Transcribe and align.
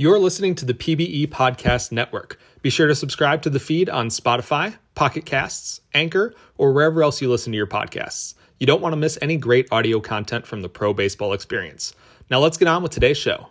You're 0.00 0.18
listening 0.18 0.54
to 0.54 0.64
the 0.64 0.72
PBE 0.72 1.26
Podcast 1.26 1.92
Network. 1.92 2.40
Be 2.62 2.70
sure 2.70 2.86
to 2.86 2.94
subscribe 2.94 3.42
to 3.42 3.50
the 3.50 3.60
feed 3.60 3.90
on 3.90 4.08
Spotify, 4.08 4.78
Pocket 4.94 5.26
Casts, 5.26 5.82
Anchor, 5.92 6.32
or 6.56 6.72
wherever 6.72 7.02
else 7.02 7.20
you 7.20 7.28
listen 7.28 7.52
to 7.52 7.58
your 7.58 7.66
podcasts. 7.66 8.32
You 8.58 8.66
don't 8.66 8.80
want 8.80 8.94
to 8.94 8.96
miss 8.96 9.18
any 9.20 9.36
great 9.36 9.68
audio 9.70 10.00
content 10.00 10.46
from 10.46 10.62
the 10.62 10.70
pro 10.70 10.94
baseball 10.94 11.34
experience. 11.34 11.92
Now 12.30 12.38
let's 12.38 12.56
get 12.56 12.66
on 12.66 12.82
with 12.82 12.92
today's 12.92 13.18
show. 13.18 13.48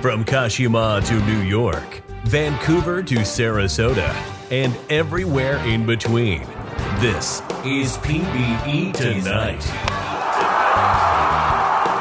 From 0.00 0.24
Kashima 0.24 1.04
to 1.08 1.20
New 1.26 1.40
York, 1.40 2.04
Vancouver 2.26 3.02
to 3.02 3.16
Sarasota, 3.16 4.14
and 4.52 4.76
everywhere 4.90 5.56
in 5.66 5.84
between. 5.84 6.46
This 7.04 7.42
is 7.66 7.98
PBE 7.98 8.94
Tonight. 8.94 9.62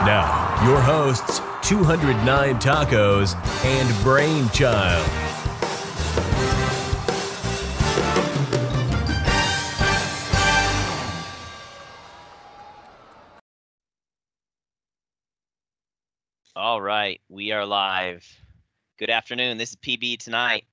Now, 0.06 0.64
your 0.66 0.80
hosts, 0.80 1.42
209 1.68 2.56
Tacos 2.62 3.36
and 3.66 4.04
Brainchild. 4.06 5.06
All 16.56 16.82
right, 16.82 17.20
we 17.28 17.52
are 17.52 17.66
live. 17.66 18.26
Good 18.98 19.10
afternoon. 19.10 19.58
This 19.58 19.72
is 19.72 19.76
PB 19.76 20.20
tonight. 20.20 20.64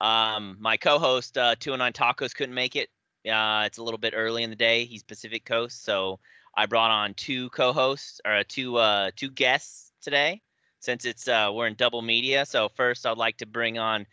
Um, 0.00 0.56
my 0.60 0.78
co-host, 0.78 1.36
uh, 1.36 1.56
209 1.60 1.92
Tacos, 1.92 2.34
couldn't 2.34 2.54
make 2.54 2.74
it. 2.74 2.88
Uh, 3.28 3.64
it's 3.66 3.78
a 3.78 3.82
little 3.82 3.98
bit 3.98 4.14
early 4.16 4.42
in 4.42 4.50
the 4.50 4.56
day. 4.56 4.84
He's 4.84 5.02
Pacific 5.02 5.44
Coast, 5.44 5.84
so 5.84 6.20
I 6.56 6.66
brought 6.66 6.90
on 6.90 7.14
two 7.14 7.50
co-hosts 7.50 8.20
or 8.24 8.44
two 8.44 8.76
uh, 8.76 9.10
two 9.16 9.30
guests 9.30 9.92
today. 10.00 10.40
Since 10.80 11.04
it's 11.04 11.26
uh, 11.26 11.50
we're 11.52 11.66
in 11.66 11.74
double 11.74 12.02
media, 12.02 12.46
so 12.46 12.68
first 12.68 13.06
I'd 13.06 13.16
like 13.16 13.38
to 13.38 13.46
bring 13.46 13.78
on 13.78 14.06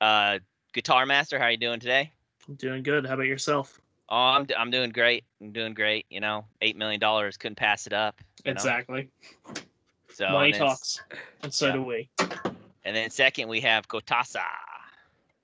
uh, 0.00 0.38
Guitar 0.74 1.06
Master. 1.06 1.38
How 1.38 1.46
are 1.46 1.50
you 1.50 1.56
doing 1.56 1.80
today? 1.80 2.12
I'm 2.48 2.56
doing 2.56 2.82
good. 2.82 3.06
How 3.06 3.14
about 3.14 3.26
yourself? 3.26 3.80
Oh, 4.10 4.16
I'm 4.16 4.46
I'm 4.58 4.70
doing 4.70 4.90
great. 4.90 5.24
I'm 5.40 5.52
doing 5.52 5.72
great. 5.72 6.04
You 6.10 6.20
know, 6.20 6.44
eight 6.60 6.76
million 6.76 7.00
dollars 7.00 7.36
couldn't 7.36 7.56
pass 7.56 7.86
it 7.86 7.92
up. 7.92 8.20
you 8.44 8.50
know? 8.50 8.56
Exactly. 8.56 9.08
So 10.12 10.28
Money 10.30 10.50
and 10.50 10.58
talks, 10.58 11.00
and 11.42 11.54
so 11.54 11.66
yeah. 11.66 11.72
do 11.72 11.82
we. 11.82 12.10
And 12.84 12.96
then 12.96 13.10
second 13.10 13.48
we 13.48 13.60
have 13.60 13.88
Kotasa. 13.88 14.42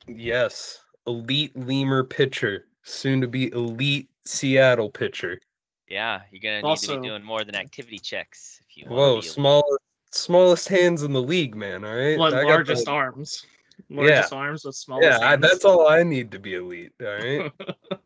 Yes, 0.09 0.81
elite 1.07 1.57
lemur 1.57 2.03
pitcher, 2.05 2.67
soon 2.87 3.21
to 3.21 3.29
be 3.29 3.53
elite 3.53 4.09
Seattle 4.25 4.89
pitcher. 4.89 5.41
Yeah, 5.89 6.23
you're 6.31 6.41
gonna 6.41 6.69
need 6.69 6.79
to 6.79 7.01
be 7.01 7.09
doing 7.09 7.23
more 7.23 7.45
than 7.45 7.55
activity 7.55 7.99
checks 7.99 8.61
if 8.69 8.77
you. 8.77 8.87
Whoa, 8.89 9.17
be 9.17 9.23
smallest 9.27 9.81
smallest 10.11 10.69
hands 10.69 11.03
in 11.03 11.13
the 11.13 11.23
league, 11.23 11.55
man. 11.55 11.85
All 11.85 11.95
right, 11.95 12.19
One 12.19 12.33
largest 12.33 12.87
the- 12.87 12.91
arms. 12.91 13.45
Largest 13.91 14.33
arms 14.33 14.65
with 14.65 14.75
smallest 14.75 15.07
Yeah, 15.21 15.29
I, 15.29 15.37
that's 15.37 15.65
all 15.65 15.87
I 15.87 16.03
need 16.03 16.31
to 16.33 16.39
be 16.39 16.55
elite. 16.55 16.93
All 17.01 17.09
right. 17.09 17.53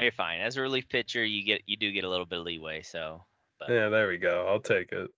You're 0.00 0.12
fine. 0.12 0.40
As 0.40 0.56
a 0.56 0.62
relief 0.62 0.88
pitcher, 0.88 1.24
you 1.24 1.44
get 1.44 1.62
you 1.66 1.76
do 1.76 1.92
get 1.92 2.04
a 2.04 2.08
little 2.08 2.24
bit 2.24 2.38
of 2.38 2.46
leeway. 2.46 2.82
So 2.82 3.22
yeah, 3.68 3.88
there 3.88 4.08
we 4.08 4.16
go. 4.16 4.46
I'll 4.48 4.60
take 4.60 4.92
it. 4.92 5.10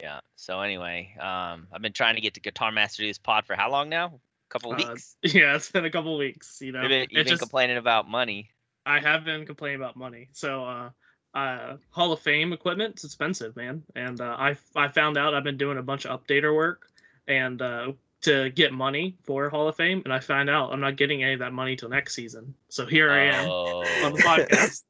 yeah. 0.00 0.20
So 0.36 0.60
anyway, 0.60 1.14
um, 1.18 1.66
I've 1.72 1.82
been 1.82 1.92
trying 1.92 2.14
to 2.14 2.20
get 2.20 2.34
to 2.34 2.40
Guitar 2.40 2.70
Master 2.70 2.98
to 2.98 3.02
do 3.02 3.08
this 3.08 3.18
pod 3.18 3.44
for 3.46 3.56
how 3.56 3.70
long 3.70 3.88
now? 3.88 4.20
Couple 4.48 4.72
Uh, 4.72 4.76
weeks. 4.76 5.16
yeah, 5.22 5.56
it's 5.56 5.70
been 5.70 5.84
a 5.84 5.90
couple 5.90 6.16
weeks. 6.16 6.58
You 6.60 6.72
know, 6.72 6.82
You've 6.82 6.88
been, 6.88 7.00
you've 7.10 7.24
been 7.24 7.26
just- 7.26 7.40
complaining 7.40 7.76
about 7.78 8.08
money. 8.08 8.50
I 8.84 9.00
have 9.00 9.24
been 9.24 9.44
complaining 9.46 9.80
about 9.80 9.96
money. 9.96 10.28
So, 10.32 10.64
uh, 10.64 10.90
uh, 11.34 11.76
Hall 11.90 12.12
of 12.12 12.20
Fame 12.20 12.52
equipment, 12.52 12.94
it's 12.94 13.04
expensive, 13.04 13.56
man. 13.56 13.82
And 13.96 14.20
uh, 14.20 14.36
I 14.38 14.56
I 14.76 14.88
found 14.88 15.18
out 15.18 15.34
I've 15.34 15.42
been 15.44 15.56
doing 15.58 15.76
a 15.78 15.82
bunch 15.82 16.06
of 16.06 16.22
updater 16.22 16.54
work 16.54 16.88
and 17.26 17.60
uh, 17.60 17.92
to 18.22 18.48
get 18.50 18.72
money 18.72 19.16
for 19.24 19.50
Hall 19.50 19.66
of 19.68 19.74
Fame, 19.76 20.02
and 20.04 20.12
I 20.14 20.20
found 20.20 20.48
out 20.48 20.72
I'm 20.72 20.80
not 20.80 20.96
getting 20.96 21.24
any 21.24 21.32
of 21.34 21.40
that 21.40 21.52
money 21.52 21.74
till 21.76 21.88
next 21.88 22.14
season. 22.14 22.54
So 22.68 22.86
here 22.86 23.10
I 23.10 23.24
am 23.24 23.50
on 23.50 24.12
the 24.12 24.22
Oh. 24.22 24.24
podcast. 24.24 24.82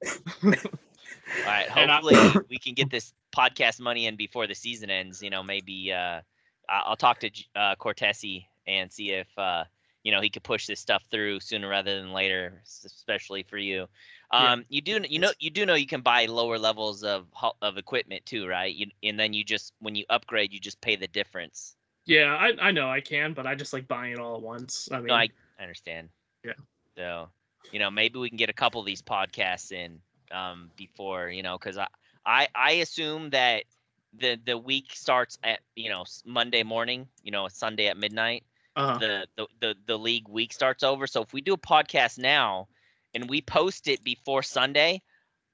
All 0.66 1.44
right. 1.46 1.66
And 1.76 1.90
I- 1.90 2.00
Hopefully, 2.00 2.44
we 2.50 2.58
can 2.58 2.74
get 2.74 2.90
this 2.90 3.14
podcast 3.34 3.80
money 3.80 4.06
in 4.06 4.16
before 4.16 4.46
the 4.46 4.54
season 4.54 4.90
ends. 4.90 5.22
You 5.22 5.30
know, 5.30 5.42
maybe 5.42 5.90
uh, 5.92 6.20
I'll 6.68 6.96
talk 6.96 7.18
to 7.20 7.30
uh, 7.56 7.74
Cortesi 7.76 8.44
and 8.66 8.92
see 8.92 9.10
if 9.10 9.26
uh, 9.38 9.64
you 10.02 10.12
know 10.12 10.20
he 10.20 10.30
could 10.30 10.42
push 10.42 10.66
this 10.66 10.80
stuff 10.80 11.04
through 11.10 11.40
sooner 11.40 11.68
rather 11.68 12.00
than 12.00 12.12
later, 12.12 12.62
especially 12.64 13.42
for 13.42 13.58
you. 13.58 13.86
Yeah. 14.32 14.52
Um, 14.52 14.64
you 14.68 14.80
do 14.80 15.00
you 15.08 15.18
know 15.18 15.32
you 15.38 15.50
do 15.50 15.66
know 15.66 15.74
you 15.74 15.86
can 15.86 16.00
buy 16.00 16.26
lower 16.26 16.58
levels 16.58 17.02
of 17.02 17.26
of 17.62 17.78
equipment 17.78 18.24
too, 18.26 18.46
right? 18.46 18.74
You, 18.74 18.86
and 19.02 19.18
then 19.18 19.32
you 19.32 19.44
just 19.44 19.72
when 19.80 19.94
you 19.94 20.04
upgrade, 20.10 20.52
you 20.52 20.60
just 20.60 20.80
pay 20.80 20.96
the 20.96 21.08
difference. 21.08 21.76
Yeah, 22.06 22.36
I, 22.36 22.68
I 22.68 22.70
know 22.70 22.88
I 22.88 23.00
can, 23.00 23.32
but 23.32 23.46
I 23.46 23.56
just 23.56 23.72
like 23.72 23.88
buying 23.88 24.12
it 24.12 24.20
all 24.20 24.36
at 24.36 24.42
once. 24.42 24.88
I 24.92 24.98
mean, 24.98 25.08
No, 25.08 25.14
I, 25.14 25.28
I 25.58 25.62
understand. 25.62 26.08
Yeah. 26.44 26.52
So, 26.96 27.28
you 27.72 27.80
know, 27.80 27.90
maybe 27.90 28.20
we 28.20 28.28
can 28.28 28.36
get 28.36 28.48
a 28.48 28.52
couple 28.52 28.80
of 28.80 28.86
these 28.86 29.02
podcasts 29.02 29.72
in 29.72 29.98
um, 30.30 30.70
before, 30.76 31.28
you 31.30 31.42
know, 31.42 31.58
because 31.58 31.76
I, 31.76 31.88
I 32.24 32.48
I 32.54 32.70
assume 32.72 33.30
that 33.30 33.64
the 34.18 34.38
the 34.44 34.56
week 34.56 34.92
starts 34.94 35.36
at 35.42 35.60
you 35.74 35.90
know 35.90 36.04
Monday 36.24 36.62
morning, 36.62 37.08
you 37.22 37.32
know, 37.32 37.48
Sunday 37.48 37.88
at 37.88 37.96
midnight. 37.96 38.44
Uh, 38.76 38.98
The, 38.98 39.26
the 39.36 39.46
the 39.60 39.74
the 39.86 39.98
league 39.98 40.28
week 40.28 40.52
starts 40.52 40.82
over. 40.82 41.06
So 41.06 41.22
if 41.22 41.32
we 41.32 41.40
do 41.40 41.54
a 41.54 41.58
podcast 41.58 42.18
now 42.18 42.68
and 43.14 43.28
we 43.28 43.40
post 43.40 43.88
it 43.88 44.04
before 44.04 44.42
Sunday, 44.42 45.02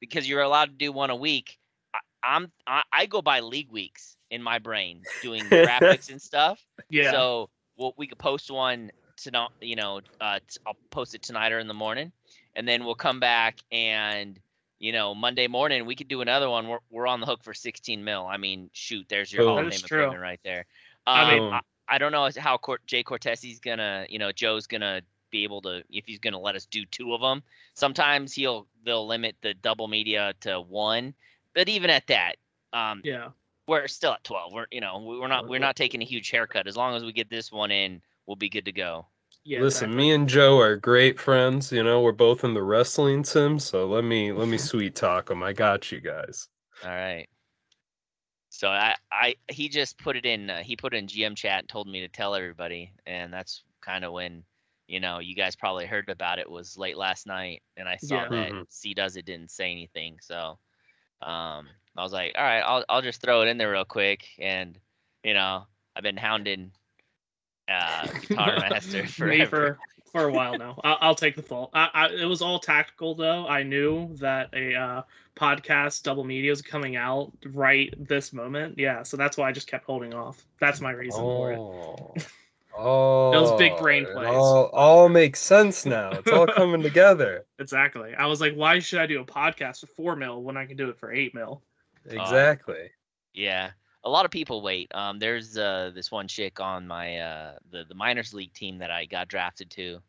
because 0.00 0.28
you're 0.28 0.42
allowed 0.42 0.66
to 0.66 0.72
do 0.76 0.92
one 0.92 1.10
a 1.10 1.16
week, 1.16 1.58
I, 1.94 1.98
I'm 2.22 2.52
I, 2.66 2.82
I 2.92 3.06
go 3.06 3.22
by 3.22 3.40
league 3.40 3.70
weeks 3.70 4.16
in 4.30 4.42
my 4.42 4.58
brain 4.58 5.02
doing 5.22 5.44
graphics 5.50 6.10
and 6.10 6.20
stuff. 6.20 6.64
yeah, 6.90 7.10
So 7.12 7.50
well, 7.76 7.94
we 7.96 8.06
could 8.06 8.18
post 8.18 8.50
one 8.50 8.90
tonight. 9.16 9.50
You 9.60 9.76
know, 9.76 10.00
uh, 10.20 10.38
t- 10.40 10.58
I'll 10.66 10.76
post 10.90 11.14
it 11.14 11.22
tonight 11.22 11.52
or 11.52 11.58
in 11.58 11.68
the 11.68 11.74
morning, 11.74 12.12
and 12.56 12.66
then 12.66 12.84
we'll 12.84 12.94
come 12.94 13.20
back 13.20 13.58
and 13.70 14.38
you 14.80 14.90
know 14.92 15.14
Monday 15.14 15.46
morning 15.46 15.86
we 15.86 15.94
could 15.94 16.08
do 16.08 16.22
another 16.22 16.50
one. 16.50 16.66
We're 16.68 16.78
we're 16.90 17.06
on 17.06 17.20
the 17.20 17.26
hook 17.26 17.44
for 17.44 17.54
16 17.54 18.02
mil. 18.02 18.26
I 18.26 18.36
mean, 18.36 18.68
shoot, 18.72 19.06
there's 19.08 19.32
your. 19.32 19.44
Hall 19.46 19.56
That 19.56 19.66
of 19.66 19.72
Fame 20.12 20.20
right 20.20 20.40
there. 20.44 20.66
I 21.06 21.22
Um, 21.22 21.28
mean- 21.44 21.52
I, 21.52 21.60
I 21.92 21.98
don't 21.98 22.10
know 22.10 22.26
how 22.38 22.56
Cort- 22.56 22.86
Jay 22.86 23.04
Cortesi's 23.04 23.60
gonna, 23.60 24.06
you 24.08 24.18
know, 24.18 24.32
Joe's 24.32 24.66
gonna 24.66 25.02
be 25.30 25.44
able 25.44 25.60
to 25.62 25.82
if 25.90 26.06
he's 26.06 26.18
gonna 26.18 26.40
let 26.40 26.56
us 26.56 26.64
do 26.64 26.86
two 26.86 27.12
of 27.12 27.20
them. 27.20 27.42
Sometimes 27.74 28.32
he'll 28.32 28.66
they'll 28.82 29.06
limit 29.06 29.36
the 29.42 29.52
double 29.52 29.88
media 29.88 30.32
to 30.40 30.60
one, 30.62 31.12
but 31.54 31.68
even 31.68 31.90
at 31.90 32.06
that, 32.06 32.36
um, 32.72 33.02
yeah. 33.04 33.28
we're 33.68 33.86
still 33.88 34.12
at 34.12 34.24
12 34.24 34.52
we're 34.54 34.66
you 34.70 34.80
know 34.80 34.98
we're 35.04 35.28
not 35.28 35.46
we're 35.46 35.60
not 35.60 35.76
taking 35.76 36.00
a 36.00 36.04
huge 36.06 36.30
haircut 36.30 36.66
as 36.66 36.76
long 36.78 36.96
as 36.96 37.04
we 37.04 37.12
get 37.12 37.28
this 37.28 37.52
one 37.52 37.70
in 37.70 38.00
we'll 38.26 38.36
be 38.36 38.48
good 38.48 38.64
to 38.64 38.72
go 38.72 39.06
Yeah, 39.44 39.60
Listen, 39.60 39.90
exactly. 39.90 39.96
me 40.08 40.12
and 40.14 40.28
Joe 40.28 40.58
are 40.60 40.76
great 40.76 41.20
friends. 41.20 41.70
You 41.72 41.82
know, 41.82 42.00
we're 42.00 42.12
both 42.12 42.44
in 42.44 42.54
the 42.54 42.62
wrestling 42.62 43.22
sim, 43.24 43.58
so 43.58 43.86
let 43.86 44.04
me 44.04 44.32
let 44.32 44.48
me 44.48 44.56
sweet 44.70 44.94
talk 44.94 45.26
them. 45.26 45.42
I 45.42 45.52
got 45.52 45.92
you 45.92 46.00
guys. 46.00 46.48
all 46.82 46.90
right 46.90 47.28
so 48.52 48.68
i 48.68 48.94
i 49.10 49.34
he 49.48 49.68
just 49.68 49.98
put 49.98 50.14
it 50.14 50.26
in 50.26 50.50
uh, 50.50 50.62
he 50.62 50.76
put 50.76 50.92
it 50.92 50.98
in 50.98 51.06
gm 51.06 51.34
chat 51.34 51.60
and 51.60 51.68
told 51.68 51.88
me 51.88 52.00
to 52.00 52.08
tell 52.08 52.34
everybody 52.34 52.92
and 53.06 53.32
that's 53.32 53.64
kind 53.80 54.04
of 54.04 54.12
when 54.12 54.44
you 54.86 55.00
know 55.00 55.18
you 55.20 55.34
guys 55.34 55.56
probably 55.56 55.86
heard 55.86 56.08
about 56.10 56.38
it 56.38 56.48
was 56.48 56.76
late 56.76 56.98
last 56.98 57.26
night 57.26 57.62
and 57.78 57.88
i 57.88 57.96
saw 57.96 58.22
Yeah. 58.22 58.28
that 58.28 58.52
Mhm. 58.52 58.66
c 58.68 58.92
does 58.92 59.16
it 59.16 59.24
didn't 59.24 59.50
say 59.50 59.72
anything 59.72 60.18
so 60.20 60.58
um 61.22 61.66
i 61.96 62.02
was 62.02 62.12
like 62.12 62.34
all 62.36 62.44
right 62.44 62.60
i'll, 62.60 62.84
I'll 62.90 63.02
just 63.02 63.22
throw 63.22 63.40
it 63.40 63.48
in 63.48 63.56
there 63.56 63.72
real 63.72 63.86
quick 63.86 64.28
and 64.38 64.78
you 65.24 65.32
know 65.32 65.64
i've 65.96 66.02
been 66.02 66.18
hounding 66.18 66.72
uh 67.68 68.08
guitar 68.28 68.58
master 68.58 69.02
me 69.02 69.08
forever. 69.08 69.78
For 70.12 70.22
for 70.22 70.28
a 70.28 70.32
while 70.32 70.56
now. 70.58 70.78
I'll, 70.84 70.98
I'll 71.00 71.14
take 71.14 71.36
the 71.36 71.42
fault. 71.42 71.70
I, 71.74 71.88
I, 71.92 72.06
it 72.08 72.26
was 72.26 72.42
all 72.42 72.58
tactical 72.58 73.14
though. 73.14 73.46
I 73.46 73.62
knew 73.62 74.14
that 74.16 74.50
a 74.52 74.74
uh, 74.74 75.02
podcast 75.36 76.02
double 76.02 76.24
media 76.24 76.52
is 76.52 76.62
coming 76.62 76.96
out 76.96 77.32
right 77.46 77.92
this 77.98 78.32
moment. 78.32 78.78
Yeah, 78.78 79.02
so 79.02 79.16
that's 79.16 79.36
why 79.36 79.48
I 79.48 79.52
just 79.52 79.66
kept 79.66 79.84
holding 79.84 80.14
off. 80.14 80.44
That's 80.60 80.80
my 80.80 80.92
reason 80.92 81.20
for 81.20 81.52
it. 81.52 81.58
Oh. 81.58 82.14
Oh, 82.74 83.32
Those 83.32 83.58
big 83.58 83.76
brain 83.76 84.04
it 84.04 84.14
plays. 84.14 84.28
All, 84.28 84.70
all 84.72 85.10
makes 85.10 85.40
sense 85.40 85.84
now. 85.84 86.10
It's 86.12 86.30
all 86.30 86.46
coming 86.56 86.80
together. 86.80 87.44
Exactly. 87.58 88.14
I 88.14 88.24
was 88.24 88.40
like, 88.40 88.54
why 88.54 88.78
should 88.78 88.98
I 88.98 89.06
do 89.06 89.20
a 89.20 89.26
podcast 89.26 89.80
for 89.80 89.88
four 89.88 90.16
mil 90.16 90.42
when 90.42 90.56
I 90.56 90.64
can 90.64 90.78
do 90.78 90.88
it 90.88 90.98
for 90.98 91.12
eight 91.12 91.34
mil? 91.34 91.62
Exactly. 92.08 92.90
Yeah, 93.34 93.72
a 94.04 94.10
lot 94.10 94.24
of 94.24 94.30
people 94.30 94.62
wait. 94.62 94.92
Um, 94.94 95.18
there's 95.18 95.56
uh 95.56 95.90
this 95.94 96.10
one 96.10 96.28
chick 96.28 96.60
on 96.60 96.86
my 96.86 97.18
uh 97.18 97.54
the 97.70 97.84
the 97.88 97.94
minors 97.94 98.34
league 98.34 98.52
team 98.52 98.78
that 98.78 98.90
I 98.90 99.04
got 99.06 99.28
drafted 99.28 99.70
to, 99.72 100.00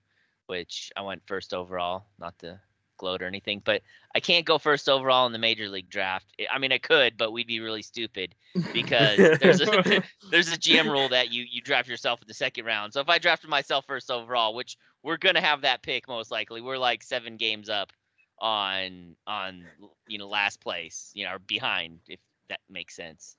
which 0.47 0.91
I 0.95 1.01
went 1.01 1.23
first 1.25 1.53
overall. 1.53 2.05
Not 2.19 2.37
to 2.39 2.59
gloat 2.97 3.21
or 3.21 3.27
anything, 3.27 3.61
but 3.63 3.81
I 4.15 4.19
can't 4.19 4.45
go 4.45 4.57
first 4.57 4.87
overall 4.87 5.25
in 5.25 5.33
the 5.33 5.39
major 5.39 5.67
league 5.67 5.89
draft. 5.89 6.25
I- 6.51 6.57
mean, 6.57 6.71
I 6.71 6.77
could, 6.77 7.17
but 7.17 7.31
we'd 7.31 7.47
be 7.47 7.59
really 7.59 7.81
stupid 7.81 8.33
because 8.71 9.17
there's 9.39 9.61
a 9.61 9.65
there's 10.31 10.51
a 10.51 10.57
GM 10.57 10.89
rule 10.89 11.09
that 11.09 11.31
you 11.31 11.45
you 11.49 11.61
draft 11.61 11.89
yourself 11.89 12.21
in 12.21 12.27
the 12.27 12.33
second 12.33 12.65
round. 12.65 12.93
So 12.93 13.01
if 13.01 13.09
I 13.09 13.19
drafted 13.19 13.49
myself 13.49 13.85
first 13.85 14.09
overall, 14.09 14.53
which 14.55 14.77
we're 15.03 15.17
gonna 15.17 15.41
have 15.41 15.61
that 15.61 15.83
pick 15.83 16.07
most 16.07 16.31
likely, 16.31 16.61
we're 16.61 16.77
like 16.77 17.03
seven 17.03 17.37
games 17.37 17.69
up 17.69 17.91
on 18.39 19.15
on 19.27 19.65
you 20.07 20.17
know 20.17 20.27
last 20.27 20.61
place, 20.61 21.11
you 21.13 21.25
know, 21.25 21.35
or 21.35 21.39
behind 21.39 21.99
if 22.07 22.19
that 22.49 22.59
makes 22.69 22.95
sense. 22.95 23.35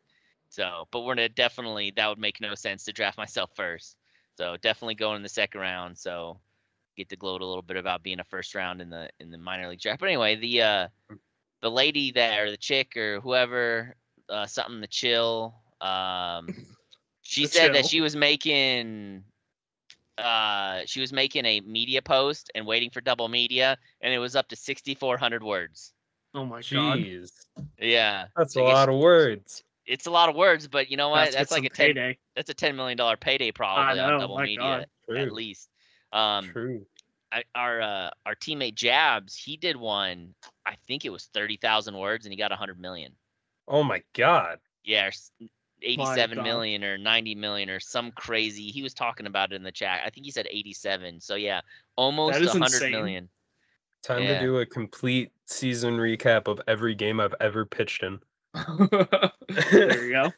So, 0.54 0.86
but 0.92 1.00
we're 1.00 1.16
gonna 1.16 1.28
definitely 1.28 1.90
that 1.96 2.08
would 2.08 2.18
make 2.18 2.40
no 2.40 2.54
sense 2.54 2.84
to 2.84 2.92
draft 2.92 3.18
myself 3.18 3.50
first. 3.56 3.96
So 4.38 4.56
definitely 4.56 4.94
going 4.94 5.16
in 5.16 5.22
the 5.22 5.28
second 5.28 5.60
round. 5.60 5.98
So 5.98 6.40
get 6.96 7.08
to 7.08 7.16
gloat 7.16 7.40
a 7.42 7.46
little 7.46 7.62
bit 7.62 7.76
about 7.76 8.04
being 8.04 8.20
a 8.20 8.24
first 8.24 8.54
round 8.54 8.80
in 8.80 8.88
the 8.90 9.10
in 9.18 9.30
the 9.32 9.38
minor 9.38 9.68
league 9.68 9.80
draft. 9.80 9.98
But 10.00 10.06
anyway, 10.10 10.36
the 10.36 10.62
uh 10.62 10.88
the 11.60 11.70
lady 11.70 12.12
there, 12.12 12.50
the 12.52 12.56
chick 12.56 12.96
or 12.96 13.20
whoever, 13.20 13.96
uh, 14.28 14.46
something 14.46 14.80
to 14.80 14.86
chill. 14.86 15.54
Um, 15.80 16.66
she 17.22 17.42
The 17.42 17.48
said 17.48 17.72
that 17.72 17.86
she 17.86 18.00
was 18.00 18.14
making 18.14 19.24
uh 20.18 20.82
she 20.86 21.00
was 21.00 21.12
making 21.12 21.44
a 21.44 21.60
media 21.62 22.00
post 22.00 22.50
and 22.54 22.66
waiting 22.66 22.90
for 22.90 23.00
double 23.00 23.28
media 23.28 23.76
and 24.00 24.14
it 24.14 24.18
was 24.18 24.36
up 24.36 24.48
to 24.48 24.56
6400 24.56 25.42
words 25.42 25.92
Oh 26.34 26.44
my 26.44 26.62
god. 26.62 27.00
Jeez, 27.00 27.30
yeah 27.80 28.28
that's 28.36 28.56
I 28.56 28.60
a 28.60 28.62
guess 28.62 28.74
lot 28.74 28.88
of 28.88 28.96
words. 29.00 29.64
It's 29.86 30.06
a 30.06 30.10
lot 30.10 30.28
of 30.28 30.34
words 30.36 30.66
but 30.68 30.90
you 30.90 30.96
know 30.96 31.08
what 31.10 31.24
Let's 31.24 31.34
that's 31.36 31.50
like 31.52 31.64
a 31.64 31.68
10 31.68 31.88
payday. 31.88 32.18
that's 32.36 32.50
a 32.50 32.54
10 32.54 32.76
million 32.76 32.96
dollar 32.96 33.16
payday 33.16 33.52
probably 33.52 33.96
know, 33.96 34.14
on 34.14 34.20
double 34.20 34.36
my 34.36 34.44
media 34.44 34.86
God. 35.08 35.16
at 35.18 35.32
least 35.32 35.68
um 36.12 36.46
True. 36.52 36.86
I, 37.32 37.42
our 37.56 37.82
uh, 37.82 38.10
our 38.24 38.36
teammate 38.36 38.76
Jabs, 38.76 39.34
he 39.34 39.56
did 39.56 39.76
one. 39.76 40.34
I 40.64 40.76
think 40.86 41.04
it 41.04 41.10
was 41.10 41.24
thirty 41.34 41.56
thousand 41.56 41.98
words, 41.98 42.24
and 42.26 42.32
he 42.32 42.38
got 42.38 42.52
a 42.52 42.54
hundred 42.54 42.78
million. 42.78 43.10
Oh 43.66 43.82
my 43.82 44.02
god. 44.12 44.60
Yeah, 44.84 45.06
or 45.06 45.08
s- 45.08 45.32
eighty-seven 45.82 46.36
God. 46.36 46.44
million 46.44 46.84
or 46.84 46.96
ninety 46.96 47.34
million 47.34 47.70
or 47.70 47.80
some 47.80 48.12
crazy. 48.12 48.70
He 48.70 48.84
was 48.84 48.94
talking 48.94 49.26
about 49.26 49.52
it 49.52 49.56
in 49.56 49.64
the 49.64 49.72
chat. 49.72 50.02
I 50.06 50.10
think 50.10 50.26
he 50.26 50.30
said 50.30 50.46
eighty-seven. 50.48 51.20
So 51.20 51.34
yeah, 51.34 51.60
almost 51.96 52.38
is 52.38 52.46
a 52.46 52.52
hundred 52.52 52.82
insane. 52.84 53.28
Time 54.04 54.22
Yeah. 54.22 54.38
to 54.38 54.46
do 54.46 54.58
a 54.58 54.66
complete 54.66 55.32
season 55.46 55.96
recap 55.96 56.46
of 56.46 56.60
every 56.68 56.94
game 56.94 57.18
I've 57.18 57.34
ever 57.40 57.64
pitched 57.64 58.04
in. 58.04 58.20
there 59.48 60.04
you 60.04 60.12
go. 60.12 60.32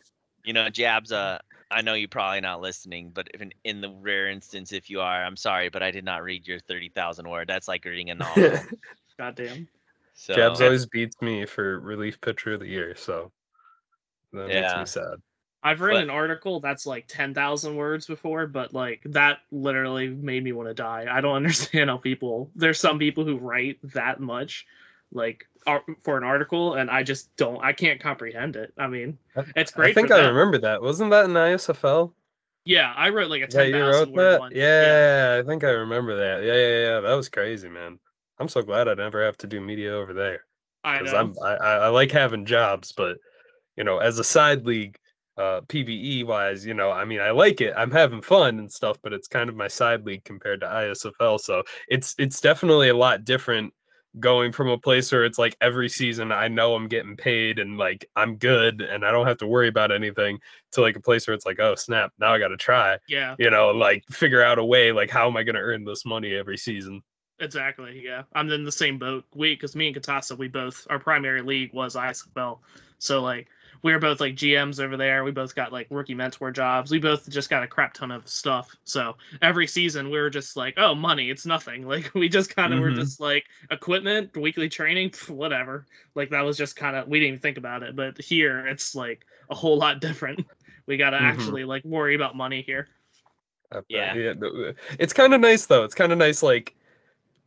You 0.45 0.53
know, 0.53 0.69
Jabs. 0.71 1.13
Uh, 1.13 1.39
I 1.71 1.83
know 1.83 1.95
you're 1.95 2.09
probably 2.09 2.41
not 2.41 2.61
listening, 2.61 3.11
but 3.13 3.29
if 3.35 3.43
in, 3.43 3.53
in 3.65 3.81
the 3.81 3.91
rare 3.91 4.29
instance, 4.29 4.73
if 4.73 4.89
you 4.89 5.01
are, 5.01 5.25
I'm 5.25 5.37
sorry, 5.37 5.69
but 5.69 5.83
I 5.83 5.91
did 5.91 6.05
not 6.05 6.23
read 6.23 6.47
your 6.47 6.61
thirty 6.61 6.89
thousand 6.89 7.29
word. 7.29 7.49
That's 7.49 7.69
like 7.69 7.85
reading 7.85 8.11
a 8.11 8.15
novel. 8.17 8.59
Goddamn. 9.19 9.69
So 10.15 10.35
Jabs 10.35 10.61
always 10.61 10.87
beats 10.87 11.17
me 11.21 11.45
for 11.45 11.81
relief 11.81 12.21
pitcher 12.21 12.55
of 12.55 12.61
the 12.61 12.69
year, 12.69 12.95
so 12.97 13.33
that 14.33 14.49
Yeah. 14.49 14.61
makes 14.63 14.79
me 14.97 15.03
sad. 15.03 15.21
I've 15.63 15.81
read 15.81 15.95
But- 15.95 16.03
an 16.05 16.11
article 16.11 16.61
that's 16.61 16.87
like 16.87 17.07
10,000 17.09 17.75
words 17.75 18.07
before, 18.07 18.47
but 18.47 18.73
like 18.73 19.03
that 19.07 19.41
literally 19.51 20.09
made 20.09 20.45
me 20.45 20.53
want 20.53 20.69
to 20.69 20.75
die. 20.75 21.07
I 21.11 21.21
don't 21.21 21.35
understand 21.37 21.91
how 21.91 21.97
people, 21.97 22.51
there's 22.55 22.79
some 22.79 22.99
people 23.01 23.25
who 23.25 23.37
write 23.37 23.79
that 23.95 24.21
much 24.21 24.65
like 25.17 25.47
for 26.05 26.17
an 26.17 26.25
article, 26.25 26.75
and 26.75 26.91
I 26.91 27.03
just 27.03 27.35
don't, 27.37 27.63
I 27.63 27.73
can't 27.73 28.01
comprehend 28.01 28.55
it. 28.55 28.73
I 28.79 28.87
mean, 28.87 29.19
it's 29.57 29.73
great. 29.73 29.91
I 29.91 29.95
think 29.95 30.13
I 30.13 30.29
remember 30.29 30.59
that. 30.59 30.81
Wasn't 30.81 31.11
that 31.11 31.25
in 31.25 31.33
ISFL? 31.33 32.13
Yeah, 32.65 32.93
I 32.97 33.11
wrote 33.11 33.31
like 33.31 33.43
a 33.43 33.49
Yeah, 33.51 33.63
you 33.63 33.85
wrote 33.85 34.15
that. 34.15 34.41
one. 34.41 34.53
Yeah, 34.55 35.41
I 35.41 35.47
think 35.47 35.65
I 35.65 35.71
remember 35.71 36.17
that. 36.17 36.45
Yeah, 36.45 36.55
yeah, 36.55 36.95
yeah. 36.95 37.01
That 37.01 37.15
was 37.15 37.29
crazy, 37.29 37.69
man. 37.69 37.99
I'm 38.39 38.49
so 38.49 38.63
glad 38.63 38.89
I 38.89 38.95
never 38.95 39.25
have 39.25 39.37
to 39.39 39.47
do 39.47 39.61
media 39.61 39.95
over 39.95 40.13
there 40.13 40.45
I 40.85 40.99
because. 40.99 41.15
I'm 41.15 41.35
I, 41.43 41.55
I 41.55 41.77
I 41.77 41.89
like 41.89 42.13
having 42.13 42.45
jobs, 42.45 42.93
but 42.93 43.19
you 43.77 43.85
know, 43.85 43.99
as 43.99 44.19
a 44.19 44.25
side 44.25 44.67
league, 44.67 44.97
uh, 45.39 45.61
PBE 45.69 46.25
wise, 46.25 46.65
you 46.65 46.75
know, 46.75 46.91
I 46.91 47.05
mean, 47.05 47.21
I 47.21 47.31
like 47.31 47.61
it. 47.61 47.75
I'm 47.77 47.91
having 47.91 48.23
fun 48.23 48.59
and 48.59 48.71
stuff, 48.73 48.99
but 49.03 49.13
it's 49.13 49.29
kind 49.29 49.49
of 49.49 49.57
my 49.57 49.69
side 49.69 50.05
league 50.05 50.25
compared 50.25 50.61
to 50.61 50.67
ISFL, 50.67 51.39
so 51.41 51.63
it's 51.89 52.15
it's 52.19 52.41
definitely 52.41 52.89
a 52.89 52.97
lot 52.97 53.25
different 53.25 53.73
going 54.19 54.53
from 54.53 54.69
a 54.69 54.79
place 54.79 55.13
where 55.13 55.25
it's 55.25 55.39
like 55.39 55.57
every 55.61 55.89
season 55.89 56.33
I 56.33 56.49
know 56.49 56.75
I'm 56.75 56.89
getting 56.89 57.17
paid 57.17 57.59
and 57.59 57.77
like 57.77 58.09
I'm 58.17 58.37
good 58.37 58.81
and 58.81 59.05
I 59.05 59.11
don't 59.11 59.27
have 59.27 59.39
to 59.39 59.47
worry 59.47 59.69
about 59.69 59.93
anything 59.93 60.39
to 60.73 60.81
like 60.81 60.97
a 60.97 61.01
place 61.01 61.27
where 61.27 61.35
it's 61.35 61.47
like, 61.47 61.61
oh 61.61 61.75
snap, 61.75 62.13
now 62.19 62.33
I 62.33 62.39
got 62.39 62.49
to 62.49 62.57
try 62.57 62.99
Yeah, 63.09 63.37
you 63.39 63.51
know, 63.51 63.71
like 63.71 64.05
figure 64.11 64.43
out 64.43 64.59
a 64.59 64.65
way, 64.65 64.93
like 64.93 65.11
how 65.11 65.27
am 65.27 65.37
I 65.37 65.43
going 65.43 65.57
to 65.57 65.61
earn 65.61 65.85
this 65.85 66.05
money 66.05 66.35
every 66.35 66.57
season? 66.57 67.03
exactly. 67.39 68.03
Yeah, 68.05 68.23
I'm 68.35 68.51
in 68.51 68.65
the 68.65 68.73
same 68.73 68.99
boat. 68.99 69.25
We, 69.35 69.55
because 69.55 69.77
me 69.77 69.89
and 69.89 69.97
Katasa, 69.97 70.37
we 70.37 70.49
both, 70.49 70.87
our 70.91 70.99
primary 70.99 71.43
league 71.43 71.73
was 71.73 71.95
ISFL. 71.95 72.59
So 72.99 73.23
like, 73.23 73.49
we 73.87 73.93
were 73.93 74.01
both 74.01 74.21
like 74.21 74.35
GMs 74.35 74.81
over 74.81 74.97
there. 74.97 75.23
We 75.23 75.31
both 75.31 75.55
got 75.55 75.73
like 75.73 75.87
rookie 75.91 76.15
mentor 76.15 76.51
jobs. 76.51 76.91
We 76.91 76.99
both 76.99 77.29
just 77.31 77.49
got 77.49 77.63
a 77.63 77.69
crap 77.69 77.95
ton 77.95 78.11
of 78.11 78.27
stuff. 78.27 78.75
So 78.83 79.17
every 79.43 79.69
season 79.69 80.11
we 80.11 80.19
were 80.19 80.29
just 80.29 80.57
like, 80.57 80.75
oh, 80.77 80.93
money, 80.93 81.31
it's 81.31 81.47
nothing. 81.47 81.87
Like 81.87 82.13
we 82.15 82.29
just 82.29 82.55
kind 82.55 82.75
of 82.75 82.81
were 82.81 82.91
Mhm. 82.91 82.97
just 82.97 83.21
like 83.21 83.45
equipment, 83.71 84.37
weekly 84.37 84.69
training, 84.69 85.13
whatever. 85.29 85.87
Like 86.17 86.31
that 86.31 86.41
was 86.43 86.57
just 86.57 86.75
kind 86.75 86.97
of 86.97 87.07
we 87.07 87.21
didn't 87.21 87.29
even 87.35 87.41
think 87.41 87.59
about 87.59 87.85
it. 87.85 87.95
But 87.95 88.21
here 88.21 88.67
it's 88.67 88.97
like 88.97 89.25
a 89.51 89.55
whole 89.55 89.79
lot 89.79 90.01
different. 90.01 90.45
We 90.87 90.97
got 90.97 91.11
to 91.11 91.19
Mhm. 91.19 91.21
actually 91.21 91.65
like 91.65 91.85
worry 91.85 92.17
about 92.17 92.37
money 92.37 92.63
here. 92.63 92.89
But 93.71 93.85
Yeah. 93.89 94.13
uh, 94.15 94.73
it's 94.99 95.13
kind 95.13 95.33
of 95.35 95.41
nice 95.41 95.67
though. 95.67 95.85
It's 95.85 95.95
kind 95.95 96.11
of 96.13 96.19
nice, 96.19 96.43
like 96.43 96.75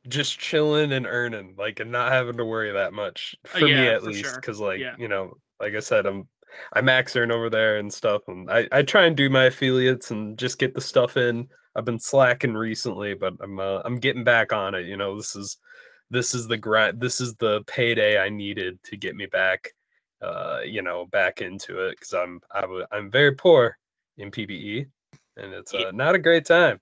just 0.07 0.39
chilling 0.39 0.91
and 0.93 1.05
earning, 1.07 1.55
like 1.57 1.79
and 1.79 1.91
not 1.91 2.11
having 2.11 2.37
to 2.37 2.45
worry 2.45 2.71
that 2.71 2.93
much 2.93 3.35
Uh, 3.53 3.59
for 3.59 3.67
me 3.67 3.87
at 3.87 4.03
for 4.03 4.09
least. 4.11 4.23
sure. 4.23 4.35
Because 4.41 4.59
like 4.59 4.79
Yeah. 4.79 4.95
you 4.97 5.07
know, 5.07 5.37
like 5.59 5.75
I 5.75 5.79
said, 5.79 6.05
I'm 6.05 6.27
I 6.73 6.81
max 6.81 7.15
earn 7.15 7.31
over 7.31 7.49
there 7.49 7.77
and 7.77 7.93
stuff, 7.93 8.23
and 8.27 8.49
I 8.49 8.67
I 8.71 8.81
try 8.83 9.05
and 9.05 9.15
do 9.15 9.29
my 9.29 9.45
affiliates 9.45 10.11
and 10.11 10.37
just 10.37 10.59
get 10.59 10.73
the 10.73 10.81
stuff 10.81 11.17
in. 11.17 11.47
I've 11.75 11.85
been 11.85 11.99
slacking 11.99 12.55
recently, 12.55 13.13
but 13.13 13.33
I'm 13.41 13.59
uh, 13.59 13.81
I'm 13.85 13.99
getting 13.99 14.23
back 14.23 14.51
on 14.53 14.75
it. 14.75 14.85
You 14.85 14.97
know, 14.97 15.15
this 15.15 15.35
is 15.35 15.57
this 16.09 16.33
is 16.33 16.47
the 16.47 16.57
grind. 16.57 16.99
This 16.99 17.21
is 17.21 17.35
the 17.35 17.61
payday 17.67 18.19
I 18.19 18.29
needed 18.29 18.81
to 18.83 18.97
get 18.97 19.15
me 19.15 19.27
back. 19.27 19.69
Uh, 20.21 20.59
you 20.65 20.81
know, 20.81 21.05
back 21.05 21.41
into 21.41 21.85
it 21.85 21.91
because 21.91 22.13
I'm 22.13 22.41
I 22.51 22.61
w- 22.61 22.85
I'm 22.91 23.09
very 23.09 23.33
poor 23.35 23.77
in 24.17 24.31
PBE, 24.31 24.85
and 25.37 25.53
it's 25.53 25.73
uh, 25.73 25.91
not 25.93 26.15
a 26.15 26.19
great 26.19 26.45
time. 26.45 26.81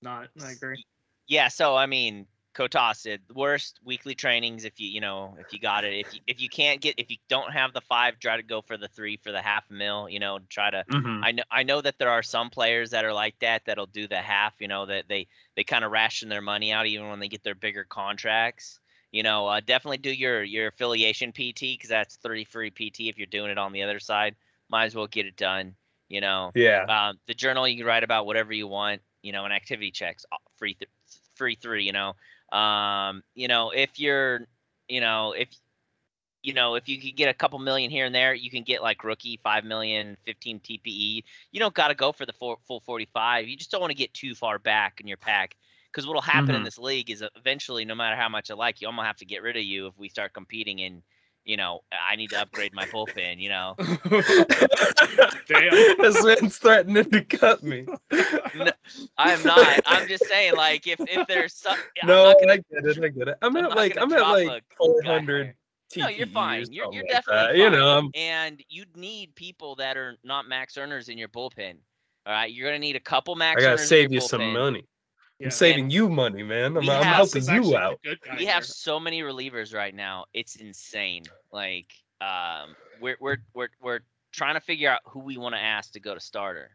Not, 0.00 0.28
I 0.42 0.52
agree. 0.52 0.84
yeah 1.28 1.48
so 1.48 1.74
i 1.74 1.86
mean 1.86 2.26
kotas 2.54 2.96
said 2.96 3.20
worst 3.34 3.80
weekly 3.84 4.14
trainings 4.14 4.64
if 4.64 4.78
you 4.80 4.88
you 4.88 5.00
know 5.00 5.36
if 5.40 5.52
you 5.52 5.58
got 5.58 5.84
it 5.84 5.92
if 5.94 6.14
you 6.14 6.20
if 6.26 6.40
you 6.40 6.48
can't 6.48 6.80
get 6.80 6.94
if 6.98 7.10
you 7.10 7.16
don't 7.28 7.52
have 7.52 7.72
the 7.72 7.80
five 7.80 8.18
try 8.18 8.36
to 8.36 8.42
go 8.42 8.62
for 8.62 8.76
the 8.76 8.88
three 8.88 9.16
for 9.16 9.32
the 9.32 9.42
half 9.42 9.68
mil 9.70 10.08
you 10.08 10.20
know 10.20 10.38
try 10.48 10.70
to 10.70 10.84
Mhm. 10.90 11.22
I 11.22 11.32
know 11.32 11.42
I 11.50 11.62
know 11.62 11.80
that 11.80 11.98
there 11.98 12.10
are 12.10 12.22
some 12.22 12.50
players 12.50 12.90
that 12.90 13.04
are 13.04 13.12
like 13.12 13.38
that 13.40 13.64
that'll 13.64 13.86
do 13.86 14.06
the 14.06 14.20
half, 14.20 14.60
you 14.60 14.68
know, 14.68 14.84
that 14.86 15.08
they 15.08 15.26
they 15.56 15.64
kind 15.64 15.84
of 15.84 15.90
ration 15.90 16.28
their 16.28 16.42
money 16.42 16.70
out 16.70 16.86
even 16.86 17.08
when 17.08 17.18
they 17.18 17.28
get 17.28 17.42
their 17.42 17.54
bigger 17.54 17.84
contracts. 17.84 18.78
You 19.10 19.22
know, 19.22 19.46
uh, 19.46 19.60
definitely 19.60 19.98
do 19.98 20.12
your 20.12 20.42
your 20.42 20.68
affiliation 20.68 21.32
PT 21.32 21.74
because 21.74 21.88
that's 21.88 22.16
three 22.16 22.44
free 22.44 22.70
PT 22.70 23.08
if 23.08 23.16
you're 23.16 23.26
doing 23.26 23.50
it 23.50 23.58
on 23.58 23.72
the 23.72 23.82
other 23.82 24.00
side. 24.00 24.36
Might 24.68 24.84
as 24.86 24.94
well 24.94 25.06
get 25.06 25.26
it 25.26 25.36
done. 25.36 25.76
You 26.08 26.20
know, 26.20 26.54
Yeah. 26.54 26.86
um, 26.88 27.18
the 27.26 27.34
journal 27.34 27.66
you 27.66 27.78
can 27.78 27.86
write 27.86 28.04
about 28.04 28.26
whatever 28.26 28.52
you 28.52 28.66
want. 28.68 29.02
You 29.22 29.32
know, 29.32 29.44
and 29.44 29.54
activity 29.54 29.90
checks 29.90 30.26
uh, 30.30 30.36
free 30.56 30.74
th- 30.74 30.90
free 31.34 31.54
three. 31.54 31.84
You 31.84 31.92
know, 31.92 32.14
um, 32.54 33.22
you 33.34 33.48
know 33.48 33.70
if 33.70 33.98
you're, 33.98 34.40
you 34.88 35.00
know 35.00 35.32
if 35.32 35.48
you 36.42 36.52
know, 36.52 36.74
if 36.74 36.88
you 36.88 37.00
could 37.00 37.16
get 37.16 37.30
a 37.30 37.34
couple 37.34 37.58
million 37.58 37.90
here 37.90 38.04
and 38.04 38.14
there, 38.14 38.34
you 38.34 38.50
can 38.50 38.64
get 38.64 38.82
like 38.82 39.02
rookie 39.02 39.38
5 39.42 39.64
million, 39.64 40.16
15 40.24 40.60
TPE. 40.60 41.24
You 41.52 41.60
don't 41.60 41.74
got 41.74 41.88
to 41.88 41.94
go 41.94 42.12
for 42.12 42.26
the 42.26 42.32
full, 42.34 42.60
full 42.66 42.80
45. 42.80 43.48
You 43.48 43.56
just 43.56 43.70
don't 43.70 43.80
want 43.80 43.90
to 43.92 43.96
get 43.96 44.12
too 44.14 44.34
far 44.34 44.58
back 44.58 45.00
in 45.00 45.08
your 45.08 45.16
pack. 45.16 45.56
Because 45.90 46.06
what'll 46.06 46.20
happen 46.22 46.54
in 46.54 46.62
Mhm. 46.62 46.64
this 46.64 46.78
league 46.78 47.10
is 47.10 47.24
eventually, 47.36 47.84
no 47.84 47.94
matter 47.94 48.16
how 48.16 48.28
much 48.28 48.50
I 48.50 48.54
like 48.54 48.80
you, 48.80 48.88
I'm 48.88 48.96
gonna 48.96 49.06
have 49.06 49.16
to 49.18 49.24
get 49.24 49.42
rid 49.42 49.56
of 49.56 49.62
you 49.62 49.86
if 49.86 49.96
we 49.96 50.08
start 50.08 50.34
competing. 50.34 50.82
And 50.82 51.02
you 51.44 51.56
know, 51.56 51.80
I 51.92 52.16
need 52.16 52.30
to 52.30 52.40
upgrade 52.40 52.74
my 52.74 52.86
bullpen. 52.86 53.38
You 53.38 53.50
know, 53.50 53.74
Damn. 55.48 55.70
this 55.98 56.24
man's 56.24 56.58
threatening 56.58 57.10
to 57.10 57.24
cut 57.24 57.62
me. 57.62 57.86
I'm 59.18 59.42
not. 59.42 59.80
I'm 59.86 60.08
just 60.08 60.26
saying, 60.26 60.56
like, 60.56 60.86
if 60.86 61.00
if 61.00 61.26
there's 61.26 61.54
some, 61.54 61.76
I'm 62.02 62.08
no, 62.08 62.24
not 62.24 62.36
gonna, 62.40 62.52
I 62.54 62.56
get 62.56 62.96
it. 62.96 63.04
I 63.04 63.08
get 63.08 63.28
it. 63.28 63.38
I'm, 63.42 63.56
I'm 63.56 63.64
at 63.64 63.68
not 63.68 63.76
like 63.76 63.96
I'm 63.98 64.12
at 64.12 64.20
like 64.20 64.48
a 64.48 64.62
400 64.76 65.54
no, 65.96 66.08
you're 66.08 66.26
fine. 66.26 66.64
You're 66.70 66.92
you're 66.92 67.02
like 67.02 67.12
definitely 67.12 67.46
fine. 67.46 67.56
You 67.56 67.70
know, 67.70 67.98
I'm 67.98 68.10
and 68.14 68.62
you'd 68.68 68.96
need 68.96 69.34
people 69.34 69.76
that 69.76 69.96
are 69.96 70.16
not 70.24 70.48
max 70.48 70.76
earners 70.76 71.08
in 71.08 71.18
your 71.18 71.28
bullpen. 71.28 71.76
All 72.26 72.32
right, 72.32 72.52
you're 72.52 72.68
gonna 72.68 72.78
need 72.78 72.96
a 72.96 73.00
couple 73.00 73.34
max. 73.36 73.58
I 73.58 73.60
gotta 73.60 73.72
earners 73.74 73.82
in 73.82 73.86
save 73.88 74.12
your 74.12 74.22
you 74.22 74.28
some 74.28 74.52
money. 74.52 74.86
Yeah. 75.44 75.48
I'm 75.48 75.50
saving 75.52 75.90
you 75.90 76.08
money, 76.08 76.42
man. 76.42 76.76
I'm, 76.76 76.88
I'm 76.88 77.02
have- 77.02 77.16
helping 77.16 77.44
you 77.44 77.76
out. 77.76 78.00
the 78.02 78.10
good 78.10 78.20
guy 78.22 78.36
we 78.38 78.46
have 78.46 78.64
so 78.64 78.98
many 78.98 79.20
relievers 79.20 79.74
right 79.74 79.94
now. 79.94 80.24
It's 80.32 80.56
insane. 80.56 81.24
Like, 81.52 81.92
um, 82.20 82.74
we're 83.00 83.16
we're 83.20 83.36
we're 83.52 83.68
we're 83.80 84.00
trying 84.32 84.54
to 84.54 84.60
figure 84.60 84.90
out 84.90 85.00
who 85.04 85.20
we 85.20 85.36
want 85.36 85.54
to 85.54 85.60
ask 85.60 85.92
to 85.92 86.00
go 86.00 86.14
to 86.14 86.20
starter. 86.20 86.70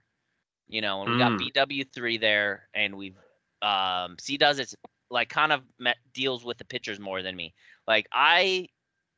You 0.68 0.82
know, 0.82 1.02
and 1.02 1.12
we 1.12 1.18
got 1.18 1.32
Mm. 1.32 1.52
BW 1.52 1.92
three 1.92 2.18
there, 2.20 2.68
and 2.76 2.96
we've 2.96 3.18
um, 3.64 4.18
C 4.20 4.38
does 4.38 4.60
it 4.60 4.74
like 5.10 5.30
kind 5.30 5.52
of 5.52 5.64
met, 5.80 5.98
deals 6.14 6.46
with 6.46 6.60
the 6.60 6.66
pitchers 6.66 7.00
more 7.00 7.24
than 7.24 7.36
me. 7.36 7.56
Like 7.88 8.08
I 8.14 8.68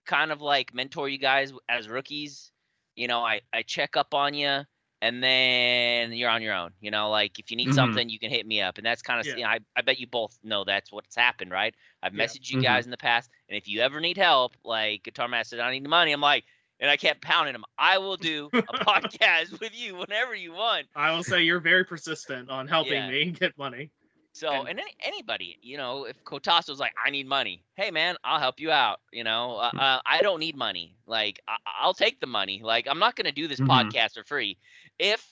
kind 0.06 0.32
of 0.32 0.42
like 0.42 0.74
mentor 0.74 1.10
you 1.10 1.18
guys 1.18 1.52
as 1.68 1.90
rookies. 1.90 2.52
You 2.96 3.08
know, 3.10 3.20
I 3.20 3.42
I 3.54 3.64
check 3.64 3.98
up 3.98 4.14
on 4.14 4.34
you, 4.34 4.62
and 5.02 5.24
then 5.24 6.14
you're 6.14 6.30
on 6.30 6.42
your 6.42 6.54
own. 6.54 6.72
You 6.80 6.92
know, 6.92 7.10
like 7.10 7.40
if 7.40 7.52
you 7.52 7.58
need 7.58 7.74
Mhm. 7.74 7.74
something, 7.74 8.10
you 8.10 8.20
can 8.20 8.30
hit 8.30 8.46
me 8.46 8.62
up, 8.62 8.78
and 8.78 8.86
that's 8.86 9.02
kind 9.02 9.20
of 9.20 9.28
Yeah. 9.28 9.36
you 9.36 9.44
know, 9.44 9.50
I 9.50 9.60
I 9.76 9.82
bet 9.82 10.00
you 10.00 10.08
both 10.08 10.38
know 10.44 10.64
that's 10.64 10.92
what's 10.92 11.16
happened, 11.16 11.52
right? 11.52 11.76
I've 12.04 12.14
Yeah. 12.14 12.34
messaged 12.34 12.50
you 12.50 12.58
Mhm. 12.58 12.60
guys 12.60 12.86
in 12.86 12.92
the 12.92 12.98
past, 12.98 13.30
and 13.50 13.58
if 13.58 13.68
you 13.68 13.82
ever 13.82 14.00
need 14.00 14.18
help, 14.18 14.54
like 14.64 15.04
Guitar 15.04 15.28
Master, 15.28 15.62
I 15.62 15.72
need 15.72 15.84
the 15.86 15.90
money. 15.90 16.12
I'm 16.12 16.22
like, 16.22 16.46
and 16.80 16.90
I 16.90 16.98
kept 16.98 17.22
pounding 17.22 17.56
him. 17.56 17.66
I 17.78 17.98
will 18.00 18.18
do 18.18 18.52
a 18.68 18.74
podcast 18.76 19.60
with 19.60 19.74
you 19.76 19.96
whenever 19.96 20.36
you 20.36 20.54
want. 20.54 20.88
I 20.96 21.12
will 21.12 21.24
say 21.24 21.42
you're 21.44 21.60
very 21.60 21.84
persistent 21.86 22.50
on 22.50 22.68
helping 22.68 23.06
Yeah. 23.06 23.08
me 23.08 23.32
get 23.40 23.58
money. 23.58 23.92
So, 24.34 24.50
And- 24.52 24.70
and 24.70 24.80
any, 24.80 24.96
anybody, 25.02 25.58
you 25.62 25.78
know, 25.78 26.06
if 26.06 26.24
Kotaso's 26.24 26.80
like, 26.80 26.94
I 27.04 27.10
need 27.10 27.28
money, 27.28 27.64
hey 27.76 27.92
man, 27.92 28.16
I'll 28.24 28.40
help 28.40 28.60
you 28.60 28.72
out. 28.72 29.00
You 29.12 29.24
know, 29.24 29.58
uh, 29.58 29.72
uh, 29.78 30.02
I 30.06 30.22
don't 30.22 30.40
need 30.40 30.56
money. 30.56 30.98
Like, 31.06 31.40
I, 31.48 31.58
I'll 31.82 31.94
take 31.94 32.20
the 32.20 32.28
money. 32.28 32.62
Like, 32.64 32.88
I'm 32.88 33.00
not 33.00 33.16
gonna 33.16 33.32
do 33.32 33.48
this 33.48 33.60
Mhm. 33.60 33.68
podcast 33.68 34.14
for 34.14 34.24
free. 34.24 34.58
If 35.00 35.26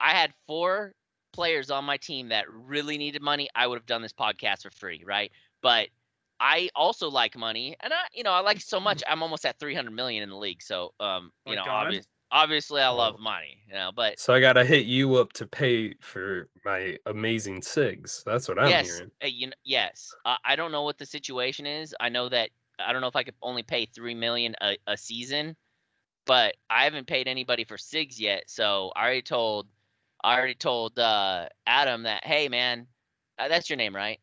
I 0.00 0.10
had 0.12 0.34
four 0.46 0.94
players 1.32 1.70
on 1.70 1.84
my 1.84 1.96
team 1.96 2.28
that 2.28 2.50
really 2.50 2.98
needed 2.98 3.22
money, 3.22 3.48
I 3.54 3.66
would 3.66 3.76
have 3.76 3.86
done 3.86 4.02
this 4.02 4.12
podcast 4.12 4.62
for 4.62 4.70
free, 4.70 5.02
right? 5.04 5.32
But 5.62 5.88
I 6.40 6.68
also 6.74 7.08
like 7.10 7.36
money, 7.36 7.76
and 7.80 7.92
I, 7.92 8.02
you 8.12 8.22
know, 8.24 8.32
I 8.32 8.40
like 8.40 8.60
so 8.60 8.78
much. 8.80 9.02
I'm 9.08 9.22
almost 9.22 9.46
at 9.46 9.58
300 9.58 9.92
million 9.92 10.22
in 10.22 10.28
the 10.28 10.36
league. 10.36 10.62
So, 10.62 10.92
um, 11.00 11.32
you 11.46 11.54
My 11.54 11.56
know, 11.56 11.64
God. 11.64 12.04
Obvious, 12.34 12.70
obviously, 12.70 12.82
I 12.82 12.88
love 12.90 13.16
Oh. 13.16 13.18
money. 13.18 13.64
You 13.68 13.74
know, 13.74 13.92
but 13.94 14.16
So 14.16 14.34
I 14.34 14.40
gotta 14.40 14.64
hit 14.64 14.86
you 14.86 15.16
up 15.16 15.32
to 15.34 15.46
pay 15.46 15.94
for 16.00 16.50
my 16.64 16.98
amazing 17.06 17.60
sigs. 17.62 18.24
That's 18.24 18.48
what 18.48 18.58
I'm 18.58 18.76
yes, 18.76 18.78
hearing. 18.78 19.12
uh, 19.22 19.26
you 19.26 19.48
kn- 19.48 19.54
yes. 19.64 20.16
Uh, 20.24 20.36
I 20.44 20.56
don't 20.56 20.72
know 20.72 20.82
what 20.82 20.98
the 20.98 21.06
situation 21.06 21.66
is. 21.66 21.94
I 22.00 22.08
know 22.08 22.28
that 22.28 22.50
I 22.78 22.92
don't 22.92 23.00
know 23.02 23.08
if 23.08 23.16
I 23.16 23.22
could 23.24 23.36
only 23.42 23.62
pay 23.62 23.86
three 23.86 24.14
million 24.14 24.56
a, 24.60 24.76
a 24.86 24.96
season, 24.96 25.56
but 26.26 26.56
I 26.70 26.84
haven't 26.84 27.08
paid 27.08 27.28
anybody 27.28 27.64
for 27.64 27.76
SIGs 27.78 28.20
yet. 28.20 28.50
So 28.50 28.92
I 28.96 29.04
already 29.04 29.22
told, 29.22 29.68
I 30.24 30.36
already 30.38 30.54
told 30.56 30.98
uh, 30.98 31.48
Adam 31.66 32.04
that 32.04 32.26
hey 32.26 32.48
man, 32.48 32.88
uh, 33.38 33.48
that's 33.48 33.70
your 33.70 33.78
name, 33.78 33.96
right? 33.96 34.20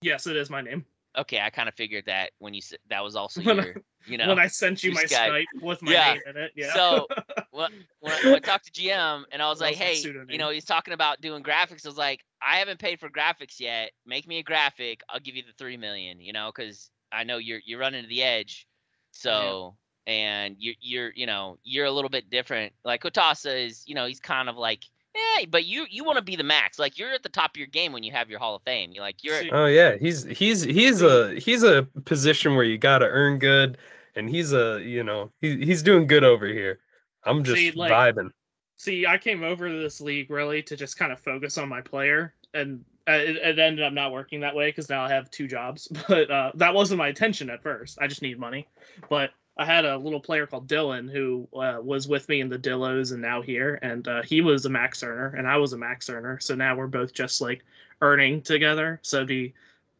Yes, 0.00 0.26
it 0.26 0.36
is 0.36 0.50
my 0.50 0.60
name. 0.60 0.86
Okay, 1.16 1.40
I 1.40 1.50
kind 1.50 1.68
of 1.68 1.74
figured 1.74 2.04
that 2.06 2.30
when 2.38 2.54
you 2.54 2.60
said 2.60 2.78
that 2.90 3.02
was 3.04 3.14
also 3.16 3.40
When 3.42 3.60
I- 3.60 3.64
your, 3.64 3.74
you 4.06 4.18
know. 4.18 4.28
when 4.28 4.38
I 4.38 4.48
sent 4.48 4.82
you 4.82 4.92
my 4.92 5.04
Skype. 5.04 5.44
With 5.62 5.80
my 5.82 5.92
Yeah. 5.92 6.12
name 6.14 6.22
in 6.28 6.36
it. 6.36 6.52
Yeah. 6.56 6.74
So 6.74 7.06
when, 7.52 7.70
when, 8.00 8.12
I, 8.12 8.20
when 8.24 8.34
I 8.34 8.38
talked 8.40 8.66
to 8.66 8.72
GM 8.72 9.22
and 9.30 9.40
I 9.40 9.48
was 9.48 9.60
like, 9.60 9.76
hey, 9.76 9.94
you 10.28 10.38
know, 10.38 10.50
he's 10.50 10.64
talking 10.64 10.92
about 10.92 11.20
doing 11.20 11.42
graphics. 11.42 11.86
I 11.86 11.88
was 11.88 11.96
like, 11.96 12.24
I 12.42 12.56
haven't 12.56 12.80
paid 12.80 12.98
for 13.00 13.08
graphics 13.08 13.60
yet. 13.60 13.92
Make 14.04 14.26
me 14.26 14.38
a 14.38 14.42
graphic. 14.42 15.02
I'll 15.08 15.20
give 15.20 15.36
you 15.36 15.42
the 15.42 15.52
three 15.56 15.76
million. 15.76 16.20
You 16.20 16.32
know, 16.32 16.50
because 16.54 16.90
I 17.12 17.24
know 17.24 17.38
you're 17.38 17.60
you're 17.64 17.78
running 17.80 18.02
to 18.02 18.08
the 18.08 18.22
edge. 18.22 18.66
Mm-hmm. 19.14 19.28
So 19.28 19.76
and 20.06 20.56
you're 20.58 20.74
you're 20.80 21.12
you 21.14 21.26
know 21.26 21.58
you're 21.62 21.86
a 21.86 21.90
little 21.92 22.10
bit 22.10 22.28
different. 22.28 22.72
Like 22.84 23.02
Kotasa 23.02 23.66
is, 23.66 23.84
you 23.86 23.94
know, 23.94 24.06
he's 24.06 24.20
kind 24.20 24.48
of 24.48 24.56
like. 24.56 24.84
Yeah, 25.14 25.44
but 25.48 25.64
you 25.64 25.86
you 25.90 26.04
want 26.04 26.18
to 26.18 26.24
be 26.24 26.36
the 26.36 26.42
max. 26.42 26.78
Like 26.78 26.98
you're 26.98 27.12
at 27.12 27.22
the 27.22 27.28
top 27.28 27.52
of 27.52 27.56
your 27.56 27.68
game 27.68 27.92
when 27.92 28.02
you 28.02 28.12
have 28.12 28.28
your 28.28 28.38
Hall 28.38 28.56
of 28.56 28.62
Fame. 28.62 28.90
You're 28.92 29.04
like 29.04 29.22
you're 29.22 29.40
Oh 29.52 29.66
yeah, 29.66 29.96
he's 29.96 30.24
he's 30.24 30.62
he's 30.62 31.02
a 31.02 31.38
he's 31.38 31.62
a 31.62 31.86
position 32.04 32.56
where 32.56 32.64
you 32.64 32.78
gotta 32.78 33.06
earn 33.06 33.38
good, 33.38 33.78
and 34.16 34.28
he's 34.28 34.52
a 34.52 34.82
you 34.82 35.04
know 35.04 35.30
he, 35.40 35.64
he's 35.64 35.82
doing 35.82 36.06
good 36.06 36.24
over 36.24 36.46
here. 36.46 36.80
I'm 37.24 37.44
just 37.44 37.58
See, 37.58 37.70
like- 37.72 37.92
vibing. 37.92 38.30
See, 38.76 39.06
I 39.06 39.18
came 39.18 39.44
over 39.44 39.68
to 39.68 39.76
this 39.80 40.00
league 40.00 40.30
really 40.30 40.62
to 40.64 40.76
just 40.76 40.98
kind 40.98 41.12
of 41.12 41.20
focus 41.20 41.58
on 41.58 41.68
my 41.68 41.80
player, 41.80 42.34
and 42.54 42.84
uh, 43.08 43.12
it, 43.12 43.36
it 43.36 43.58
ended 43.58 43.84
up 43.84 43.92
not 43.92 44.12
working 44.12 44.40
that 44.40 44.54
way 44.54 44.68
because 44.68 44.90
now 44.90 45.04
I 45.04 45.08
have 45.10 45.30
two 45.30 45.46
jobs. 45.46 45.88
But 46.08 46.30
uh, 46.30 46.50
that 46.56 46.74
wasn't 46.74 46.98
my 46.98 47.08
intention 47.08 47.50
at 47.50 47.62
first. 47.62 47.98
I 48.00 48.08
just 48.08 48.20
need 48.20 48.38
money. 48.38 48.66
But 49.08 49.30
I 49.56 49.64
had 49.64 49.84
a 49.84 49.96
little 49.96 50.20
player 50.20 50.46
called 50.46 50.66
Dylan 50.66 51.10
who 51.10 51.48
uh, 51.54 51.78
was 51.80 52.08
with 52.08 52.28
me 52.28 52.40
in 52.40 52.48
the 52.48 52.58
Dillos 52.58 53.12
and 53.12 53.22
now 53.22 53.40
here, 53.40 53.78
and 53.82 54.06
uh, 54.08 54.22
he 54.22 54.40
was 54.40 54.64
a 54.66 54.70
max 54.70 55.02
earner 55.02 55.34
and 55.36 55.46
I 55.46 55.56
was 55.58 55.72
a 55.72 55.78
max 55.78 56.10
earner. 56.10 56.40
So 56.40 56.54
now 56.54 56.76
we're 56.76 56.88
both 56.88 57.12
just 57.12 57.40
like 57.40 57.64
earning 58.00 58.42
together. 58.42 58.98
So 59.02 59.18
it'd 59.18 59.28
be, 59.28 59.54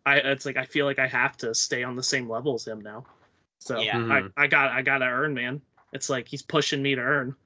I 0.05 0.17
it's 0.17 0.45
like 0.45 0.57
I 0.57 0.65
feel 0.65 0.87
like 0.87 0.99
I 0.99 1.07
have 1.07 1.37
to 1.39 1.55
stay 1.55 1.85
on 1.85 1.95
the 1.95 2.03
same 2.03 2.29
level 2.29 2.55
as 2.55 2.67
him 2.67 2.81
now. 2.81 3.05
So 3.61 3.81
Yeah. 3.81 4.29
I, 4.37 4.45
I 4.45 4.47
got 4.49 4.73
I 4.73 4.83
gotta 4.83 5.07
earn, 5.07 5.35
man. 5.35 5.63
It's 5.93 6.11
like 6.11 6.27
he's 6.27 6.43
pushing 6.43 6.83
me 6.83 6.97
to 6.97 7.01
earn. 7.01 7.37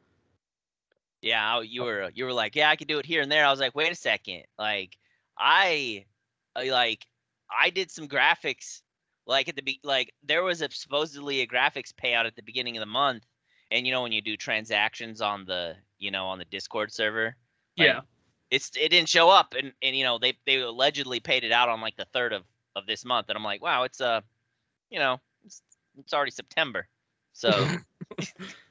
Yeah, 1.21 1.61
you 1.61 1.83
were 1.83 2.11
you 2.15 2.25
were 2.25 2.33
like, 2.33 2.57
yeah, 2.57 2.71
I 2.71 2.77
could 2.77 2.89
do 2.89 2.99
it 2.99 3.07
here 3.07 3.23
and 3.23 3.31
there. 3.31 3.45
I 3.45 3.51
was 3.51 3.61
like, 3.61 3.75
wait 3.75 3.93
a 3.93 3.95
second, 3.95 4.45
like 4.59 4.97
I, 5.37 6.07
I 6.57 6.71
like 6.71 7.07
I 7.51 7.71
did 7.71 7.91
some 7.91 8.09
graphics, 8.09 8.83
like 9.29 9.49
at 9.49 9.55
the 9.55 9.63
be 9.63 9.79
like 9.85 10.13
there 10.25 10.43
was 10.43 10.63
a 10.63 10.69
supposedly 10.71 11.43
a 11.43 11.47
graphics 11.47 11.93
payout 11.93 12.27
at 12.27 12.35
the 12.35 12.43
beginning 12.43 12.77
of 12.77 12.81
the 12.81 12.87
month, 12.87 13.25
and 13.71 13.87
you 13.87 13.93
know 13.93 14.03
when 14.03 14.11
you 14.13 14.21
do 14.23 14.37
transactions 14.37 15.21
on 15.21 15.45
the 15.45 15.77
you 15.99 16.11
know 16.11 16.27
on 16.27 16.39
the 16.39 16.45
Discord 16.47 16.93
server, 16.93 17.37
like, 17.77 17.87
Yeah. 17.87 18.01
it's 18.51 18.71
it 18.75 18.89
didn't 18.89 19.09
show 19.09 19.29
up, 19.31 19.55
and 19.57 19.73
and 19.83 19.95
you 19.95 20.03
know 20.03 20.19
they 20.19 20.37
they 20.47 20.57
allegedly 20.57 21.21
paid 21.21 21.45
it 21.45 21.53
out 21.53 21.69
on 21.69 21.81
like 21.81 21.97
the 21.97 22.07
third 22.07 22.33
of 22.33 22.45
of 22.75 22.87
this 22.87 23.05
month, 23.05 23.29
and 23.29 23.37
I'm 23.37 23.45
like, 23.45 23.63
wow, 23.63 23.85
it's 23.85 24.01
uh, 24.01 24.23
you 24.91 24.99
know, 24.99 25.21
it's 25.45 25.63
it's 25.99 26.13
already 26.13 26.33
September, 26.33 26.89
so. 27.33 27.51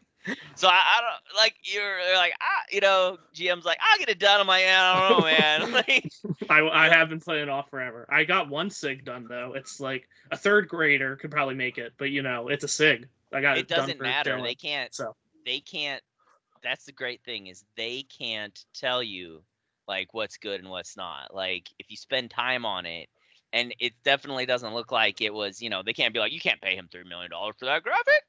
So 0.55 0.67
I, 0.67 0.71
I 0.71 1.01
don't 1.01 1.37
like 1.37 1.55
you're 1.63 1.99
like 2.15 2.33
ah 2.41 2.63
you 2.71 2.81
know 2.81 3.17
GM's 3.35 3.65
like 3.65 3.77
I'll 3.81 3.99
get 3.99 4.09
it 4.09 4.19
done. 4.19 4.39
I'm 4.39 4.47
like 4.47 4.63
yeah, 4.63 4.93
I 4.95 5.09
don't 5.09 5.19
know 5.19 5.25
man. 5.25 5.71
like, 5.87 6.11
I, 6.49 6.67
I 6.67 6.89
have 6.89 7.09
been 7.09 7.19
playing 7.19 7.49
off 7.49 7.69
forever. 7.69 8.05
I 8.09 8.23
got 8.23 8.49
one 8.49 8.69
sig 8.69 9.05
done 9.05 9.27
though. 9.29 9.53
It's 9.55 9.79
like 9.79 10.07
a 10.31 10.37
third 10.37 10.67
grader 10.67 11.15
could 11.15 11.31
probably 11.31 11.55
make 11.55 11.77
it, 11.77 11.93
but 11.97 12.09
you 12.09 12.21
know, 12.21 12.47
it's 12.47 12.63
a 12.63 12.67
sig. 12.67 13.07
I 13.33 13.41
got 13.41 13.57
it, 13.57 13.61
it 13.61 13.67
doesn't 13.67 14.01
matter. 14.01 14.31
Dylan, 14.31 14.43
They 14.43 14.55
can't. 14.55 14.93
So 14.93 15.15
They 15.45 15.59
can't. 15.59 16.01
That's 16.63 16.85
the 16.85 16.91
great 16.91 17.23
thing 17.23 17.47
is 17.47 17.63
they 17.75 18.03
can't 18.03 18.57
tell 18.73 19.03
you 19.03 19.43
like 19.87 20.13
what's 20.13 20.37
good 20.37 20.59
and 20.59 20.69
what's 20.69 20.97
not. 20.97 21.33
Like 21.33 21.69
if 21.79 21.89
you 21.89 21.97
spend 21.97 22.31
time 22.31 22.65
on 22.65 22.85
it, 22.85 23.09
and 23.53 23.73
it 23.79 23.93
definitely 24.03 24.45
doesn't 24.45 24.73
look 24.73 24.91
like 24.91 25.21
it 25.21 25.33
was. 25.33 25.61
You 25.61 25.69
know 25.69 25.83
they 25.83 25.93
can't 25.93 26.13
be 26.13 26.19
like 26.19 26.33
you 26.33 26.39
can't 26.39 26.61
pay 26.61 26.75
him 26.75 26.87
three 26.91 27.03
million 27.03 27.31
dollars 27.31 27.55
for 27.59 27.65
that 27.65 27.83
graphic. 27.83 28.23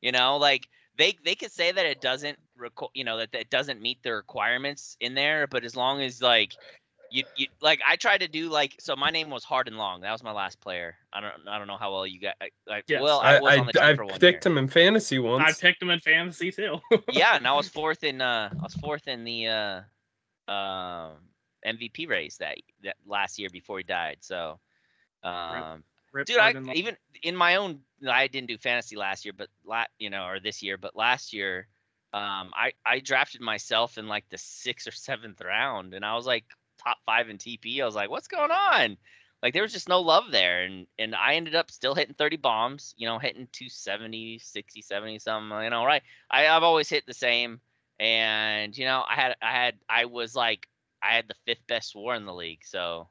You 0.00 0.12
know 0.12 0.36
like 0.36 0.68
they 0.98 1.16
they 1.24 1.34
could 1.34 1.52
say 1.52 1.72
that 1.72 1.86
it 1.86 2.00
doesn't 2.00 2.38
reco- 2.58 2.90
you 2.94 3.04
know 3.04 3.18
that 3.18 3.32
that 3.32 3.50
doesn't 3.50 3.80
meet 3.80 4.02
the 4.02 4.12
requirements 4.14 4.96
in 5.00 5.14
there, 5.14 5.46
but 5.46 5.64
as 5.64 5.76
long 5.76 6.00
as 6.02 6.20
like 6.20 6.56
you, 7.10 7.24
you 7.36 7.46
like 7.60 7.80
I 7.86 7.96
tried 7.96 8.18
to 8.18 8.28
do 8.28 8.48
like 8.48 8.76
so 8.78 8.94
my 8.96 9.10
name 9.10 9.30
was 9.30 9.44
Hard 9.44 9.68
and 9.68 9.76
Long. 9.76 10.00
That 10.02 10.12
was 10.12 10.22
my 10.22 10.32
last 10.32 10.60
player. 10.60 10.96
I 11.12 11.20
don't 11.20 11.32
I 11.48 11.58
don't 11.58 11.66
know 11.66 11.76
how 11.76 11.92
well 11.92 12.06
you 12.06 12.20
got 12.20 12.34
like 12.66 12.84
Yes. 12.88 13.00
well 13.02 13.20
I, 13.20 13.36
I 13.36 13.40
was 13.40 13.56
I, 13.56 13.56
on 13.56 13.66
the 13.66 13.72
team 13.72 13.82
I 13.82 13.92
one 13.94 14.20
picked 14.20 14.22
year. 14.22 14.52
him 14.52 14.58
in 14.58 14.68
fantasy 14.68 15.18
once. 15.18 15.44
I 15.48 15.52
picked 15.52 15.82
him 15.82 15.90
in 15.90 16.00
fantasy 16.00 16.52
too. 16.52 16.78
yeah, 17.12 17.36
and 17.36 17.46
I 17.46 17.52
was 17.54 17.68
fourth 17.68 18.04
in 18.04 18.20
uh 18.20 18.50
I 18.58 18.62
was 18.62 18.74
fourth 18.74 19.08
in 19.08 19.24
the 19.24 19.48
uh 19.48 19.80
um 20.52 21.18
MVP 21.66 22.08
race 22.08 22.36
that 22.38 22.58
that 22.84 22.96
last 23.06 23.38
year 23.38 23.48
before 23.50 23.78
he 23.78 23.84
died. 23.84 24.18
So 24.20 24.60
um 25.22 25.84
Rip 26.12 26.26
dude, 26.26 26.38
I 26.38 26.42
Hard 26.42 26.56
and 26.56 26.66
Long. 26.66 26.76
even 26.76 26.96
in 27.22 27.36
my 27.36 27.56
own 27.56 27.80
I 28.08 28.26
didn't 28.26 28.48
do 28.48 28.58
fantasy 28.58 28.96
last 28.96 29.24
year, 29.24 29.34
but 29.36 29.48
la- 29.64 29.84
you 29.98 30.10
know, 30.10 30.24
or 30.26 30.40
this 30.40 30.62
year, 30.62 30.76
but 30.76 30.96
last 30.96 31.32
year 31.32 31.68
um 32.12 32.52
I 32.54 32.72
I 32.84 33.00
drafted 33.00 33.40
myself 33.40 33.98
in 33.98 34.08
like 34.08 34.28
the 34.30 34.38
6th 34.38 34.86
or 34.88 34.92
7th 34.92 35.40
round 35.40 35.94
and 35.94 36.04
I 36.04 36.14
was 36.14 36.26
like 36.26 36.44
top 36.82 36.98
5 37.06 37.28
in 37.28 37.38
TP. 37.38 37.80
I 37.80 37.86
was 37.86 37.94
like, 37.94 38.10
"What's 38.10 38.28
going 38.28 38.50
on?" 38.50 38.96
Like 39.42 39.54
there 39.54 39.62
was 39.62 39.72
just 39.72 39.88
no 39.88 40.00
love 40.00 40.30
there 40.30 40.62
and 40.64 40.86
and 40.98 41.14
I 41.14 41.34
ended 41.34 41.54
up 41.54 41.70
still 41.70 41.94
hitting 41.94 42.14
30 42.14 42.36
bombs, 42.36 42.94
you 42.96 43.06
know, 43.06 43.18
hitting 43.18 43.48
270, 43.52 44.38
60, 44.38 44.82
70 44.82 45.18
something, 45.18 45.62
you 45.62 45.70
know, 45.70 45.84
right? 45.84 46.02
I 46.30 46.46
I've 46.48 46.62
always 46.64 46.88
hit 46.88 47.06
the 47.06 47.14
same 47.14 47.60
and 47.98 48.76
you 48.76 48.84
know, 48.86 49.04
I 49.08 49.14
had 49.14 49.36
I 49.42 49.52
had 49.52 49.78
I 49.88 50.06
was 50.06 50.34
like 50.34 50.68
I 51.02 51.14
had 51.14 51.28
the 51.28 51.34
fifth 51.46 51.66
best 51.66 51.94
war 51.94 52.14
in 52.14 52.26
the 52.26 52.34
league, 52.34 52.64
so 52.64 53.08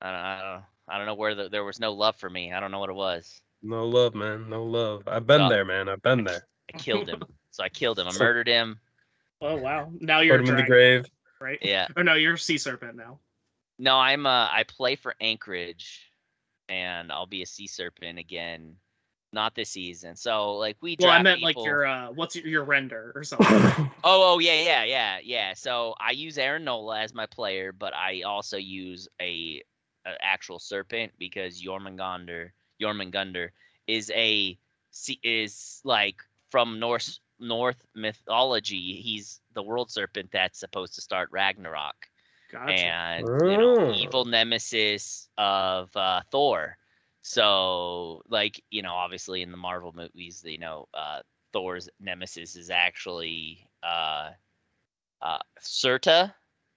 I 0.00 0.10
don't, 0.10 0.20
I 0.20 0.40
don't, 0.40 0.64
I 0.88 0.96
don't 0.98 1.06
know 1.06 1.14
where 1.14 1.34
the, 1.34 1.48
there 1.48 1.64
was 1.64 1.80
no 1.80 1.92
love 1.92 2.16
for 2.16 2.30
me. 2.30 2.52
I 2.52 2.60
don't 2.60 2.70
know 2.70 2.78
what 2.78 2.90
it 2.90 2.94
was. 2.96 3.40
No 3.62 3.86
love, 3.86 4.14
man. 4.14 4.48
No 4.48 4.64
love. 4.64 5.02
I've 5.08 5.26
been 5.26 5.40
Oh. 5.42 5.48
there, 5.48 5.64
man. 5.64 5.88
I've 5.88 6.02
been 6.02 6.24
there. 6.24 6.46
I 6.72 6.78
killed 6.78 7.08
him, 7.08 7.22
so 7.50 7.64
I 7.64 7.68
killed 7.68 7.98
him. 7.98 8.06
I 8.06 8.10
So- 8.12 8.22
murdered 8.24 8.46
him. 8.48 8.78
oh 9.40 9.56
wow. 9.56 9.90
Now 10.00 10.20
you're 10.20 10.38
Put 10.38 10.48
him 10.48 10.54
in 10.56 10.60
the 10.62 10.66
grave. 10.68 11.06
right? 11.40 11.58
Yeah. 11.62 11.88
Or 11.96 12.04
no, 12.04 12.14
you're 12.14 12.34
a 12.34 12.38
sea 12.38 12.58
serpent 12.58 12.96
now. 12.96 13.18
No, 13.78 13.96
I'm 13.96 14.26
uh 14.26 14.48
I 14.50 14.64
play 14.68 14.96
for 14.96 15.14
Anchorage, 15.20 16.10
and 16.68 17.10
I'll 17.12 17.26
be 17.26 17.42
a 17.42 17.46
sea 17.46 17.66
serpent 17.66 18.18
again, 18.18 18.76
not 19.32 19.54
this 19.54 19.70
season. 19.70 20.16
So 20.16 20.54
like 20.54 20.76
we 20.80 20.96
Well, 21.00 21.10
I 21.10 21.20
meant 21.22 21.40
people. 21.40 21.62
like 21.62 21.66
your 21.66 21.86
uh 21.86 22.08
what's 22.12 22.36
your, 22.36 22.46
your 22.46 22.64
render 22.64 23.12
or 23.14 23.22
something. 23.30 23.46
Oh, 24.04 24.34
oh 24.34 24.38
yeah, 24.38 24.62
yeah, 24.62 24.84
yeah, 24.84 25.18
yeah. 25.22 25.52
So 25.54 25.94
I 26.00 26.12
use 26.12 26.38
Aaron 26.38 26.64
Nola 26.64 27.00
as 27.00 27.12
my 27.14 27.26
player, 27.26 27.72
but 27.72 27.92
I 27.94 28.22
also 28.22 28.56
use 28.56 29.08
a, 29.20 29.62
a 30.06 30.14
actual 30.24 30.58
serpent 30.58 31.12
because 31.18 31.62
Jormungandr 31.62 32.50
Jormungandr 32.80 33.50
is 33.86 34.10
a 34.14 34.58
se- 34.90 35.20
is 35.22 35.80
like 35.84 36.22
from 36.50 36.78
Norse 36.80 37.20
North 37.38 37.82
mythology. 37.94 39.00
He's 39.02 39.40
the 39.54 39.62
world 39.62 39.90
serpent 39.90 40.30
that's 40.32 40.58
supposed 40.60 40.94
to 40.94 41.00
start 41.02 41.28
Ragnarok 41.32 41.96
gotcha. 42.50 42.72
and 42.72 43.26
you 43.44 43.58
know 43.58 43.76
Oh. 43.78 43.92
evil 43.92 44.24
nemesis 44.24 45.28
of 45.38 45.94
uh, 45.96 46.22
Thor. 46.30 46.76
So 47.22 48.22
like 48.28 48.62
you 48.70 48.82
know 48.82 48.94
obviously 48.94 49.42
in 49.42 49.50
the 49.50 49.56
Marvel 49.56 49.92
movies 49.94 50.42
you 50.46 50.58
know 50.58 50.88
uh, 50.94 51.20
Thor's 51.52 51.88
nemesis 52.00 52.56
is 52.56 52.70
actually 52.70 53.68
uh, 53.82 54.30
uh, 55.22 55.38
Surtur, 55.60 56.32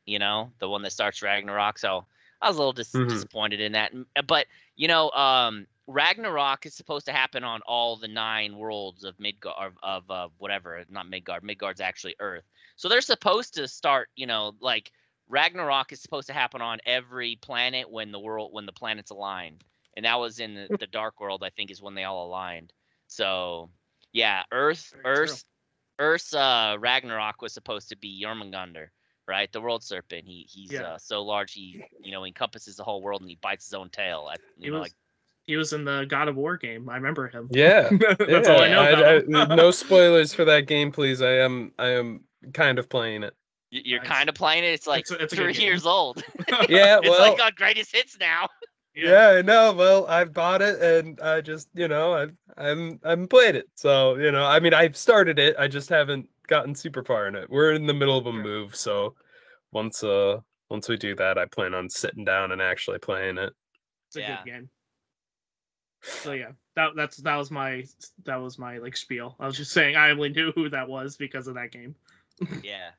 you 0.05 0.19
know, 0.19 0.51
the 0.59 0.69
one 0.69 0.81
that 0.83 0.91
starts 0.91 1.21
Ragnarok. 1.21 1.77
So 1.77 2.05
I 2.41 2.48
was 2.48 2.58
a 2.58 2.60
little 2.60 2.74
dis- 2.74 2.93
Mhm. 2.93 3.10
disappointed 3.10 3.60
in 3.60 3.74
that. 3.74 3.91
But 4.27 4.48
you 4.75 4.88
know, 4.88 5.12
um, 5.12 5.67
Ragnarok 5.88 6.65
is 6.65 6.74
supposed 6.75 7.05
to 7.08 7.12
happen 7.12 7.43
on 7.43 7.62
all 7.63 7.98
the 7.98 8.08
nine 8.08 8.55
worlds 8.58 9.03
of 9.03 9.19
Midgard 9.19 9.55
of, 9.58 9.74
of 9.84 10.12
uh, 10.12 10.29
whatever, 10.38 10.84
not 10.89 11.10
Midgard. 11.10 11.43
Midgard's 11.43 11.81
actually 11.81 12.15
Earth. 12.19 12.46
So 12.75 12.88
they're 12.88 13.01
supposed 13.01 13.55
to 13.55 13.67
start, 13.67 14.10
you 14.15 14.27
know, 14.27 14.55
like 14.62 14.91
Ragnarok 15.27 15.91
is 15.91 16.01
supposed 16.01 16.27
to 16.27 16.34
happen 16.34 16.62
on 16.62 16.79
every 16.86 17.36
planet 17.38 17.89
when 17.89 18.12
the 18.12 18.19
world 18.19 18.53
when 18.53 18.65
the 18.65 18.72
planets 18.74 19.12
align. 19.12 19.60
And 19.96 20.05
that 20.05 20.19
was 20.19 20.39
in 20.39 20.53
the, 20.55 20.69
the 20.79 20.88
Dark 20.88 21.19
World, 21.19 21.43
I 21.43 21.50
think, 21.50 21.72
is 21.72 21.81
when 21.81 21.96
they 21.96 22.03
all 22.03 22.27
aligned. 22.27 22.72
So 23.08 23.69
yeah, 24.13 24.43
Earth, 24.51 24.91
Very 24.91 25.03
true. 25.03 25.12
Earth, 25.12 25.46
Earth's 26.00 26.34
uh, 26.34 26.77
Ragnarok 26.79 27.41
was 27.41 27.53
supposed 27.53 27.89
to 27.89 27.98
be 27.98 28.24
Jormungandr, 28.24 28.89
right? 29.29 29.51
The 29.51 29.62
world 29.62 29.83
serpent. 29.83 30.25
He 30.25 30.45
he's 30.50 30.71
Yeah. 30.74 30.81
uh, 30.81 30.98
so 30.98 31.21
large 31.24 31.53
he 31.53 31.83
you 32.01 32.12
know 32.12 32.25
encompasses 32.25 32.75
the 32.75 32.83
whole 32.83 33.01
world 33.01 33.21
and 33.21 33.29
he 33.29 33.38
bites 33.41 33.65
his 33.65 33.74
own 33.74 33.89
tail. 33.89 34.27
I, 34.31 34.36
He 34.59 34.67
know, 34.67 34.74
was 34.74 34.81
like 34.81 34.93
he 35.45 35.55
was 35.55 35.71
in 35.74 35.86
the 35.86 36.05
God 36.09 36.27
of 36.27 36.36
War 36.36 36.57
game. 36.57 36.89
I 36.89 36.95
remember 36.95 37.27
him. 37.27 37.48
Yeah. 37.51 37.89
That's 38.19 38.50
all 38.50 38.62
I 38.62 38.69
know 38.69 38.81
about 38.93 39.24
him. 39.24 39.36
I- 39.36 39.55
no 39.55 39.71
spoilers 39.86 40.33
for 40.33 40.45
that 40.45 40.67
game, 40.67 40.91
please. 40.91 41.21
I 41.21 41.33
am 41.39 41.71
I 41.79 41.89
am 41.89 42.21
kind 42.53 42.79
of 42.79 42.89
playing 42.89 43.24
it. 43.24 43.33
you're 43.71 44.00
Nice. 44.00 44.07
kind 44.09 44.29
of 44.29 44.36
playing 44.36 44.63
it. 44.63 44.74
It's 44.74 44.88
like 44.88 45.01
It's 45.01 45.12
it's 45.12 45.33
three 45.36 45.53
years 45.53 45.86
old. 45.86 46.24
Yeah, 46.67 46.98
it's 47.00 47.09
well, 47.09 47.31
like 47.31 47.41
on 47.41 47.51
greatest 47.55 47.95
hits 47.95 48.17
now. 48.19 48.48
yeah, 48.95 49.29
I 49.38 49.41
know. 49.41 49.71
Well, 49.74 50.05
I've 50.07 50.33
bought 50.33 50.62
it 50.62 50.81
and 50.81 51.19
I 51.21 51.41
just, 51.41 51.69
you 51.74 51.88
know, 51.88 52.13
I've 52.13 52.33
I'm 52.57 53.00
I'm 53.03 53.27
played 53.27 53.55
it. 53.55 53.67
So, 53.75 54.15
you 54.17 54.31
know, 54.31 54.43
I 54.45 54.59
mean, 54.59 54.74
I've 54.74 54.98
started 54.98 55.39
it. 55.39 55.55
I 55.57 55.67
just 55.67 55.89
haven't 55.89 56.27
gotten 56.50 56.75
super 56.75 57.03
far 57.03 57.27
in 57.27 57.36
it. 57.36 57.50
We're 57.50 57.74
in 57.74 57.86
the 57.88 57.94
middle 57.94 58.18
of 58.18 58.25
a 58.25 58.34
move, 58.34 58.75
so 58.75 59.15
once 59.72 60.03
uh 60.03 60.39
once 60.70 60.89
we 60.89 60.98
do 60.98 61.15
that, 61.15 61.38
I 61.38 61.46
plan 61.46 61.74
on 61.74 61.89
sitting 61.89 62.25
down 62.25 62.51
and 62.51 62.62
actually 62.62 63.00
playing 63.00 63.38
it. 63.38 63.53
It's 64.08 64.18
a 64.18 64.22
Yeah. 64.22 64.38
good 64.38 64.46
game. 64.46 64.70
So 66.01 66.32
yeah, 66.34 66.51
that 66.75 66.91
that's 66.96 67.18
that 67.18 67.36
was 67.36 67.51
my 67.51 67.86
that 68.25 68.38
was 68.38 68.58
my 68.58 68.77
like 68.77 68.98
spiel. 68.98 69.36
I 69.39 69.46
was 69.48 69.58
just 69.58 69.72
saying 69.72 69.96
I 69.96 70.12
only 70.12 70.29
knew 70.29 70.51
who 70.53 70.70
that 70.70 70.88
was 70.89 71.18
because 71.18 71.48
of 71.48 71.56
that 71.56 71.72
game. 71.72 71.96
yeah. 72.63 72.91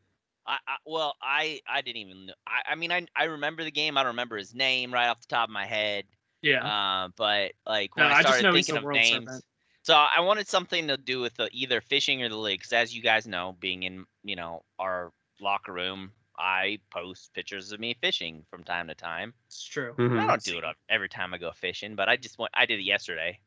I, 0.46 0.58
I 0.66 0.76
well, 0.86 1.16
I 1.22 1.60
I 1.68 1.82
didn't 1.82 1.98
even 1.98 2.26
know. 2.26 2.34
I, 2.46 2.72
I 2.72 2.74
mean, 2.74 2.92
I 2.92 3.06
I 3.14 3.24
remember 3.24 3.64
the 3.64 3.70
game. 3.70 3.96
I 3.98 4.02
don't 4.02 4.12
remember 4.12 4.36
his 4.36 4.54
name 4.54 4.92
right 4.92 5.08
off 5.08 5.20
the 5.20 5.26
top 5.26 5.48
of 5.48 5.52
my 5.52 5.66
head. 5.66 6.04
Yeah. 6.42 6.64
Uh, 6.64 7.08
but 7.16 7.52
like 7.66 7.96
No, 7.96 8.04
when 8.04 8.12
I 8.12 8.16
I 8.16 8.22
just 8.22 8.28
started 8.28 8.42
know 8.42 8.54
he's 8.54 8.66
thinking 8.66 8.76
a 8.76 8.78
of 8.78 8.84
world 8.84 8.96
names, 8.96 9.26
serpent. 9.26 9.44
So 9.82 9.94
I 9.94 10.20
wanted 10.20 10.46
something 10.48 10.88
to 10.88 10.96
do 10.96 11.20
with 11.20 11.34
the, 11.36 11.48
either 11.52 11.80
fishing 11.80 12.22
or 12.22 12.28
the 12.28 12.36
league. 12.36 12.60
Because 12.60 12.72
as 12.72 12.94
you 12.94 13.02
guys 13.02 13.26
know, 13.26 13.56
being 13.60 13.82
in 13.84 14.04
you 14.24 14.36
know 14.36 14.62
our 14.78 15.12
locker 15.40 15.72
room, 15.72 16.12
I 16.38 16.78
post 16.90 17.32
pictures 17.34 17.72
of 17.72 17.80
me 17.80 17.94
fishing 18.00 18.44
from 18.50 18.64
time 18.64 18.88
to 18.88 18.94
time. 18.94 19.34
It's 19.46 19.62
true. 19.64 19.94
I 19.98 20.02
Mhm. 20.02 20.26
don't 20.26 20.42
do 20.42 20.58
it 20.58 20.64
every 20.88 21.08
time 21.08 21.34
I 21.34 21.38
go 21.38 21.50
fishing, 21.52 21.94
but 21.96 22.08
I 22.08 22.16
just 22.16 22.38
went. 22.38 22.50
I 22.54 22.66
did 22.66 22.78
it 22.80 22.84
yesterday. 22.84 23.38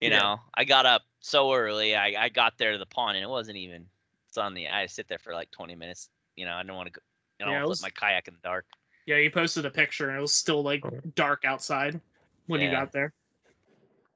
You 0.00 0.10
Yeah. 0.10 0.18
know, 0.20 0.40
I 0.54 0.64
got 0.64 0.84
up 0.86 1.02
so 1.20 1.52
early. 1.54 1.96
I, 1.96 2.24
I 2.24 2.28
got 2.28 2.58
there 2.58 2.72
to 2.72 2.78
the 2.78 2.86
pond 2.86 3.16
and 3.16 3.24
it 3.24 3.28
wasn't 3.30 3.56
even. 3.56 3.86
It's 4.28 4.36
on 4.38 4.54
the. 4.54 4.68
I 4.68 4.86
sit 4.86 5.08
there 5.08 5.18
for 5.18 5.32
like 5.32 5.50
20 5.52 5.74
minutes. 5.74 6.10
You 6.36 6.44
know, 6.44 6.54
I 6.54 6.62
didn't 6.62 6.74
want 6.76 6.88
to 6.88 6.92
go. 6.92 7.00
You 7.40 7.46
know, 7.46 7.52
Yeah, 7.52 7.58
it 7.58 7.62
flip 7.62 7.68
was- 7.70 7.82
my 7.82 7.90
kayak 7.90 8.28
in 8.28 8.34
the 8.34 8.40
dark. 8.40 8.66
Yeah, 9.06 9.16
you 9.16 9.30
posted 9.30 9.64
a 9.64 9.70
picture 9.70 10.08
and 10.08 10.18
it 10.18 10.20
was 10.20 10.34
still 10.34 10.62
like 10.62 10.84
Oh. 10.84 11.00
dark 11.14 11.44
outside 11.44 12.00
when 12.46 12.60
you 12.60 12.70
got 12.70 12.90
there. 12.92 13.12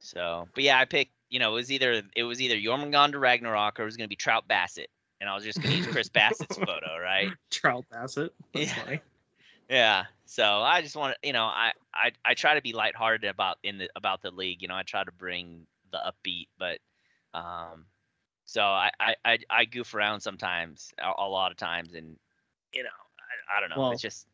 So, 0.01 0.49
but 0.55 0.65
yeah, 0.65 0.79
I 0.79 0.85
picked. 0.85 1.13
You 1.31 1.39
know, 1.39 1.53
it 1.53 1.55
was 1.55 1.73
either 1.73 2.03
it 2.17 2.25
was 2.25 2.41
either 2.41 2.57
Jormungandr 2.57 3.21
Ragnarok 3.21 3.79
or 3.79 3.83
it 3.83 3.87
was 3.87 3.97
gonna 3.97 4.09
be 4.09 4.17
Trout 4.17 4.47
Bassett, 4.49 4.91
and 5.21 5.31
I 5.31 5.35
was 5.35 5.45
just 5.45 5.63
gonna 5.63 5.75
use 5.75 5.87
Chris 5.87 6.09
Bassitt's 6.13 6.57
photo, 6.57 6.99
right? 6.99 7.31
Trout 7.51 7.85
Bassett. 7.91 8.35
That's 8.53 8.73
Yeah. 8.73 8.75
funny. 8.75 9.01
Yeah. 9.69 10.05
So 10.27 10.45
I 10.45 10.83
just 10.83 10.97
want 10.97 11.15
to, 11.21 11.27
you 11.27 11.33
know, 11.33 11.45
I, 11.45 11.73
I 11.95 12.13
I 12.25 12.35
try 12.35 12.55
to 12.55 12.63
be 12.63 12.73
lighthearted 12.73 13.29
about 13.29 13.59
in 13.63 13.79
the 13.79 13.89
about 13.97 14.23
the 14.23 14.31
league. 14.31 14.63
You 14.63 14.69
know, 14.69 14.75
I 14.77 14.83
try 14.83 15.05
to 15.05 15.13
bring 15.13 15.67
the 15.93 15.99
upbeat, 15.99 16.49
but 16.59 16.79
um, 17.35 17.87
so 18.45 18.63
I 18.63 18.91
I 18.99 19.15
I, 19.25 19.39
I 19.49 19.65
goof 19.65 19.95
around 19.95 20.21
sometimes, 20.21 20.93
a, 20.99 21.13
a 21.23 21.29
lot 21.29 21.51
of 21.53 21.57
times, 21.57 21.95
and 21.95 22.17
you 22.73 22.83
know, 22.83 22.89
I, 23.49 23.59
I 23.59 23.61
don't 23.61 23.71
know. 23.71 23.79
Well, 23.81 23.93
it's 23.93 24.03
just 24.03 24.27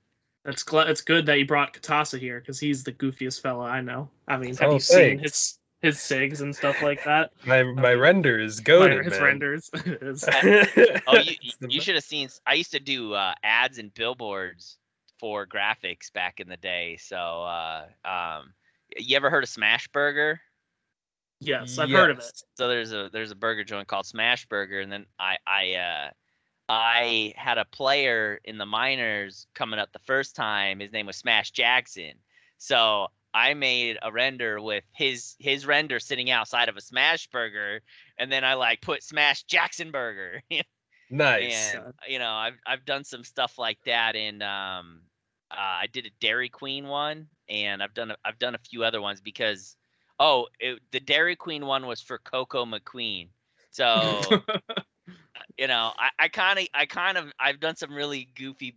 It's 0.45 0.65
gl- 0.65 0.89
it's 0.89 1.01
good 1.03 1.27
that 1.27 1.39
you 1.39 1.47
brought 1.47 1.75
Katasa 1.75 2.19
here 2.19 2.41
because 2.41 2.59
he's 2.61 2.85
the 2.85 2.93
goofiest 2.93 3.41
fella 3.41 3.65
I 3.65 3.81
know. 3.81 4.09
I 4.29 4.37
mean, 4.37 4.57
have 4.57 4.71
Oh, 4.71 4.75
you 4.75 4.81
seen 4.81 5.19
his 5.19 5.59
his 5.87 5.97
sigs 5.97 6.41
and 6.43 6.55
stuff 6.55 6.83
like 6.83 7.03
that? 7.05 7.33
My 7.47 7.63
my 7.63 7.91
mean, 7.93 7.99
render 7.99 8.39
is 8.39 8.59
My- 8.59 8.65
goaded, 8.65 9.05
his 9.05 9.15
man. 9.15 9.23
renders. 9.23 9.71
is- 9.87 10.25
oh, 11.07 11.17
you 11.19 11.37
you 11.69 11.81
should 11.81 11.95
have 11.95 12.05
seen. 12.05 12.29
I 12.47 12.55
used 12.55 12.73
to 12.73 12.81
do 12.81 13.15
uh, 13.15 13.35
ads 13.43 13.79
and 13.79 13.93
billboards 13.95 14.79
for 15.19 15.47
graphics 15.47 16.13
back 16.13 16.41
in 16.41 16.49
the 16.49 16.59
day. 16.59 16.99
So, 17.01 17.17
uh, 17.17 17.87
um, 18.05 18.53
you 18.97 19.17
ever 19.17 19.31
heard 19.31 19.45
of 19.45 19.49
Smash 19.49 19.89
Burger? 19.89 20.41
yes, 21.41 21.79
I've 21.79 21.91
heard 21.91 22.11
of 22.11 22.19
it. 22.19 22.43
So 22.55 22.69
there's 22.69 22.93
a 22.93 23.09
there's 23.13 23.31
a 23.31 23.35
burger 23.37 23.65
joint 23.65 23.89
called 23.89 24.07
Smash 24.07 24.47
Burger, 24.47 24.81
and 24.81 24.91
then 24.93 25.07
I 25.19 25.37
I 25.47 25.73
uh, 25.75 26.11
I 26.69 27.35
had 27.37 27.59
a 27.59 27.65
player 27.65 28.41
in 28.45 28.59
the 28.59 28.67
minors 28.67 29.47
coming 29.55 29.79
up 29.79 29.93
the 29.93 29.99
first 30.01 30.35
time. 30.37 30.81
His 30.81 30.93
name 30.93 31.07
was 31.07 31.17
Smash 31.17 31.51
Jackson. 31.53 32.13
So 32.59 33.09
I 33.37 33.53
made 33.53 33.99
a 34.01 34.11
render 34.11 34.63
with 34.63 34.85
his 34.95 35.37
his 35.39 35.67
render 35.67 36.01
sitting 36.01 36.31
outside 36.31 36.71
of 36.71 36.79
a 36.79 36.81
Smash 36.81 37.27
Burger, 37.27 37.83
and 38.17 38.33
then 38.33 38.45
I 38.45 38.55
like 38.55 38.81
put 38.81 39.03
Smash 39.03 39.43
Jackson 39.45 39.93
Burger. 39.93 40.43
Nice. 41.09 41.73
and 41.73 41.95
you 42.09 42.19
know 42.19 42.33
I've 42.33 42.59
I've 42.67 42.85
done 42.85 43.05
some 43.05 43.23
stuff 43.23 43.59
like 43.59 43.79
that, 43.87 44.17
and 44.17 44.43
um, 44.43 45.03
uh, 45.53 45.55
I 45.55 45.87
did 45.93 46.05
a 46.05 46.11
Dairy 46.19 46.49
Queen 46.49 46.89
one, 46.89 47.29
and 47.49 47.81
I've 47.81 47.95
done 47.95 48.11
a, 48.11 48.17
I've 48.25 48.41
done 48.41 48.57
a 48.57 48.59
few 48.59 48.83
other 48.83 49.01
ones 49.01 49.21
because 49.21 49.77
oh 50.19 50.49
it, 50.59 50.81
the 50.91 50.99
Dairy 50.99 51.37
Queen 51.37 51.65
one 51.65 51.87
was 51.87 52.01
for 52.01 52.19
Coco 52.19 52.65
McQueen, 52.65 53.29
so 53.71 54.21
you 55.57 55.69
know 55.69 55.93
I 55.97 56.09
I 56.19 56.27
kind 56.27 56.59
of 56.59 56.67
I 56.75 56.87
kind 56.87 57.17
of 57.17 57.27
I've 57.39 57.61
done 57.61 57.77
some 57.77 57.95
really 57.95 58.29
goofy 58.35 58.77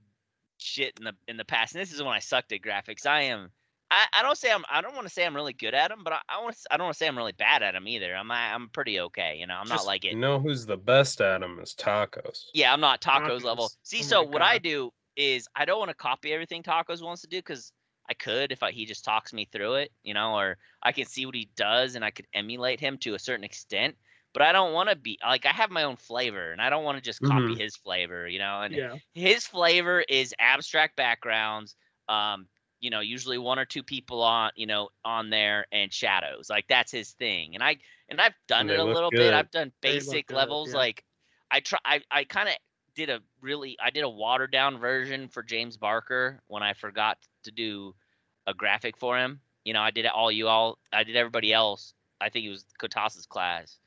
shit 0.59 0.93
in 0.99 1.05
the 1.05 1.13
in 1.27 1.37
the 1.37 1.45
past, 1.45 1.73
and 1.73 1.81
this 1.81 1.91
is 1.91 2.03
when 2.03 2.13
I 2.13 2.19
sucked 2.19 2.51
at 2.51 2.61
graphics. 2.61 3.07
I 3.07 3.21
am. 3.21 3.49
I, 3.91 4.05
I 4.13 4.21
don't 4.21 4.37
say 4.37 4.51
I'm 4.51 4.63
I 4.69 4.81
don't 4.81 4.95
want 4.95 5.07
to 5.07 5.13
say 5.13 5.25
I'm 5.25 5.35
really 5.35 5.53
good 5.53 5.73
at 5.73 5.89
them, 5.89 6.01
but 6.03 6.13
I, 6.13 6.19
I 6.29 6.41
want 6.41 6.55
I 6.69 6.77
don't 6.77 6.85
want 6.85 6.95
to 6.95 6.97
say 6.97 7.07
I'm 7.07 7.17
really 7.17 7.31
bad 7.31 7.63
at 7.63 7.73
them 7.73 7.87
either. 7.87 8.15
I'm 8.15 8.29
I'm 8.31 8.69
pretty 8.69 8.99
okay, 8.99 9.37
you 9.39 9.47
know. 9.47 9.55
I'm 9.55 9.67
not 9.67 9.85
like 9.85 10.05
it. 10.05 10.11
You 10.11 10.19
know 10.19 10.39
who's 10.39 10.65
the 10.65 10.77
best 10.77 11.21
at 11.21 11.41
them 11.41 11.59
is 11.61 11.73
tacos. 11.73 12.45
Yeah, 12.53 12.71
I'm 12.71 12.81
not 12.81 13.01
tacos 13.01 13.43
level. 13.43 13.71
See, 13.83 13.99
Oh 13.99 14.03
so 14.03 14.23
what 14.23 14.41
I 14.41 14.57
do 14.59 14.91
is 15.15 15.47
I 15.55 15.65
don't 15.65 15.79
want 15.79 15.89
to 15.89 15.95
copy 15.95 16.31
everything 16.33 16.61
tacos 16.61 17.01
wants 17.01 17.21
to 17.21 17.27
do 17.27 17.37
because 17.37 17.71
I 18.09 18.13
could 18.13 18.51
if 18.51 18.63
I, 18.63 18.71
he 18.71 18.85
just 18.85 19.03
talks 19.03 19.33
me 19.33 19.47
through 19.51 19.75
it, 19.75 19.91
you 20.03 20.13
know, 20.13 20.35
or 20.35 20.57
I 20.83 20.91
can 20.91 21.05
see 21.05 21.25
what 21.25 21.35
he 21.35 21.49
does 21.55 21.95
and 21.95 22.05
I 22.05 22.11
could 22.11 22.27
emulate 22.33 22.79
him 22.79 22.97
to 22.99 23.15
a 23.15 23.19
certain 23.19 23.43
extent. 23.43 23.95
But 24.33 24.43
I 24.43 24.51
don't 24.51 24.73
want 24.73 24.89
to 24.89 24.95
be 24.95 25.17
like 25.25 25.47
I 25.47 25.51
have 25.51 25.71
my 25.71 25.83
own 25.83 25.95
flavor 25.95 26.51
and 26.51 26.61
I 26.61 26.69
don't 26.69 26.83
want 26.83 26.99
to 26.99 27.03
just 27.03 27.21
copy 27.21 27.55
his 27.55 27.75
flavor, 27.75 28.27
you 28.27 28.37
know. 28.37 28.61
And 28.61 28.75
yeah. 28.75 28.95
his 29.15 29.47
flavor 29.47 30.01
is 30.07 30.35
abstract 30.37 30.95
backgrounds 30.95 31.75
um 32.07 32.47
you 32.79 32.89
know 32.89 32.99
usually 32.99 33.37
one 33.37 33.59
or 33.59 33.65
two 33.65 33.83
people 33.83 34.21
on 34.21 34.51
you 34.55 34.65
know 34.65 34.89
on 35.05 35.29
there 35.29 35.65
and 35.71 35.91
shadows 35.91 36.49
like 36.49 36.65
that's 36.67 36.91
his 36.91 37.11
thing 37.11 37.55
and 37.55 37.63
i 37.63 37.77
and 38.09 38.19
i've 38.19 38.33
done 38.47 38.61
And 38.61 38.71
it 38.71 38.79
a 38.79 38.83
look 38.83 38.95
little 38.95 39.11
bit 39.11 39.33
i've 39.33 39.51
done 39.51 39.71
basic 39.81 40.27
good, 40.27 40.35
levels 40.35 40.71
yeah. 40.71 40.77
like 40.77 41.03
i 41.51 41.59
try 41.59 41.79
i, 41.85 42.01
I 42.11 42.23
kind 42.23 42.49
of 42.49 42.55
did 42.95 43.09
a 43.09 43.19
really 43.41 43.77
i 43.81 43.89
did 43.89 44.03
a 44.03 44.09
watered 44.09 44.51
down 44.51 44.77
version 44.77 45.27
for 45.27 45.43
james 45.43 45.77
barker 45.77 46.41
when 46.47 46.63
i 46.63 46.73
forgot 46.73 47.17
to 47.43 47.51
do 47.51 47.95
a 48.47 48.53
graphic 48.53 48.97
for 48.97 49.17
him 49.17 49.39
you 49.63 49.73
know 49.73 49.81
i 49.81 49.91
did 49.91 50.05
it 50.05 50.11
all 50.11 50.31
you 50.31 50.47
all 50.47 50.77
i 50.91 51.03
did 51.03 51.15
everybody 51.15 51.53
else 51.53 51.93
i 52.19 52.29
think 52.29 52.45
it 52.45 52.49
was 52.49 52.65
kotasa's 52.81 53.25
class 53.25 53.77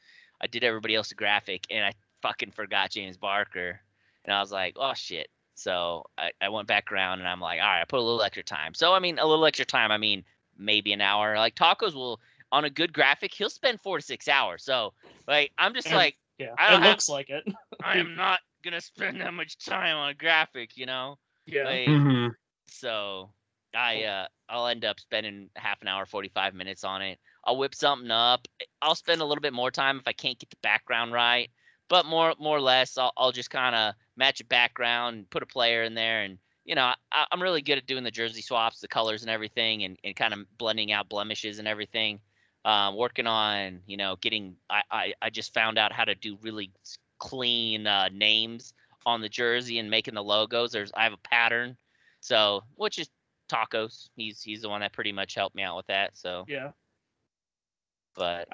i 0.40 0.46
did 0.46 0.64
everybody 0.64 0.94
else 0.94 1.12
a 1.12 1.14
graphic 1.14 1.66
and 1.70 1.85
i 1.85 1.92
fucking 2.22 2.50
forgot 2.50 2.90
james 2.90 3.16
barker 3.16 3.81
and 4.24 4.35
I 4.35 4.40
was 4.40 4.52
like, 4.52 4.76
oh 4.78 4.94
shit. 4.94 5.28
So 5.54 6.04
I, 6.18 6.30
I 6.40 6.48
went 6.48 6.66
back 6.68 6.90
around 6.92 7.20
and 7.20 7.28
I'm 7.28 7.40
like, 7.40 7.60
all 7.60 7.66
right, 7.66 7.80
I 7.82 7.84
put 7.84 7.98
a 7.98 8.02
little 8.02 8.22
extra 8.22 8.42
time. 8.42 8.74
So 8.74 8.92
I 8.94 8.98
mean, 8.98 9.18
a 9.18 9.26
little 9.26 9.44
extra 9.46 9.66
time. 9.66 9.90
I 9.92 9.98
mean, 9.98 10.24
maybe 10.58 10.92
an 10.92 11.00
hour. 11.00 11.36
Like 11.36 11.54
tacos 11.54 11.94
will 11.94 12.20
on 12.50 12.64
a 12.64 12.70
good 12.70 12.92
graphic, 12.92 13.32
he'll 13.32 13.48
spend 13.50 13.80
four 13.80 13.98
to 13.98 14.04
six 14.04 14.28
hours. 14.28 14.64
So 14.64 14.92
like, 15.26 15.52
I'm 15.58 15.74
just 15.74 15.86
And- 15.88 15.96
like, 15.96 16.16
Yeah. 16.38 16.54
I 16.58 16.68
It 16.68 16.70
don't 16.72 16.82
have- 16.82 16.90
looks 16.90 17.08
like 17.08 17.30
it. 17.30 17.44
I 17.84 17.98
am 17.98 18.14
not 18.16 18.40
gonna 18.64 18.80
spend 18.80 19.20
that 19.20 19.32
much 19.34 19.58
time 19.64 19.96
on 19.96 20.10
a 20.10 20.14
graphic, 20.14 20.76
you 20.76 20.86
know. 20.86 21.18
Yeah. 21.46 21.64
Like, 21.64 21.86
hmm 21.88 22.26
so 22.68 23.30
I 23.74 24.04
uh 24.04 24.26
I'll 24.48 24.66
end 24.66 24.84
up 24.84 25.00
spending 25.00 25.48
half 25.56 25.80
an 25.82 25.88
hour, 25.88 26.04
45 26.06 26.54
minutes 26.54 26.84
on 26.84 27.02
it. 27.02 27.18
I'll 27.44 27.56
whip 27.56 27.74
something 27.74 28.10
up. 28.10 28.46
I'll 28.80 28.94
spend 28.94 29.20
a 29.20 29.24
little 29.24 29.40
bit 29.42 29.52
more 29.52 29.70
time 29.70 29.98
if 29.98 30.06
I 30.06 30.12
can't 30.12 30.38
get 30.38 30.50
the 30.50 30.56
background 30.62 31.12
right. 31.12 31.50
But 31.92 32.07
more 32.07 32.33
more 32.38 32.57
or 32.57 32.61
less 32.62 32.96
I'll 32.96 33.12
I'll 33.18 33.33
just 33.33 33.50
kind 33.50 33.76
of 33.76 33.94
match 34.16 34.40
a 34.40 34.46
background 34.46 35.16
and 35.16 35.31
put 35.31 35.42
a 35.42 35.46
player 35.46 35.83
in 35.83 35.92
there 35.92 36.22
and 36.22 36.38
you 36.64 36.74
know, 36.74 36.94
I, 37.12 37.26
I'm 37.31 37.42
really 37.42 37.61
good 37.61 37.76
at 37.76 37.87
doing 37.87 38.02
the 38.02 38.11
jersey 38.11 38.40
swaps, 38.40 38.81
the 38.81 38.88
colors 38.88 39.20
and 39.20 39.31
everything, 39.31 39.85
and, 39.85 39.98
and 40.02 40.16
kind 40.16 40.33
of 40.33 40.40
blending 40.57 40.90
out 40.90 41.11
blemishes 41.11 41.59
and 41.59 41.68
everything. 41.68 42.18
Um, 42.64 42.96
working 42.96 43.26
on, 43.26 43.81
you 43.87 43.98
know, 43.98 44.16
getting. 44.22 44.57
I, 44.70 44.83
I 44.90 45.14
I 45.20 45.28
just 45.28 45.52
found 45.52 45.76
out 45.76 45.92
how 45.92 46.05
to 46.05 46.14
do 46.14 46.38
really 46.40 46.70
clean 47.18 47.87
uh, 47.87 48.09
names 48.11 48.72
on 49.05 49.20
the 49.20 49.28
jersey 49.28 49.78
and 49.78 49.90
making 49.90 50.14
the 50.14 50.22
logos. 50.22 50.72
There's 50.72 50.92
I 50.96 51.05
have 51.05 51.12
a 51.12 51.28
pattern, 51.28 51.76
so 52.20 52.62
which 52.76 52.98
is 52.98 53.11
tacos. 53.50 54.09
He's 54.16 54.40
he's 54.40 54.62
the 54.62 54.70
one 54.70 54.81
that 54.81 54.94
pretty 54.94 55.12
much 55.12 55.35
helped 55.35 55.57
me 55.57 55.62
out 55.62 55.76
with 55.76 55.88
that. 55.88 56.16
So, 56.16 56.46
Yeah. 56.48 56.70
but 58.14 58.48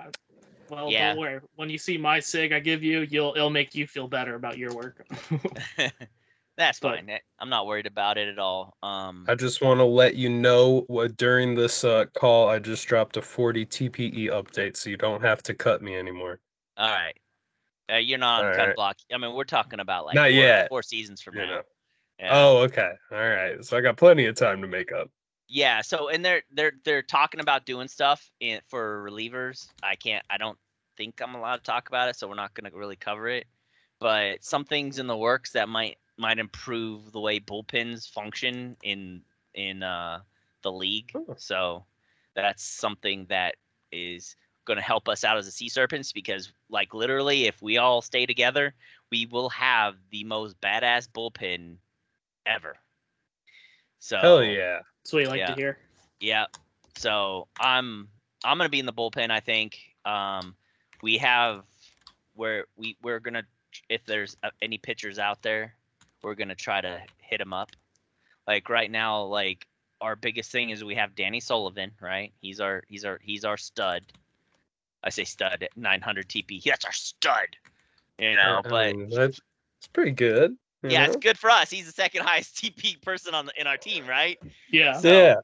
Well, 0.71 0.91
Yeah. 0.91 1.11
don't 1.11 1.21
worry. 1.21 1.41
When 1.57 1.71
you 1.71 1.79
see 1.79 1.97
my 1.99 2.21
sig 2.21 2.53
I 2.53 2.61
give 2.61 2.83
you, 2.83 3.01
you'll 3.11 3.35
it'll 3.37 3.51
make 3.51 3.75
you 3.75 3.87
feel 3.87 4.09
better 4.09 4.35
about 4.35 4.59
your 4.59 4.75
work. 4.75 5.07
that's 6.57 6.81
But- 6.81 6.97
fine. 6.97 7.19
I'm 7.39 7.49
not 7.49 7.67
worried 7.67 7.87
about 7.87 8.19
it 8.19 8.29
at 8.29 8.39
all. 8.39 8.77
Um, 8.83 9.25
I 9.29 9.35
just 9.35 9.63
want 9.63 9.79
to 9.79 9.85
let 9.85 10.17
you 10.17 10.29
know 10.29 10.85
what 10.89 11.17
during 11.17 11.55
this 11.55 11.85
uh, 11.85 12.07
call 12.15 12.49
I 12.49 12.59
just 12.59 12.87
dropped 12.89 13.17
a 13.17 13.23
40 13.23 13.65
TPE 13.67 14.27
update, 14.31 14.77
so 14.77 14.91
you 14.91 14.97
don't 14.97 15.23
have 15.23 15.43
to 15.45 15.55
cut 15.55 15.83
me 15.83 15.97
anymore. 15.97 16.41
all 16.77 16.91
right. 16.91 17.15
Uh, 17.91 17.97
you're 17.97 18.19
not 18.19 18.45
on 18.45 18.51
All 18.51 18.57
cut 18.57 18.67
right. 18.67 18.77
block. 18.77 18.97
I 19.11 19.17
mean, 19.17 19.33
we're 19.35 19.45
talking 19.45 19.81
about 19.81 20.05
like 20.05 20.15
Not 20.15 20.25
four, 20.25 20.31
yet, 20.31 20.69
four 20.69 20.83
seasons 20.83 21.23
from 21.23 21.37
you 21.37 21.47
now. 21.47 21.63
Yeah. 22.19 22.29
Oh, 22.33 22.59
okay. 22.65 22.91
All 23.11 23.17
right. 23.19 23.65
So 23.65 23.79
I 23.79 23.81
got 23.81 23.97
plenty 23.97 24.27
of 24.27 24.35
time 24.37 24.61
to 24.61 24.67
make 24.69 24.93
up. 24.93 25.09
Yeah, 25.49 25.81
so 25.81 26.09
and 26.09 26.23
they're 26.23 26.43
they're 26.53 26.73
they're 26.85 27.03
talking 27.03 27.41
about 27.41 27.65
doing 27.65 27.89
stuff 27.89 28.31
in 28.39 28.61
for 28.69 29.03
relievers. 29.03 29.69
I 29.83 29.97
can't 29.97 30.25
I 30.29 30.37
don't 30.37 30.59
think 30.97 31.23
I'm 31.23 31.35
allowed 31.35 31.57
to 31.57 31.63
talk 31.63 31.89
about 31.89 32.11
it, 32.11 32.17
so 32.17 32.29
we're 32.29 32.35
not 32.35 32.53
gonna 32.53 32.71
really 32.75 32.97
cover 32.97 33.29
it. 33.29 33.47
But 33.99 34.45
some 34.45 34.65
things 34.65 34.99
in 34.99 35.07
the 35.07 35.17
works 35.17 35.53
that 35.53 35.69
might 35.69 35.97
might 36.19 36.39
improve 36.39 37.13
the 37.13 37.21
way 37.21 37.41
bullpens 37.41 38.09
function 38.11 38.77
in 38.83 39.23
in 39.55 39.83
uh 39.83 40.21
the 40.63 40.73
league. 40.73 41.13
Oh. 41.15 41.35
So 41.39 41.85
that's 42.35 42.63
something 42.63 43.25
that 43.31 43.55
is 43.91 44.37
gonna 44.67 44.83
help 44.83 45.09
us 45.09 45.25
out 45.25 45.39
as 45.39 45.47
a 45.47 45.51
Sea 45.51 45.71
Serpents 45.71 46.13
because 46.13 46.53
like 46.69 46.93
literally 46.93 47.47
if 47.47 47.63
we 47.63 47.79
all 47.79 48.03
stay 48.03 48.27
together, 48.27 48.75
we 49.11 49.25
will 49.25 49.49
have 49.49 49.95
the 50.11 50.25
most 50.25 50.61
badass 50.61 51.09
bullpen 51.09 51.77
ever. 52.45 52.77
So 53.99 54.19
Hell 54.19 54.45
yeah. 54.45 54.81
That's 55.03 55.13
what 55.13 55.23
you 55.23 55.29
like 55.29 55.39
Yeah. 55.41 55.47
to 55.49 55.55
hear. 55.55 55.79
yeah. 56.21 56.47
So 56.97 57.49
I'm 57.61 58.09
I'm 58.45 58.57
gonna 58.59 58.69
be 58.69 58.81
in 58.81 58.87
the 58.87 58.93
bullpen. 58.93 59.31
I 59.31 59.41
think 59.41 59.79
um, 60.05 60.55
we 61.03 61.19
have 61.19 61.65
where 62.35 62.67
we 62.77 62.97
we're 63.03 63.21
gonna 63.21 63.45
if 63.89 64.05
there's 64.05 64.37
uh, 64.43 64.51
any 64.63 64.79
pitchers 64.79 65.19
out 65.19 65.43
there, 65.43 65.75
we're 66.23 66.35
gonna 66.35 66.55
try 66.55 66.81
to 66.81 67.01
hit 67.21 67.39
them 67.39 67.53
up. 67.53 67.71
Like 68.47 68.69
right 68.69 68.91
now, 68.91 69.23
like 69.25 69.67
our 70.01 70.17
biggest 70.17 70.51
thing 70.51 70.71
is 70.71 70.83
we 70.85 70.95
have 70.95 71.15
Danny 71.15 71.41
Sullivan, 71.41 71.93
right? 72.01 72.33
He's 72.41 72.61
our 72.61 72.83
he's 72.89 73.05
our 73.05 73.19
he's 73.23 73.45
our 73.45 73.57
stud. 73.57 74.03
I 75.03 75.11
say 75.11 75.25
stud 75.25 75.63
at 75.63 75.77
900 75.77 76.29
TP. 76.29 76.63
That's 76.65 76.85
our 76.85 76.93
stud. 76.93 77.57
You 78.19 78.35
know, 78.35 78.63
I 78.65 78.69
but 78.69 78.97
mean, 78.97 79.11
that's 79.11 79.41
it's 79.79 79.87
pretty 79.93 80.11
good. 80.11 80.57
You 80.83 80.91
yeah, 80.91 81.05
it's 81.07 81.17
good 81.17 81.39
for 81.39 81.51
us. 81.51 81.71
He's 81.71 81.87
the 81.87 81.93
second 81.93 82.23
highest 82.23 82.57
TP 82.63 83.01
person 83.03 83.35
on 83.35 83.47
the, 83.47 83.53
in 83.61 83.67
our 83.67 83.77
team, 83.77 84.07
right? 84.07 84.39
Yeah. 84.71 84.93
So- 84.95 85.09
yeah. 85.11 85.35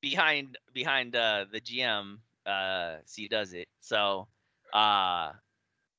behind 0.00 0.58
behind 0.72 1.14
uh 1.16 1.46
the 1.52 1.60
GM 1.60 2.18
uh 2.46 2.96
C 3.04 3.28
does 3.28 3.52
it. 3.52 3.68
So 3.80 4.28
uh 4.72 5.32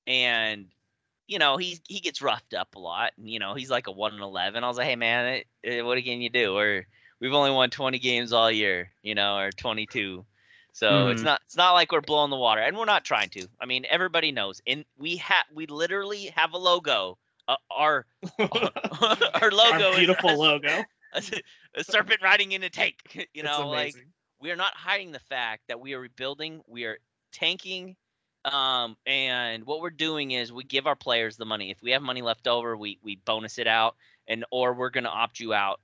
and 0.08 0.68
you 1.28 1.40
know, 1.40 1.58
he 1.58 1.80
he 1.88 2.00
gets 2.00 2.22
roughed 2.22 2.54
up 2.54 2.76
a 2.76 2.80
lot. 2.80 3.14
And, 3.18 3.30
you 3.30 3.40
know, 3.40 3.54
he's 3.56 3.70
like 3.70 3.88
a 3.88 3.92
1 3.92 4.14
in 4.16 4.22
11. 4.22 4.64
I 4.64 4.68
was 4.68 4.78
like, 4.78 4.88
"Hey 4.88 4.96
man, 4.96 5.26
it, 5.36 5.48
it, 5.64 5.86
what 5.86 6.02
can 6.04 6.22
you 6.22 6.30
do?" 6.30 6.56
Or 6.58 6.86
we've 7.20 7.34
only 7.34 7.52
won 7.52 7.70
20 7.70 8.00
games 8.00 8.34
all 8.34 8.52
year, 8.52 8.92
you 9.04 9.16
know, 9.16 9.38
or 9.38 9.52
22. 9.52 10.26
So 10.74 11.08
it's 11.08 11.22
Mhm. 11.22 11.26
not 11.26 11.42
it's 11.46 11.56
not 11.56 11.72
like 11.74 11.92
we're 11.92 12.02
blowing 12.02 12.30
the 12.32 12.36
water 12.38 12.62
and 12.62 12.78
we're 12.78 12.86
not 12.86 13.06
trying 13.06 13.30
to. 13.32 13.48
I 13.62 13.66
mean, 13.66 13.86
everybody 13.90 14.32
knows. 14.32 14.62
And 14.68 14.86
we 14.98 15.18
have 15.18 15.46
we 15.54 15.66
literally 15.68 16.26
have 16.36 16.54
a 16.54 16.58
logo. 16.58 17.18
Uh, 17.48 17.56
our 17.72 18.06
our 18.40 19.52
logo 19.52 19.92
Our 19.92 19.96
beautiful 19.98 20.30
is 20.32 20.38
logo. 20.40 20.84
a, 21.14 21.22
a 21.76 21.84
serpent 21.84 22.22
riding 22.22 22.52
in 22.54 22.64
a 22.64 22.70
tank. 22.70 23.28
You 23.34 23.44
know, 23.44 23.68
like 23.70 23.96
we 24.40 24.52
are 24.52 24.56
not 24.56 24.74
hiding 24.76 25.12
the 25.12 25.20
fact 25.20 25.64
that 25.68 25.80
we 25.80 25.94
are 25.94 26.00
rebuilding, 26.00 26.62
we 26.68 26.86
are 26.86 26.98
tanking, 27.32 27.96
um, 28.46 28.98
and 29.06 29.66
what 29.66 29.82
we're 29.82 29.90
doing 29.90 30.32
is 30.32 30.52
we 30.52 30.64
give 30.64 30.88
our 30.88 30.96
players 30.96 31.38
the 31.38 31.46
money. 31.46 31.72
If 31.72 31.82
we 31.82 31.92
have 31.92 32.02
money 32.02 32.22
left 32.22 32.48
over, 32.48 32.76
we 32.76 33.00
we 33.04 33.16
bonus 33.16 33.58
it 33.58 33.68
out, 33.68 33.96
and 34.28 34.46
or 34.52 34.74
we're 34.74 34.90
gonna 34.90 35.10
opt 35.10 35.40
you 35.40 35.54
out, 35.54 35.80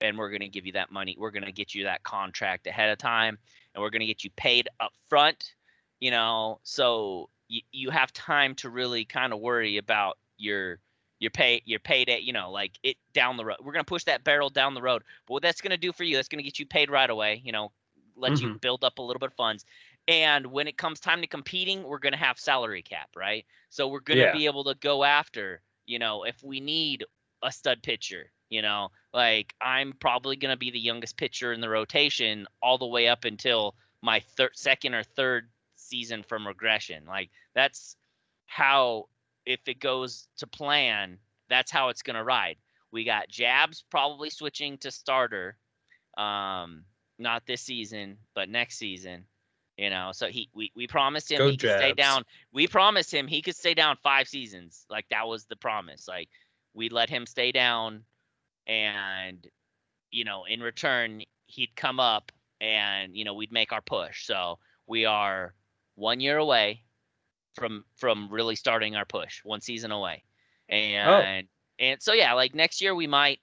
and 0.00 0.16
we're 0.18 0.30
gonna 0.30 0.48
give 0.48 0.66
you 0.66 0.72
that 0.72 0.90
money. 0.92 1.16
We're 1.18 1.30
gonna 1.30 1.52
get 1.52 1.74
you 1.74 1.84
that 1.84 2.02
contract 2.02 2.66
ahead 2.66 2.90
of 2.90 2.98
time, 2.98 3.38
and 3.74 3.82
we're 3.82 3.90
gonna 3.90 4.06
get 4.06 4.24
you 4.24 4.30
paid 4.30 4.68
up 4.80 4.92
front. 5.08 5.54
You 6.00 6.10
know, 6.10 6.60
so 6.62 7.30
you 7.48 7.62
you 7.72 7.90
have 7.90 8.12
time 8.12 8.54
to 8.56 8.70
really 8.70 9.04
kind 9.04 9.32
of 9.32 9.40
worry 9.40 9.76
about 9.76 10.18
your 10.36 10.78
your 11.20 11.30
pay 11.30 11.62
paid 11.66 11.84
payday 11.84 12.20
you 12.20 12.32
know 12.32 12.50
like 12.50 12.78
it 12.82 12.96
down 13.12 13.36
the 13.36 13.44
road 13.44 13.56
we're 13.60 13.72
going 13.72 13.84
to 13.84 13.88
push 13.88 14.04
that 14.04 14.24
barrel 14.24 14.50
down 14.50 14.74
the 14.74 14.82
road 14.82 15.02
but 15.26 15.34
what 15.34 15.42
that's 15.42 15.60
going 15.60 15.70
to 15.70 15.76
do 15.76 15.92
for 15.92 16.04
you 16.04 16.16
that's 16.16 16.28
going 16.28 16.38
to 16.38 16.44
get 16.44 16.58
you 16.58 16.66
paid 16.66 16.90
right 16.90 17.10
away 17.10 17.40
you 17.44 17.52
know 17.52 17.72
let 18.16 18.40
you 18.40 18.48
mm-hmm. 18.48 18.56
build 18.58 18.84
up 18.84 18.98
a 18.98 19.02
little 19.02 19.20
bit 19.20 19.30
of 19.30 19.34
funds 19.34 19.64
and 20.06 20.46
when 20.46 20.66
it 20.66 20.76
comes 20.76 21.00
time 21.00 21.20
to 21.20 21.26
competing 21.26 21.82
we're 21.82 21.98
going 21.98 22.12
to 22.12 22.18
have 22.18 22.38
salary 22.38 22.82
cap 22.82 23.08
right 23.16 23.44
so 23.70 23.88
we're 23.88 24.00
going 24.00 24.18
to 24.18 24.24
Yeah. 24.24 24.32
be 24.32 24.46
able 24.46 24.64
to 24.64 24.74
go 24.74 25.04
after 25.04 25.60
you 25.86 25.98
know 25.98 26.24
if 26.24 26.42
we 26.42 26.60
need 26.60 27.04
a 27.42 27.52
stud 27.52 27.82
pitcher 27.82 28.30
you 28.48 28.62
know 28.62 28.88
like 29.12 29.54
i'm 29.60 29.92
probably 30.00 30.36
going 30.36 30.52
to 30.52 30.58
be 30.58 30.70
the 30.70 30.80
youngest 30.80 31.16
pitcher 31.16 31.52
in 31.52 31.60
the 31.60 31.68
rotation 31.68 32.46
all 32.62 32.78
the 32.78 32.86
way 32.86 33.08
up 33.08 33.24
until 33.24 33.74
my 34.02 34.20
third 34.20 34.50
second 34.54 34.94
or 34.94 35.02
third 35.02 35.48
season 35.76 36.22
from 36.22 36.46
regression 36.46 37.04
like 37.06 37.30
that's 37.54 37.96
how 38.46 39.06
if 39.48 39.60
it 39.66 39.80
goes 39.80 40.28
to 40.36 40.46
plan, 40.46 41.18
that's 41.48 41.70
how 41.70 41.88
it's 41.88 42.02
gonna 42.02 42.22
ride. 42.22 42.56
We 42.92 43.04
got 43.04 43.30
Jabs 43.30 43.82
probably 43.90 44.28
switching 44.28 44.76
to 44.78 44.90
starter, 44.90 45.56
um, 46.18 46.84
not 47.18 47.46
this 47.46 47.62
season, 47.62 48.18
but 48.34 48.50
next 48.50 48.76
season. 48.76 49.24
You 49.78 49.88
know, 49.88 50.10
so 50.12 50.26
he 50.26 50.50
we, 50.52 50.70
we 50.76 50.86
promised 50.86 51.30
him 51.30 51.38
Go 51.38 51.48
he 51.48 51.56
could 51.56 51.70
stay 51.70 51.94
Jabs. 51.94 51.96
down. 51.96 52.24
We 52.52 52.66
promised 52.66 53.12
him 53.12 53.26
he 53.26 53.40
could 53.40 53.56
stay 53.56 53.72
down 53.72 53.96
five 54.02 54.28
seasons. 54.28 54.84
Like 54.90 55.06
that 55.10 55.26
was 55.26 55.46
the 55.46 55.56
promise. 55.56 56.06
Like 56.06 56.28
we 56.74 56.90
let 56.90 57.08
him 57.08 57.24
stay 57.24 57.50
down, 57.50 58.02
and 58.66 59.46
you 60.10 60.24
know, 60.24 60.44
in 60.44 60.60
return 60.60 61.22
he'd 61.46 61.74
come 61.74 62.00
up, 62.00 62.32
and 62.60 63.16
you 63.16 63.24
know 63.24 63.32
we'd 63.32 63.52
make 63.52 63.72
our 63.72 63.80
push. 63.80 64.26
So 64.26 64.58
we 64.86 65.06
are 65.06 65.54
one 65.94 66.20
year 66.20 66.36
away 66.36 66.82
from 67.54 67.84
from 67.96 68.28
really 68.30 68.54
starting 68.56 68.94
our 68.96 69.04
push 69.04 69.40
one 69.44 69.60
season 69.60 69.90
away 69.90 70.22
and 70.68 71.46
and 71.78 72.02
so 72.02 72.12
yeah 72.12 72.32
like 72.34 72.54
next 72.54 72.80
year 72.80 72.94
we 72.94 73.06
might 73.06 73.40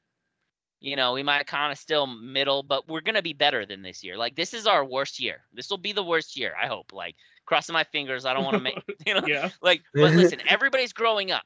you 0.80 0.96
know 0.96 1.14
we 1.14 1.24
might 1.24 1.48
kind 1.48 1.72
of 1.72 1.78
still 1.78 2.06
middle 2.08 2.64
but 2.64 2.88
we're 2.88 3.02
gonna 3.02 3.22
be 3.22 3.34
better 3.34 3.66
than 3.66 3.82
this 3.82 4.04
year 4.04 4.18
like 4.18 4.36
this 4.36 4.54
is 4.54 4.68
our 4.68 4.86
worst 4.86 5.20
year 5.20 5.42
this 5.54 5.70
will 5.70 5.78
be 5.78 5.92
the 5.92 6.04
worst 6.04 6.38
year 6.38 6.54
i 6.62 6.68
hope 6.68 6.92
like 6.94 7.16
crossing 7.46 7.74
my 7.74 7.84
fingers 7.86 8.26
i 8.26 8.34
don't 8.34 8.44
want 8.44 8.56
to 8.58 8.64
make 8.64 8.78
you 9.06 9.14
know 9.14 9.22
Yeah. 9.26 9.50
like 9.62 9.82
but 9.94 10.14
listen 10.16 10.40
everybody's 10.48 10.94
growing 10.94 11.32
up 11.32 11.46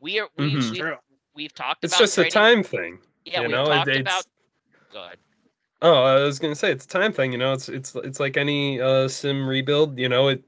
we 0.00 0.20
are 0.20 0.28
we, 0.36 0.52
Mhm. 0.54 0.70
we've, 0.70 0.80
True. 0.80 0.96
we've 1.34 1.54
talked 1.54 1.84
It's 1.84 1.94
about 1.94 2.00
just 2.04 2.18
a 2.18 2.28
time 2.30 2.62
thing. 2.62 2.98
yeah 3.24 3.40
you 3.40 3.48
we've 3.48 3.50
know, 3.56 3.64
it- 3.64 3.68
talked 3.74 3.88
it's- 3.88 4.00
about 4.02 4.24
go 4.92 5.04
ahead 5.04 5.18
Oh, 5.82 5.92
I 6.04 6.22
was 6.24 6.38
gonna 6.38 6.54
say 6.54 6.72
it's 6.72 6.86
a 6.86 6.88
time 6.88 7.12
thing. 7.12 7.32
You 7.32 7.38
know, 7.38 7.52
it's 7.52 7.68
it's 7.68 7.94
it's 7.96 8.18
like 8.18 8.38
any 8.38 8.80
uh, 8.80 9.08
sim 9.08 9.46
rebuild. 9.46 9.98
You 9.98 10.08
know, 10.08 10.28
it 10.28 10.42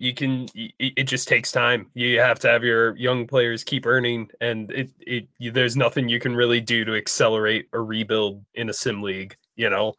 you 0.00 0.14
can 0.14 0.48
it 0.54 1.04
just 1.04 1.28
takes 1.28 1.52
time. 1.52 1.90
You 1.92 2.20
have 2.20 2.38
to 2.40 2.48
have 2.48 2.64
your 2.64 2.96
young 2.96 3.26
players 3.26 3.62
keep 3.62 3.84
earning, 3.84 4.30
and 4.40 4.70
it 4.70 4.90
it 5.00 5.28
there's 5.52 5.76
nothing 5.76 6.08
you 6.08 6.18
can 6.18 6.34
really 6.34 6.60
do 6.60 6.86
to 6.86 6.96
accelerate 6.96 7.68
a 7.74 7.80
rebuild 7.80 8.42
in 8.54 8.70
a 8.70 8.72
sim 8.72 9.02
league. 9.02 9.36
You 9.56 9.68
know, 9.68 9.92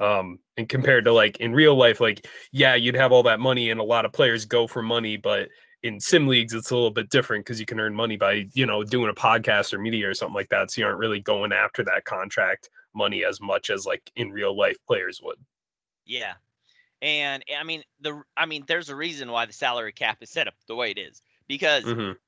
um, 0.00 0.38
and 0.56 0.66
compared 0.70 1.04
to 1.04 1.12
like 1.12 1.36
in 1.36 1.52
real 1.52 1.76
life, 1.76 2.00
like 2.00 2.26
yeah, 2.50 2.76
you'd 2.76 2.96
have 2.96 3.12
all 3.12 3.22
that 3.24 3.40
money, 3.40 3.70
and 3.70 3.78
a 3.78 3.84
lot 3.84 4.06
of 4.06 4.12
players 4.14 4.46
go 4.46 4.66
for 4.66 4.82
money, 4.82 5.18
but 5.18 5.50
in 5.82 6.00
sim 6.00 6.26
leagues 6.26 6.54
it's 6.54 6.70
a 6.70 6.74
little 6.74 6.90
bit 6.90 7.10
different 7.10 7.44
because 7.44 7.60
you 7.60 7.66
can 7.66 7.78
earn 7.78 7.94
money 7.94 8.16
by 8.16 8.46
you 8.54 8.64
know 8.64 8.82
doing 8.82 9.10
a 9.10 9.14
podcast 9.14 9.74
or 9.74 9.78
media 9.78 10.08
or 10.08 10.14
something 10.14 10.34
like 10.34 10.48
that 10.48 10.70
so 10.70 10.80
you 10.80 10.86
aren't 10.86 11.00
really 11.00 11.18
going 11.18 11.52
after 11.52 11.82
that 11.82 12.04
contract 12.04 12.70
money 12.94 13.24
as 13.24 13.40
much 13.40 13.68
as 13.68 13.84
like 13.84 14.08
in 14.14 14.30
real 14.30 14.56
life 14.56 14.76
players 14.86 15.20
would 15.20 15.38
Yeah. 16.06 16.34
And 17.02 17.44
I 17.58 17.64
mean 17.64 17.84
the 18.00 18.22
I 18.36 18.46
mean 18.46 18.64
there's 18.68 18.90
a 18.90 18.96
reason 18.96 19.30
why 19.32 19.46
the 19.46 19.54
salary 19.54 19.92
cap 19.92 20.18
is 20.22 20.30
set 20.30 20.48
up 20.48 20.54
the 20.68 20.76
way 20.76 20.92
it 20.92 20.98
is 20.98 21.22
because 21.48 21.94
Mhm. 21.94 22.18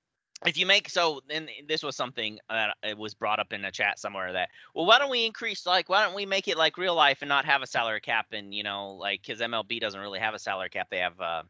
if 0.47 0.59
you 0.59 0.67
make 0.67 0.89
so 0.91 1.21
then 1.29 1.49
this 1.69 1.83
was 1.83 1.97
something 1.97 2.39
that 2.51 2.77
it 2.83 2.99
was 2.99 3.15
brought 3.15 3.41
up 3.41 3.53
in 3.53 3.65
a 3.65 3.73
chat 3.73 3.99
somewhere 3.99 4.33
that 4.33 4.51
well 4.75 4.87
why 4.87 4.99
don't 4.99 5.11
we 5.11 5.27
increase 5.27 5.67
like 5.67 5.89
why 5.89 6.05
don't 6.05 6.15
we 6.15 6.27
make 6.27 6.49
it 6.49 6.59
like 6.59 6.77
real 6.79 6.95
life 6.95 7.19
and 7.23 7.29
not 7.29 7.47
have 7.47 7.63
a 7.63 7.67
salary 7.67 8.01
cap 8.01 8.27
and 8.33 8.55
you 8.55 8.63
know 8.63 8.93
like 8.93 9.23
because 9.23 9.41
MLB 9.41 9.81
doesn't 9.81 10.01
really 10.01 10.21
have 10.21 10.35
a 10.35 10.39
salary 10.39 10.71
cap 10.71 10.89
they 10.91 10.99
have 10.99 11.21
uh 11.21 11.43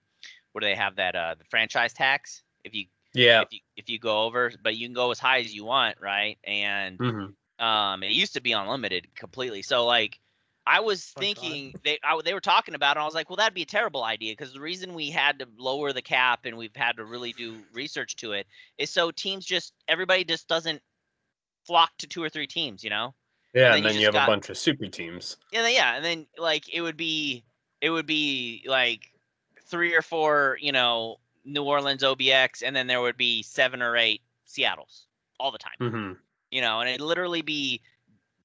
where 0.52 0.60
do 0.60 0.66
they 0.66 0.76
have 0.76 0.96
that 0.96 1.16
uh 1.16 1.34
the 1.38 1.44
franchise 1.44 1.92
tax 1.94 2.42
if 2.64 2.74
you 2.74 2.86
yeah 3.14 3.42
if 3.42 3.52
you 3.52 3.60
if 3.76 3.88
you 3.90 3.98
go 3.98 4.24
over 4.24 4.52
but 4.62 4.76
you 4.76 4.86
can 4.86 4.94
go 4.94 5.10
as 5.10 5.18
high 5.18 5.40
as 5.40 5.54
you 5.54 5.64
want 5.64 5.98
right 6.00 6.38
and 6.44 7.00
Mhm. 7.00 7.34
um, 7.58 8.02
it 8.02 8.12
used 8.12 8.34
to 8.34 8.40
be 8.40 8.52
unlimited 8.52 9.08
completely. 9.14 9.62
So 9.62 9.86
like, 9.86 10.20
I 10.66 10.80
was 10.80 11.12
Oh, 11.16 11.20
God. 11.20 11.24
thinking 11.26 11.74
they 11.84 11.98
I, 12.02 12.18
they 12.24 12.32
were 12.34 12.40
talking 12.40 12.74
about 12.74 12.92
it. 12.96 12.98
And 12.98 13.02
I 13.02 13.04
was 13.04 13.14
like, 13.14 13.28
well, 13.28 13.36
that'd 13.36 13.54
be 13.54 13.62
a 13.62 13.66
terrible 13.66 14.02
idea 14.04 14.32
because 14.32 14.52
the 14.54 14.60
reason 14.60 14.94
we 14.94 15.10
had 15.10 15.38
to 15.40 15.48
lower 15.58 15.92
the 15.92 16.00
cap 16.02 16.46
and 16.46 16.56
we've 16.56 16.74
had 16.74 16.96
to 16.96 17.04
really 17.04 17.32
do 17.32 17.56
research 17.72 18.16
to 18.16 18.32
it 18.32 18.46
is 18.78 18.90
so 18.90 19.10
teams 19.10 19.44
just 19.44 19.74
everybody 19.88 20.24
just 20.24 20.48
doesn't 20.48 20.80
flock 21.66 21.90
to 21.98 22.06
two 22.06 22.22
or 22.22 22.28
three 22.28 22.46
teams, 22.46 22.82
you 22.82 22.90
know. 22.90 23.14
Yeah, 23.54 23.68
then 23.70 23.76
and 23.78 23.86
then 23.86 23.96
you 23.96 24.06
have 24.06 24.14
got- 24.14 24.28
a 24.28 24.32
bunch 24.32 24.48
of 24.48 24.58
super 24.58 24.86
teams. 24.88 25.36
Yeah, 25.52 25.62
then- 25.62 25.74
yeah, 25.74 25.96
and 25.96 26.04
then 26.04 26.26
like 26.38 26.72
it 26.72 26.80
would 26.80 26.96
be 26.96 27.44
it 27.80 27.90
would 27.90 28.06
be 28.06 28.64
like 28.66 29.12
three 29.66 29.94
or 29.94 30.02
four, 30.02 30.56
you 30.60 30.72
know, 30.72 31.18
New 31.44 31.62
Orleans 31.64 32.02
OBX, 32.02 32.62
and 32.64 32.74
then 32.74 32.86
there 32.86 33.00
would 33.02 33.16
be 33.18 33.42
seven 33.42 33.82
or 33.82 33.96
eight 33.96 34.22
Seattle's 34.46 35.06
all 35.38 35.50
the 35.52 35.58
time. 35.58 35.74
hmm 35.78 36.12
You 36.50 36.62
know, 36.62 36.80
and 36.80 36.88
it'd 36.88 37.00
literally 37.02 37.42
be, 37.42 37.82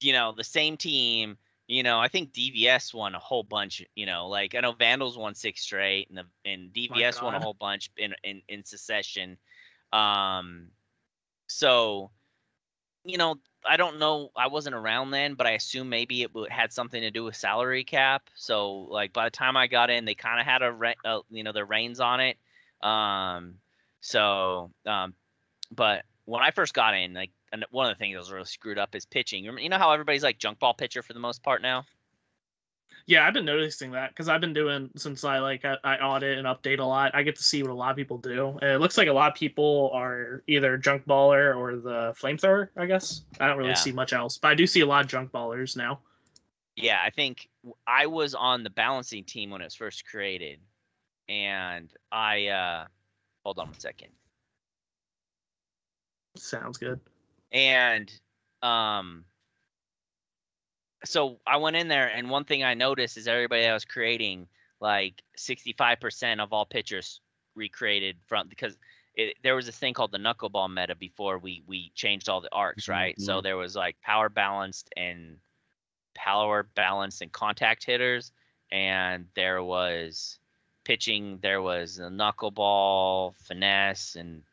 you 0.02 0.12
know, 0.12 0.34
the 0.34 0.44
same 0.44 0.76
team. 0.76 1.38
You 1.70 1.84
know, 1.84 2.00
I 2.00 2.08
think 2.08 2.34
DVS 2.34 2.96
won 2.96 3.14
a 3.14 3.20
whole 3.20 3.44
bunch. 3.44 3.84
You 3.96 4.08
know, 4.08 4.28
like 4.28 4.56
I 4.56 4.60
know 4.60 4.72
Vandals 4.72 5.20
won 5.20 5.36
six 5.36 5.62
straight, 5.62 6.10
and 6.10 6.18
the 6.18 6.26
and 6.44 6.74
DVS 6.74 7.22
won 7.22 7.36
a 7.36 7.40
whole 7.40 7.54
bunch 7.54 7.92
in 7.96 8.16
in 8.24 8.42
in 8.50 8.66
succession. 8.66 9.38
Um, 9.94 10.72
so, 11.46 12.10
you 13.04 13.20
know, 13.20 13.36
I 13.64 13.78
don't 13.78 14.00
know. 14.00 14.32
I 14.36 14.48
wasn't 14.48 14.76
around 14.76 15.12
then, 15.12 15.36
but 15.36 15.46
I 15.46 15.52
assume 15.52 15.90
maybe 15.90 16.24
it 16.24 16.32
had 16.50 16.74
something 16.74 17.02
to 17.02 17.12
do 17.12 17.24
with 17.26 17.36
salary 17.36 17.84
cap. 17.84 18.32
So, 18.34 18.72
like 18.90 19.14
by 19.14 19.26
the 19.26 19.32
time 19.32 19.56
I 19.56 19.68
got 19.68 19.92
in, 19.92 20.06
they 20.06 20.16
kind 20.16 20.40
of 20.40 20.48
had 20.48 20.64
a, 20.64 20.72
re- 20.72 20.96
uh, 21.06 21.20
you 21.30 21.44
know, 21.44 21.52
their 21.52 21.66
reins 21.66 22.00
on 22.00 22.20
it. 22.20 22.38
Um, 22.82 23.60
so, 24.02 24.72
um, 24.88 25.14
but 25.72 26.06
when 26.26 26.42
I 26.42 26.50
first 26.50 26.74
got 26.74 26.96
in, 26.96 27.14
like, 27.14 27.32
and 27.52 27.66
one 27.72 27.90
of 27.90 27.96
the 27.96 28.00
things 28.00 28.16
that 28.16 28.20
was 28.20 28.32
really 28.32 28.46
screwed 28.46 28.78
up 28.78 28.96
is 28.96 29.06
pitching. 29.06 29.44
You 29.44 29.70
know 29.70 29.78
how 29.78 29.92
everybody's 29.92 30.24
like 30.24 30.38
junk 30.40 30.60
ball 30.60 30.74
pitcher 30.74 31.02
for 31.02 31.14
the 31.14 31.20
most 31.20 31.44
part 31.44 31.62
now. 31.62 31.86
Yeah, 33.06 33.26
I've 33.26 33.34
been 33.34 33.46
noticing 33.46 33.92
that 33.94 34.10
because 34.10 34.30
I've 34.30 34.42
been 34.42 34.54
doing 34.54 34.90
since 34.96 35.24
I 35.24 35.40
like 35.40 35.66
I, 35.66 35.78
I 35.84 35.98
audit 35.98 36.38
and 36.38 36.46
update 36.46 36.78
a 36.78 36.84
lot. 36.84 37.16
I 37.16 37.24
get 37.24 37.36
to 37.38 37.44
see 37.44 37.64
what 37.64 37.72
a 37.72 37.74
lot 37.74 37.90
of 37.90 37.96
people 37.98 38.20
do, 38.20 38.60
and 38.62 38.72
it 38.72 38.80
looks 38.80 39.00
like 39.00 39.08
a 39.08 39.14
lot 39.14 39.32
of 39.32 39.36
people 39.36 39.90
are 39.94 40.44
either 40.46 40.78
junk 40.78 41.08
baller 41.08 41.58
or 41.58 41.78
the 41.78 42.14
flamethrower. 42.22 42.70
I 42.78 42.86
guess 42.86 43.24
I 43.40 43.48
don't 43.48 43.58
really 43.58 43.72
Yeah. 43.72 43.76
see 43.76 43.92
much 43.92 44.14
else, 44.14 44.38
but 44.38 44.50
I 44.50 44.54
do 44.54 44.68
see 44.68 44.82
a 44.82 44.86
lot 44.86 45.04
of 45.04 45.10
junk 45.10 45.32
ballers 45.32 45.76
now. 45.76 46.02
Yeah, 46.76 47.00
I 47.04 47.10
think 47.10 47.50
I 47.88 48.06
was 48.06 48.36
on 48.36 48.64
the 48.64 48.70
balancing 48.70 49.24
team 49.24 49.50
when 49.50 49.62
it 49.62 49.66
was 49.66 49.76
first 49.76 50.06
created, 50.06 50.60
and 51.28 51.92
I 52.12 52.48
uh, 52.48 52.86
hold 53.44 53.58
on 53.58 53.70
one 53.70 53.80
second. 53.80 54.10
Sounds 56.38 56.78
good. 56.78 57.00
And 57.52 58.12
um 58.62 59.26
so 61.06 61.40
i 61.48 61.58
went 61.58 61.76
in 61.76 61.88
there 61.88 62.08
and 62.08 62.30
one 62.30 62.44
thing 62.44 62.64
i 62.64 62.74
noticed 62.74 63.18
is 63.18 63.28
everybody 63.28 63.64
that 63.64 63.74
was 63.74 63.86
creating 63.86 64.48
like 64.82 65.22
65% 65.38 66.40
of 66.40 66.54
all 66.54 66.66
pitchers 66.66 67.22
recreated 67.56 68.18
from 68.28 68.48
because 68.48 68.78
it, 69.16 69.36
there 69.44 69.56
was 69.56 69.68
a 69.68 69.72
thing 69.72 69.94
called 69.94 70.12
the 70.12 70.18
knuckleball 70.18 70.74
meta 70.74 70.96
before 70.96 71.38
we 71.38 71.64
we 71.68 71.92
changed 71.96 72.30
all 72.30 72.42
the 72.42 72.54
arcs 72.54 72.88
right? 72.88 73.20
So 73.20 73.42
there 73.42 73.58
was 73.58 73.76
like 73.76 74.00
power 74.02 74.30
balanced 74.30 74.90
and 74.96 75.38
power 76.16 76.64
balanced 76.76 77.22
and 77.22 77.32
contact 77.32 77.86
hitters 77.86 78.32
and 78.72 79.26
there 79.36 79.62
was 79.62 80.40
pitching 80.86 81.40
there 81.42 81.62
was 81.62 82.00
a 82.00 82.10
knuckleball 82.10 83.36
finesse 83.36 84.16
and 84.16 84.44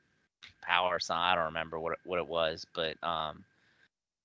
power 0.66 0.98
some 0.98 1.18
I 1.18 1.34
don't 1.34 1.46
remember 1.46 1.78
what 1.78 1.92
it, 1.92 1.98
what 2.04 2.18
it 2.18 2.26
was, 2.26 2.66
but 2.74 2.96
um, 3.02 3.44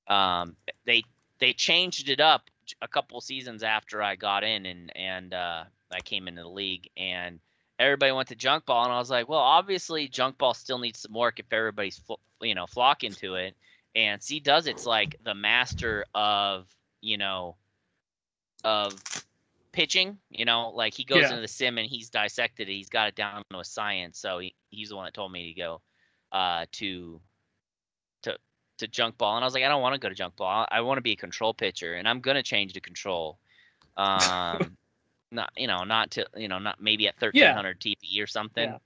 um, 0.07 0.55
they 0.85 1.03
they 1.39 1.53
changed 1.53 2.09
it 2.09 2.19
up 2.19 2.43
a 2.81 2.87
couple 2.87 3.19
seasons 3.21 3.63
after 3.63 4.01
I 4.01 4.15
got 4.15 4.43
in 4.43 4.65
and 4.65 4.91
and 4.95 5.33
uh, 5.33 5.63
I 5.91 6.01
came 6.01 6.27
into 6.27 6.41
the 6.41 6.49
league 6.49 6.89
and 6.97 7.39
everybody 7.79 8.11
went 8.11 8.29
to 8.29 8.35
junk 8.35 8.65
ball 8.65 8.83
and 8.85 8.93
I 8.93 8.99
was 8.99 9.09
like, 9.09 9.27
well, 9.27 9.39
obviously 9.39 10.07
junk 10.07 10.37
ball 10.37 10.53
still 10.53 10.79
needs 10.79 10.99
some 10.99 11.13
work 11.13 11.39
if 11.39 11.51
everybody's 11.51 11.97
flo- 11.99 12.19
you 12.41 12.55
know 12.55 12.67
flocking 12.67 13.15
to 13.15 13.35
it. 13.35 13.55
And 13.95 14.21
C 14.21 14.39
does 14.39 14.67
it's 14.67 14.85
like 14.85 15.15
the 15.23 15.33
master 15.33 16.05
of 16.13 16.67
you 17.01 17.17
know 17.17 17.55
of 18.63 18.93
pitching. 19.71 20.17
You 20.29 20.45
know, 20.45 20.71
like 20.75 20.93
he 20.93 21.03
goes 21.03 21.21
Yeah. 21.21 21.29
into 21.29 21.41
the 21.41 21.47
sim 21.47 21.77
and 21.77 21.87
he's 21.87 22.09
dissected 22.09 22.69
it. 22.69 22.73
He's 22.73 22.89
got 22.89 23.07
it 23.09 23.15
down 23.15 23.43
to 23.51 23.59
a 23.59 23.65
science. 23.65 24.19
So 24.19 24.39
he, 24.39 24.55
he's 24.69 24.89
the 24.89 24.95
one 24.95 25.05
that 25.05 25.13
told 25.13 25.31
me 25.31 25.53
to 25.53 25.59
go 25.59 25.81
uh, 26.31 26.65
to 26.73 27.21
to 28.23 28.37
to 28.79 28.87
junk 28.87 29.17
ball, 29.17 29.35
and 29.35 29.43
I 29.43 29.47
was 29.47 29.53
like, 29.53 29.63
I 29.63 29.67
don't 29.67 29.81
want 29.81 29.93
to 29.93 29.99
go 29.99 30.09
to 30.09 30.15
junk 30.15 30.35
ball. 30.35 30.65
I 30.69 30.81
want 30.81 30.97
to 30.97 31.01
be 31.01 31.13
a 31.13 31.17
control 31.17 31.53
pitcher, 31.53 31.95
and 31.95 32.07
I'm 32.07 32.19
gonna 32.19 32.43
change 32.43 32.73
to 32.73 32.81
control. 32.81 33.39
Um, 33.97 34.77
not 35.31 35.51
you 35.55 35.67
know, 35.67 35.83
not 35.83 36.11
to 36.11 36.25
you 36.35 36.47
know, 36.47 36.59
not 36.59 36.81
maybe 36.81 37.07
at 37.07 37.15
1300 37.19 37.79
TPE 37.79 38.21
or 38.21 38.27
something. 38.27 38.69
Yeah. 38.69 38.77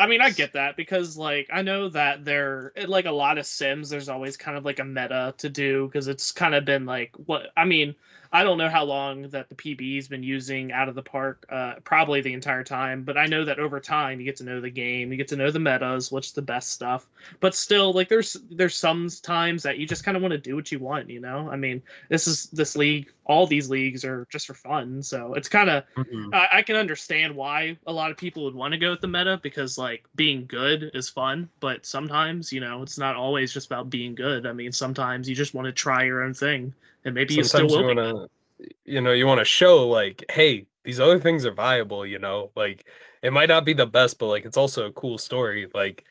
I 0.00 0.06
mean, 0.06 0.22
I 0.22 0.30
get 0.30 0.54
that 0.54 0.78
because 0.78 1.18
like 1.18 1.48
I 1.52 1.60
know 1.60 1.90
that 1.90 2.24
there 2.24 2.72
like 2.88 3.04
a 3.04 3.10
lot 3.12 3.36
of 3.36 3.44
sims 3.44 3.90
there's 3.90 4.08
always 4.08 4.38
kind 4.38 4.56
of 4.56 4.64
like 4.64 4.78
a 4.78 4.84
meta 4.84 5.34
to 5.36 5.50
do 5.50 5.86
because 5.86 6.08
it's 6.08 6.32
kind 6.32 6.54
of 6.54 6.64
been 6.64 6.86
like 6.86 7.14
what 7.26 7.48
I 7.54 7.66
mean, 7.66 7.94
I 8.32 8.44
don't 8.44 8.58
know 8.58 8.68
how 8.68 8.84
long 8.84 9.22
that 9.30 9.48
the 9.48 9.54
PB's 9.54 10.06
been 10.06 10.22
using 10.22 10.70
out 10.72 10.88
of 10.88 10.94
the 10.94 11.02
park 11.02 11.44
uh 11.50 11.74
probably 11.84 12.20
the 12.20 12.32
entire 12.32 12.64
time, 12.64 13.02
but 13.02 13.18
I 13.18 13.26
know 13.26 13.44
that 13.44 13.58
over 13.58 13.80
time 13.80 14.20
you 14.20 14.26
get 14.26 14.36
to 14.36 14.44
know 14.44 14.60
the 14.60 14.70
game, 14.70 15.10
you 15.10 15.16
get 15.18 15.28
to 15.28 15.36
know 15.36 15.50
the 15.50 15.58
metas, 15.58 16.12
what's 16.12 16.32
the 16.32 16.42
best 16.42 16.70
stuff. 16.70 17.06
But 17.40 17.54
still 17.54 17.92
like 17.92 18.08
there's 18.08 18.36
there's 18.50 18.76
some 18.76 19.08
times 19.22 19.62
that 19.64 19.78
you 19.78 19.86
just 19.86 20.04
kind 20.04 20.16
of 20.16 20.22
want 20.22 20.32
to 20.32 20.38
do 20.38 20.54
what 20.54 20.70
you 20.70 20.78
want, 20.78 21.10
you 21.10 21.20
know? 21.20 21.48
I 21.50 21.56
mean, 21.56 21.82
this 22.08 22.26
is 22.28 22.46
this 22.50 22.76
league, 22.76 23.12
all 23.24 23.46
these 23.46 23.68
leagues 23.68 24.04
are 24.04 24.26
just 24.30 24.46
for 24.46 24.54
fun, 24.54 25.02
so 25.02 25.34
it's 25.34 25.48
kind 25.48 25.70
of 25.70 25.84
I, 26.32 26.48
I 26.54 26.62
can 26.62 26.76
understand 26.76 27.34
why 27.34 27.76
a 27.86 27.92
lot 27.92 28.10
of 28.10 28.16
people 28.16 28.44
would 28.44 28.54
want 28.54 28.72
to 28.72 28.78
go 28.78 28.90
with 28.90 29.00
the 29.00 29.08
meta 29.08 29.40
because 29.42 29.76
like 29.78 30.04
being 30.14 30.46
good 30.46 30.90
is 30.94 31.08
fun, 31.08 31.48
but 31.60 31.84
sometimes 31.86 32.52
you 32.52 32.60
know 32.60 32.82
it's 32.82 32.98
not 32.98 33.16
always 33.16 33.52
just 33.52 33.66
about 33.66 33.90
being 33.90 34.14
good. 34.14 34.46
I 34.46 34.52
mean, 34.52 34.72
sometimes 34.72 35.28
you 35.28 35.34
just 35.34 35.54
want 35.54 35.66
to 35.66 35.72
try 35.72 36.04
your 36.04 36.22
own 36.22 36.34
thing, 36.34 36.74
and 37.04 37.14
maybe 37.14 37.34
you 37.34 37.44
still 37.44 37.68
Sometimes 37.68 37.74
you 37.74 37.96
want 37.96 38.28
to, 38.60 38.68
you 38.84 39.00
know, 39.00 39.12
you 39.12 39.26
want 39.26 39.40
to 39.40 39.44
show 39.44 39.88
like, 39.88 40.24
hey, 40.30 40.66
these 40.84 41.00
other 41.00 41.18
things 41.18 41.46
are 41.46 41.52
viable. 41.52 42.04
You 42.06 42.18
know, 42.18 42.50
like 42.56 42.86
it 43.22 43.32
might 43.32 43.48
not 43.48 43.64
be 43.64 43.72
the 43.72 43.86
best, 43.86 44.18
but 44.18 44.26
like 44.26 44.44
it's 44.44 44.56
also 44.56 44.86
a 44.86 44.92
cool 44.92 45.18
story. 45.18 45.68
Like 45.74 46.04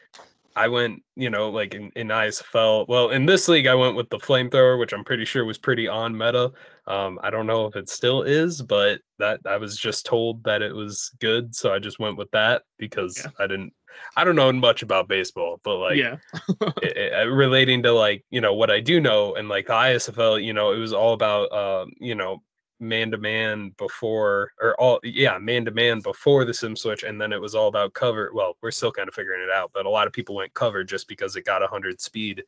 I 0.55 0.67
went, 0.67 1.03
you 1.15 1.29
know, 1.29 1.49
like 1.49 1.73
in, 1.73 1.91
in 1.95 2.07
ISFL. 2.07 2.87
Well, 2.87 3.09
in 3.09 3.25
this 3.25 3.47
league, 3.47 3.67
I 3.67 3.75
went 3.75 3.95
with 3.95 4.09
the 4.09 4.17
flamethrower, 4.17 4.79
which 4.79 4.93
I'm 4.93 5.03
pretty 5.03 5.25
sure 5.25 5.45
was 5.45 5.57
pretty 5.57 5.87
on 5.87 6.17
meta. 6.17 6.51
Um, 6.87 7.19
I 7.23 7.29
don't 7.29 7.47
know 7.47 7.65
if 7.67 7.75
it 7.75 7.87
still 7.87 8.23
is, 8.23 8.61
but 8.61 8.99
that 9.19 9.39
I 9.45 9.57
was 9.57 9.77
just 9.77 10.05
told 10.05 10.43
that 10.43 10.61
it 10.61 10.73
was 10.73 11.11
good, 11.19 11.55
so 11.55 11.73
I 11.73 11.79
just 11.79 11.99
went 11.99 12.17
with 12.17 12.31
that 12.31 12.63
because 12.77 13.17
Yeah. 13.17 13.31
I 13.39 13.47
didn't. 13.47 13.73
I 14.15 14.23
don't 14.23 14.35
know 14.35 14.51
much 14.51 14.81
about 14.83 15.07
baseball, 15.07 15.59
but 15.63 15.77
like 15.77 15.97
yeah, 15.97 16.17
i- 16.83 17.09
i- 17.15 17.21
relating 17.21 17.83
to 17.83 17.91
like 17.93 18.23
you 18.29 18.41
know 18.41 18.53
what 18.53 18.69
I 18.71 18.79
do 18.79 18.99
know 18.99 19.35
and 19.35 19.49
like 19.49 19.67
the 19.67 19.73
ISFL, 19.73 20.43
you 20.43 20.53
know, 20.53 20.71
it 20.71 20.77
was 20.77 20.93
all 20.93 21.13
about 21.13 21.51
um, 21.51 21.91
you 21.99 22.15
know 22.15 22.41
man 22.81 23.11
to 23.11 23.17
man 23.17 23.73
before 23.77 24.51
or 24.61 24.73
all 24.79 24.99
yeah 25.03 25.37
man 25.37 25.65
to 25.65 25.71
man 25.71 25.99
before 25.99 26.45
the 26.45 26.53
sim 26.53 26.75
switch, 26.75 27.03
and 27.03 27.19
then 27.19 27.33
it 27.33 27.41
was 27.41 27.55
all 27.55 27.67
about 27.67 27.93
cover. 27.93 28.31
Well, 28.33 28.55
we're 28.61 28.71
still 28.71 28.91
kind 28.91 29.07
of 29.09 29.15
figuring 29.15 29.43
it 29.43 29.51
out, 29.51 29.71
but 29.73 29.85
a 29.85 29.89
lot 29.89 30.07
of 30.07 30.13
people 30.13 30.35
went 30.35 30.53
cover 30.53 30.83
just 30.83 31.07
because 31.07 31.35
it 31.35 31.45
got 31.45 31.61
hundred 31.69 31.99
speed, 32.01 32.43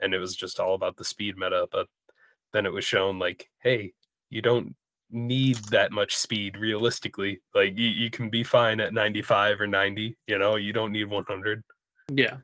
and 0.00 0.14
it 0.14 0.18
was 0.18 0.36
just 0.36 0.60
all 0.60 0.74
about 0.74 0.96
the 0.96 1.04
speed 1.04 1.36
meta. 1.36 1.66
But 1.70 1.86
then 2.52 2.66
it 2.66 2.72
was 2.72 2.84
shown 2.84 3.18
like, 3.18 3.48
hey, 3.60 3.92
you 4.30 4.42
don't 4.42 4.74
need 5.12 5.56
that 5.70 5.92
much 5.92 6.16
speed 6.16 6.56
realistically. 6.56 7.40
Like 7.54 7.76
you, 7.76 7.88
you 7.88 8.10
can 8.10 8.30
be 8.30 8.42
fine 8.42 8.80
at 8.80 8.94
95 8.94 9.60
or 9.60 9.66
90, 9.66 10.16
you 10.26 10.38
know, 10.38 10.56
you 10.56 10.72
don't 10.72 10.92
need 10.92 11.04
100. 11.04 11.62
yeah. 12.12 12.36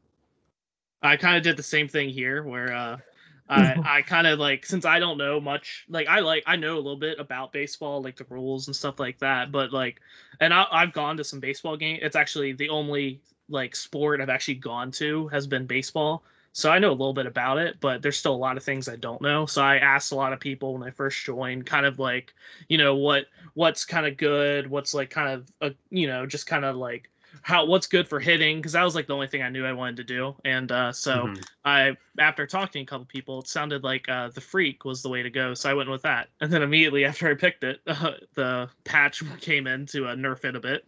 I 1.03 1.17
kind 1.17 1.37
of 1.37 1.43
did 1.43 1.57
the 1.57 1.63
same 1.63 1.89
thing 1.89 2.09
here, 2.09 2.43
where 2.43 2.73
uh, 2.73 2.99
I 3.49 3.77
I 3.85 4.03
kind 4.03 4.27
of 4.27 4.39
like 4.39 4.67
since 4.67 4.85
I 4.85 4.99
don't 4.99 5.17
know 5.17 5.41
much, 5.41 5.87
like 5.89 6.09
I 6.09 6.21
like 6.21 6.43
I 6.47 6.57
know 6.57 6.75
a 6.75 6.83
little 6.83 6.97
bit 6.97 7.19
about 7.19 7.53
baseball, 7.53 8.03
like 8.03 8.17
the 8.17 8.27
rules 8.29 8.67
and 8.67 8.77
stuff 8.77 8.99
like 8.99 9.19
that, 9.21 9.53
but 9.53 9.73
like, 9.73 10.01
and 10.41 10.53
I, 10.53 10.67
I've 10.71 10.93
gone 10.93 11.17
to 11.17 11.25
some 11.25 11.41
baseball 11.41 11.77
games. 11.77 12.01
It's 12.03 12.17
actually 12.17 12.53
the 12.53 12.69
only 12.69 13.21
like 13.49 13.75
sport 13.75 14.21
I've 14.21 14.29
actually 14.29 14.57
gone 14.57 14.91
to 14.93 15.29
has 15.29 15.47
been 15.47 15.67
baseball. 15.67 16.25
So 16.53 16.71
I 16.71 16.79
know 16.79 16.91
a 16.91 16.93
little 16.93 17.13
bit 17.15 17.27
about 17.27 17.59
it, 17.59 17.79
but 17.81 18.03
there's 18.03 18.19
still 18.19 18.35
a 18.35 18.37
lot 18.37 18.57
of 18.57 18.65
things 18.65 18.89
I 18.89 18.97
don't 18.97 19.23
know. 19.23 19.47
So 19.47 19.63
I 19.63 19.77
asked 19.79 20.13
a 20.13 20.17
lot 20.17 20.33
of 20.33 20.41
people 20.41 20.75
when 20.75 20.83
I 20.83 20.91
first 20.91 21.25
joined, 21.25 21.67
kind 21.67 21.87
of 21.87 21.99
like, 21.99 22.35
you 22.69 22.79
know, 22.79 22.97
what 22.97 23.27
what's 23.55 23.85
kind 23.85 24.07
of 24.07 24.17
good, 24.17 24.69
what's 24.69 24.95
like 24.95 25.11
kind 25.11 25.29
of 25.33 25.51
a, 25.61 25.75
you 25.91 26.07
know, 26.07 26.27
just 26.27 26.47
kind 26.47 26.65
of 26.65 26.77
like 26.77 27.11
how 27.43 27.67
what's 27.67 27.87
good 27.87 28.09
for 28.09 28.19
hitting 28.21 28.57
because 28.59 28.73
that 28.73 28.83
was 28.83 28.95
like 28.95 29.07
the 29.07 29.15
only 29.15 29.27
thing 29.29 29.43
I 29.43 29.51
knew 29.51 29.65
I 29.65 29.73
wanted 29.73 29.97
to 29.99 30.05
do. 30.05 30.35
And 30.45 30.73
uh, 30.73 30.93
so 30.93 31.31
Mhm. 31.31 31.43
I 31.65 31.97
after 32.19 32.47
talking 32.47 32.85
to 32.85 32.89
a 32.89 32.91
couple 32.91 33.07
people, 33.07 33.41
it 33.41 33.49
sounded 33.49 33.85
like 33.85 34.09
uh, 34.09 34.29
the 34.29 34.41
freak 34.41 34.85
was 34.85 35.03
the 35.03 35.09
way 35.09 35.23
to 35.23 35.31
go. 35.31 35.55
So 35.55 35.71
I 35.71 35.75
went 35.75 35.91
with 35.91 36.03
that. 36.03 36.29
And 36.41 36.53
then 36.53 36.63
immediately 36.63 37.05
after 37.05 37.29
I 37.31 37.35
picked 37.35 37.65
it, 37.65 37.81
uh, 37.87 38.13
the 38.35 38.71
patch 38.85 39.23
came 39.41 39.67
in 39.67 39.87
to 39.87 40.07
uh, 40.09 40.15
nerf 40.15 40.45
it 40.45 40.57
a 40.57 40.61
bit. 40.61 40.85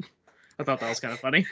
I 0.58 0.64
thought 0.64 0.80
that 0.80 0.88
was 0.88 1.00
kind 1.00 1.14
of 1.14 1.20
funny. 1.20 1.46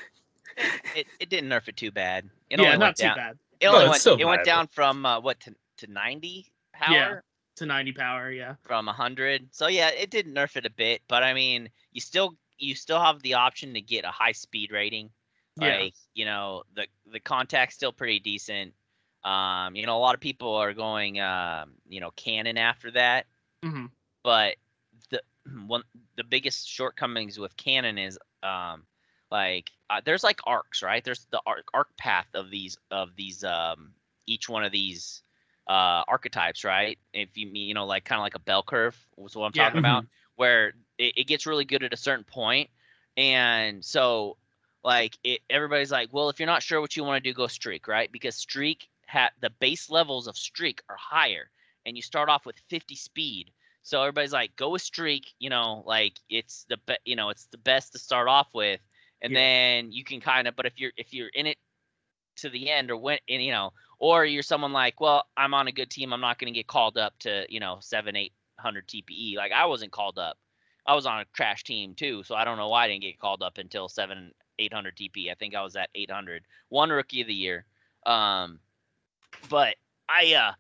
It, 0.95 1.09
it 1.19 1.31
didn't 1.31 1.51
nerf 1.51 1.69
it 1.69 1.77
too 1.77 1.91
bad. 1.91 2.31
It 2.51 2.59
yeah, 2.59 2.77
not 2.77 2.77
went 2.77 2.97
too 2.97 3.11
down. 3.11 3.15
bad. 3.15 3.39
It 3.61 3.67
only 3.67 3.81
it's 3.85 3.91
went. 3.91 4.01
still 4.01 4.17
It 4.17 4.25
went 4.25 4.45
down 4.45 4.67
from 4.69 5.05
uh, 5.07 5.21
what 5.21 5.41
to 5.41 5.55
to 5.79 5.87
90 5.91 6.47
power. 6.73 6.93
Yeah. 6.95 7.21
To 7.57 7.67
90 7.67 7.93
power, 7.93 8.31
yeah. 8.31 8.55
from 8.63 8.87
100 8.87 9.49
so 9.53 9.67
yeah 9.67 9.89
it 9.89 10.11
did 10.11 10.27
nerf 10.27 10.57
it 10.57 10.65
a 10.65 10.71
bit 10.71 11.03
but 11.09 11.25
i 11.25 11.35
mean 11.35 11.69
you 11.91 12.01
still 12.01 12.37
you 12.57 12.77
still 12.77 13.01
have 13.01 13.21
the 13.23 13.35
option 13.35 13.75
to 13.75 13.81
get 13.81 14.05
a 14.05 14.11
high 14.13 14.31
speed 14.33 14.71
rating 14.71 15.11
Yeah. 15.57 15.77
like 15.79 15.95
you 16.15 16.25
know 16.25 16.63
the 16.77 16.87
the 17.11 17.19
contact's 17.19 17.75
still 17.75 17.93
pretty 17.93 18.21
decent 18.21 18.75
Um, 19.25 19.75
you 19.75 19.85
know, 19.87 19.97
a 19.97 19.99
lot 20.07 20.15
of 20.15 20.21
people 20.21 20.55
are 20.55 20.73
going, 20.73 21.19
um, 21.21 21.73
you 21.89 22.01
know, 22.01 22.13
Cannon 22.13 22.57
after 22.57 22.93
that, 22.93 23.27
hmm 23.65 23.87
but 24.23 24.55
the 25.11 25.21
one 25.67 25.83
the 26.17 26.23
biggest 26.25 26.69
shortcomings 26.69 27.39
with 27.41 27.57
Cannon 27.57 27.99
is 27.99 28.17
um, 28.45 28.87
like 29.31 29.71
uh, 29.91 30.01
there's 30.05 30.25
like 30.25 30.41
arcs, 30.47 30.83
right? 30.83 31.05
There's 31.05 31.27
the 31.31 31.41
arc 31.47 31.67
arc 31.75 31.97
path 31.97 32.29
of 32.35 32.51
these 32.51 32.77
of 32.91 33.17
these 33.17 33.45
um 33.45 33.93
each 34.27 34.49
one 34.49 34.65
of 34.65 34.73
these 34.73 35.23
uh 35.69 36.03
archetypes, 36.09 36.65
right? 36.65 36.99
If 37.13 37.37
you 37.37 37.47
mean 37.51 37.69
you 37.69 37.75
know 37.75 37.87
like 37.87 38.05
kind 38.05 38.19
of 38.19 38.23
like 38.23 38.35
a 38.35 38.41
bell 38.41 38.63
curve 38.63 38.97
was 39.17 39.37
what 39.37 39.47
I'm 39.47 39.53
Yeah. 39.53 39.65
talking 39.65 39.79
about, 39.79 40.05
where 40.37 40.69
it, 40.99 41.15
it 41.19 41.27
gets 41.27 41.47
really 41.47 41.65
good 41.65 41.83
at 41.83 41.93
a 41.93 41.97
certain 41.97 42.25
point, 42.25 42.71
and 43.17 43.85
so 43.85 44.37
like 44.85 45.19
it 45.25 45.41
everybody's 45.51 45.93
like, 45.93 46.09
well, 46.13 46.29
if 46.29 46.39
you're 46.39 46.47
not 46.47 46.63
sure 46.63 46.81
what 46.81 46.97
you 46.97 47.05
want 47.05 47.23
to 47.23 47.31
do, 47.31 47.35
go 47.35 47.47
streak, 47.47 47.89
right? 47.89 48.11
Because 48.13 48.37
streak 48.37 48.89
ha- 49.09 49.31
the 49.41 49.51
base 49.61 49.91
levels 49.91 50.27
of 50.27 50.37
streak 50.37 50.83
are 50.89 50.97
higher, 50.99 51.51
and 51.87 51.97
you 51.97 52.03
start 52.03 52.29
off 52.29 52.47
with 52.47 52.57
50 52.69 52.95
speed. 52.97 53.51
So 53.83 54.03
everybody's 54.03 54.33
like, 54.33 54.57
go 54.57 54.71
with 54.71 54.83
streak, 54.83 55.33
you 55.39 55.51
know, 55.51 55.83
like 55.87 56.19
it's 56.29 56.65
the 56.69 56.79
be- 56.87 56.99
you 57.05 57.17
know, 57.17 57.31
it's 57.31 57.47
the 57.47 57.59
best 57.59 57.93
to 57.93 57.99
start 57.99 58.29
off 58.29 58.49
with, 58.55 58.81
and 59.23 59.33
Yeah. 59.33 59.39
then 59.39 59.93
you 59.93 60.05
can 60.05 60.21
kind 60.21 60.49
of. 60.49 60.57
But 60.57 60.67
if 60.67 60.79
you're 60.79 60.93
if 60.97 61.13
you're 61.13 61.29
in 61.29 61.47
it 61.47 61.59
to 62.37 62.49
the 62.49 62.71
end 62.71 62.91
or 62.91 62.97
when 62.97 63.19
and 63.29 63.43
you 63.43 63.53
know, 63.53 63.73
or 63.99 64.25
you're 64.25 64.43
someone 64.43 64.73
like, 64.73 65.01
well, 65.01 65.27
I'm 65.37 65.55
on 65.55 65.69
a 65.69 65.73
good 65.73 65.91
team, 65.91 66.13
I'm 66.13 66.21
not 66.21 66.39
going 66.39 66.53
to 66.53 66.57
get 66.59 66.67
called 66.67 66.97
up 66.99 67.19
to 67.21 67.47
you 67.49 67.61
know 67.61 67.79
seven 67.81 68.17
eight 68.17 68.33
hundred 68.59 68.87
TPE. 68.89 69.37
Like 69.37 69.53
I 69.53 69.67
wasn't 69.67 69.93
called 69.93 70.19
up. 70.19 70.39
I 70.87 70.95
was 70.95 71.07
on 71.07 71.21
a 71.21 71.27
trash 71.35 71.65
team 71.65 71.95
too, 71.95 72.23
so 72.23 72.35
I 72.35 72.45
don't 72.45 72.57
know 72.57 72.69
why 72.69 72.85
I 72.85 72.89
didn't 72.89 73.03
get 73.03 73.19
called 73.19 73.43
up 73.43 73.59
until 73.59 73.89
seven 73.89 74.33
eight 74.59 74.73
hundred 74.73 74.97
TP. 74.97 75.31
I 75.31 75.35
think 75.35 75.55
I 75.55 75.63
was 75.63 75.77
at 75.77 75.91
800. 75.95 76.45
One 76.69 76.91
rookie 76.91 77.21
of 77.21 77.27
the 77.27 77.35
year. 77.35 77.65
Um, 78.07 78.61
but 79.49 79.77
I 80.09 80.35
uh 80.35 80.53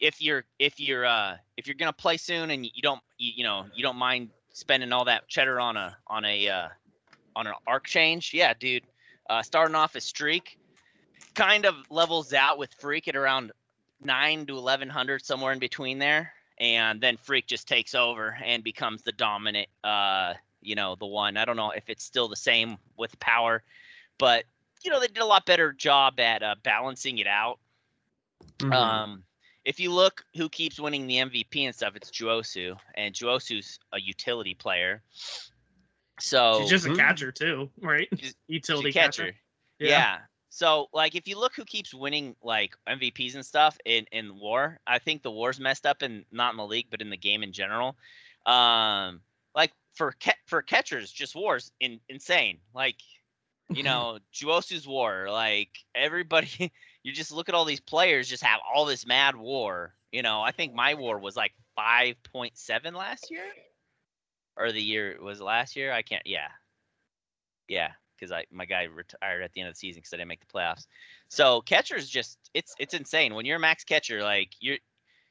if 0.00 0.20
you're 0.20 0.44
if 0.58 0.78
you're 0.78 1.04
uh 1.04 1.36
if 1.56 1.66
you're 1.66 1.74
gonna 1.76 1.92
play 1.92 2.16
soon 2.16 2.50
and 2.50 2.64
you 2.64 2.82
don't 2.82 3.00
you, 3.18 3.32
you 3.36 3.44
know 3.44 3.66
you 3.74 3.82
don't 3.82 3.96
mind 3.96 4.30
spending 4.52 4.92
all 4.92 5.04
that 5.04 5.28
cheddar 5.28 5.60
on 5.60 5.76
a 5.76 5.96
on 6.06 6.24
a 6.24 6.48
uh 6.48 6.68
on 7.36 7.46
an 7.46 7.54
arc 7.66 7.86
change. 7.86 8.32
Yeah 8.34 8.52
dude. 8.58 8.84
Uh 9.30 9.42
starting 9.42 9.76
off 9.76 9.94
as 9.94 10.04
streak 10.04 10.58
kind 11.34 11.66
of 11.66 11.74
levels 11.90 12.32
out 12.32 12.58
with 12.58 12.72
freak 12.74 13.08
at 13.08 13.16
around 13.16 13.52
9 14.02 14.46
to 14.46 14.54
1100 14.54 15.24
somewhere 15.24 15.52
in 15.52 15.58
between 15.58 15.98
there. 15.98 16.32
And 16.58 17.00
then 17.00 17.18
freak 17.18 17.46
just 17.46 17.68
takes 17.68 17.94
over 17.94 18.36
and 18.44 18.64
becomes 18.64 19.02
the 19.02 19.12
dominant 19.12 19.68
uh 19.84 20.34
you 20.60 20.74
know 20.74 20.96
the 20.96 21.06
one. 21.06 21.36
I 21.36 21.44
don't 21.44 21.56
know 21.56 21.70
if 21.70 21.88
it's 21.88 22.02
still 22.02 22.26
the 22.26 22.36
same 22.36 22.78
with 22.96 23.18
power 23.20 23.62
but 24.18 24.44
you 24.82 24.90
know 24.90 25.00
they 25.00 25.06
did 25.06 25.18
a 25.18 25.26
lot 25.26 25.46
better 25.46 25.72
job 25.72 26.20
at 26.20 26.42
uh, 26.42 26.54
balancing 26.62 27.18
it 27.18 27.26
out. 27.26 27.58
Mm-hmm. 28.58 28.72
um, 28.72 29.22
if 29.64 29.80
you 29.80 29.92
look 29.92 30.24
who 30.36 30.48
keeps 30.48 30.78
winning 30.78 31.06
the 31.06 31.16
MVP 31.16 31.64
and 31.64 31.74
stuff, 31.74 31.96
it's 31.96 32.10
Juosu, 32.10 32.76
and 32.94 33.14
Juosu's 33.14 33.78
a 33.92 34.00
utility 34.00 34.54
player. 34.54 35.02
So 36.20 36.60
She's 36.60 36.70
just 36.70 36.86
a 36.86 36.90
Mm. 36.90 36.96
catcher 36.96 37.30
too, 37.32 37.70
right? 37.80 38.08
She's- 38.12 38.22
she's 38.26 38.32
a 38.48 38.52
Utility 38.52 38.92
catcher. 38.92 39.24
catcher. 39.32 39.38
Yeah. 39.78 40.18
So 40.48 40.88
like 40.94 41.14
if 41.14 41.28
you 41.28 41.38
look 41.38 41.54
who 41.54 41.64
keeps 41.66 41.92
winning 41.92 42.34
like 42.42 42.74
MVPs 42.86 43.34
and 43.34 43.44
stuff 43.44 43.76
in 43.84 44.06
in 44.12 44.38
war, 44.38 44.80
I 44.86 44.98
think 44.98 45.22
the 45.22 45.30
war's 45.30 45.60
messed 45.60 45.84
up 45.84 46.00
and 46.02 46.24
not 46.32 46.52
in 46.52 46.56
the 46.56 46.66
league, 46.66 46.86
but 46.90 47.02
in 47.02 47.10
the 47.10 47.16
game 47.16 47.42
in 47.42 47.52
general. 47.52 47.96
Um, 48.46 49.20
like 49.54 49.72
for 49.94 50.12
ca- 50.20 50.38
for 50.46 50.62
catchers, 50.62 51.12
just 51.12 51.34
wars 51.34 51.72
in 51.80 52.00
insane. 52.08 52.60
Like 52.74 52.96
you 53.68 53.82
know, 53.82 54.18
Juosu's 54.32 54.86
war. 54.86 55.28
Like 55.30 55.70
everybody, 55.94 56.72
you 57.02 57.12
just 57.12 57.32
look 57.32 57.48
at 57.50 57.54
all 57.54 57.64
these 57.66 57.80
players 57.80 58.28
just 58.28 58.42
have 58.42 58.60
all 58.74 58.86
this 58.86 59.04
mad 59.06 59.36
war. 59.36 59.94
You 60.12 60.22
know, 60.22 60.40
I 60.40 60.52
think 60.52 60.72
my 60.72 60.94
war 60.94 61.18
was 61.18 61.36
like 61.36 61.52
five 61.74 62.14
point 62.22 62.56
seven 62.56 62.94
last 62.94 63.30
year, 63.30 63.44
or 64.56 64.72
the 64.72 64.82
year 64.82 65.18
was 65.20 65.40
last 65.40 65.76
year. 65.76 65.92
I 65.92 66.02
can't. 66.02 66.26
Yeah, 66.26 66.48
yeah, 67.68 67.90
because 68.16 68.32
I 68.32 68.46
my 68.50 68.64
guy 68.64 68.84
retired 68.84 69.42
at 69.42 69.52
the 69.52 69.60
end 69.60 69.68
of 69.68 69.74
the 69.74 69.78
season 69.78 70.00
because 70.00 70.12
I 70.12 70.16
didn't 70.16 70.28
make 70.28 70.40
the 70.40 70.46
playoffs. 70.46 70.86
So 71.28 71.60
catchers 71.60 72.08
just 72.08 72.38
it's 72.54 72.74
it's 72.78 72.94
insane 72.94 73.34
when 73.34 73.46
you're 73.46 73.56
a 73.56 73.60
max 73.60 73.84
catcher. 73.84 74.22
Like 74.22 74.50
you're, 74.60 74.78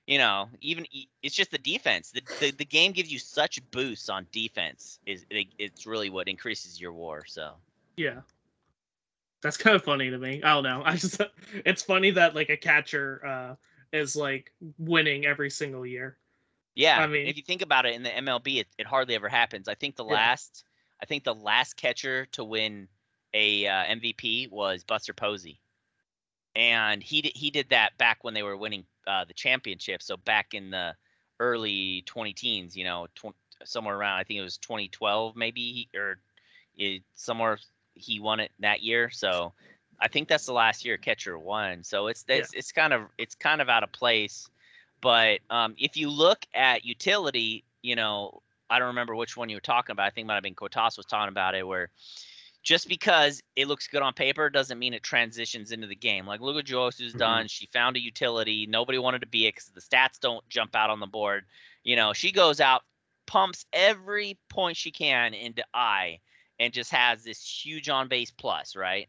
you 0.08 0.18
know, 0.18 0.50
even 0.62 0.86
it's 1.22 1.36
just 1.36 1.52
the 1.52 1.58
defense. 1.58 2.12
The 2.12 2.22
the, 2.40 2.52
the 2.52 2.66
game 2.66 2.92
gives 2.92 3.12
you 3.12 3.20
such 3.20 3.60
boosts 3.72 4.10
on 4.10 4.28
defense. 4.32 5.00
Is 5.06 5.26
it, 5.30 5.48
it's 5.58 5.86
really 5.86 6.10
what 6.10 6.28
increases 6.28 6.80
your 6.80 6.94
war. 6.94 7.24
So. 7.28 7.54
Yeah. 7.96 8.22
That's 9.42 9.58
kind 9.58 9.76
of 9.76 9.84
funny 9.84 10.10
to 10.10 10.18
me. 10.18 10.42
I 10.44 10.54
don't 10.54 10.64
know. 10.64 10.82
I 10.86 10.96
just 10.96 11.22
it's 11.54 11.84
funny 11.84 12.12
that 12.12 12.36
like 12.36 12.50
a 12.50 12.58
catcher 12.58 13.26
uh 13.26 13.56
is 13.96 14.16
like 14.16 14.52
winning 14.78 15.26
every 15.26 15.50
single 15.50 15.86
year. 15.86 16.18
Yeah, 16.76 17.00
I 17.00 17.08
mean- 17.08 17.28
if 17.28 17.38
you 17.38 17.44
think 17.44 17.62
about 17.62 17.86
it, 17.86 17.96
in 17.96 18.04
the 18.04 18.10
MLB, 18.10 18.60
it, 18.60 18.68
it 18.78 18.86
hardly 18.86 19.16
ever 19.16 19.30
happens. 19.30 19.68
I 19.68 19.76
think 19.76 19.96
the 19.96 20.06
Yeah. 20.06 20.14
last, 20.14 20.66
I 21.02 21.06
think 21.06 21.24
the 21.24 21.34
last 21.36 21.76
catcher 21.78 22.26
to 22.28 22.44
win 22.44 22.88
a 23.34 23.68
uh, 23.68 23.86
MVP 23.86 24.50
was 24.50 24.84
Buster 24.84 25.14
Posey, 25.14 25.60
and 26.56 27.02
he 27.04 27.22
did, 27.22 27.34
he 27.36 27.50
did 27.50 27.70
that 27.70 27.98
back 27.98 28.24
when 28.24 28.34
they 28.34 28.44
were 28.44 28.56
winning 28.58 28.86
uh, 29.08 29.26
the 29.26 29.34
championship. 29.34 30.02
So 30.02 30.18
back 30.18 30.54
in 30.54 30.70
the 30.72 30.96
early 31.40 32.04
20 32.06 32.34
teens, 32.34 32.78
you 32.78 32.84
know, 32.86 33.08
tw- 33.16 33.36
somewhere 33.64 33.96
around, 33.98 34.20
I 34.20 34.24
think 34.24 34.40
it 34.40 34.44
was 34.44 34.58
2012, 34.58 35.36
maybe, 35.36 35.90
or 35.96 36.20
it, 36.78 37.04
somewhere 37.16 37.60
he 37.94 38.20
won 38.20 38.40
it 38.40 38.52
that 38.60 38.82
year. 38.82 39.10
So 39.10 39.54
I 40.00 40.08
think 40.08 40.28
that's 40.28 40.46
the 40.46 40.54
last 40.54 40.86
year 40.86 40.96
a 40.96 40.98
catcher 40.98 41.38
won. 41.38 41.84
So 41.84 42.08
it's 42.08 42.26
it's, 42.28 42.54
it's 42.54 42.72
kind 42.72 42.94
of 42.94 43.04
it's 43.18 43.36
kind 43.36 43.62
of 43.62 43.70
out 43.70 43.84
of 43.84 43.92
place. 43.92 44.50
But 45.02 45.40
um, 45.50 45.76
if 45.78 45.98
you 45.98 46.10
look 46.10 46.46
at 46.54 46.86
utility, 46.86 47.64
you 47.82 47.96
know, 47.96 48.42
I 48.70 48.80
don't 48.80 48.88
remember 48.90 49.16
which 49.16 49.38
one 49.38 49.50
you 49.50 49.58
were 49.58 49.62
talking 49.62 49.94
about. 49.94 50.08
I 50.08 50.10
think 50.10 50.26
it 50.26 50.28
might 50.28 50.36
have 50.36 50.44
been 50.44 50.56
Kotas 50.56 50.98
was 50.98 51.06
talking 51.06 51.30
about 51.30 51.54
it, 51.56 51.68
where 51.68 51.90
just 52.64 52.90
because 52.90 53.44
it 53.56 53.68
looks 53.68 53.88
good 53.88 54.02
on 54.02 54.14
paper 54.14 54.50
doesn't 54.50 54.80
mean 54.80 54.96
it 54.96 55.04
transitions 55.04 55.72
into 55.72 55.86
the 55.86 55.96
game. 55.96 56.26
Like 56.26 56.42
look 56.42 56.56
what 56.56 56.66
Josu's 56.66 57.14
Mhm. 57.14 57.20
done. 57.20 57.48
She 57.48 57.68
found 57.68 57.96
a 57.96 58.00
utility. 58.00 58.66
Nobody 58.66 58.98
wanted 58.98 59.22
to 59.22 59.28
be 59.28 59.46
it 59.46 59.54
because 59.54 59.70
the 59.70 59.82
stats 59.82 60.20
don't 60.20 60.48
jump 60.50 60.76
out 60.76 60.90
on 60.90 61.00
the 61.00 61.06
board. 61.06 61.46
You 61.84 61.96
know, 61.96 62.14
she 62.14 62.32
goes 62.32 62.60
out, 62.60 62.84
pumps 63.28 63.66
every 63.72 64.38
point 64.50 64.78
she 64.78 64.92
can 64.92 65.36
into 65.36 65.64
I, 65.74 66.20
and 66.60 66.74
just 66.74 66.92
has 66.92 67.24
this 67.24 67.44
huge 67.46 67.88
on 67.90 68.08
base 68.08 68.32
plus, 68.32 68.76
right? 68.76 69.08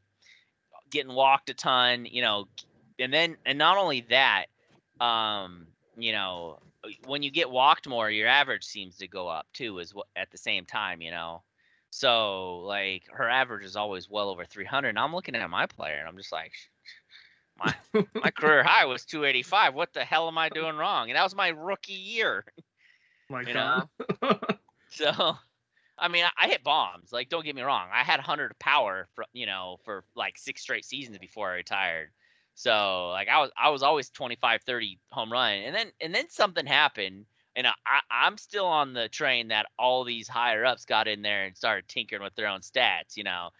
Getting 0.90 1.14
walked 1.14 1.48
a 1.48 1.54
ton, 1.54 2.04
you 2.04 2.20
know, 2.20 2.48
and 2.98 3.12
then 3.12 3.38
and 3.46 3.56
not 3.56 3.78
only 3.78 4.02
that, 4.02 4.46
um, 5.00 5.66
you 5.96 6.12
know, 6.12 6.58
uh, 6.84 6.88
when 7.06 7.22
you 7.22 7.30
get 7.30 7.50
walked 7.50 7.88
more, 7.88 8.10
your 8.10 8.28
average 8.28 8.64
seems 8.64 8.96
to 8.98 9.08
go 9.08 9.28
up 9.28 9.46
too, 9.52 9.80
as 9.80 9.94
well 9.94 10.06
at 10.16 10.30
the 10.30 10.38
same 10.38 10.64
time, 10.66 11.00
you 11.00 11.10
know. 11.10 11.42
So 11.90 12.58
like 12.58 13.04
her 13.12 13.28
average 13.28 13.64
is 13.64 13.76
always 13.76 14.10
well 14.10 14.28
over 14.28 14.44
300. 14.44 14.90
And 14.90 14.98
I'm 14.98 15.14
looking 15.14 15.34
at 15.34 15.50
my 15.50 15.66
player 15.66 15.96
and 15.98 16.08
I'm 16.08 16.16
just 16.16 16.32
like, 16.32 16.52
my 17.58 17.74
my 18.14 18.30
career 18.30 18.62
high 18.62 18.84
was 18.84 19.04
285. 19.06 19.74
What 19.74 19.92
the 19.94 20.04
hell 20.04 20.28
am 20.28 20.38
I 20.38 20.48
doing 20.48 20.76
wrong? 20.76 21.08
And 21.08 21.16
that 21.16 21.24
was 21.24 21.34
my 21.34 21.48
rookie 21.48 21.92
year. 21.92 22.44
My 23.28 23.42
You 23.42 23.54
God. 23.54 23.88
So, 24.88 25.36
I 25.98 26.08
mean, 26.08 26.24
I, 26.24 26.30
I 26.38 26.48
hit 26.48 26.62
bombs. 26.62 27.12
Like, 27.12 27.28
don't 27.28 27.44
get 27.44 27.56
me 27.56 27.62
wrong. 27.62 27.88
I 27.92 28.04
had 28.04 28.18
100 28.18 28.58
power 28.58 29.08
for 29.14 29.24
you 29.32 29.46
know 29.46 29.78
for 29.84 30.04
like 30.14 30.38
six 30.38 30.62
straight 30.62 30.84
seasons 30.84 31.18
before 31.18 31.50
I 31.50 31.56
retired. 31.56 32.10
So, 32.56 33.10
like, 33.10 33.28
I 33.28 33.38
was 33.38 33.50
I 33.56 33.68
was 33.68 33.82
always 33.82 34.08
25, 34.08 34.62
30 34.62 34.98
home 35.10 35.30
run, 35.30 35.52
and 35.52 35.74
then 35.74 35.92
and 36.00 36.14
then 36.14 36.28
something 36.30 36.64
happened, 36.64 37.26
and 37.54 37.66
I, 37.66 37.72
I 37.86 38.00
I'm 38.10 38.38
still 38.38 38.64
on 38.64 38.94
the 38.94 39.08
train 39.10 39.48
that 39.48 39.66
all 39.78 40.04
these 40.04 40.26
higher 40.26 40.64
ups 40.64 40.86
got 40.86 41.06
in 41.06 41.20
there 41.20 41.44
and 41.44 41.54
started 41.54 41.86
tinkering 41.86 42.22
with 42.22 42.34
their 42.34 42.48
own 42.48 42.60
stats. 42.60 43.16
You 43.16 43.24
know. 43.24 43.50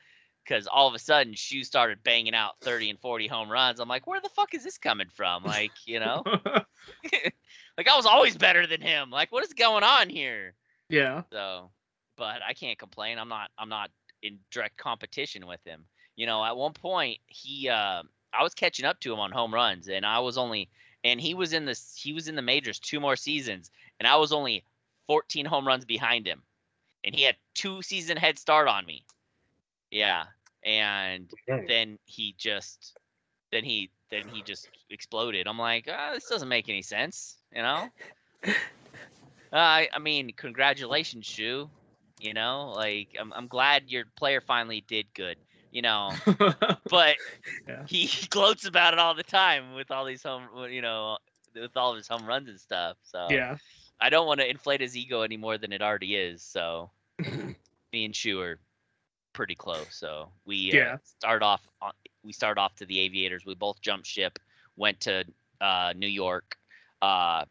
Because 0.45 0.69
all 0.69 0.87
of 0.87 0.95
a 0.95 0.99
sudden, 1.01 1.35
Shu 1.35 1.65
started 1.65 2.05
banging 2.05 2.33
out 2.33 2.53
30 2.61 2.91
and 2.91 3.01
40 3.01 3.27
home 3.27 3.51
runs. 3.51 3.81
I'm 3.81 3.89
like, 3.89 4.07
where 4.07 4.21
the 4.21 4.29
fuck 4.29 4.55
is 4.55 4.63
this 4.63 4.79
coming 4.79 5.09
from? 5.13 5.43
Like, 5.43 5.73
you 5.87 5.99
know, 5.99 6.23
like 7.77 7.89
I 7.89 7.97
was 7.97 8.07
always 8.07 8.37
better 8.37 8.65
than 8.65 8.81
him. 8.81 9.11
Like, 9.11 9.33
what 9.33 9.43
is 9.43 9.53
going 9.55 9.83
on 9.83 10.09
here? 10.09 10.55
yeah. 10.89 11.23
So, 11.33 11.71
but 12.17 12.43
I 12.49 12.55
can't 12.55 12.79
complain. 12.79 13.19
I'm 13.19 13.29
not 13.29 13.51
I'm 13.59 13.69
not 13.69 13.91
in 14.23 14.39
direct 14.53 14.77
competition 14.77 15.47
with 15.49 15.61
him. 15.65 15.85
You 16.15 16.27
know, 16.27 16.45
at 16.45 16.57
one 16.57 16.73
point 16.73 17.19
he 17.27 17.69
uh 17.69 18.03
I 18.39 18.43
was 18.43 18.55
catching 18.55 18.85
up 18.85 19.01
to 19.01 19.13
him 19.13 19.19
on 19.19 19.33
home 19.33 19.53
runs 19.55 19.89
and 19.89 20.05
I 20.05 20.21
was 20.21 20.39
only 20.39 20.69
and 21.05 21.21
he 21.21 21.35
was 21.35 21.53
in 21.53 21.65
the 21.65 21.79
he 21.97 22.13
was 22.13 22.29
in 22.29 22.37
the 22.37 22.43
majors 22.43 22.79
two 22.79 23.01
more 23.01 23.17
seasons 23.17 23.71
and 23.99 24.07
I 24.07 24.17
was 24.17 24.33
only 24.33 24.65
14 25.07 25.47
home 25.47 25.67
runs 25.67 25.85
behind 25.85 26.27
him. 26.27 26.43
And 27.05 27.15
he 27.15 27.23
had 27.23 27.37
two 27.55 27.83
season 27.83 28.17
head 28.17 28.39
start 28.39 28.69
on 28.69 28.85
me. 28.85 29.05
Yeah. 29.91 30.25
And 30.65 31.31
then 31.69 31.99
he 32.05 32.35
just 32.37 32.97
then 33.53 33.63
he 33.65 33.91
then 34.11 34.29
he 34.29 34.43
just 34.43 34.69
exploded. 34.91 35.47
I'm 35.47 35.59
like, 35.59 35.89
ah, 35.91 36.11
this 36.15 36.29
doesn't 36.29 36.49
make 36.49 36.69
any 36.69 36.83
sense, 36.83 37.37
you 37.55 37.63
know? 37.63 37.89
Uh, 39.53 39.59
I 39.59 39.89
I 39.95 40.01
mean, 40.01 40.33
congratulations, 40.37 41.25
Shu. 41.25 41.71
You 42.19 42.35
know, 42.35 42.73
like 42.75 43.17
I'm 43.19 43.33
I'm 43.33 43.47
glad 43.47 43.85
your 43.91 44.05
player 44.17 44.41
finally 44.41 44.85
did 44.87 45.07
good. 45.15 45.37
You 45.73 45.83
know. 45.83 46.13
But 46.89 47.17
Yeah. 47.69 47.85
he 47.89 48.09
gloats 48.31 48.65
about 48.67 48.93
it 48.93 48.99
all 48.99 49.15
the 49.15 49.23
time 49.25 49.75
with 49.75 49.91
all 49.91 50.05
these 50.05 50.23
home, 50.23 50.49
you 50.71 50.83
know, 50.83 51.19
with 51.55 51.77
all 51.77 51.91
of 51.93 51.97
his 51.97 52.09
home 52.09 52.27
runs 52.27 52.49
and 52.49 52.61
stuff. 52.61 52.97
So 53.03 53.29
yeah. 53.31 53.57
I 54.01 54.11
don't 54.11 54.27
want 54.27 54.41
to 54.41 54.49
inflate 54.49 54.81
his 54.81 54.97
ego 54.97 55.23
any 55.23 55.37
more 55.37 55.59
than 55.59 55.73
it 55.73 55.83
already 55.83 56.17
is. 56.17 56.43
So 56.43 56.91
me 57.93 58.05
and 58.05 58.15
Shu 58.15 58.41
are 58.41 58.59
pretty 59.33 59.55
close. 59.55 59.97
So 59.97 60.31
we 60.45 60.73
uh, 60.73 60.77
Yeah. 60.77 60.97
start 61.05 61.43
off. 61.43 61.67
On, 61.81 61.93
we 62.23 62.33
start 62.33 62.59
off 62.59 62.75
to 62.77 62.87
the 62.87 63.01
Aviators. 63.01 63.45
We 63.47 63.55
both 63.55 63.81
jumped 63.81 64.07
ship, 64.07 64.39
went 64.77 65.01
to 65.01 65.25
uh, 65.61 65.93
New 65.97 66.09
York. 66.09 66.57
Uh, 67.01 67.45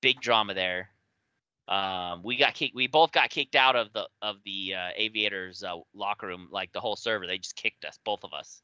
big 0.00 0.20
drama 0.20 0.54
there. 0.54 0.91
Um, 1.68 2.22
we 2.22 2.36
got 2.36 2.54
kicked. 2.54 2.74
We 2.74 2.86
both 2.88 3.12
got 3.12 3.30
kicked 3.30 3.54
out 3.54 3.76
of 3.76 3.92
the 3.92 4.08
of 4.20 4.36
the 4.44 4.74
uh, 4.74 4.88
Aviators 4.96 5.62
uh, 5.62 5.76
locker 5.94 6.26
room. 6.26 6.48
Like 6.50 6.72
the 6.72 6.80
whole 6.80 6.96
server, 6.96 7.26
they 7.26 7.38
just 7.38 7.56
kicked 7.56 7.84
us, 7.84 7.98
both 8.04 8.24
of 8.24 8.32
us. 8.32 8.62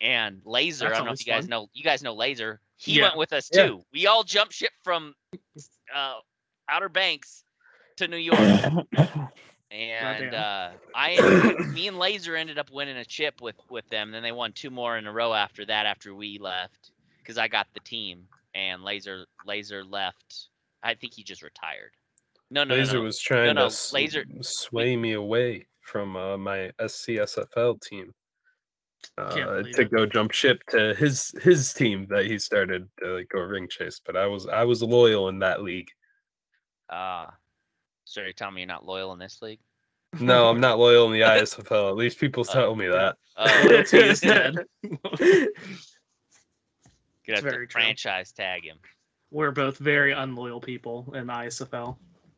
And 0.00 0.40
Laser, 0.44 0.86
That's 0.86 0.94
I 0.94 0.98
don't 0.98 1.06
know 1.06 1.12
if 1.12 1.26
you 1.26 1.32
guys 1.32 1.46
fun. 1.46 1.50
know. 1.50 1.68
You 1.72 1.84
guys 1.84 2.02
know 2.02 2.14
Laser. 2.14 2.60
He 2.76 2.98
Yeah. 2.98 3.02
went 3.02 3.16
with 3.16 3.32
us 3.32 3.50
Yeah. 3.52 3.66
too. 3.66 3.82
We 3.92 4.06
all 4.06 4.22
jumped 4.24 4.54
ship 4.54 4.72
from 4.84 5.14
uh, 5.94 6.20
Outer 6.68 6.88
Banks 6.88 7.44
to 7.96 8.08
New 8.08 8.16
York. 8.16 8.52
And 9.70 10.32
uh, 10.32 10.70
I, 10.94 11.24
me 11.68 11.88
and 11.88 11.98
Laser 11.98 12.36
ended 12.36 12.58
up 12.58 12.70
winning 12.70 12.96
a 12.96 13.04
chip 13.04 13.40
with 13.40 13.56
with 13.68 13.88
them. 13.88 14.12
Then 14.12 14.22
they 14.22 14.32
won 14.32 14.52
two 14.52 14.70
more 14.70 14.96
in 14.96 15.06
a 15.06 15.12
row 15.12 15.34
after 15.34 15.64
that. 15.66 15.86
After 15.86 16.14
we 16.14 16.38
left, 16.38 16.92
because 17.22 17.38
I 17.38 17.48
got 17.48 17.66
the 17.74 17.80
team, 17.80 18.28
and 18.54 18.82
Laser 18.84 19.26
Laser 19.44 19.84
left. 19.84 20.48
I 20.86 20.94
think 20.94 21.14
he 21.14 21.24
just 21.24 21.42
retired. 21.42 21.90
No, 22.50 22.62
no, 22.62 22.74
no, 22.74 22.80
Laser 22.80 22.98
no. 22.98 23.02
was 23.02 23.18
trying 23.18 23.54
no, 23.56 23.62
to 23.62 23.66
s- 23.66 23.92
Laser- 23.92 24.24
sway 24.40 24.96
me 24.96 25.12
away 25.14 25.66
from 25.80 26.16
uh, 26.16 26.36
my 26.36 26.70
SCSFL 26.80 27.82
team 27.82 28.14
uh, 29.18 29.62
to 29.62 29.80
it. 29.82 29.90
go 29.90 30.06
jump 30.06 30.30
ship 30.30 30.62
to 30.70 30.94
his 30.94 31.34
his 31.42 31.72
team 31.74 32.06
that 32.10 32.26
he 32.26 32.38
started 32.38 32.88
to 33.00 33.16
like, 33.16 33.28
go 33.30 33.40
ring 33.40 33.66
chase. 33.68 34.00
But 34.04 34.16
I 34.16 34.26
was 34.26 34.46
I 34.46 34.62
was 34.64 34.80
loyal 34.82 35.28
in 35.28 35.40
that 35.40 35.62
league. 35.62 35.88
Uh, 36.88 37.26
so 38.04 38.20
you're 38.22 38.32
telling 38.32 38.54
me 38.54 38.60
you're 38.60 38.68
not 38.68 38.86
loyal 38.86 39.12
in 39.12 39.18
this 39.18 39.42
league? 39.42 39.58
No, 40.20 40.48
I'm 40.48 40.60
not 40.60 40.78
loyal 40.78 41.06
in 41.06 41.12
the 41.12 41.20
ISFL. 41.26 41.90
At 41.90 41.96
least 41.96 42.20
people 42.20 42.44
Oh, 42.48 42.52
tell 42.52 42.76
me 42.76 42.86
that. 42.86 43.16
Oh, 43.36 43.62
Loyalty 43.68 43.98
is 43.98 44.20
dead. 44.32 44.54
Could 44.84 45.50
have 47.34 47.42
to 47.42 47.66
franchise 47.68 48.30
tag 48.30 48.64
him. 48.64 48.78
We're 49.30 49.50
both 49.50 49.78
very 49.78 50.12
unloyal 50.12 50.60
people 50.60 51.12
in 51.14 51.26
ISFL. 51.26 51.96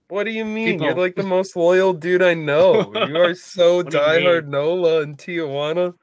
What 0.09 0.25
do 0.25 0.31
you 0.31 0.45
mean? 0.45 0.83
You're 0.83 0.95
like 0.95 1.17
the 1.17 1.23
most 1.23 1.55
loyal 1.55 1.93
dude 1.93 2.23
I 2.23 2.35
know. 2.35 2.93
You 3.09 3.17
are 3.17 3.35
so 3.35 3.77
What 3.77 3.91
do 3.91 3.97
you 3.99 4.03
diehard? 4.03 4.47
Nola 4.47 5.03
and 5.03 5.19
Tijuana. 5.19 5.95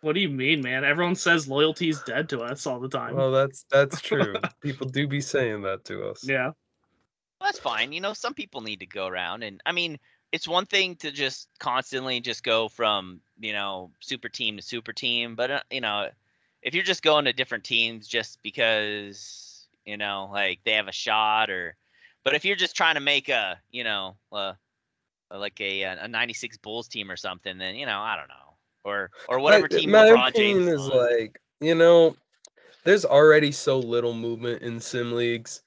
What 0.00 0.14
do 0.14 0.20
you 0.20 0.28
mean, 0.28 0.62
man? 0.62 0.84
Everyone 0.84 1.14
says 1.14 1.46
loyalty's 1.46 2.02
dead 2.02 2.28
to 2.30 2.40
us 2.40 2.66
all 2.66 2.80
the 2.80 2.88
time. 2.88 3.14
Well, 3.14 3.30
that's 3.30 3.64
that's 3.70 4.00
true. 4.08 4.34
People 4.60 4.88
do 4.88 5.06
be 5.06 5.20
saying 5.20 5.62
that 5.62 5.84
to 5.86 6.08
us. 6.08 6.24
yeah. 6.24 6.46
Well, 6.46 7.48
that's 7.48 7.60
fine. 7.60 7.92
You 7.92 8.00
know, 8.00 8.12
some 8.12 8.34
people 8.34 8.60
need 8.62 8.80
to 8.80 8.86
go 8.86 9.06
around, 9.06 9.44
and 9.44 9.60
I 9.64 9.72
mean, 9.72 9.98
it's 10.32 10.48
one 10.48 10.66
thing 10.66 10.96
to 10.96 11.12
just 11.12 11.48
constantly 11.60 12.20
just 12.20 12.42
go 12.42 12.68
from 12.68 13.20
you 13.38 13.52
know 13.52 13.92
super 14.00 14.28
team 14.28 14.56
to 14.56 14.62
super 14.62 14.92
team, 14.92 15.36
but 15.36 15.50
uh, 15.50 15.60
you 15.70 15.80
know, 15.80 16.08
if 16.62 16.74
you're 16.74 16.84
just 16.84 17.02
going 17.02 17.26
to 17.26 17.32
different 17.32 17.62
teams 17.62 18.08
just 18.08 18.42
because 18.42 19.51
you 19.84 19.96
know 19.96 20.28
like 20.32 20.60
they 20.64 20.72
have 20.72 20.88
a 20.88 20.92
shot, 20.92 21.50
or 21.50 21.76
but 22.24 22.34
if 22.34 22.44
you're 22.44 22.56
just 22.56 22.76
trying 22.76 22.94
to 22.94 23.00
make 23.00 23.28
a 23.28 23.58
you 23.70 23.84
know 23.84 24.16
uh, 24.32 24.52
like 25.32 25.60
a 25.60 25.82
a 25.82 26.08
96 26.08 26.58
Bulls 26.58 26.88
team 26.88 27.10
or 27.10 27.16
something, 27.16 27.58
then 27.58 27.74
you 27.76 27.86
know 27.86 27.98
I 28.00 28.16
don't 28.16 28.28
know, 28.28 28.56
or 28.84 29.10
or 29.28 29.40
whatever 29.40 29.68
My- 29.70 29.78
team 29.78 29.90
my 29.90 30.04
LeBron 30.06 30.28
opinion 30.30 30.58
James 30.66 30.68
is 30.80 30.88
on. 30.88 30.96
like 30.96 31.40
you 31.60 31.74
know 31.74 32.16
there's 32.84 33.04
already 33.04 33.52
so 33.52 33.78
little 33.78 34.12
movement 34.14 34.62
in 34.62 34.80
sim 34.80 35.12
leagues 35.12 35.62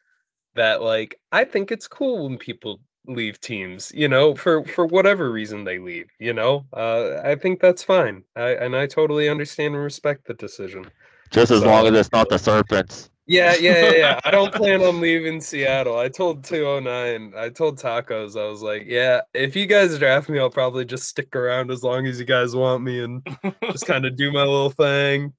that 0.55 0.81
like 0.81 1.17
i 1.31 1.43
think 1.45 1.71
it's 1.71 1.87
cool 1.87 2.23
when 2.27 2.37
people 2.37 2.79
leave 3.07 3.39
teams 3.39 3.91
you 3.95 4.07
know 4.09 4.35
for 4.35 4.65
for 4.65 4.85
whatever 4.85 5.31
reason 5.31 5.63
they 5.63 5.79
leave 5.79 6.07
you 6.19 6.33
know 6.33 6.65
uh 6.73 7.21
i 7.23 7.33
think 7.35 7.61
that's 7.61 7.81
fine 7.83 8.23
i 8.35 8.49
and 8.49 8.75
i 8.75 8.85
totally 8.85 9.29
understand 9.29 9.73
and 9.75 9.83
respect 9.83 10.25
the 10.27 10.33
decision 10.33 10.85
Just 11.31 11.51
as 11.51 11.61
So- 11.61 11.67
long 11.67 11.87
as 11.87 11.93
it's 11.93 12.11
not 12.11 12.27
the 12.29 12.37
Serpents. 12.37 13.09
Yeah 13.27 13.55
yeah 13.59 13.81
yeah, 13.81 13.91
yeah. 13.95 14.19
i 14.23 14.29
don't 14.31 14.53
plan 14.61 14.81
on 14.83 15.01
leaving 15.01 15.41
seattle 15.41 15.97
i 15.97 16.07
told 16.09 16.43
209 16.43 17.33
i 17.35 17.49
told 17.49 17.79
tacos 17.79 18.39
i 18.39 18.47
was 18.47 18.61
like 18.61 18.83
yeah 18.85 19.21
if 19.33 19.55
you 19.55 19.65
guys 19.65 19.97
draft 19.97 20.29
me 20.29 20.37
i'll 20.39 20.49
probably 20.49 20.85
just 20.85 21.05
stick 21.07 21.35
around 21.35 21.71
as 21.71 21.81
long 21.83 22.05
as 22.05 22.19
you 22.19 22.25
guys 22.25 22.55
want 22.55 22.83
me 22.83 23.03
and 23.03 23.25
just 23.71 23.85
kind 23.87 24.05
of 24.05 24.15
do 24.15 24.31
my 24.31 24.41
little 24.43 24.69
thing. 24.69 25.33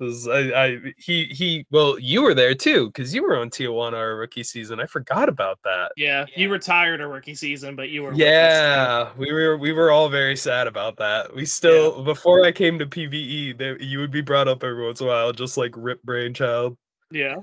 'Cause 0.00 0.26
I, 0.26 0.40
I, 0.64 0.78
he, 0.98 1.26
he. 1.26 1.64
Well, 1.70 1.96
you 2.00 2.22
were 2.22 2.34
there 2.34 2.52
too, 2.56 2.88
because 2.88 3.14
you 3.14 3.22
were 3.22 3.36
on 3.38 3.48
Tijuana 3.48 3.92
our 3.94 4.16
rookie 4.16 4.42
season. 4.42 4.80
I 4.80 4.86
forgot 4.86 5.28
about 5.28 5.60
that. 5.62 5.92
yeah. 5.96 6.26
Yeah. 6.30 6.40
You 6.42 6.50
retired 6.50 7.00
a 7.00 7.06
rookie 7.06 7.36
season, 7.36 7.76
but 7.76 7.90
you 7.90 8.02
were. 8.02 8.12
Yeah, 8.12 9.12
we 9.16 9.32
were, 9.32 9.56
we 9.56 9.70
were 9.72 9.92
all 9.92 10.08
very 10.08 10.34
sad 10.34 10.66
about 10.66 10.96
that. 10.96 11.32
We 11.32 11.46
still, 11.46 12.02
before 12.02 12.44
I 12.44 12.50
came 12.50 12.76
to 12.80 12.86
PBE, 12.86 13.56
there, 13.56 13.80
you 13.80 14.00
would 14.00 14.10
be 14.10 14.20
brought 14.20 14.48
up 14.48 14.64
every 14.64 14.84
once 14.84 15.00
in 15.00 15.06
a 15.06 15.10
while, 15.10 15.32
just 15.32 15.56
like 15.56 15.72
Rip 15.76 16.02
Brainchild, 16.02 16.76
Yeah. 17.10 17.36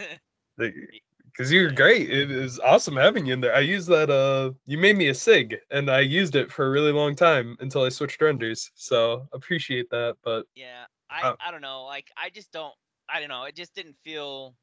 because 0.57 1.51
you're 1.51 1.71
great. 1.71 2.09
It 2.09 2.31
is 2.31 2.59
awesome 2.59 2.95
having 2.95 3.25
you 3.25 3.33
in 3.33 3.41
there. 3.41 3.55
I 3.55 3.59
used 3.59 3.87
that. 3.89 4.09
Uh, 4.09 4.51
you 4.65 4.77
made 4.77 4.97
me 4.97 5.07
a 5.09 5.13
sig, 5.13 5.57
and 5.69 5.89
I 5.89 6.01
used 6.01 6.35
it 6.35 6.51
for 6.51 6.67
a 6.67 6.69
really 6.69 6.91
long 6.91 7.15
time 7.15 7.55
until 7.59 7.83
I 7.83 7.89
switched 7.89 8.21
renders. 8.21 8.71
So 8.75 9.27
appreciate 9.33 9.89
that. 9.91 10.17
But 10.23 10.45
Yeah, 10.55 10.85
I 11.09 11.29
Uh, 11.29 11.35
I 11.45 11.51
don't 11.51 11.61
know. 11.61 11.83
Like 11.85 12.09
I 12.17 12.29
just 12.29 12.51
don't. 12.51 12.73
I 13.09 13.19
don't 13.19 13.29
know. 13.29 13.43
It 13.43 13.55
just 13.55 13.75
didn't 13.75 13.95
feel 14.03 14.55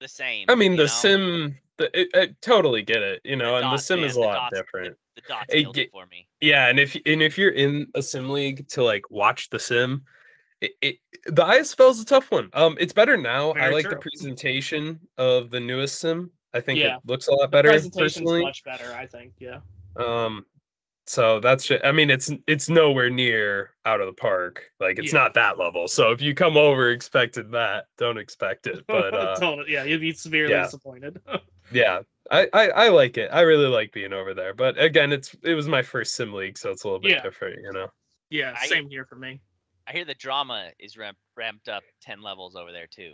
the 0.00 0.08
same. 0.08 0.46
I 0.48 0.54
mean, 0.54 0.72
the 0.72 0.84
know? 0.84 0.86
sim, 0.86 1.56
the, 1.78 2.00
it, 2.00 2.08
I 2.14 2.34
totally 2.40 2.82
get 2.82 3.02
it, 3.02 3.20
you 3.24 3.36
know, 3.36 3.56
and 3.56 3.72
the 3.72 3.78
sim 3.78 4.00
man, 4.00 4.08
is 4.08 4.16
a 4.16 4.20
lot 4.20 4.50
dots- 4.50 4.56
different. 4.56 4.96
The, 5.14 5.22
dots 5.28 5.46
It 5.48 5.62
killed 5.62 5.78
it 5.78 5.90
for 5.90 6.06
me. 6.06 6.28
Yeah, 6.40 6.68
and 6.68 6.78
if 6.78 6.96
and 7.06 7.22
if 7.22 7.38
you're 7.38 7.50
in 7.50 7.88
a 7.94 8.02
sim 8.02 8.28
league 8.28 8.68
to 8.70 8.82
like 8.82 9.10
watch 9.10 9.50
the 9.50 9.58
sim, 9.58 10.04
it, 10.60 10.72
it 10.80 10.96
the 11.26 11.44
ISFL 11.44 11.90
is 11.90 12.00
a 12.00 12.04
tough 12.04 12.30
one. 12.30 12.48
Um, 12.52 12.76
it's 12.80 12.92
better 12.92 13.16
now. 13.16 13.50
I 13.52 13.60
Very 13.60 13.74
like 13.74 13.90
the 13.90 13.96
presentation 13.96 15.00
of 15.18 15.50
the 15.50 15.60
newest 15.60 15.98
sim. 16.00 16.30
I 16.54 16.60
think 16.60 16.78
Yeah. 16.78 16.96
it 16.96 17.02
looks 17.04 17.28
a 17.28 17.32
lot 17.32 17.50
better 17.50 17.68
presentation's 17.70 18.14
personally. 18.14 18.42
much 18.42 18.64
better, 18.64 18.92
I 18.94 19.06
think. 19.06 19.34
Yeah. 19.38 19.60
Um, 19.96 20.46
so 21.06 21.38
that's 21.38 21.66
just, 21.66 21.84
I 21.84 21.92
mean, 21.92 22.10
it's 22.10 22.30
it's 22.46 22.68
nowhere 22.68 23.10
near 23.10 23.72
out 23.84 24.00
of 24.00 24.06
the 24.06 24.12
park. 24.12 24.64
Like 24.80 24.98
it's 24.98 25.12
Yeah. 25.12 25.20
not 25.20 25.34
that 25.34 25.58
level. 25.58 25.88
So 25.88 26.10
if 26.10 26.20
you 26.22 26.34
come 26.34 26.56
over 26.56 26.90
expecting 26.90 27.50
that, 27.52 27.86
don't 27.98 28.18
expect 28.18 28.66
it. 28.66 28.84
But 28.88 29.14
uh, 29.14 29.36
Don't- 29.38 29.68
yeah, 29.68 29.84
you'd 29.84 30.00
be 30.00 30.12
severely 30.12 30.52
yeah. 30.54 30.64
disappointed. 30.64 31.20
yeah 31.72 31.98
I, 32.30 32.48
I 32.52 32.68
i 32.68 32.88
like 32.90 33.18
it 33.18 33.28
i 33.32 33.40
really 33.40 33.66
like 33.66 33.90
being 33.92 34.12
over 34.12 34.34
there 34.34 34.54
but 34.54 34.80
again 34.80 35.12
it's 35.12 35.34
it 35.42 35.54
was 35.54 35.66
my 35.66 35.82
first 35.82 36.14
sim 36.14 36.32
league 36.32 36.56
so 36.56 36.70
it's 36.70 36.84
a 36.84 36.86
little 36.86 37.00
bit 37.00 37.10
Yeah. 37.10 37.22
different 37.22 37.58
you 37.60 37.72
know 37.72 37.88
yeah, 38.30 38.54
I- 38.56 38.66
same 38.66 38.88
here 38.88 39.04
for 39.04 39.16
me. 39.16 39.40
I 39.88 39.92
hear 39.92 40.04
the 40.04 40.14
drama 40.14 40.70
is 40.78 40.96
ramp, 40.96 41.16
ramped 41.36 41.68
up 41.68 41.82
ten 42.00 42.22
levels 42.22 42.56
over 42.56 42.72
there 42.72 42.86
too. 42.88 43.12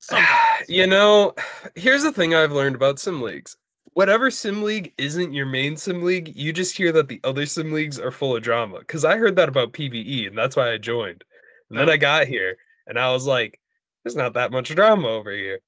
Sometimes. 0.00 0.38
you 0.68 0.86
know 0.86 1.34
here's 1.74 2.02
the 2.02 2.12
thing 2.12 2.34
i've 2.34 2.52
learned 2.52 2.76
about 2.76 2.98
sim 2.98 3.22
leagues 3.22 3.56
whatever 3.94 4.30
sim 4.30 4.62
league 4.62 4.92
isn't 4.98 5.32
your 5.32 5.46
main 5.46 5.76
sim 5.76 6.02
league 6.02 6.34
you 6.36 6.52
just 6.52 6.76
hear 6.76 6.92
that 6.92 7.08
the 7.08 7.20
other 7.24 7.46
sim 7.46 7.72
leagues 7.72 7.98
are 7.98 8.10
full 8.10 8.36
of 8.36 8.42
drama 8.42 8.78
because 8.80 9.04
i 9.04 9.16
heard 9.16 9.34
that 9.36 9.48
about 9.48 9.72
pbe 9.72 10.26
and 10.26 10.36
that's 10.36 10.56
why 10.56 10.70
i 10.72 10.76
joined 10.76 11.24
and 11.70 11.78
then 11.78 11.88
Oh. 11.88 11.92
i 11.92 11.96
got 11.96 12.26
here 12.26 12.56
and 12.86 12.98
i 12.98 13.10
was 13.12 13.26
like 13.26 13.58
there's 14.04 14.16
not 14.16 14.34
that 14.34 14.52
much 14.52 14.74
drama 14.74 15.08
over 15.08 15.30
here 15.32 15.60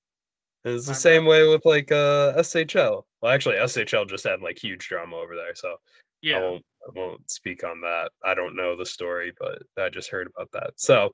and 0.64 0.74
it's 0.74 0.86
the 0.86 0.92
I'm 0.92 0.96
same 0.96 1.24
way 1.24 1.48
with 1.48 1.64
like 1.64 1.90
uh 1.90 2.34
shl 2.38 3.04
well 3.22 3.32
actually 3.32 3.56
shl 3.56 4.06
just 4.08 4.24
had 4.24 4.42
like 4.42 4.58
huge 4.62 4.86
drama 4.88 5.16
over 5.16 5.34
there 5.34 5.54
so 5.54 5.68
I 5.70 5.74
Yeah. 6.20 6.40
won't 6.40 6.64
I 6.86 6.90
won't 6.94 7.30
speak 7.30 7.64
on 7.64 7.80
that. 7.80 8.10
I 8.24 8.34
don't 8.34 8.56
know 8.56 8.76
the 8.76 8.86
story, 8.86 9.32
but 9.38 9.62
I 9.76 9.88
just 9.88 10.10
heard 10.10 10.28
about 10.34 10.50
that. 10.52 10.74
So 10.76 11.10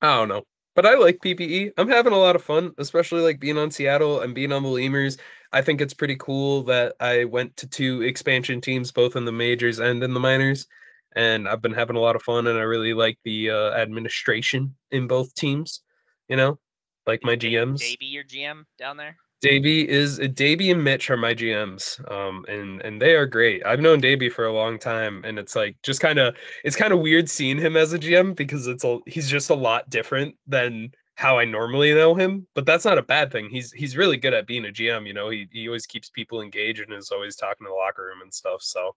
I 0.00 0.16
don't 0.16 0.28
know. 0.28 0.42
But 0.74 0.86
I 0.86 0.94
like 0.94 1.18
PBE. 1.18 1.72
I'm 1.76 1.88
having 1.88 2.14
a 2.14 2.18
lot 2.18 2.34
of 2.34 2.42
fun, 2.42 2.72
especially 2.78 3.20
like 3.20 3.38
being 3.38 3.58
on 3.58 3.70
Seattle 3.70 4.20
and 4.20 4.34
being 4.34 4.52
on 4.52 4.62
the 4.62 4.70
Lemurs. 4.70 5.18
I 5.52 5.60
think 5.60 5.80
it's 5.80 5.92
pretty 5.92 6.16
cool 6.16 6.62
that 6.64 6.94
I 6.98 7.24
went 7.24 7.56
to 7.58 7.68
two 7.68 8.02
expansion 8.02 8.60
teams, 8.60 8.90
both 8.90 9.16
in 9.16 9.26
the 9.26 9.32
majors 9.32 9.80
and 9.80 10.02
in 10.02 10.14
the 10.14 10.20
minors. 10.20 10.66
And 11.14 11.46
I've 11.46 11.60
been 11.60 11.74
having 11.74 11.96
a 11.96 12.00
lot 12.00 12.16
of 12.16 12.22
fun 12.22 12.46
and 12.46 12.58
I 12.58 12.62
really 12.62 12.94
like 12.94 13.18
the 13.22 13.50
uh, 13.50 13.72
administration 13.72 14.74
in 14.90 15.06
both 15.06 15.34
teams, 15.34 15.82
you 16.28 16.36
know, 16.36 16.58
like 17.06 17.22
my 17.22 17.36
GMs. 17.36 17.80
Maybe 17.80 18.06
your 18.06 18.24
GM 18.24 18.64
down 18.78 18.96
there. 18.96 19.16
Davey 19.42 19.88
is 19.88 20.20
uh, 20.20 20.28
Davey 20.32 20.70
and 20.70 20.82
Mitch 20.82 21.10
are 21.10 21.16
my 21.16 21.34
GMs, 21.34 22.00
um, 22.10 22.44
and 22.48 22.80
and 22.82 23.02
they 23.02 23.14
are 23.16 23.26
great. 23.26 23.66
I've 23.66 23.80
known 23.80 24.00
Davey 24.00 24.28
for 24.28 24.46
a 24.46 24.52
long 24.52 24.78
time, 24.78 25.20
and 25.24 25.36
it's 25.36 25.56
like 25.56 25.76
just 25.82 26.00
kind 26.00 26.20
of 26.20 26.36
it's 26.64 26.76
kind 26.76 26.92
of 26.92 27.00
weird 27.00 27.28
seeing 27.28 27.58
him 27.58 27.76
as 27.76 27.92
a 27.92 27.98
GM 27.98 28.36
because 28.36 28.68
it's 28.68 28.84
a 28.84 29.00
he's 29.06 29.28
just 29.28 29.50
a 29.50 29.54
lot 29.54 29.90
different 29.90 30.36
than 30.46 30.92
how 31.16 31.38
I 31.38 31.44
normally 31.44 31.92
know 31.92 32.14
him. 32.14 32.46
But 32.54 32.66
that's 32.66 32.84
not 32.84 32.98
a 32.98 33.02
bad 33.02 33.32
thing. 33.32 33.50
He's 33.50 33.72
he's 33.72 33.96
really 33.96 34.16
good 34.16 34.32
at 34.32 34.46
being 34.46 34.64
a 34.66 34.68
GM. 34.68 35.08
You 35.08 35.12
know, 35.12 35.28
he 35.28 35.48
he 35.50 35.66
always 35.66 35.86
keeps 35.86 36.08
people 36.08 36.40
engaged 36.40 36.80
and 36.80 36.92
is 36.92 37.10
always 37.10 37.34
talking 37.34 37.66
to 37.66 37.70
the 37.70 37.74
locker 37.74 38.04
room 38.04 38.22
and 38.22 38.32
stuff. 38.32 38.62
So 38.62 38.94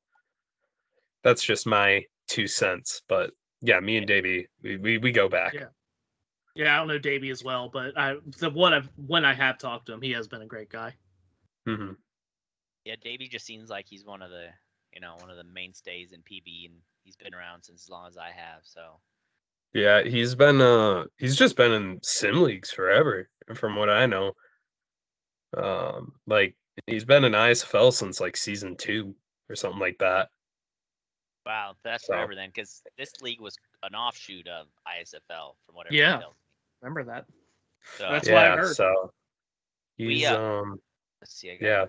that's 1.24 1.43
just 1.43 1.66
my 1.66 2.04
two 2.28 2.46
cents. 2.46 3.02
But 3.10 3.32
yeah, 3.62 3.80
me 3.80 3.98
and 3.98 4.06
Davey, 4.06 4.48
we, 4.62 4.78
we, 4.78 4.98
we 5.00 5.12
go 5.12 5.28
back. 5.28 5.56
Yeah. 5.56 5.66
Yeah, 6.56 6.74
I 6.74 6.78
don't 6.78 6.88
know 6.88 6.97
Davey 6.97 7.30
as 7.32 7.43
well, 7.43 7.70
but 7.70 7.97
I 7.97 8.16
the 8.39 8.49
what 8.49 8.74
I've 8.74 8.89
when 8.95 9.26
I 9.26 9.34
have 9.34 9.58
talked 9.58 9.88
to 9.88 9.93
him, 9.93 10.01
he 10.01 10.12
has 10.12 10.28
been 10.28 10.41
a 10.41 10.45
great 10.47 10.70
guy. 10.70 10.95
hmm 11.66 11.91
Yeah, 12.86 12.95
Davey 13.01 13.28
just 13.28 13.45
seems 13.45 13.70
like 13.70 13.86
he's 13.89 14.06
one 14.06 14.22
of 14.22 14.30
the, 14.32 14.47
you 14.93 15.01
know, 15.01 15.16
one 15.20 15.30
of 15.30 15.36
the 15.38 15.43
mainstays 15.43 16.14
in 16.14 16.22
PB, 16.22 16.68
and 16.68 16.76
he's 17.03 17.18
been 17.18 17.34
around 17.36 17.64
since 17.64 17.84
as 17.84 17.89
long 17.89 18.08
as 18.08 18.18
I 18.18 18.32
have. 18.32 18.62
So 18.64 18.99
Yeah, 19.74 20.01
he's 20.03 20.34
been 20.34 20.62
uh 20.62 21.06
he's 21.18 21.36
just 21.36 21.58
been 21.58 21.74
in 21.74 21.99
sim 22.03 22.41
leagues 22.41 22.72
forever, 22.72 23.30
from 23.53 23.76
what 23.76 23.89
I 23.89 24.06
know. 24.06 24.34
Um, 25.58 26.14
like 26.26 26.56
he's 26.88 27.06
been 27.06 27.26
in 27.26 27.34
ISFL 27.34 27.91
since 27.93 28.20
like 28.22 28.38
season 28.38 28.76
two 28.78 29.14
or 29.49 29.56
something 29.56 29.80
like 29.80 29.97
that. 29.99 30.30
wow, 31.45 31.76
that's 31.84 32.06
So- 32.08 32.14
forever 32.14 32.34
then, 32.34 32.49
because 32.49 32.82
this 32.97 33.12
league 33.22 33.39
was 33.41 33.58
an 33.84 33.93
offshoot 33.93 34.47
of 34.47 34.68
ISFL, 34.88 35.58
from 35.66 35.76
what 35.76 35.91
Yeah. 35.91 36.03
everybody 36.16 36.24
tells 36.24 36.36
me. 36.36 36.39
Remember 36.82 37.03
that? 37.05 37.26
So 37.97 38.09
That's 38.11 38.28
what 38.28 38.38
I 38.38 38.55
heard. 38.55 38.76
so 38.76 39.11
We, 39.97 40.26
uh, 40.26 40.38
um 40.38 40.80
let's 41.21 41.36
see. 41.36 41.51
I 41.51 41.55
got 41.55 41.65
yeah. 41.65 41.86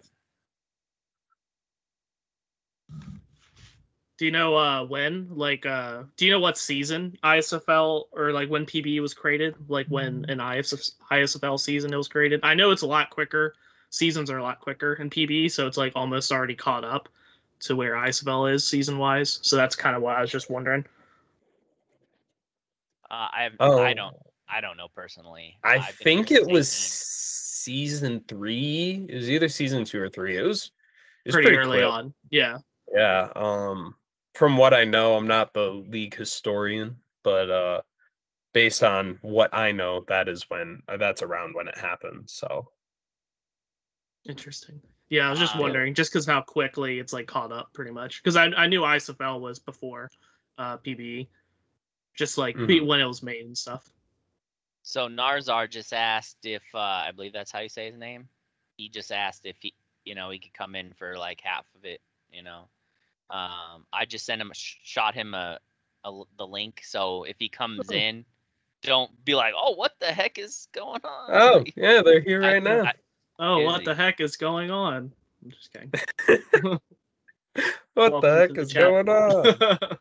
Do 4.18 4.24
you 4.24 4.30
know 4.30 4.57
uh 4.57 4.84
when? 4.84 5.28
Like 5.30 5.66
uh 5.66 6.05
do 6.16 6.24
you 6.24 6.30
know 6.30 6.41
what 6.41 6.57
season 6.57 7.16
ISFL 7.22 8.05
or 8.12 8.32
like 8.32 8.49
when 8.49 8.64
PBE 8.64 9.01
was 9.01 9.14
created? 9.14 9.55
Like 9.68 9.87
when 9.89 10.24
an 10.28 10.39
ISF, 10.39 10.93
ISFL 11.11 11.61
season 11.61 11.93
it 11.93 11.97
was 11.97 12.09
created? 12.09 12.41
I 12.43 12.55
know 12.55 12.70
it's 12.70 12.82
a 12.82 12.87
lot 12.87 13.11
quicker. 13.11 13.55
Seasons 13.91 14.30
are 14.30 14.39
a 14.39 14.43
lot 14.43 14.61
quicker 14.61 14.95
in 14.95 15.11
PBE, 15.11 15.51
so 15.51 15.66
it's 15.66 15.76
like 15.76 15.93
almost 15.95 16.32
already 16.32 16.55
caught 16.55 16.84
up 16.84 17.09
to 17.61 17.76
where 17.76 17.95
ISFL 17.95 18.53
is 18.53 18.66
season 18.66 18.99
wise. 18.99 19.39
So 19.43 19.57
that's 19.57 19.76
kind 19.76 19.97
of 19.97 20.03
what 20.03 20.16
I 20.16 20.20
was 20.20 20.30
just 20.30 20.51
wondering. 20.51 20.84
Uh, 23.11 23.28
I 23.32 23.43
have, 23.45 23.53
Oh, 23.61 23.82
I 23.82 23.95
don't, 23.95 24.16
I 24.49 24.61
don't 24.61 24.77
know 24.77 24.89
personally. 24.95 25.57
I 25.65 25.77
I've 25.77 25.95
think 25.97 26.31
it 26.31 26.47
was 26.47 26.71
season 26.71 28.23
three. 28.29 29.07
It 29.09 29.15
was 29.17 29.31
either 29.31 29.49
season 29.49 29.85
two 29.85 30.01
or 30.01 30.09
three. 30.09 30.37
It 30.39 30.43
was, 30.43 30.71
it 31.25 31.31
was 31.31 31.35
Pretty, 31.35 31.57
early 31.57 31.79
quick. 31.79 31.91
on. 31.91 32.15
Yeah. 32.31 32.59
Yeah. 32.95 33.29
Um, 33.35 33.97
from 34.35 34.57
what 34.57 34.73
I 34.73 34.85
know, 34.85 35.17
I'm 35.17 35.27
not 35.27 35.53
the 35.53 35.71
league 35.71 36.15
historian, 36.15 36.97
but 37.25 37.51
uh, 37.51 37.81
based 38.53 38.85
on 38.85 39.19
what 39.23 39.53
I 39.53 39.73
know, 39.73 40.05
that 40.09 40.29
is 40.29 40.45
when 40.49 40.83
uh, 40.89 40.97
that's 40.97 41.23
around 41.23 41.55
when 41.55 41.67
it 41.69 41.77
happened. 41.77 42.25
So 42.31 42.69
Interesting. 44.29 44.81
Yeah, 45.09 45.29
I 45.29 45.31
was 45.31 45.39
just 45.39 45.55
Ah. 45.55 45.61
wondering, 45.61 45.95
just 45.95 46.13
because 46.13 46.27
how 46.27 46.41
quickly 46.41 46.99
it's 46.99 47.13
like 47.13 47.27
caught 47.29 47.53
up, 47.53 47.73
pretty 47.73 47.93
much. 47.93 48.23
Because 48.23 48.35
I 48.37 48.47
I 48.47 48.67
knew 48.67 48.81
ISFL 48.83 49.41
was 49.41 49.61
before 49.61 50.11
uh, 50.59 50.79
PBE, 50.79 51.29
just 52.17 52.37
like 52.39 52.57
be- 52.67 52.81
when 52.81 53.01
it 53.01 53.05
was 53.07 53.23
made 53.23 53.45
and 53.47 53.57
stuff. 53.57 53.89
So 54.89 55.09
Narzar 55.09 55.68
just 55.68 55.93
asked 55.93 56.37
if 56.45 56.62
uh, 56.72 56.78
I 56.78 57.11
believe 57.11 57.32
that's 57.32 57.51
how 57.51 57.59
you 57.59 57.68
say 57.68 57.87
his 57.91 57.99
name. 57.99 58.28
He 58.76 58.89
just 58.89 59.11
asked 59.11 59.41
if 59.45 59.57
he, 59.59 59.74
you 60.05 60.14
know, 60.14 60.30
he 60.30 60.39
could 60.39 60.55
come 60.55 60.76
in 60.76 60.93
for 60.93 61.18
like 61.18 61.41
half 61.43 61.66
of 61.74 61.84
it. 61.84 62.01
You 62.30 62.45
know, 62.45 62.68
um, 63.28 63.84
I 63.93 64.05
just 64.07 64.24
sent 64.24 64.41
him, 64.41 64.53
a 64.53 64.55
sh- 64.55 64.76
shot 64.84 65.16
him 65.16 65.34
a, 65.34 65.59
a 66.05 66.07
l- 66.07 66.28
the 66.39 66.47
link. 66.47 66.82
So 66.84 67.24
if 67.24 67.34
he 67.41 67.49
comes 67.49 67.91
Oh. 67.91 67.95
in, 67.97 68.24
don't 68.82 69.11
be 69.24 69.34
like, 69.34 69.55
oh, 69.61 69.72
what 69.72 69.91
the 69.99 70.07
heck 70.07 70.39
is 70.39 70.68
going 70.72 71.01
on? 71.03 71.30
oh 71.30 71.59
Like, 71.59 71.74
yeah, 71.76 72.03
they're 72.03 72.20
here 72.20 72.45
I- 72.45 72.53
right 72.53 72.62
now. 72.62 72.84
I- 72.84 72.93
Oh, 73.41 73.64
what 73.64 73.80
he? 73.80 73.87
the 73.87 73.95
heck 73.97 74.20
is 74.20 74.37
going 74.37 74.70
on? 74.70 75.12
I'm 75.45 75.51
just 75.51 75.72
kidding. 75.72 75.91
what 77.95 78.12
welcome 78.12 78.20
the 78.22 78.37
heck 78.37 78.49
to 78.51 78.55
the 78.55 78.61
is 78.62 78.72
chat. 78.72 78.82
going 78.84 79.09
on? 79.09 79.99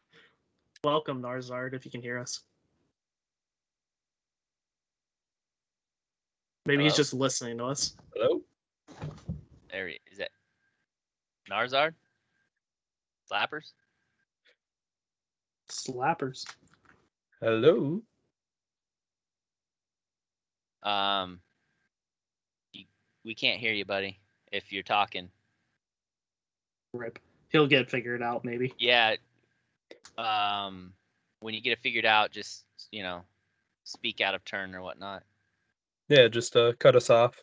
Welcome, 0.84 1.24
Narzard, 1.24 1.74
if 1.74 1.84
you 1.86 1.90
can 1.92 2.04
hear 2.04 2.20
us. 2.20 2.44
Maybe 6.66 6.84
he's 6.84 6.96
just 6.96 7.14
listening 7.14 7.58
to 7.60 7.66
us. 7.66 7.96
Hello. 8.16 8.42
there 9.72 9.88
he 9.88 10.00
is. 10.12 10.20
It 10.20 10.30
Narzard? 11.50 11.94
Slappers? 13.32 13.72
Slappers. 15.70 16.46
Hello. 17.42 18.02
Um, 20.82 21.40
you, 22.74 22.86
we 23.24 23.36
can't 23.36 23.60
hear 23.60 23.74
you, 23.74 23.86
buddy. 23.86 24.20
If 24.52 24.72
you're 24.72 24.84
talking. 24.84 25.30
Rip. 26.94 27.20
He'll 27.50 27.68
get 27.68 27.90
figured 27.90 28.24
out, 28.24 28.44
maybe. 28.44 28.74
Yeah. 28.80 29.16
Um, 30.18 30.94
when 31.42 31.54
you 31.54 31.62
get 31.62 31.74
it 31.74 31.80
figured 31.82 32.06
out, 32.06 32.32
just 32.32 32.66
you 32.92 33.04
know, 33.04 33.22
speak 33.84 34.22
out 34.22 34.34
of 34.34 34.44
turn 34.46 34.74
or 34.74 34.82
whatnot. 34.82 35.24
Yeah, 36.10 36.28
just 36.28 36.56
uh, 36.56 36.74
cut 36.80 36.96
us 36.96 37.10
off. 37.10 37.36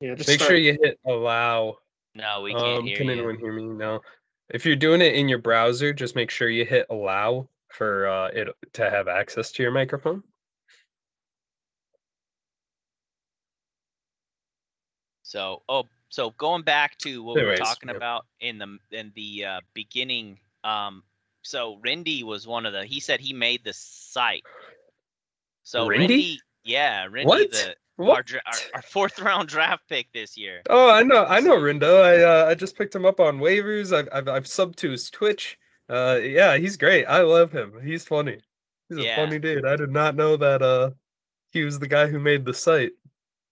Yeah, 0.00 0.14
just 0.14 0.28
Make 0.28 0.40
start- 0.40 0.50
sure 0.50 0.56
you 0.58 0.78
hit 0.82 0.98
allow. 1.06 1.76
No, 2.14 2.42
we 2.42 2.52
can't 2.52 2.64
Um, 2.80 2.86
hear 2.86 2.96
can 2.96 3.06
you. 3.06 3.12
anyone 3.12 3.38
hear 3.38 3.52
me? 3.52 3.64
No. 3.64 4.00
If 4.50 4.66
you're 4.66 4.76
doing 4.76 5.00
it 5.00 5.14
in 5.14 5.28
your 5.28 5.38
browser, 5.38 5.92
just 5.92 6.14
make 6.16 6.30
sure 6.30 6.48
you 6.48 6.64
hit 6.64 6.86
allow 6.90 7.48
for 7.70 8.06
uh, 8.06 8.28
it 8.28 8.48
to 8.74 8.90
have 8.90 9.08
access 9.08 9.50
to 9.52 9.62
your 9.62 9.72
microphone. 9.72 10.22
So, 15.22 15.62
oh, 15.68 15.84
so 16.08 16.30
going 16.32 16.62
back 16.62 16.98
to 16.98 17.22
what 17.22 17.36
we 17.36 17.40
Anyways, 17.40 17.60
were 17.60 17.64
talking 17.64 17.88
yep. 17.88 17.96
about 17.96 18.26
in 18.40 18.58
the 18.58 18.78
in 18.90 19.12
the 19.14 19.44
uh, 19.46 19.60
beginning. 19.72 20.38
Um, 20.64 21.02
so 21.42 21.78
Rindy 21.84 22.22
was 22.22 22.46
one 22.46 22.66
of 22.66 22.72
the. 22.72 22.84
He 22.84 23.00
said 23.00 23.20
he 23.20 23.32
made 23.32 23.64
the 23.64 23.72
site. 23.72 24.42
So 25.62 25.88
Rindy? 25.88 26.08
Rindy, 26.08 26.36
yeah, 26.64 27.06
Rindy, 27.06 27.24
What? 27.24 27.50
the 27.50 27.74
our, 27.98 28.06
our, 28.06 28.22
our 28.74 28.82
fourth 28.82 29.18
round 29.22 29.48
draft 29.48 29.88
pick 29.88 30.12
this 30.12 30.36
year. 30.36 30.62
Oh, 30.68 30.90
I 30.90 31.02
know, 31.02 31.24
I 31.24 31.40
know 31.40 31.56
Rindo. 31.56 32.02
I 32.02 32.22
uh, 32.22 32.46
I 32.50 32.54
just 32.54 32.76
picked 32.76 32.94
him 32.94 33.04
up 33.04 33.20
on 33.20 33.38
waivers. 33.38 33.96
I've 33.96 34.08
I've, 34.12 34.28
I've 34.28 34.44
subbed 34.44 34.76
to 34.76 34.90
his 34.90 35.10
Twitch. 35.10 35.58
Uh, 35.88 36.18
yeah, 36.22 36.56
he's 36.56 36.76
great. 36.76 37.04
I 37.04 37.20
love 37.22 37.52
him. 37.52 37.74
He's 37.84 38.04
funny. 38.04 38.38
He's 38.88 38.98
Yeah. 38.98 39.12
a 39.20 39.24
funny 39.24 39.38
dude. 39.38 39.66
I 39.66 39.76
did 39.76 39.90
not 39.90 40.14
know 40.16 40.36
that. 40.36 40.62
Uh, 40.62 40.90
he 41.50 41.64
was 41.64 41.78
the 41.78 41.88
guy 41.88 42.06
who 42.06 42.18
made 42.18 42.44
the 42.46 42.54
site. 42.54 42.92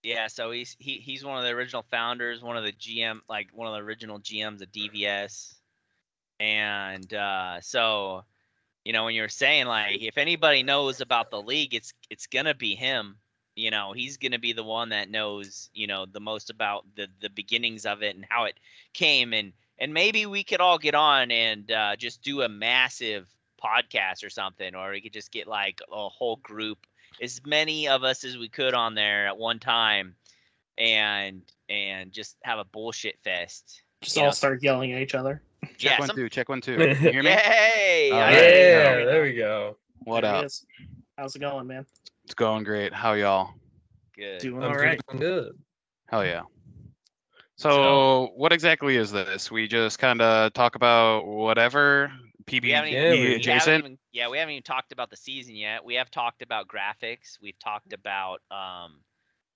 Yeah, 0.03 0.25
so 0.27 0.49
he's 0.49 0.75
he 0.79 0.93
he's 0.95 1.23
one 1.23 1.37
of 1.37 1.43
the 1.43 1.51
original 1.51 1.85
founders, 1.91 2.41
one 2.41 2.57
of 2.57 2.63
the 2.63 2.71
GM, 2.71 3.19
like 3.29 3.49
one 3.53 3.67
of 3.67 3.73
the 3.73 3.81
original 3.81 4.19
GMs 4.19 4.61
of 4.63 4.71
DVS, 4.71 5.53
and 6.39 7.13
uh, 7.13 7.61
so 7.61 8.23
you 8.83 8.93
know 8.93 9.05
when 9.05 9.13
you're 9.13 9.29
saying 9.29 9.67
like 9.67 10.01
if 10.01 10.17
anybody 10.17 10.63
knows 10.63 11.01
about 11.01 11.29
the 11.29 11.39
league, 11.41 11.75
it's 11.75 11.93
it's 12.09 12.25
gonna 12.25 12.55
be 12.55 12.73
him. 12.73 13.17
You 13.55 13.69
know, 13.71 13.91
he's 13.93 14.17
gonna 14.17 14.39
be 14.39 14.53
the 14.53 14.63
one 14.63 14.89
that 14.89 15.09
knows 15.09 15.69
you 15.73 15.87
know 15.87 16.05
the 16.05 16.19
most 16.21 16.49
about 16.49 16.85
the 16.95 17.07
the 17.21 17.29
beginnings 17.29 17.85
of 17.85 18.01
it 18.01 18.15
and 18.15 18.25
how 18.29 18.45
it 18.45 18.55
came, 18.93 19.33
and 19.33 19.53
and 19.79 19.93
maybe 19.93 20.25
we 20.25 20.43
could 20.43 20.61
all 20.61 20.77
get 20.77 20.95
on 20.95 21.31
and 21.31 21.69
uh, 21.71 21.95
just 21.95 22.21
do 22.21 22.41
a 22.43 22.49
massive 22.49 23.27
podcast 23.63 24.23
or 24.23 24.29
something, 24.29 24.73
or 24.75 24.91
we 24.91 25.01
could 25.01 25.13
just 25.13 25.31
get 25.31 25.47
like 25.47 25.79
a 25.91 26.09
whole 26.09 26.37
group 26.37 26.79
as 27.21 27.41
many 27.45 27.87
of 27.87 28.03
us 28.03 28.23
as 28.23 28.37
we 28.37 28.47
could 28.49 28.73
on 28.73 28.95
there 28.95 29.27
at 29.27 29.37
one 29.37 29.59
time 29.59 30.15
and 30.77 31.41
and 31.69 32.11
just 32.11 32.37
have 32.43 32.59
a 32.59 32.63
bullshit 32.65 33.17
fest. 33.23 33.83
just 34.01 34.17
all 34.17 34.25
know, 34.25 34.31
start 34.31 34.63
yelling 34.63 34.93
at 34.93 35.01
each 35.01 35.15
other. 35.15 35.41
Check 35.77 35.91
yeah, 35.91 35.99
one 35.99 36.07
some- 36.07 36.15
two. 36.15 36.29
Check 36.29 36.49
one 36.49 36.61
two. 36.61 36.77
Can 36.77 36.89
you 36.89 36.95
hear 36.95 37.23
me? 37.23 37.29
Yay! 37.29 38.09
Oh, 38.11 38.15
yeah. 38.17 38.29
Yeah, 38.29 39.05
there 39.05 39.23
we 39.23 39.33
go. 39.33 39.77
What 39.99 40.21
There 40.21 40.31
he 40.31 40.37
up? 40.39 40.45
is. 40.45 40.65
How's 41.17 41.35
it 41.35 41.39
going, 41.39 41.67
man? 41.67 41.85
It's 42.31 42.35
going 42.37 42.63
great. 42.63 42.93
How 42.93 43.11
y'all? 43.11 43.49
Good. 44.15 44.39
Doing 44.39 44.63
all 44.63 44.73
right. 44.73 44.97
good. 45.17 45.51
Hell 46.07 46.23
yeah. 46.25 46.43
So, 47.57 48.29
what 48.37 48.53
exactly 48.53 48.95
is 48.95 49.11
this? 49.11 49.51
We 49.51 49.67
just 49.67 49.99
kind 49.99 50.21
of 50.21 50.53
talk 50.53 50.75
about 50.75 51.25
whatever 51.27 52.09
PB 52.45 52.61
We 52.61 52.69
even, 52.73 52.93
Yeah, 52.93 53.09
we 53.09 53.09
we- 53.11 53.17
haven't 53.17 53.35
adjacent. 53.35 53.79
even- 53.83 53.97
yeah, 54.13 54.29
we 54.29 54.37
haven't 54.37 54.53
even 54.53 54.63
talked 54.63 54.93
about 54.93 55.09
the 55.09 55.17
season 55.17 55.57
yet. 55.57 55.83
We 55.83 55.95
have 55.95 56.09
talked 56.09 56.41
about 56.41 56.69
graphics. 56.69 57.37
We've 57.41 57.59
talked 57.59 57.91
about 57.91 58.39
um, 58.49 59.01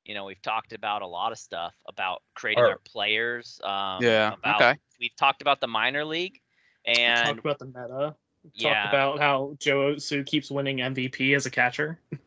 you 0.04 0.14
know, 0.14 0.26
we've 0.26 0.42
talked 0.42 0.74
about 0.74 1.02
a 1.02 1.08
lot 1.08 1.32
of 1.32 1.38
stuff 1.40 1.74
about 1.88 2.24
creating 2.34 2.62
Our- 2.66 2.72
our 2.72 2.80
players. 2.80 3.58
Um, 3.64 4.04
Yeah, 4.04 4.34
About, 4.34 4.56
okay. 4.62 4.80
We've 5.00 5.16
talked 5.16 5.42
about 5.42 5.62
the 5.62 5.68
minor 5.68 6.04
league, 6.04 6.42
and 6.84 7.20
we 7.20 7.26
Talked 7.36 7.40
about 7.40 7.60
the 7.60 7.66
meta. 7.68 8.16
yeah, 8.54 8.74
Talked 8.84 8.94
about 8.94 9.20
how 9.20 9.56
Joe 9.60 9.94
Otsu 9.96 10.26
keeps 10.26 10.52
winning 10.52 10.80
MVP 10.82 11.34
as 11.38 11.46
a 11.46 11.50
catcher. 11.50 12.02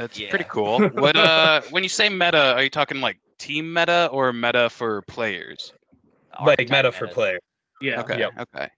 That's 0.00 0.18
Yeah. 0.18 0.30
pretty 0.30 0.46
cool. 0.48 0.80
What 0.94 1.14
uh, 1.16 1.60
when 1.70 1.82
you 1.82 1.90
say 1.90 2.08
meta, 2.08 2.54
are 2.54 2.62
you 2.62 2.70
talking 2.70 3.00
like 3.02 3.18
team 3.38 3.70
meta 3.72 4.08
or 4.10 4.32
meta 4.32 4.70
for 4.70 5.02
players? 5.02 5.74
Like 6.40 6.58
archetype 6.60 6.70
meta 6.70 6.92
for 6.92 7.04
metas. 7.04 7.14
player. 7.14 7.38
Yeah. 7.82 8.00
Okay, 8.00 8.18
Yep. 8.18 8.32
okay. 8.40 8.68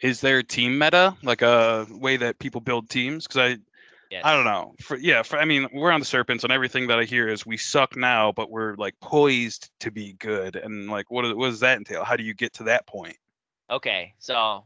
Is 0.00 0.20
there 0.22 0.42
team 0.42 0.78
meta, 0.78 1.14
like 1.22 1.42
a 1.42 1.86
way 1.90 2.16
that 2.16 2.38
people 2.38 2.60
build 2.62 2.88
teams? 2.88 3.26
Because 3.26 3.52
I, 3.52 3.58
Yes. 4.08 4.22
I 4.24 4.34
don't 4.36 4.44
know. 4.44 4.74
For 4.80 4.96
yeah, 4.96 5.22
for 5.22 5.36
I 5.36 5.44
mean, 5.44 5.68
we're 5.72 5.90
on 5.90 5.98
the 6.00 6.06
Serpents, 6.06 6.44
and 6.44 6.52
everything 6.52 6.86
that 6.86 6.98
I 6.98 7.02
hear 7.04 7.26
is 7.26 7.44
we 7.44 7.56
suck 7.56 7.96
now, 7.96 8.30
but 8.30 8.50
we're 8.50 8.76
like 8.76 8.94
poised 9.00 9.68
to 9.80 9.90
be 9.90 10.12
good. 10.14 10.54
And 10.54 10.88
like, 10.88 11.10
what, 11.10 11.22
does- 11.22 11.34
what 11.34 11.48
does 11.50 11.58
that 11.60 11.76
entail? 11.78 12.04
How 12.04 12.14
do 12.16 12.22
you 12.22 12.32
get 12.32 12.52
to 12.54 12.62
that 12.64 12.86
point? 12.86 13.16
Okay, 13.68 14.14
so 14.20 14.64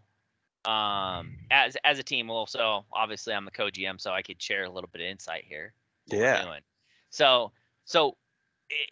um, 0.67 1.39
as 1.51 1.75
as 1.85 1.99
a 1.99 2.03
team. 2.03 2.29
Well, 2.29 2.47
so 2.47 2.85
obviously 2.93 3.33
I'm 3.33 3.47
the 3.47 3.51
co-GM, 3.51 3.99
so 3.99 4.11
I 4.13 4.21
could 4.21 4.41
share 4.43 4.65
a 4.65 4.71
little 4.71 4.91
bit 4.93 5.01
of 5.01 5.09
insight 5.09 5.45
here. 5.49 5.73
Yeah. 6.19 6.45
doing. 6.45 6.63
So 7.11 7.53
so 7.85 8.17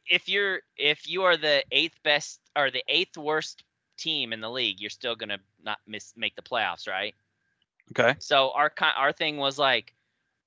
if 0.07 0.29
you're 0.29 0.61
if 0.77 1.09
you 1.09 1.23
are 1.23 1.37
the 1.37 1.65
eighth 1.71 2.03
best 2.03 2.41
or 2.57 2.71
the 2.71 2.83
eighth 2.89 3.17
worst 3.17 3.65
team 3.97 4.33
in 4.33 4.41
the 4.41 4.51
league, 4.51 4.81
you're 4.81 4.91
still 4.91 5.17
gonna 5.17 5.39
not 5.63 5.79
miss 5.87 6.15
make 6.17 6.37
the 6.37 6.43
playoffs, 6.43 6.89
right? 6.89 7.15
Okay. 7.93 8.17
So 8.19 8.53
our 8.53 8.73
our 8.97 9.13
thing 9.13 9.37
was 9.37 9.59
like, 9.59 9.95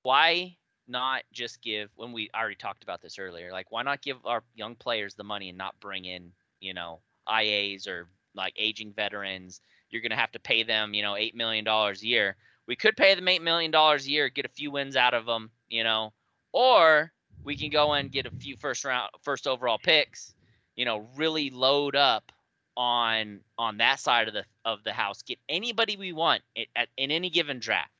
why 0.02 0.56
not 0.88 1.22
just 1.32 1.62
give 1.62 1.90
when 1.96 2.12
we 2.12 2.28
already 2.34 2.56
talked 2.56 2.82
about 2.82 3.00
this 3.00 3.18
earlier? 3.18 3.52
Like, 3.52 3.70
why 3.70 3.82
not 3.82 4.02
give 4.02 4.18
our 4.24 4.42
young 4.54 4.74
players 4.74 5.14
the 5.14 5.24
money 5.24 5.48
and 5.48 5.58
not 5.58 5.78
bring 5.80 6.04
in 6.04 6.32
you 6.60 6.74
know 6.74 7.00
IAs 7.28 7.86
or 7.86 8.08
like 8.34 8.54
aging 8.56 8.92
veterans? 8.92 9.60
You're 9.90 10.02
gonna 10.02 10.16
have 10.16 10.32
to 10.32 10.40
pay 10.40 10.62
them 10.62 10.94
you 10.94 11.02
know 11.02 11.16
eight 11.16 11.34
million 11.34 11.64
dollars 11.64 12.02
a 12.02 12.06
year. 12.06 12.36
We 12.66 12.76
could 12.76 12.96
pay 12.96 13.14
them 13.14 13.28
eight 13.28 13.42
million 13.42 13.70
dollars 13.70 14.06
a 14.06 14.10
year, 14.10 14.28
get 14.28 14.44
a 14.44 14.48
few 14.48 14.70
wins 14.70 14.96
out 14.96 15.14
of 15.14 15.26
them, 15.26 15.50
you 15.68 15.82
know, 15.82 16.12
or 16.52 17.12
we 17.44 17.56
can 17.56 17.70
go 17.70 17.92
and 17.94 18.10
get 18.12 18.26
a 18.26 18.30
few 18.30 18.56
first 18.56 18.84
round 18.84 19.10
first 19.22 19.46
overall 19.46 19.78
picks, 19.78 20.34
you 20.76 20.84
know, 20.84 21.06
really 21.16 21.50
load 21.50 21.96
up 21.96 22.30
on 22.76 23.40
on 23.58 23.76
that 23.78 24.00
side 24.00 24.28
of 24.28 24.34
the 24.34 24.44
of 24.64 24.82
the 24.84 24.92
house. 24.92 25.22
Get 25.22 25.38
anybody 25.48 25.96
we 25.96 26.12
want 26.12 26.42
at, 26.56 26.66
at 26.76 26.88
in 26.96 27.10
any 27.10 27.30
given 27.30 27.58
draft, 27.58 27.90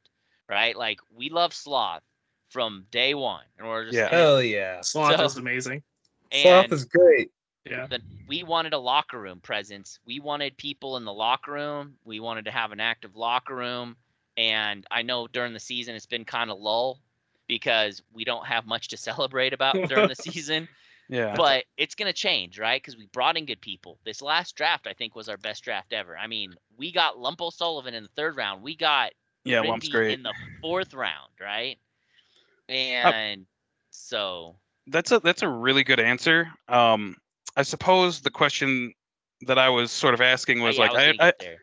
right? 0.48 0.76
Like 0.76 0.98
we 1.14 1.28
love 1.30 1.52
Sloth 1.52 2.02
from 2.50 2.86
day 2.90 3.14
one, 3.14 3.44
and 3.58 3.66
we're 3.66 3.84
just 3.84 3.96
Yeah. 3.96 4.04
and, 4.04 4.14
Hell 4.14 4.42
yeah. 4.42 4.80
Sloth 4.82 5.16
So- 5.16 5.24
is 5.24 5.36
amazing. 5.36 5.82
Sloth 6.32 6.72
is 6.72 6.84
great. 6.84 7.30
Yeah. 7.70 7.86
the, 7.86 8.00
we 8.26 8.42
wanted 8.42 8.72
a 8.72 8.78
locker 8.78 9.20
room 9.20 9.38
presence. 9.40 10.00
We 10.04 10.18
wanted 10.18 10.56
people 10.56 10.96
in 10.96 11.04
the 11.04 11.12
locker 11.12 11.52
room. 11.52 11.94
We 12.04 12.18
wanted 12.18 12.44
to 12.46 12.50
have 12.50 12.72
an 12.72 12.80
active 12.80 13.14
locker 13.14 13.54
room. 13.54 13.96
And 14.36 14.84
I 14.90 15.02
know 15.02 15.28
during 15.28 15.52
the 15.52 15.60
season 15.60 15.94
it's 15.94 16.06
been 16.06 16.24
kind 16.24 16.50
of 16.50 16.58
lull 16.58 16.98
because 17.48 18.02
we 18.12 18.24
don't 18.24 18.46
have 18.46 18.66
much 18.66 18.88
to 18.88 18.96
celebrate 19.08 19.52
about 19.52 19.74
during 19.88 20.08
the 20.08 20.14
season. 20.30 20.68
Yeah. 21.08 21.34
But 21.36 21.64
it's 21.76 21.94
going 21.94 22.06
to 22.06 22.12
change, 22.12 22.58
right? 22.58 22.80
Because 22.80 22.96
we 22.96 23.06
brought 23.06 23.36
in 23.36 23.44
good 23.44 23.60
people. 23.60 23.98
This 24.04 24.22
last 24.22 24.56
draft, 24.56 24.86
I 24.86 24.94
think, 24.94 25.14
was 25.14 25.28
our 25.28 25.36
best 25.36 25.62
draft 25.62 25.92
ever. 25.92 26.16
I 26.16 26.26
mean, 26.26 26.54
we 26.78 26.90
got 26.90 27.16
Lumpo 27.16 27.52
Sullivan 27.52 27.92
in 27.92 28.04
the 28.04 28.08
third 28.16 28.36
round. 28.36 28.62
We 28.62 28.76
got 28.76 29.12
yeah, 29.44 29.60
Lump's 29.60 29.88
great. 29.88 30.12
in 30.12 30.22
the 30.22 30.32
fourth 30.60 30.94
round, 30.94 31.30
right? 31.40 31.78
And 32.68 33.46
so 33.90 34.56
That's 34.86 35.12
a 35.12 35.20
that's 35.20 35.42
a 35.42 35.48
really 35.48 35.84
good 35.84 36.00
answer. 36.00 36.48
Um, 36.68 37.16
I 37.56 37.62
suppose 37.62 38.20
the 38.20 38.30
question 38.30 38.94
that 39.42 39.58
I 39.58 39.68
was 39.68 39.90
sort 39.90 40.14
of 40.14 40.20
asking 40.20 40.62
oh, 40.62 40.66
was 40.66 40.78
yeah, 40.78 40.82
like, 40.82 40.90
I 40.92 41.08
was 41.08 41.16
I, 41.20 41.28
I, 41.28 41.56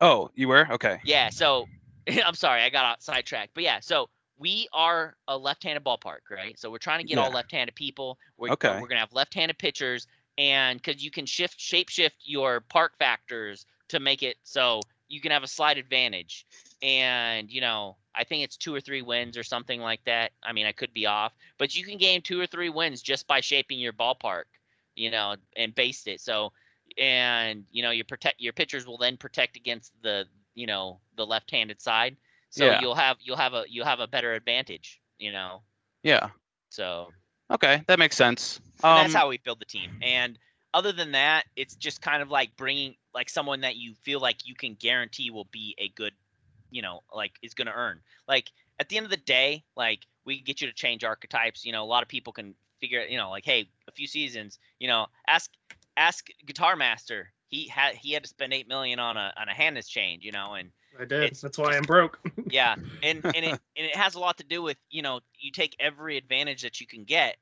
oh, 0.00 0.30
you 0.34 0.48
were 0.48 0.66
okay. 0.72 0.98
Yeah, 1.04 1.28
so 1.30 1.66
I'm 2.24 2.34
sorry, 2.34 2.62
I 2.62 2.70
got 2.70 3.02
sidetracked. 3.02 3.52
But 3.54 3.62
yeah, 3.62 3.80
so 3.80 4.08
we 4.40 4.66
are 4.72 5.14
a 5.28 5.36
left-handed 5.36 5.84
ballpark, 5.84 6.20
right? 6.30 6.58
So 6.58 6.70
we're 6.70 6.78
trying 6.78 7.00
to 7.00 7.04
get 7.06 7.18
all 7.18 7.30
left-handed 7.30 7.74
people. 7.74 8.18
We're, 8.38 8.50
Okay. 8.50 8.80
We're 8.80 8.88
gonna 8.88 9.00
have 9.00 9.12
left-handed 9.12 9.58
pitchers, 9.58 10.08
and 10.38 10.80
because 10.82 11.04
you 11.04 11.10
can 11.10 11.26
shift, 11.26 11.60
shape 11.60 11.90
shift 11.90 12.16
your 12.24 12.60
park 12.60 12.96
factors 12.98 13.66
to 13.88 14.00
make 14.00 14.22
it 14.22 14.38
so 14.42 14.80
you 15.08 15.20
can 15.20 15.30
have 15.30 15.42
a 15.42 15.46
slight 15.48 15.76
advantage. 15.76 16.46
And 16.80 17.50
you 17.50 17.60
know, 17.60 17.96
I 18.14 18.24
think 18.24 18.42
it's 18.42 18.56
two 18.56 18.74
or 18.74 18.80
three 18.80 19.02
wins 19.02 19.36
or 19.36 19.42
something 19.42 19.80
like 19.80 20.02
that. 20.04 20.32
I 20.42 20.52
mean, 20.52 20.64
I 20.66 20.72
could 20.72 20.94
be 20.94 21.06
off, 21.06 21.34
but 21.58 21.74
you 21.76 21.84
can 21.84 21.98
gain 21.98 22.22
two 22.22 22.40
or 22.40 22.46
three 22.46 22.70
wins 22.70 23.02
just 23.02 23.26
by 23.26 23.40
shaping 23.40 23.78
your 23.78 23.92
ballpark, 23.92 24.44
you 24.96 25.10
know, 25.10 25.36
and 25.56 25.74
based 25.74 26.08
it. 26.08 26.20
So, 26.22 26.52
and 26.96 27.64
you 27.70 27.82
know, 27.82 27.90
your 27.90 28.06
protect 28.06 28.40
your 28.40 28.54
pitchers 28.54 28.86
will 28.86 28.98
then 28.98 29.18
protect 29.18 29.56
against 29.56 29.92
the 30.02 30.26
you 30.54 30.66
know 30.66 31.00
the 31.16 31.26
left-handed 31.26 31.82
side. 31.82 32.16
So 32.50 32.70
Yeah. 32.70 32.80
you'll 32.80 32.94
have 32.96 33.18
you'll 33.20 33.36
have 33.36 33.54
a 33.54 33.64
you'll 33.68 33.86
have 33.86 34.00
a 34.00 34.06
better 34.08 34.34
advantage, 34.34 35.00
you 35.18 35.32
know. 35.32 35.64
Yeah. 36.02 36.30
So 36.70 37.14
Okay, 37.50 37.82
that 37.88 37.98
makes 37.98 38.16
sense. 38.16 38.60
Um, 38.82 38.94
that's 38.94 39.12
how 39.12 39.28
we 39.28 39.38
build 39.38 39.60
the 39.60 39.64
team. 39.64 39.92
And 40.00 40.38
other 40.74 40.92
than 40.92 41.12
that, 41.12 41.46
it's 41.56 41.76
just 41.76 42.00
kind 42.02 42.22
of 42.22 42.30
like 42.30 42.56
bringing 42.56 42.96
like 43.14 43.28
someone 43.28 43.60
that 43.62 43.76
you 43.76 43.94
feel 43.94 44.20
like 44.20 44.46
you 44.46 44.54
can 44.54 44.74
guarantee 44.74 45.30
will 45.30 45.48
be 45.52 45.74
a 45.78 45.88
good, 45.90 46.14
you 46.70 46.82
know, 46.82 47.00
like 47.12 47.38
is 47.42 47.54
going 47.54 47.66
to 47.66 47.72
earn. 47.74 48.00
Like 48.28 48.50
at 48.78 48.88
the 48.88 48.96
end 48.96 49.04
of 49.04 49.10
the 49.10 49.16
day, 49.16 49.64
like 49.76 50.06
we 50.24 50.36
can 50.36 50.44
get 50.44 50.60
you 50.60 50.68
to 50.68 50.74
change 50.74 51.04
archetypes. 51.04 51.64
You 51.64 51.72
know, 51.72 51.82
a 51.82 51.86
lot 51.86 52.02
of 52.02 52.08
people 52.08 52.32
can 52.32 52.54
figure, 52.80 53.02
you 53.02 53.16
know, 53.18 53.30
like 53.30 53.44
hey, 53.44 53.70
a 53.88 53.92
few 53.92 54.06
seasons, 54.06 54.58
you 54.78 54.88
know, 54.88 55.06
ask 55.28 55.50
ask 55.96 56.28
Guitar 56.46 56.76
Master. 56.76 57.32
He 57.48 57.66
had 57.66 57.96
he 57.96 58.12
had 58.12 58.22
to 58.22 58.28
spend 58.28 58.52
eight 58.52 58.68
million 58.68 58.98
on 59.00 59.16
a 59.16 59.32
on 59.36 59.48
a 59.48 59.54
Hannes 59.54 59.88
change, 59.88 60.24
you 60.24 60.32
know, 60.32 60.54
and 60.54 60.70
I 60.98 61.04
did. 61.04 61.24
It's 61.24 61.40
That's 61.40 61.58
why 61.58 61.76
I'm 61.76 61.82
broke. 61.82 62.18
yeah 62.50 62.74
and 63.02 63.24
and 63.24 63.36
it 63.36 63.60
and 63.76 63.86
it 63.86 63.96
has 63.96 64.14
a 64.14 64.18
lot 64.18 64.36
to 64.38 64.44
do 64.44 64.62
with 64.62 64.76
you 64.90 65.02
know 65.02 65.20
you 65.38 65.50
take 65.50 65.76
every 65.78 66.16
advantage 66.16 66.62
that 66.62 66.80
you 66.80 66.86
can 66.86 67.04
get 67.04 67.36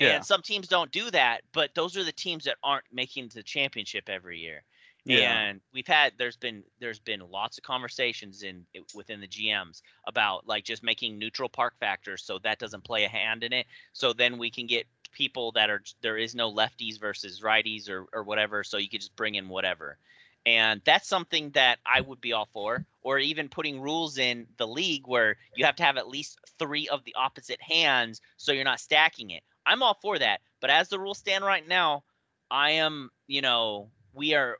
and 0.00 0.24
some 0.24 0.42
teams 0.42 0.68
don't 0.68 0.90
do 0.92 1.10
that 1.10 1.42
but 1.52 1.74
those 1.74 1.96
are 1.96 2.04
the 2.04 2.12
teams 2.12 2.44
that 2.44 2.56
aren't 2.62 2.84
making 2.92 3.30
the 3.34 3.42
championship 3.42 4.08
every 4.08 4.38
year 4.38 4.62
yeah. 5.04 5.40
and 5.40 5.60
we've 5.72 5.86
had 5.86 6.12
there's 6.18 6.36
been 6.36 6.62
there's 6.80 6.98
been 6.98 7.20
lots 7.30 7.58
of 7.58 7.64
conversations 7.64 8.42
in 8.42 8.64
within 8.94 9.20
the 9.20 9.28
gms 9.28 9.82
about 10.06 10.46
like 10.46 10.64
just 10.64 10.82
making 10.82 11.18
neutral 11.18 11.48
park 11.48 11.74
factors 11.80 12.22
so 12.24 12.38
that 12.38 12.58
doesn't 12.58 12.84
play 12.84 13.04
a 13.04 13.08
hand 13.08 13.42
in 13.44 13.52
it 13.52 13.66
so 13.92 14.12
then 14.12 14.38
we 14.38 14.50
can 14.50 14.66
get 14.66 14.86
people 15.12 15.52
that 15.52 15.70
are 15.70 15.82
there 16.02 16.16
is 16.16 16.34
no 16.34 16.52
lefties 16.52 16.98
versus 16.98 17.40
righties 17.40 17.88
or 17.88 18.06
or 18.12 18.22
whatever 18.22 18.62
so 18.62 18.76
you 18.76 18.88
could 18.88 19.00
just 19.00 19.16
bring 19.16 19.34
in 19.34 19.48
whatever 19.48 19.98
and 20.46 20.80
that's 20.84 21.08
something 21.08 21.50
that 21.50 21.78
I 21.84 22.00
would 22.00 22.20
be 22.20 22.32
all 22.32 22.48
for, 22.52 22.84
or 23.02 23.18
even 23.18 23.48
putting 23.48 23.80
rules 23.80 24.18
in 24.18 24.46
the 24.56 24.66
league 24.66 25.06
where 25.06 25.36
you 25.54 25.64
have 25.64 25.76
to 25.76 25.82
have 25.82 25.96
at 25.96 26.08
least 26.08 26.38
three 26.58 26.88
of 26.88 27.04
the 27.04 27.14
opposite 27.14 27.60
hands 27.60 28.20
so 28.36 28.52
you're 28.52 28.64
not 28.64 28.80
stacking 28.80 29.30
it. 29.30 29.42
I'm 29.66 29.82
all 29.82 29.98
for 30.00 30.18
that. 30.18 30.40
But 30.60 30.70
as 30.70 30.88
the 30.88 30.98
rules 30.98 31.18
stand 31.18 31.44
right 31.44 31.66
now, 31.66 32.04
I 32.50 32.72
am, 32.72 33.10
you 33.26 33.42
know, 33.42 33.90
we 34.12 34.34
are 34.34 34.56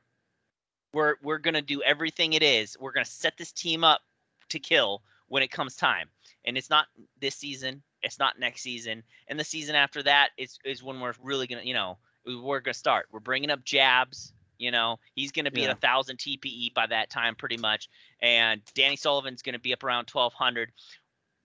we're 0.93 1.15
we're 1.21 1.37
gonna 1.39 1.61
do 1.61 1.81
everything 1.81 2.33
it 2.33 2.43
is. 2.43 2.77
We're 2.79 2.91
gonna 2.91 3.05
set 3.05 3.37
this 3.37 3.51
team 3.51 3.83
up 3.83 4.01
to 4.49 4.59
kill 4.59 5.01
when 5.27 5.43
it 5.43 5.51
comes 5.51 5.75
time. 5.75 6.09
And 6.45 6.57
it's 6.57 6.69
not 6.69 6.87
this 7.19 7.35
season, 7.35 7.83
it's 8.01 8.19
not 8.19 8.39
next 8.39 8.61
season, 8.61 9.03
and 9.27 9.39
the 9.39 9.43
season 9.43 9.75
after 9.75 10.01
that 10.03 10.29
is 10.37 10.57
is 10.65 10.83
when 10.83 10.99
we're 10.99 11.13
really 11.21 11.47
gonna, 11.47 11.63
you 11.63 11.73
know, 11.73 11.97
we're 12.25 12.59
gonna 12.59 12.73
start. 12.73 13.07
We're 13.11 13.19
bringing 13.19 13.51
up 13.51 13.63
jabs. 13.63 14.33
You 14.61 14.69
know, 14.69 14.99
he's 15.15 15.31
going 15.31 15.45
to 15.45 15.51
be 15.51 15.61
Yeah. 15.61 15.71
at 15.71 15.77
a 15.77 15.79
thousand 15.79 16.17
TPE 16.19 16.75
by 16.75 16.85
that 16.85 17.09
time, 17.09 17.35
pretty 17.35 17.57
much, 17.57 17.89
and 18.21 18.61
Danny 18.75 18.95
Sullivan's 18.95 19.41
going 19.41 19.53
to 19.53 19.59
be 19.59 19.73
up 19.73 19.83
around 19.83 20.05
twelve 20.05 20.33
hundred. 20.33 20.71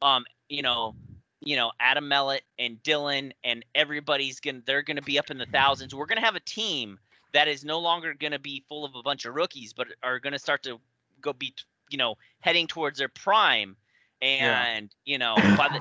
Um, 0.03 0.27
you 0.51 0.61
know, 0.61 0.95
you 1.41 1.57
know, 1.57 1.73
Adam 1.81 2.09
Mellett 2.09 2.43
and 2.59 2.77
Dylan 2.83 3.33
and 3.43 3.65
everybody's 3.75 4.41
gonna 4.41 4.61
they're 4.67 4.83
gonna 4.83 5.01
be 5.01 5.19
up 5.19 5.31
in 5.31 5.39
the 5.39 5.47
thousands. 5.47 5.95
We're 5.95 6.05
gonna 6.07 6.21
have 6.21 6.37
a 6.37 6.41
team 6.41 6.99
that 7.33 7.49
is 7.49 7.65
no 7.65 7.79
longer 7.79 8.13
gonna 8.13 8.39
be 8.39 8.65
full 8.69 8.85
of 8.85 8.95
a 8.95 9.03
bunch 9.03 9.25
of 9.25 9.35
rookies, 9.35 9.73
but 9.73 9.89
are 10.03 10.19
gonna 10.19 10.39
start 10.39 10.63
to 10.65 10.79
go 11.23 11.33
be 11.33 11.55
you 11.89 11.97
know 11.97 12.17
heading 12.41 12.67
towards 12.67 12.99
their 12.99 13.09
prime, 13.09 13.77
and 14.21 14.91
you 15.07 15.17
know 15.17 15.35
by 15.57 15.69
the 15.69 15.81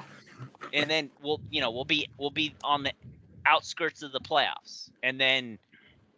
and 0.74 0.90
then 0.90 1.10
we'll 1.22 1.42
you 1.50 1.60
know 1.60 1.72
we'll 1.72 1.84
be 1.84 2.08
we'll 2.18 2.30
be 2.32 2.56
on 2.64 2.84
the 2.84 2.94
outskirts 3.46 4.04
of 4.04 4.12
the 4.14 4.22
playoffs, 4.22 4.90
and 5.04 5.20
then 5.20 5.60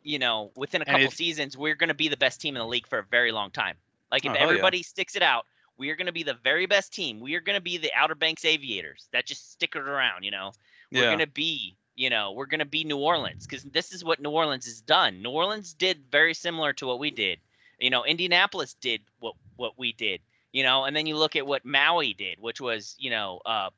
you 0.08 0.20
know 0.20 0.52
within 0.56 0.82
a 0.82 0.86
couple 0.86 1.02
if- 1.08 1.14
seasons 1.14 1.58
we're 1.58 1.76
gonna 1.76 1.94
be 1.94 2.08
the 2.08 2.18
best 2.18 2.40
team 2.42 2.56
in 2.56 2.60
the 2.60 2.68
league 2.68 2.88
for 2.88 3.00
a 3.00 3.04
very 3.04 3.32
long 3.32 3.52
time. 3.52 3.76
Like 4.12 4.26
if 4.26 4.32
Oh, 4.32 4.36
hell 4.36 4.48
yeah. 4.48 4.50
everybody 4.54 4.84
sticks 4.84 5.16
it 5.16 5.22
out, 5.22 5.46
we 5.78 5.90
are 5.90 5.96
going 5.96 6.08
to 6.08 6.14
be 6.14 6.24
the 6.24 6.38
very 6.44 6.66
best 6.66 6.94
team. 6.94 7.20
We 7.20 7.36
are 7.36 7.42
going 7.42 7.58
to 7.58 7.62
be 7.62 7.78
the 7.78 7.92
Outer 7.96 8.16
Banks 8.16 8.46
Aviators 8.46 9.08
that 9.12 9.26
just 9.26 9.52
stick 9.52 9.76
it 9.76 9.82
around. 9.82 10.24
You 10.24 10.32
know, 10.32 10.52
we're 10.92 11.04
yeah. 11.04 11.10
going 11.10 11.20
to 11.20 11.28
be, 11.28 11.76
you 11.96 12.10
know, 12.10 12.32
we're 12.32 12.46
going 12.46 12.60
to 12.60 12.66
be 12.66 12.84
New 12.84 12.98
Orleans 12.98 13.46
because 13.46 13.64
this 13.64 13.94
is 13.94 14.04
what 14.04 14.20
New 14.20 14.30
Orleans 14.30 14.66
has 14.66 14.82
done. 14.82 15.22
New 15.22 15.30
Orleans 15.30 15.74
did 15.74 16.00
very 16.12 16.34
similar 16.34 16.74
to 16.74 16.88
what 16.88 17.00
we 17.00 17.12
did. 17.12 17.40
You 17.80 17.90
know, 17.90 18.06
Indianapolis 18.06 18.76
did 18.80 19.02
what 19.20 19.36
what 19.58 19.78
we 19.78 19.92
did. 19.94 20.22
You 20.54 20.64
know, 20.64 20.86
and 20.86 20.96
then 20.96 21.06
you 21.06 21.18
look 21.18 21.36
at 21.36 21.46
what 21.46 21.66
Maui 21.66 22.14
did, 22.14 22.40
which 22.40 22.60
was, 22.62 22.96
you 22.98 23.12
know, 23.12 23.42
uh, 23.46 23.70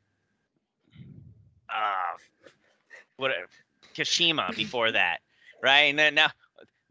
uh, 1.69 2.17
what 3.17 3.32
Kashima 3.95 4.55
before 4.55 4.91
that, 4.91 5.17
right? 5.62 5.84
And 5.89 5.99
then 5.99 6.16
now 6.16 6.30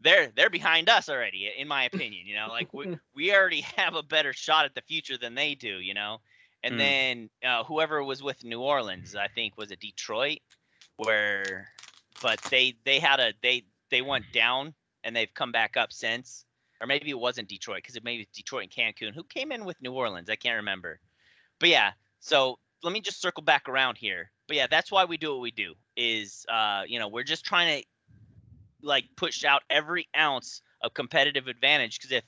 they're 0.01 0.31
they're 0.35 0.49
behind 0.49 0.89
us 0.89 1.09
already, 1.09 1.51
in 1.57 1.67
my 1.67 1.83
opinion. 1.85 2.27
You 2.27 2.35
know, 2.35 2.49
like 2.49 2.73
we 2.73 2.87
we 3.15 3.33
already 3.33 3.61
have 3.77 3.95
a 3.95 4.03
better 4.03 4.33
shot 4.33 4.65
at 4.65 4.75
the 4.75 4.81
future 4.81 5.17
than 5.17 5.35
they 5.35 5.55
do. 5.55 5.79
You 5.79 5.93
know, 5.93 6.19
and 6.63 6.79
Mm. 6.79 6.79
then 6.79 7.29
uh, 7.43 7.63
whoever 7.63 8.03
was 8.03 8.23
with 8.23 8.43
New 8.43 8.61
Orleans, 8.61 9.15
I 9.15 9.27
think 9.27 9.57
was 9.57 9.71
it 9.71 9.79
Detroit, 9.79 10.39
where, 10.97 11.69
but 12.21 12.39
they 12.49 12.75
they 12.85 12.99
had 12.99 13.19
a 13.19 13.33
they 13.41 13.65
they 13.91 14.01
went 14.01 14.31
down 14.31 14.73
and 15.03 15.15
they've 15.15 15.33
come 15.33 15.51
back 15.51 15.77
up 15.77 15.91
since, 15.91 16.45
or 16.81 16.87
maybe 16.87 17.09
it 17.09 17.19
wasn't 17.19 17.49
Detroit 17.49 17.79
because 17.79 17.95
it 17.95 18.03
maybe 18.03 18.27
Detroit 18.33 18.63
and 18.63 18.71
Cancun. 18.95 19.15
Who 19.15 19.23
came 19.23 19.51
in 19.51 19.65
with 19.65 19.81
New 19.81 19.93
Orleans? 19.93 20.29
I 20.29 20.35
can't 20.35 20.57
remember. 20.57 20.99
But 21.59 21.69
yeah, 21.69 21.91
so 22.19 22.59
let 22.83 22.93
me 22.93 23.01
just 23.01 23.21
circle 23.21 23.43
back 23.43 23.67
around 23.69 23.97
here. 23.97 24.31
But 24.47 24.57
yeah, 24.57 24.67
that's 24.69 24.91
why 24.91 25.05
we 25.05 25.17
do 25.17 25.31
what 25.31 25.41
we 25.41 25.51
do. 25.51 25.75
Is 25.95 26.45
uh, 26.49 26.83
you 26.87 26.99
know, 26.99 27.07
we're 27.07 27.23
just 27.23 27.45
trying 27.45 27.81
to 27.81 27.87
like 28.81 29.05
push 29.15 29.43
out 29.43 29.63
every 29.69 30.07
ounce 30.17 30.61
of 30.81 30.93
competitive 30.93 31.47
advantage 31.47 31.99
because 31.99 32.11
if 32.11 32.23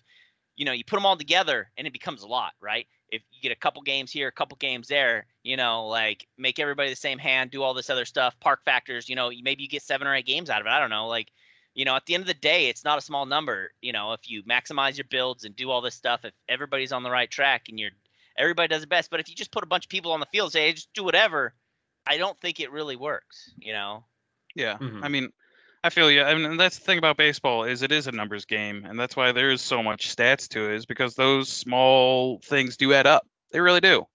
you 0.55 0.65
know, 0.65 0.73
you 0.73 0.83
put 0.83 0.97
them 0.97 1.05
all 1.05 1.17
together 1.17 1.71
and 1.77 1.87
it 1.87 1.93
becomes 1.93 2.23
a 2.23 2.27
lot, 2.27 2.53
right? 2.59 2.85
If 3.09 3.23
you 3.31 3.41
get 3.41 3.51
a 3.51 3.59
couple 3.59 3.81
games 3.81 4.11
here, 4.11 4.27
a 4.27 4.31
couple 4.31 4.57
games 4.57 4.87
there, 4.87 5.25
you 5.43 5.57
know, 5.57 5.87
like 5.87 6.27
make 6.37 6.59
everybody 6.59 6.89
the 6.89 6.95
same 6.95 7.17
hand, 7.17 7.51
do 7.51 7.63
all 7.63 7.73
this 7.73 7.89
other 7.89 8.05
stuff, 8.05 8.39
park 8.39 8.63
factors, 8.63 9.09
you 9.09 9.15
know, 9.15 9.31
maybe 9.41 9.63
you 9.63 9.69
get 9.69 9.81
seven 9.81 10.07
or 10.07 10.15
eight 10.15 10.25
games 10.25 10.49
out 10.49 10.61
of 10.61 10.67
it. 10.67 10.69
I 10.69 10.79
don't 10.79 10.89
know. 10.89 11.07
Like, 11.07 11.31
you 11.73 11.85
know, 11.85 11.95
at 11.95 12.05
the 12.05 12.13
end 12.13 12.21
of 12.21 12.27
the 12.27 12.33
day, 12.33 12.67
it's 12.67 12.83
not 12.83 12.97
a 12.97 13.01
small 13.01 13.25
number. 13.25 13.71
You 13.81 13.91
know, 13.91 14.13
if 14.13 14.29
you 14.29 14.43
maximize 14.43 14.97
your 14.97 15.07
builds 15.09 15.45
and 15.45 15.55
do 15.55 15.71
all 15.71 15.81
this 15.81 15.95
stuff, 15.95 16.25
if 16.25 16.33
everybody's 16.47 16.91
on 16.91 17.03
the 17.03 17.11
right 17.11 17.31
track 17.31 17.67
and 17.69 17.79
you're 17.79 17.91
everybody 18.37 18.67
does 18.67 18.81
the 18.81 18.87
best. 18.87 19.09
But 19.09 19.19
if 19.19 19.29
you 19.29 19.35
just 19.35 19.51
put 19.51 19.63
a 19.63 19.67
bunch 19.67 19.85
of 19.85 19.89
people 19.89 20.11
on 20.11 20.19
the 20.19 20.25
field, 20.27 20.51
say, 20.51 20.67
hey, 20.67 20.73
just 20.73 20.93
do 20.93 21.03
whatever, 21.03 21.53
I 22.05 22.17
don't 22.17 22.39
think 22.39 22.59
it 22.59 22.71
really 22.71 22.95
works. 22.95 23.51
You 23.57 23.73
know. 23.73 24.05
Yeah, 24.53 24.77
Mhm. 24.77 25.03
I 25.03 25.07
mean, 25.07 25.31
I 25.83 25.89
feel 25.89 26.11
you. 26.11 26.21
I 26.21 26.35
mean, 26.35 26.57
that's 26.57 26.77
the 26.77 26.85
thing 26.85 26.99
about 26.99 27.17
baseball 27.17 27.63
is 27.63 27.81
it 27.81 27.91
is 27.91 28.05
a 28.07 28.11
numbers 28.11 28.45
game, 28.45 28.85
and 28.87 28.99
that's 28.99 29.15
why 29.15 29.31
there 29.31 29.49
is 29.49 29.61
so 29.61 29.81
much 29.81 30.15
stats 30.15 30.47
to 30.49 30.69
it. 30.69 30.75
Is 30.75 30.85
because 30.85 31.15
those 31.15 31.49
small 31.49 32.39
things 32.43 32.77
do 32.77 32.93
add 32.93 33.07
up. 33.07 33.27
They 33.51 33.59
really 33.59 33.81
do. 33.81 34.05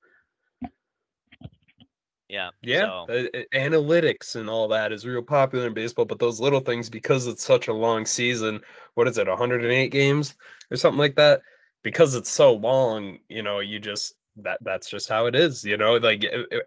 Yeah. 2.29 2.51
Yeah, 2.63 3.05
So, 3.07 3.13
uh, 3.13 3.43
analytics 3.55 4.35
and 4.37 4.51
all 4.51 4.69
that 4.69 4.93
is 4.93 5.07
real 5.07 5.23
popular 5.23 5.67
in 5.67 5.75
baseball, 5.75 6.05
but 6.05 6.19
those 6.19 6.41
little 6.41 6.61
things 6.61 6.91
because 6.91 7.27
it's 7.27 7.45
such 7.45 7.69
a 7.69 7.73
long 7.73 8.05
season, 8.05 8.61
what 8.95 9.07
is 9.07 9.19
it, 9.19 9.29
108 9.29 9.89
games 9.91 10.35
or 10.71 10.77
something 10.77 10.99
like 10.99 11.15
that? 11.17 11.43
Because 11.83 12.17
it's 12.17 12.31
so 12.31 12.53
long, 12.53 13.19
you 13.29 13.43
know, 13.43 13.61
you 13.61 13.79
just 13.79 14.15
that 14.39 14.59
that's 14.63 14.91
just 14.91 15.09
how 15.09 15.27
it 15.27 15.35
is, 15.35 15.65
you 15.65 15.77
know, 15.77 15.97
like 15.97 16.25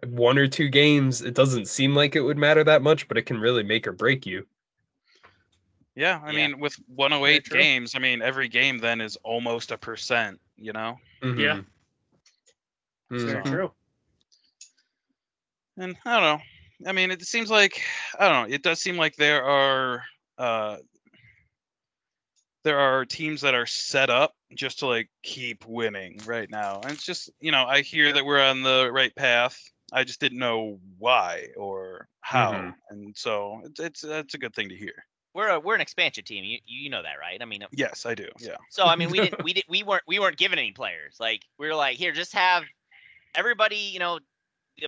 one 0.08 0.38
or 0.38 0.48
two 0.48 0.70
games, 0.70 1.22
it 1.22 1.36
doesn't 1.36 1.68
seem 1.68 1.94
like 1.94 2.16
it 2.16 2.22
would 2.22 2.38
matter 2.38 2.64
that 2.64 2.82
much, 2.82 3.08
but 3.08 3.18
it 3.18 3.24
can 3.24 3.40
really 3.40 3.64
make 3.64 3.86
or 3.86 3.92
break 3.92 4.26
you. 4.26 4.46
Yeah, 5.96 6.20
I 6.24 6.32
Yeah. 6.32 6.48
mean, 6.48 6.60
with 6.60 6.76
108 6.88 7.50
games, 7.50 7.96
I 7.96 8.00
mean, 8.00 8.22
every 8.22 8.48
game 8.48 8.78
then 8.78 9.02
is 9.02 9.16
almost 9.18 9.72
a 9.72 9.78
percent. 9.78 10.40
You 10.58 10.74
know, 10.74 11.00
Yeah. 11.36 11.58
Mhm. 11.58 11.66
It's 13.12 13.24
very 13.24 13.42
Mhm. 13.42 13.44
true. 13.44 13.74
and 15.78 15.98
I 16.06 16.20
don't 16.20 16.40
know. 16.40 16.90
I 16.90 16.94
mean, 16.94 17.12
it 17.12 17.22
seems 17.26 17.50
like 17.50 17.82
I 18.20 18.30
don't 18.30 18.50
know. 18.50 18.54
It 18.56 18.64
does 18.64 18.82
seem 18.82 18.98
like 18.98 19.16
there 19.16 19.44
are 19.44 20.04
uh, 20.38 20.78
there 22.64 22.80
are 22.80 23.06
teams 23.06 23.42
that 23.42 23.56
are 23.56 23.66
set 23.66 24.10
up 24.10 24.36
just 24.54 24.80
to 24.80 24.88
like 24.88 25.10
keep 25.24 25.66
winning 25.66 26.20
right 26.26 26.50
now, 26.50 26.82
and 26.84 26.94
it's 26.94 27.06
just 27.06 27.30
you 27.40 27.52
know 27.52 27.66
I 27.66 27.82
hear 27.82 28.12
that 28.14 28.26
we're 28.26 28.42
on 28.42 28.62
the 28.64 28.90
right 28.92 29.16
path. 29.16 29.62
I 29.92 30.04
just 30.04 30.20
didn't 30.20 30.40
know 30.40 30.80
why 30.98 31.48
or 31.58 32.08
how, 32.22 32.52
Mhm. 32.54 32.76
and 32.90 33.16
so 33.18 33.62
it's 33.66 33.80
it's 33.80 34.02
that's 34.02 34.34
a 34.34 34.38
good 34.40 34.54
thing 34.54 34.70
to 34.70 34.76
hear. 34.76 34.94
We're 35.40 35.48
a, 35.48 35.60
we're 35.60 35.76
an 35.76 35.82
expansion 35.82 36.26
team. 36.26 36.44
You 36.44 36.60
you 36.66 36.90
know 36.90 37.02
that, 37.02 37.18
right? 37.20 37.42
I 37.42 37.46
mean, 37.46 37.64
Yes, 37.72 38.06
I 38.06 38.14
do. 38.14 38.28
Yeah. 38.40 38.58
So 38.70 38.86
I 38.86 38.98
mean, 38.98 39.10
we 39.10 39.22
didn't 39.22 39.42
we 39.44 39.54
did 39.54 39.64
we 39.70 39.84
weren't 39.84 40.04
we 40.06 40.20
weren't 40.20 40.36
given 40.36 40.60
any 40.60 40.74
players. 40.74 41.16
Like 41.18 41.46
we 41.58 41.68
were 41.68 41.76
like, 41.76 41.98
here, 41.98 42.12
just 42.12 42.34
have 42.34 42.64
everybody, 43.34 43.78
you 43.78 44.00
know, 44.00 44.20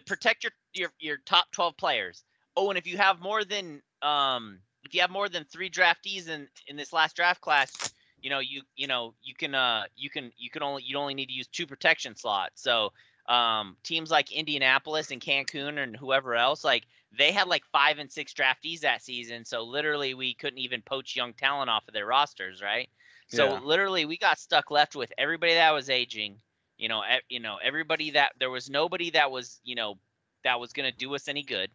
protect 0.06 0.44
your 0.44 0.52
your 0.74 0.90
your 1.00 1.18
top 1.26 1.46
twelve 1.52 1.78
players. 1.78 2.24
Oh, 2.58 2.70
and 2.70 2.78
if 2.78 2.86
you 2.86 2.98
have 2.98 3.22
more 3.22 3.46
than 3.46 3.82
um 4.02 4.60
if 4.84 4.94
you 4.94 5.00
have 5.02 5.10
more 5.10 5.30
than 5.30 5.46
three 5.46 5.70
draftees 5.70 6.28
in 6.28 6.50
in 6.68 6.76
this 6.76 6.92
last 6.92 7.16
draft 7.16 7.40
class, 7.40 7.94
you 8.22 8.30
know, 8.30 8.40
you 8.40 8.64
you 8.76 8.88
know 8.88 9.14
you 9.24 9.34
can 9.34 9.56
uh 9.56 9.84
you 9.96 10.10
can 10.10 10.34
you 10.38 10.50
can 10.50 10.64
only 10.64 10.84
you 10.84 10.98
only 10.98 11.14
need 11.14 11.28
to 11.28 11.34
use 11.34 11.48
two 11.48 11.66
protection 11.66 12.14
slots. 12.18 12.62
So 12.62 12.92
um 13.30 13.78
teams 13.84 14.12
like 14.12 14.34
Indianapolis 14.34 15.12
and 15.12 15.22
Cancun 15.22 15.82
and 15.82 15.96
whoever 15.96 16.36
else 16.36 16.66
like 16.66 16.84
they 17.18 17.32
had 17.32 17.48
like 17.48 17.64
five 17.72 18.00
and 18.00 18.12
six 18.12 18.34
draftees 18.34 18.82
that 18.82 19.02
season 19.02 19.46
so 19.46 19.64
literally 19.64 20.14
we 20.14 20.34
couldn't 20.36 20.60
even 20.60 20.82
poach 20.82 21.16
young 21.16 21.34
talent 21.34 21.70
off 21.70 21.88
of 21.88 21.94
their 21.94 22.06
rosters 22.06 22.62
right 22.62 22.90
so 23.28 23.54
Yeah. 23.54 23.56
literally 23.56 24.06
we 24.06 24.18
got 24.18 24.40
stuck 24.40 24.72
left 24.72 24.96
with 24.96 25.12
everybody 25.18 25.54
that 25.54 25.72
was 25.72 25.90
aging 25.90 26.42
you 26.78 26.88
know 26.90 27.04
e- 27.04 27.22
you 27.30 27.40
know 27.40 27.58
everybody 27.62 28.12
that 28.12 28.32
there 28.40 28.50
was 28.50 28.70
nobody 28.70 29.12
that 29.12 29.32
was 29.32 29.60
you 29.64 29.76
know 29.76 30.00
that 30.44 30.60
was 30.60 30.74
going 30.74 30.90
to 30.90 30.98
do 30.98 31.14
us 31.16 31.28
any 31.28 31.44
good 31.44 31.72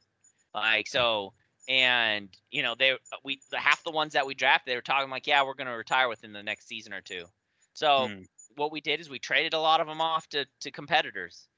like 0.55 0.87
so 0.87 1.33
and 1.69 2.37
you 2.51 2.63
know 2.63 2.75
they 2.75 2.97
we 3.25 3.43
the 3.51 3.59
half 3.59 3.83
the 3.85 3.91
ones 3.91 4.13
that 4.15 4.27
we 4.27 4.35
drafted 4.35 4.71
they 4.73 4.77
were 4.77 4.83
talking 4.83 5.11
like 5.11 5.27
yeah 5.27 5.45
we're 5.45 5.55
going 5.55 5.67
to 5.67 5.73
retire 5.73 6.09
within 6.09 6.33
the 6.33 6.43
next 6.43 6.67
season 6.69 6.93
or 6.93 7.01
two 7.03 7.27
so 7.75 8.09
Mm. 8.09 8.27
what 8.57 8.73
we 8.73 8.81
did 8.81 9.01
is 9.01 9.11
we 9.11 9.19
traded 9.19 9.53
a 9.55 9.61
lot 9.61 9.81
of 9.81 9.87
them 9.87 10.01
off 10.01 10.29
to 10.29 10.47
to 10.61 10.71
competitors 10.71 11.49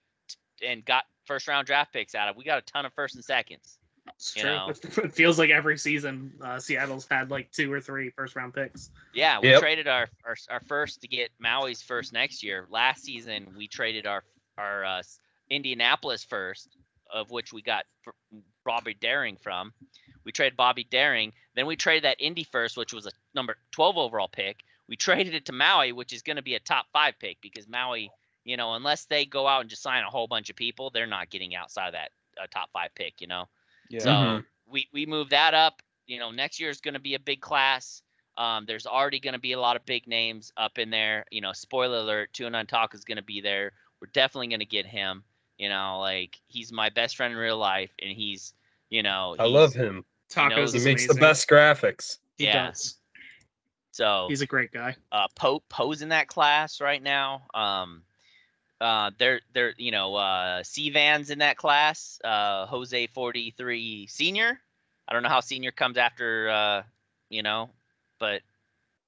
and 0.67 0.85
got 0.85 1.05
first 1.27 1.47
round 1.49 1.67
draft 1.67 1.93
picks 1.93 2.15
out 2.15 2.29
of 2.29 2.37
we 2.37 2.45
got 2.45 2.59
a 2.59 2.63
ton 2.63 2.85
of 2.87 2.93
first 2.95 3.15
and 3.15 3.25
seconds 3.25 3.79
It's 4.15 4.33
true. 4.35 4.51
know. 4.51 4.69
It, 4.71 4.99
it 4.99 5.13
feels 5.13 5.39
like 5.39 5.51
every 5.51 5.77
season 5.79 6.33
uh, 6.43 6.59
Seattle's 6.59 7.07
had 7.11 7.31
like 7.31 7.51
two 7.53 7.71
or 7.73 7.81
three 7.81 8.11
first 8.11 8.35
round 8.37 8.55
picks. 8.55 8.91
Yeah, 9.13 9.39
we 9.41 9.49
Yep. 9.51 9.61
traded 9.61 9.89
our, 9.89 10.09
our 10.25 10.37
our 10.51 10.61
first 10.61 11.03
to 11.03 11.09
get 11.09 11.31
Maui's 11.39 11.83
first 11.83 12.13
next 12.13 12.43
year. 12.43 12.67
Last 12.71 13.05
season, 13.05 13.49
we 13.57 13.69
traded 13.69 14.07
our 14.07 14.25
our 14.57 14.85
uh, 14.85 15.03
Indianapolis 15.51 16.25
first, 16.25 16.77
of 17.13 17.31
which 17.31 17.53
we 17.53 17.63
got 17.63 17.85
f- 18.07 18.15
Bobby 18.65 18.95
Daring 18.95 19.37
from. 19.37 19.73
We 20.25 20.33
traded 20.33 20.57
Bobby 20.57 20.85
Daring, 20.85 21.33
then 21.55 21.67
we 21.67 21.77
traded 21.77 22.05
that 22.05 22.21
Indy 22.21 22.45
first, 22.45 22.77
which 22.77 22.93
was 22.93 23.07
a 23.07 23.11
number 23.35 23.57
12 23.73 23.97
overall 23.97 24.29
pick. 24.29 24.61
We 24.89 24.97
traded 25.07 25.35
it 25.35 25.47
to 25.47 25.53
Maui, 25.53 25.93
which 25.93 26.13
is 26.13 26.23
going 26.23 26.37
to 26.37 26.43
be 26.43 26.55
a 26.55 26.61
top 26.61 26.87
five 26.93 27.15
pick 27.19 27.39
because 27.41 27.67
Maui, 27.69 28.11
you 28.49 28.57
know, 28.57 28.75
unless 28.75 29.05
they 29.05 29.27
go 29.27 29.47
out 29.47 29.61
and 29.61 29.69
just 29.69 29.83
sign 29.83 30.03
a 30.05 30.11
whole 30.11 30.27
bunch 30.27 30.49
of 30.49 30.57
people, 30.57 30.89
they're 30.91 31.07
not 31.07 31.29
getting 31.29 31.55
outside 31.55 31.89
of 31.89 31.93
that 31.93 32.13
uh, 32.43 32.47
top 32.51 32.71
five 32.73 32.89
pick, 32.95 33.21
you 33.21 33.27
know. 33.27 33.47
Yeah. 33.91 34.01
So 34.01 34.11
Mhm. 34.11 34.45
we 34.67 34.89
we 34.93 35.05
moved 35.07 35.31
that 35.31 35.53
up. 35.55 35.83
You 36.07 36.19
know, 36.19 36.31
next 36.31 36.59
year 36.59 36.71
is 36.71 36.81
going 36.81 36.95
to 36.95 37.01
be 37.01 37.15
a 37.15 37.19
big 37.19 37.43
class. 37.43 38.03
Um, 38.39 38.65
there's 38.65 38.87
already 38.87 39.21
going 39.21 39.35
to 39.35 39.39
be 39.41 39.53
a 39.53 39.61
lot 39.61 39.77
of 39.77 39.85
big 39.85 40.07
names 40.07 40.53
up 40.57 40.79
in 40.79 40.89
there. 40.89 41.27
You 41.31 41.43
know, 41.43 41.53
spoiler 41.53 41.99
alert: 41.99 42.33
Two 42.33 42.47
and 42.47 42.53
Nine 42.53 42.67
Talk 42.67 42.95
is 42.95 43.05
going 43.05 43.17
to 43.19 43.23
be 43.23 43.41
there. 43.43 43.73
We're 44.01 44.11
definitely 44.13 44.49
going 44.49 44.61
to 44.61 44.65
get 44.67 44.87
him. 44.87 45.25
You 45.59 45.69
know, 45.69 45.99
like 46.01 46.41
he's 46.47 46.73
my 46.73 46.89
best 46.89 47.17
friend 47.17 47.33
in 47.33 47.39
real 47.39 47.59
life, 47.59 47.91
and 48.01 48.11
he's, 48.11 48.55
you 48.89 49.03
know, 49.03 49.37
I 49.39 49.45
love 49.45 49.75
him. 49.75 50.05
Tacos 50.31 50.51
knows- 50.57 50.73
He 50.75 50.85
makes 50.89 51.07
the 51.07 51.15
best 51.15 51.49
graphics. 51.49 52.19
He 52.39 52.45
Yeah. 52.45 52.69
does. 52.69 52.97
So 53.91 54.27
He's 54.29 54.41
a 54.41 54.47
great 54.47 54.71
guy. 54.71 54.97
uh, 55.13 55.27
Pope 55.35 55.69
Poe's 55.69 56.01
in 56.03 56.11
that 56.11 56.29
class 56.29 56.81
right 56.81 57.03
now. 57.03 57.43
Um, 57.53 58.05
uh, 58.81 59.11
they're 59.19 59.41
they're 59.55 59.75
you 59.77 59.91
know 59.91 60.15
uh, 60.15 60.63
C 60.63 60.91
Van's 60.91 61.31
in 61.31 61.39
that 61.41 61.57
class. 61.57 62.21
Uh, 62.25 62.67
Jose 62.67 63.07
forty 63.09 63.53
three 63.57 64.07
senior. 64.07 64.59
I 65.09 65.13
don't 65.13 65.23
know 65.23 65.29
how 65.31 65.41
senior 65.41 65.71
comes 65.71 65.97
after 65.99 66.49
uh, 66.49 66.83
you 67.31 67.43
know, 67.43 67.71
but 68.21 68.43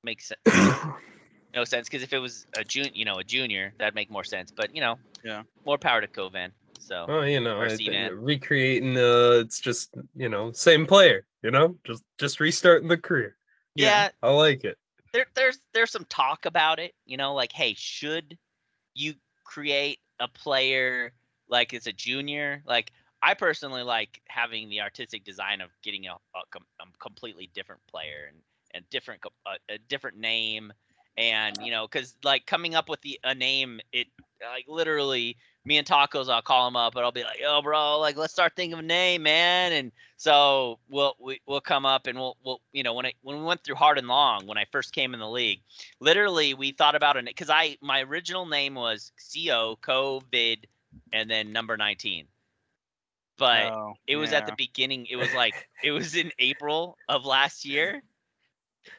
makes 0.03 0.29
sense. 0.29 0.41
no 1.55 1.65
sense 1.65 1.89
because 1.89 2.03
if 2.03 2.13
it 2.13 2.19
was 2.19 2.47
a 2.57 2.65
jun 2.65 2.91
you 2.95 3.05
know 3.05 3.19
a 3.19 3.25
junior 3.25 3.75
that'd 3.79 3.95
make 3.95 4.11
more 4.11 4.25
sense. 4.25 4.53
But 4.57 4.75
you 4.75 4.81
know, 4.81 4.99
Yeah. 5.25 5.43
more 5.67 5.79
power 5.79 6.01
to 6.01 6.09
Covan. 6.09 6.53
So 6.79 7.07
Well, 7.09 7.27
you 7.27 7.41
know, 7.41 7.59
Or 7.61 7.67
I 7.67 7.77
C 7.77 7.87
think 7.91 8.13
recreating 8.21 8.97
uh 8.97 9.43
it's 9.45 9.61
just, 9.61 9.95
you 10.17 10.29
know, 10.29 10.53
same 10.53 10.87
player, 10.87 11.27
you 11.43 11.51
know? 11.51 11.77
Just 11.85 12.03
just 12.19 12.41
restarting 12.41 12.89
the 12.89 12.97
career. 12.97 13.37
yeah, 13.77 14.09
I 14.23 14.31
like 14.31 14.65
it. 14.65 14.79
there 15.13 15.27
there's 15.35 15.59
there's 15.75 15.91
some 15.91 16.07
talk 16.09 16.47
about 16.47 16.79
it 16.79 16.95
you 17.05 17.17
know 17.17 17.35
like 17.35 17.53
hey 17.53 17.75
should 17.77 18.39
you 18.95 19.15
create 19.51 19.99
a 20.21 20.29
player 20.29 21.13
like 21.49 21.73
it's 21.73 21.89
a 21.89 21.93
junior 21.93 22.63
like 22.67 22.93
i 23.21 23.35
personally 23.35 23.83
like 23.83 24.21
having 24.29 24.69
the 24.69 24.81
artistic 24.81 25.25
design 25.25 25.61
of 25.61 25.71
getting 25.83 26.07
a, 26.07 26.13
a, 26.13 26.59
a 26.81 26.85
completely 27.01 27.51
different 27.53 27.81
player 27.89 28.29
and 28.29 28.39
and 28.75 28.89
different 28.91 29.21
a, 29.47 29.75
a 29.75 29.79
different 29.79 30.19
name. 30.19 30.73
And 31.17 31.59
you 31.63 31.71
know 31.71 31.87
because 31.87 32.15
like 32.23 32.47
coming 32.47 32.75
up 32.75 32.89
with 32.89 33.01
the 33.03 33.19
a 33.25 33.35
name 33.35 33.81
it 33.93 34.07
like 34.43 34.65
literally 34.69 35.37
me 35.65 35.77
and 35.77 35.87
tacos 35.87 36.29
i'll 36.29 36.43
call 36.43 36.67
him 36.67 36.77
up 36.77 36.95
and 36.97 37.05
i'll 37.05 37.13
be 37.13 37.23
like 37.23 37.39
yo 37.41 37.61
bro 37.63 37.99
like 37.99 38.17
let's 38.17 38.33
start 38.33 38.53
thinking 38.57 38.73
of 38.73 38.79
a 38.79 38.83
name 38.83 39.23
man 39.23 39.73
and 39.73 39.93
so 40.21 40.79
we'll 40.91 41.15
we, 41.19 41.41
we'll 41.47 41.63
come 41.63 41.87
up 41.87 42.07
and 42.07 42.19
we'll 42.19 42.37
we'll 42.45 42.61
you 42.73 42.83
know 42.83 42.93
when 42.93 43.07
I 43.07 43.15
when 43.23 43.39
we 43.39 43.43
went 43.43 43.65
through 43.65 43.77
hard 43.77 43.97
and 43.97 44.07
long 44.07 44.47
when 44.47 44.59
I 44.59 44.67
first 44.71 44.93
came 44.93 45.15
in 45.15 45.21
the 45.21 45.27
league, 45.27 45.63
literally 45.99 46.53
we 46.53 46.73
thought 46.73 46.95
about 46.95 47.17
it 47.17 47.25
because 47.25 47.49
I 47.49 47.79
my 47.81 48.03
original 48.03 48.45
name 48.45 48.75
was 48.75 49.13
Co 49.35 49.79
COVID 49.83 50.65
and 51.11 51.31
then 51.31 51.53
number 51.53 51.79
nineteen, 51.79 52.27
but 53.39 53.73
Oh, 53.73 53.95
it 54.07 54.17
was 54.17 54.35
at 54.35 54.47
the 54.47 54.53
beginning. 54.59 55.07
It 55.07 55.17
was 55.17 55.33
like 55.33 55.55
it 55.83 55.93
was 55.93 56.15
in 56.15 56.31
April 56.39 56.99
of 57.09 57.25
last 57.25 57.65
year, 57.65 58.03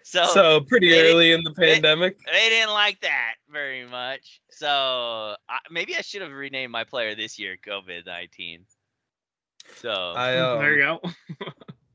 so, 0.04 0.26
So 0.34 0.62
pretty 0.62 0.90
they 0.90 1.12
early 1.12 1.32
in 1.32 1.44
the 1.44 1.52
pandemic. 1.52 2.18
they 2.32 2.50
didn't 2.50 2.74
like 2.74 3.00
that 3.02 3.36
very 3.52 3.86
much. 3.86 4.42
So 4.50 4.68
I, 5.50 5.58
maybe 5.70 5.96
I 5.96 6.02
should 6.02 6.22
have 6.22 6.32
renamed 6.32 6.72
my 6.72 6.84
player 6.84 7.16
this 7.16 7.38
year 7.40 7.58
COVID 7.66 8.06
nineteen. 8.06 8.66
So 9.78 9.92
I 9.92 10.38
um, 10.38 10.60
there 10.60 10.74
you 10.74 10.80
go. 10.82 11.00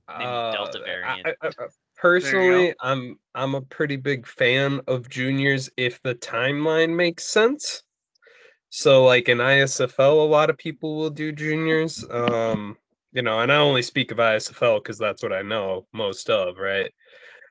Maybe 0.09 0.22
Delta 0.24 0.78
uh, 0.78 0.82
I- 0.82 0.84
variant. 0.84 1.26
I- 1.42 1.49
I- 1.49 1.66
personally, 1.97 2.74
I'm 2.80 3.18
I'm 3.34 3.55
a 3.57 3.61
pretty 3.61 3.97
big 3.97 4.26
fan 4.26 4.80
of 4.86 5.09
juniors 5.09 5.68
if 5.76 6.01
the 6.03 6.14
timeline 6.14 6.94
makes 6.94 7.24
sense. 7.24 7.82
So 8.70 9.05
like 9.05 9.28
in 9.28 9.38
ISFL, 9.38 9.99
a 10.20 10.28
lot 10.30 10.49
of 10.51 10.59
people 10.59 10.97
will 10.97 11.11
do 11.11 11.32
juniors. 11.32 12.05
Um, 12.11 12.76
you 13.12 13.22
know, 13.22 13.40
and 13.40 13.51
I 13.51 13.57
only 13.57 13.82
speak 13.82 14.11
of 14.12 14.18
ISFL 14.18 14.82
because 14.82 14.99
that's 14.99 15.22
what 15.22 15.32
I 15.32 15.42
know 15.42 15.86
most 15.92 16.28
of, 16.30 16.59
right? 16.59 16.92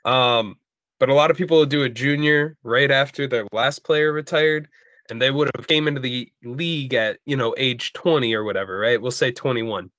Um, 0.06 0.56
but 1.00 1.10
a 1.10 1.14
lot 1.14 1.32
of 1.32 1.38
people 1.38 1.66
do 1.66 1.84
a 1.84 1.90
junior 1.90 2.58
right 2.64 2.90
after 2.92 3.28
their 3.28 3.46
last 3.52 3.84
player 3.84 4.14
retired, 4.14 4.70
and 5.10 5.22
they 5.22 5.32
would 5.32 5.52
have 5.56 5.68
came 5.68 5.88
into 5.88 6.00
the 6.00 6.32
league 6.44 6.94
at 6.94 7.18
you 7.26 7.36
know 7.36 7.54
age 7.58 7.94
20 7.94 8.34
or 8.34 8.44
whatever, 8.44 8.80
right? 8.80 9.02
We'll 9.02 9.12
say 9.12 9.32
21, 9.32 9.92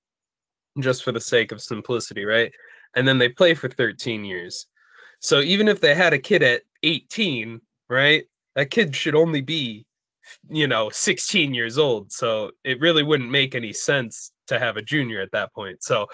just 0.81 1.05
for 1.05 1.13
the 1.13 1.21
sake 1.21 1.53
of 1.53 1.61
simplicity, 1.61 2.25
right? 2.25 2.53
And 2.95 3.07
then 3.07 3.19
they 3.19 3.29
play 3.29 3.55
for 3.55 3.69
13 3.69 4.25
years. 4.25 4.67
So 5.21 5.41
even 5.41 5.69
if 5.69 5.81
they 5.81 5.95
had 5.95 6.13
a 6.13 6.19
kid 6.19 6.43
at 6.43 6.63
18, 6.83 7.61
right, 7.91 8.25
that 8.55 8.71
kid 8.71 8.95
should 8.97 9.15
only 9.15 9.43
be, 9.43 9.85
you 10.49 10.67
know, 10.67 10.89
16 10.91 11.55
years 11.55 11.79
old. 11.79 12.13
So 12.13 12.53
it 12.65 12.81
really 12.81 13.03
wouldn't 13.03 13.31
make 13.31 13.55
any 13.55 13.73
sense 13.73 14.33
to 14.47 14.59
have 14.59 14.77
a 14.77 14.83
junior 14.83 15.21
at 15.21 15.33
that 15.33 15.53
point. 15.53 15.83
So 15.83 16.07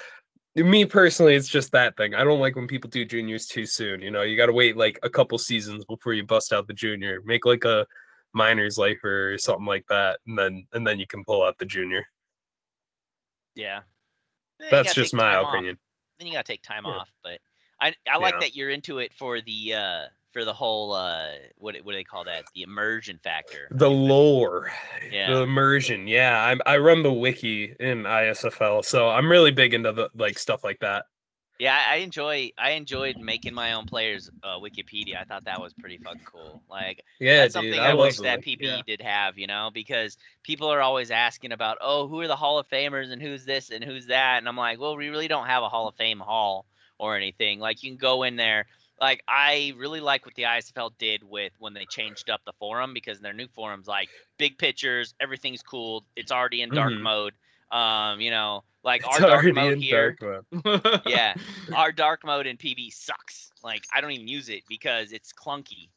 me 0.55 0.84
personally, 0.84 1.34
it's 1.34 1.48
just 1.48 1.72
that 1.72 1.96
thing. 1.96 2.14
I 2.14 2.24
don't 2.24 2.40
like 2.40 2.57
when 2.57 2.66
people 2.66 2.90
do 2.90 3.05
juniors 3.05 3.46
too 3.46 3.66
soon. 3.66 4.03
You 4.03 4.11
know, 4.11 4.22
you 4.22 4.36
got 4.36 4.46
to 4.46 4.53
wait 4.53 4.76
like 4.76 4.98
a 5.03 5.11
couple 5.11 5.38
seasons 5.38 5.84
before 5.84 6.12
you 6.12 6.24
bust 6.24 6.53
out 6.53 6.66
the 6.66 6.74
junior. 6.74 7.20
Make 7.24 7.46
like 7.46 7.64
a 7.64 7.86
minors 8.34 8.78
lifer 8.78 9.32
or 9.32 9.38
something 9.38 9.66
like 9.66 9.86
that, 9.88 10.20
and 10.26 10.38
then 10.38 10.66
and 10.72 10.86
then 10.86 10.98
you 10.98 11.07
can 11.07 11.24
pull 11.24 11.42
out 11.42 11.59
the 11.59 11.64
junior. 11.66 12.05
Yeah. 13.55 13.80
Then 14.59 14.84
you 14.84 14.90
just 14.92 15.14
my 15.14 15.32
time 15.32 15.44
off. 15.44 15.55
opinion. 15.55 15.78
Then 16.18 16.26
you 16.28 16.34
gotta 16.34 16.44
take 16.44 16.62
time 16.62 16.84
Yeah. 16.84 16.92
off. 16.92 17.11
But 17.22 17.40
I 17.80 17.94
I 18.11 18.18
like 18.18 18.34
Yeah. 18.34 18.40
that 18.40 18.55
you're 18.55 18.70
into 18.70 18.98
it 18.98 19.12
for 19.14 19.40
the 19.40 19.74
uh 19.74 20.07
for 20.33 20.45
the 20.45 20.53
whole 20.53 20.93
uh 20.93 21.28
what 21.59 21.76
what 21.83 21.93
do 21.93 21.99
they 21.99 22.05
call 22.05 22.24
that? 22.24 22.45
The 22.55 22.62
immersion 22.62 23.18
factor. 23.22 23.68
The 23.70 23.91
lore, 23.91 24.72
Yeah. 25.11 25.30
the 25.35 25.43
immersion. 25.43 26.07
Yeah, 26.09 26.39
I 26.66 26.74
I 26.74 26.78
run 26.78 27.03
the 27.03 27.12
wiki 27.12 27.74
in 27.78 28.05
ISFL, 28.07 28.83
so 28.83 29.09
I'm 29.11 29.30
really 29.30 29.51
big 29.51 29.74
into 29.74 29.93
the 29.93 30.11
like 30.14 30.39
stuff 30.39 30.64
like 30.64 30.80
that. 30.80 31.07
Yeah, 31.59 31.80
I 31.89 31.97
enjoy 31.97 32.51
I 32.59 32.70
enjoyed 32.72 33.18
making 33.18 33.55
my 33.55 33.74
own 33.74 33.87
players 33.87 34.30
uh 34.43 34.59
Wikipedia. 34.59 35.20
I 35.20 35.24
thought 35.24 35.45
that 35.45 35.61
was 35.61 35.72
pretty 35.74 35.99
fucking 35.99 36.24
cool. 36.24 36.62
Like 36.68 37.05
Yeah, 37.20 37.43
that's 37.43 37.55
dude, 37.55 37.74
something 37.74 37.78
I, 37.78 37.91
I, 37.91 37.95
wish 37.95 38.18
that. 38.20 38.43
PBE 38.43 38.59
Yeah. 38.61 38.83
did 38.87 39.01
have, 39.03 39.39
you 39.39 39.47
know, 39.47 39.70
because 39.72 40.16
people 40.43 40.68
are 40.68 40.80
always 40.80 41.11
asking 41.11 41.53
about, 41.53 41.78
oh, 41.80 42.09
who 42.09 42.20
are 42.20 42.26
the 42.26 42.37
Hall 42.37 42.59
of 42.59 42.68
Famers 42.68 43.12
and 43.12 43.22
who's 43.22 43.45
this 43.45 43.70
and 43.70 43.85
who's 43.85 44.07
that, 44.07 44.39
and 44.39 44.49
I'm 44.49 44.57
like, 44.57 44.80
well, 44.80 44.97
we 44.97 45.09
really 45.09 45.28
don't 45.28 45.47
have 45.47 45.62
a 45.62 45.68
Hall 45.68 45.87
of 45.89 45.95
Fame 45.95 46.20
hall 46.20 46.66
or 46.99 47.16
anything. 47.16 47.61
Like 47.61 47.83
you 47.83 47.91
can 47.91 47.99
go 47.99 48.22
in 48.24 48.37
there. 48.37 48.66
Like 49.03 49.22
I 49.26 49.74
really 49.76 50.00
like 50.00 50.24
what 50.24 50.34
the 50.36 50.44
ISFL 50.44 50.92
did 50.96 51.22
with 51.28 51.53
when 51.59 51.74
they 51.74 51.84
changed 51.86 52.30
up 52.30 52.40
the 52.46 52.53
forum 52.61 52.94
because 52.94 53.18
their 53.20 53.32
new 53.32 53.48
forums 53.48 53.88
like 53.88 54.09
big 54.38 54.57
pictures, 54.59 55.12
everything's 55.20 55.61
cool, 55.61 56.05
it's 56.16 56.30
already 56.32 56.62
in 56.62 56.70
dark 56.70 56.92
Mhm. 56.92 57.00
mode. 57.00 57.34
Um, 57.72 58.20
you 58.20 58.30
know, 58.30 58.62
like 58.84 59.03
It's 59.05 59.20
our 59.20 59.28
dark 59.28 59.44
mode 59.55 59.72
in 59.74 59.80
here 59.80 60.12
dark 60.20 60.64
mode. 60.64 61.00
yeah, 61.07 61.34
our 61.74 61.90
dark 61.90 62.24
mode 62.24 62.46
in 62.46 62.57
PB 62.57 62.92
sucks. 62.92 63.50
Like 63.64 63.84
I 63.92 64.00
don't 64.00 64.12
even 64.12 64.28
use 64.28 64.48
it 64.48 64.62
because 64.68 65.12
it's 65.12 65.32
clunky. 65.32 65.88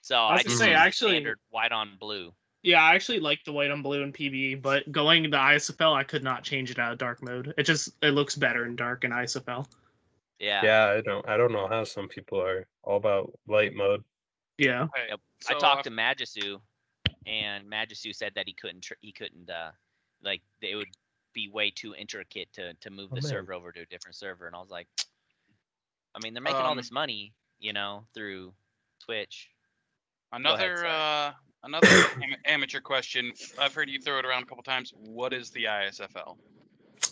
So 0.00 0.16
I 0.16 0.36
I, 0.36 0.42
just 0.42 0.56
say, 0.58 0.70
use 0.70 0.78
actually- 0.78 1.10
standard 1.12 1.38
white 1.50 1.70
on 1.72 1.96
blue. 2.00 2.32
Yeah, 2.62 2.82
I 2.82 2.94
actually 2.94 3.20
like 3.20 3.44
the 3.44 3.52
white 3.52 3.70
on 3.70 3.82
blue 3.82 4.02
in 4.02 4.10
PB, 4.10 4.62
but 4.62 4.90
going 4.90 5.24
to 5.24 5.36
ISFL, 5.36 5.94
I 5.94 6.02
could 6.02 6.24
not 6.24 6.44
change 6.44 6.70
it 6.70 6.78
out 6.78 6.92
of 6.92 6.98
dark 6.98 7.22
mode. 7.22 7.52
It 7.58 7.64
just 7.64 7.90
it 8.02 8.12
looks 8.12 8.36
better 8.36 8.64
in 8.64 8.74
dark 8.74 9.04
in 9.04 9.10
ISFL. 9.10 9.66
Yeah. 10.38 10.60
Yeah, 10.64 10.86
I 10.96 11.00
don't 11.00 11.26
I 11.28 11.36
don't 11.36 11.52
know 11.52 11.68
how 11.68 11.84
some 11.84 12.08
people 12.08 12.40
are 12.40 12.66
all 12.82 12.96
about 12.96 13.32
light 13.46 13.74
mode. 13.74 14.02
Yeah. 14.58 14.82
Okay, 14.84 15.06
Yep. 15.10 15.20
so 15.40 15.54
I 15.56 15.58
talked 15.58 15.80
uh, 15.86 15.90
to 15.90 15.90
Magisu, 15.90 16.60
and 17.26 17.68
Magisu 17.70 18.14
said 18.14 18.32
that 18.34 18.46
he 18.46 18.52
couldn't 18.54 18.82
tr- 18.82 18.94
he 19.00 19.12
couldn't 19.12 19.48
uh 19.50 19.70
like 20.22 20.42
it 20.60 20.76
would 20.76 20.88
be 21.32 21.48
way 21.48 21.70
too 21.70 21.94
intricate 21.94 22.52
to 22.54 22.74
to 22.74 22.90
move 22.90 23.08
Oh, 23.12 23.16
the 23.16 23.22
man. 23.22 23.30
server 23.30 23.52
over 23.54 23.72
to 23.72 23.80
a 23.80 23.86
different 23.86 24.16
server, 24.16 24.46
and 24.46 24.54
I 24.56 24.60
was 24.60 24.70
like, 24.70 24.86
I 26.14 26.18
mean 26.22 26.34
they're 26.34 26.42
making 26.42 26.60
all 26.60 26.72
Um, 26.72 26.76
this 26.76 26.92
money, 26.92 27.32
you 27.58 27.72
know, 27.72 28.06
through 28.14 28.52
Twitch. 29.04 29.50
Another 30.32 30.76
sorry. 30.78 30.88
uh, 30.90 31.32
another 31.62 31.86
am- 32.22 32.36
amateur 32.44 32.80
question. 32.80 33.32
I've 33.58 33.74
heard 33.74 33.88
you 33.88 34.00
throw 34.00 34.18
it 34.18 34.24
around 34.24 34.42
a 34.42 34.46
couple 34.46 34.62
times. 34.64 34.92
What 34.96 35.32
is 35.32 35.50
the 35.50 35.64
ISFL? 35.64 36.36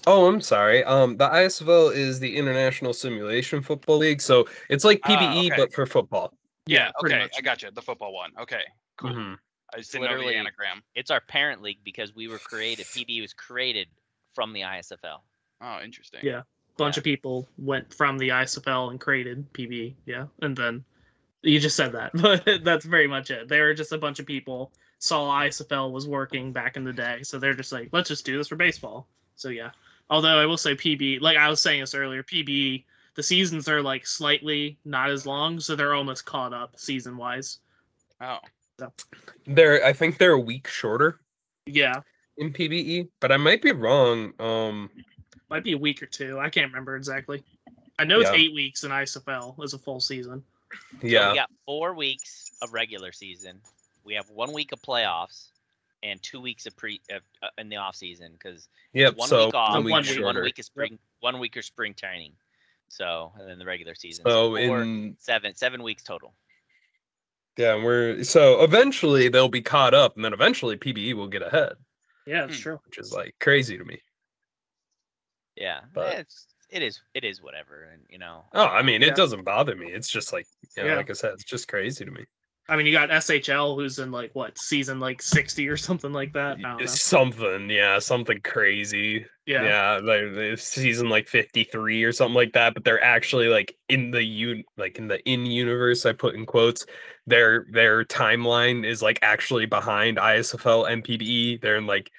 Oh, 0.07 0.27
I'm 0.27 0.41
sorry. 0.41 0.83
Um, 0.85 1.17
the 1.17 1.29
ISFL 1.29 1.95
is 1.95 2.19
the 2.19 2.37
International 2.37 2.93
Simulation 2.93 3.63
Football 3.63 3.99
League, 3.99 4.21
so 4.21 4.47
it's 4.69 4.85
like 4.85 5.01
Ah, 5.05 5.09
PBE 5.09 5.47
okay. 5.53 5.55
but 5.57 5.73
for 5.73 5.87
football. 5.87 6.33
Yeah, 6.67 6.91
pretty 7.01 7.15
okay, 7.17 7.25
much. 7.25 7.35
I 7.39 7.41
got 7.41 7.63
you. 7.63 7.71
The 7.71 7.83
football 7.83 8.13
one. 8.13 8.33
Okay, 8.41 8.63
cool. 8.97 9.11
Mhm. 9.11 9.39
I 9.75 9.79
just 9.79 9.93
didn't 9.93 10.05
know 10.05 10.11
Literally- 10.11 10.35
the 10.35 10.39
anagram. 10.41 10.83
It's 10.95 11.11
our 11.11 11.21
parent 11.21 11.63
league 11.63 11.79
because 11.85 12.15
we 12.15 12.29
were 12.29 12.39
created. 12.39 12.87
PBE 12.87 13.21
was 13.23 13.33
created 13.33 13.89
from 14.35 14.53
the 14.53 14.63
ISFL. 14.65 15.23
Oh, 15.61 15.81
interesting. 15.83 16.21
Yeah. 16.23 16.43
bunch 16.79 16.97
Yeah. 16.97 17.01
of 17.01 17.05
people 17.05 17.47
went 17.59 17.93
from 17.93 18.17
the 18.17 18.31
ISFL 18.31 18.89
and 18.91 18.99
created 19.01 19.47
PBE. 19.53 19.95
Yeah. 20.07 20.27
And 20.41 20.57
then 20.57 20.83
you 21.43 21.61
just 21.61 21.77
said 21.77 21.93
that, 21.93 22.13
but 22.15 22.65
that's 22.65 22.87
very 22.87 23.07
much 23.07 23.31
it. 23.31 23.47
They 23.47 23.61
were 23.61 23.75
just 23.75 23.93
a 23.93 23.99
bunch 23.99 24.19
of 24.21 24.27
people 24.27 24.73
saw 24.99 25.31
ISFL 25.43 25.91
was 25.93 26.09
working 26.09 26.51
back 26.51 26.77
in 26.79 26.85
the 26.85 26.93
day. 26.93 27.23
So 27.25 27.39
they're 27.39 27.53
just 27.55 27.73
like, 27.73 27.91
let's 27.93 28.09
just 28.09 28.25
do 28.25 28.39
this 28.39 28.49
for 28.49 28.57
baseball. 28.57 29.07
So 29.37 29.51
yeah. 29.51 29.71
Although 30.13 30.39
I 30.39 30.45
will 30.45 30.59
say 30.59 30.75
PB, 30.75 31.23
like 31.23 31.39
I 31.39 31.49
was 31.49 31.59
saying 31.59 31.81
this 31.81 31.95
earlier, 31.95 32.23
PB, 32.23 32.85
the 33.15 33.23
seasons 33.23 33.67
are 33.67 33.81
like 33.81 34.07
slightly 34.07 34.77
not 34.85 35.09
as 35.09 35.25
long, 35.25 35.59
so 35.59 35.75
they're 35.75 35.95
almost 35.95 36.27
caught 36.27 36.53
up 36.53 36.79
season 36.79 37.17
wise. 37.17 37.61
Oh, 38.21 38.39
They're 39.47 39.83
I 39.83 39.95
think 39.95 40.19
they're 40.19 40.33
a 40.33 40.39
week 40.39 40.69
shorter 40.69 41.19
Yeah. 41.65 42.03
in 42.37 42.53
PBE, 42.53 43.09
but 43.21 43.33
I 43.33 43.39
might 43.39 43.63
be 43.63 43.73
wrong. 43.73 44.35
Um, 44.39 44.91
Might 45.49 45.65
be 45.65 45.73
a 45.73 45.79
week 45.79 46.03
or 46.03 46.07
two. 46.07 46.39
I 46.39 46.51
can't 46.51 46.71
remember 46.71 46.95
exactly. 46.95 47.43
I 47.99 48.05
know 48.05 48.21
it's 48.21 48.31
eight 48.31 48.53
weeks 48.53 48.85
in 48.85 48.91
ISFL 48.91 49.65
as 49.65 49.73
a 49.73 49.79
full 49.79 50.01
season. 50.01 50.45
So 51.01 51.07
yeah, 51.07 51.31
we 51.31 51.39
got 51.39 51.51
four 51.65 51.95
weeks 51.95 52.51
of 52.61 52.75
regular 52.75 53.13
season. 53.13 53.61
We 54.05 54.13
have 54.13 54.29
one 54.29 54.53
week 54.53 54.73
of 54.73 54.83
playoffs 54.83 55.52
and 56.03 56.23
two 56.23 56.41
weeks 56.41 56.67
of 56.67 56.77
pre 56.77 57.01
uh, 57.13 57.19
uh, 57.43 57.49
in 57.59 57.69
the 57.69 57.77
off 57.77 57.95
season 57.97 58.33
because 58.33 58.69
yep. 58.93 59.17
one 59.17 59.29
so 59.29 59.47
week 59.47 59.55
off, 59.55 59.71
one 59.75 59.85
one 59.85 59.85
week 59.85 60.09
and 60.09 60.17
week- 60.17 60.25
one 60.25 60.43
week 60.43 60.59
is 60.59 60.67
spring, 60.67 60.99
one 61.21 61.39
week 61.39 61.57
of 61.57 61.65
spring 61.65 61.95
training. 61.95 62.33
So 62.89 63.33
and 63.39 63.49
then 63.49 63.59
the 63.59 63.65
regular 63.65 63.95
season. 63.95 64.25
So 64.27 64.51
four, 64.57 64.83
in 64.83 65.17
seven 65.19 65.55
seven 65.55 65.83
weeks 65.83 66.03
total. 66.03 66.35
yeah, 67.57 67.75
we're 67.83 68.23
so 68.25 68.63
eventually 68.63 69.29
they'll 69.29 69.49
be 69.49 69.63
caught 69.63 69.95
up, 69.95 70.17
and 70.17 70.25
then 70.25 70.33
eventually 70.33 70.77
PBE 70.77 71.15
will 71.15 71.29
get 71.29 71.43
ahead, 71.43 71.73
Yeah, 72.27 72.47
that's 72.47 72.57
Hmm. 72.59 72.63
true. 72.63 72.81
which 72.87 72.99
is 72.99 73.13
like 73.13 73.35
crazy 73.41 73.79
to 73.79 73.85
me. 73.85 74.01
Yeah, 75.57 75.81
But- 75.93 76.19
it's 76.19 76.47
it 76.71 76.83
is 76.83 77.01
it 77.15 77.25
is 77.25 77.43
whatever, 77.43 77.85
and 77.93 78.03
you 78.09 78.19
know. 78.19 78.45
Oh, 78.55 78.65
I 78.67 78.83
mean, 78.83 79.03
Yeah. 79.03 79.09
it 79.09 79.15
doesn't 79.17 79.45
bother 79.45 79.77
me. 79.77 79.93
It's 79.93 80.09
just 80.09 80.33
like, 80.33 80.47
you 80.77 80.83
know, 80.83 80.89
Yeah. 80.91 80.97
like 80.97 81.11
I 81.11 81.13
said, 81.13 81.33
it's 81.35 81.45
just 81.45 81.69
crazy 81.69 82.05
to 82.05 82.11
me. 82.11 82.25
I 82.69 82.77
mean, 82.77 82.87
you 82.87 82.93
got 82.93 83.11
SHL 83.11 83.77
who's 83.77 83.99
in 83.99 84.11
like 84.13 84.31
what 84.35 84.57
season 84.57 85.01
like 85.01 85.21
sixty 85.21 85.69
or 85.69 85.77
something 85.77 86.13
like 86.13 86.33
that. 86.35 86.59
I 86.59 86.63
don't 86.63 86.81
know. 86.81 86.87
Something, 86.87 87.69
yeah, 87.69 87.99
something 87.99 88.41
crazy. 88.43 89.27
Yeah, 89.47 89.65
Yeah, 89.65 90.01
like 90.03 90.59
season 90.59 91.09
like 91.09 91.27
53 91.27 92.05
or 92.05 92.13
something 92.13 92.35
like 92.35 92.53
that, 92.53 92.75
but 92.75 92.85
they're 92.85 93.03
actually 93.03 93.49
like 93.49 93.75
in 93.89 94.13
the 94.13 94.23
un 94.23 94.63
like 94.77 94.99
in 94.99 95.09
the 95.09 95.21
in 95.29 95.45
universe 95.45 96.07
I 96.07 96.13
put 96.13 96.37
in 96.37 96.47
quotes. 96.47 96.87
Their 97.27 97.67
their 97.73 98.05
timeline 98.05 98.87
is 98.87 99.03
like 99.03 99.19
actually 99.23 99.67
behind 99.67 100.19
ISFL 100.19 100.91
and 100.91 101.05
PBE. 101.05 101.61
They're 101.61 101.77
in 101.77 101.87
like 101.87 102.11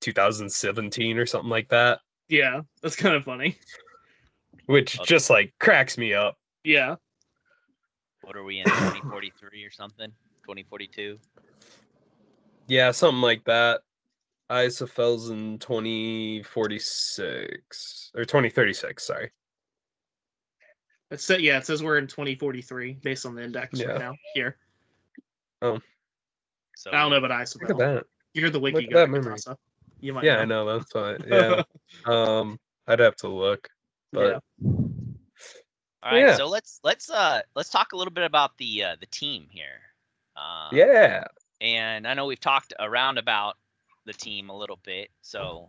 2017 0.00 1.18
or 1.18 1.26
something 1.26 1.50
like 1.50 1.68
that, 1.68 2.00
yeah, 2.32 2.62
that's 2.82 2.96
kind 2.96 3.14
of 3.14 3.24
funny. 3.24 3.58
which 4.66 4.98
just 5.02 5.28
like 5.28 5.52
cracks 5.60 5.98
me 5.98 6.14
up. 6.14 6.36
Yeah, 6.64 6.96
What 8.32 8.38
are 8.40 8.44
we 8.44 8.60
in 8.60 8.64
2043 8.64 9.62
or 9.62 9.70
something? 9.70 10.08
2042. 10.44 11.18
Yeah, 12.66 12.90
something 12.90 13.20
like 13.20 13.44
that. 13.44 13.82
ISFL's 14.50 15.28
in 15.28 15.58
2046 15.58 18.10
or 18.14 18.24
2036, 18.24 19.06
sorry. 19.06 19.30
it's 21.10 21.28
yeah. 21.28 21.58
It 21.58 21.66
says 21.66 21.82
we're 21.82 21.98
in 21.98 22.06
twenty 22.06 22.34
forty 22.34 22.62
three 22.62 22.94
based 23.02 23.26
on 23.26 23.34
the 23.34 23.42
index 23.44 23.78
Yeah. 23.78 23.88
right 23.88 23.98
now. 24.00 24.14
Here, 24.32 24.56
Oh. 25.60 25.78
So 26.74 26.90
I 26.90 27.02
don't 27.02 27.10
know 27.10 27.18
about 27.18 27.32
Look 27.32 27.40
at 27.40 27.46
ISFL. 27.76 27.78
that. 27.80 28.04
You're 28.32 28.48
the 28.48 28.60
wiki 28.60 28.76
Look 28.76 28.84
at 28.84 28.90
guy, 28.92 29.00
that 29.00 29.10
memory. 29.10 29.34
Katasa. 29.34 29.56
You 30.00 30.14
might. 30.14 30.24
Yeah, 30.24 30.38
I 30.38 30.46
know 30.46 30.64
that's 30.78 30.94
why. 30.94 31.18
Yeah. 31.28 31.64
um 32.06 32.58
I'd 32.86 33.00
have 33.00 33.16
to 33.16 33.28
look. 33.28 33.68
But 34.10 34.42
All 36.02 36.12
right, 36.12 36.20
Yeah. 36.26 36.36
so 36.36 36.48
let's 36.48 36.80
let's 36.82 37.08
uh 37.10 37.42
let's 37.54 37.70
talk 37.70 37.92
a 37.92 37.96
little 37.96 38.12
bit 38.12 38.24
about 38.24 38.56
the 38.58 38.84
uh, 38.84 38.96
the 39.00 39.06
team 39.06 39.46
here. 39.50 39.80
Uh, 40.36 40.68
yeah. 40.72 41.24
And 41.60 42.06
I 42.08 42.14
know 42.14 42.26
we've 42.26 42.40
talked 42.40 42.72
around 42.80 43.18
about 43.18 43.56
the 44.04 44.12
team 44.12 44.48
a 44.50 44.56
little 44.56 44.78
bit, 44.84 45.10
so 45.20 45.68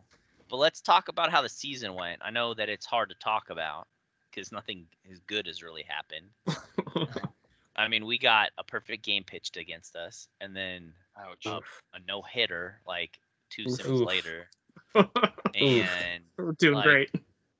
but 0.50 0.58
let's 0.58 0.82
talk 0.82 1.08
about 1.08 1.32
how 1.32 1.42
the 1.42 1.50
season 1.50 1.94
went. 1.94 2.22
I 2.24 2.32
know 2.32 2.54
that 2.56 2.70
it's 2.70 2.86
hard 2.86 3.10
to 3.10 3.16
talk 3.16 3.50
about 3.50 3.88
because 4.32 4.52
nothing 4.52 4.88
as 5.12 5.20
good 5.28 5.46
has 5.48 5.62
really 5.62 5.84
happened. 5.88 6.30
I 7.76 7.88
mean, 7.88 8.06
we 8.06 8.18
got 8.18 8.50
a 8.58 8.64
perfect 8.64 9.04
game 9.04 9.24
pitched 9.24 9.58
against 9.58 9.96
us, 9.96 10.28
and 10.42 10.56
then 10.56 10.94
ouch. 11.18 11.46
a, 11.46 11.58
a 11.96 12.00
no 12.08 12.22
hitter 12.24 12.80
like 12.88 13.20
two 13.50 13.64
Oof. 13.68 13.82
sims 13.82 14.02
later, 14.02 14.48
and 14.96 16.24
we're 16.38 16.52
doing 16.54 16.76
Like, 16.76 16.84
great. 16.86 17.12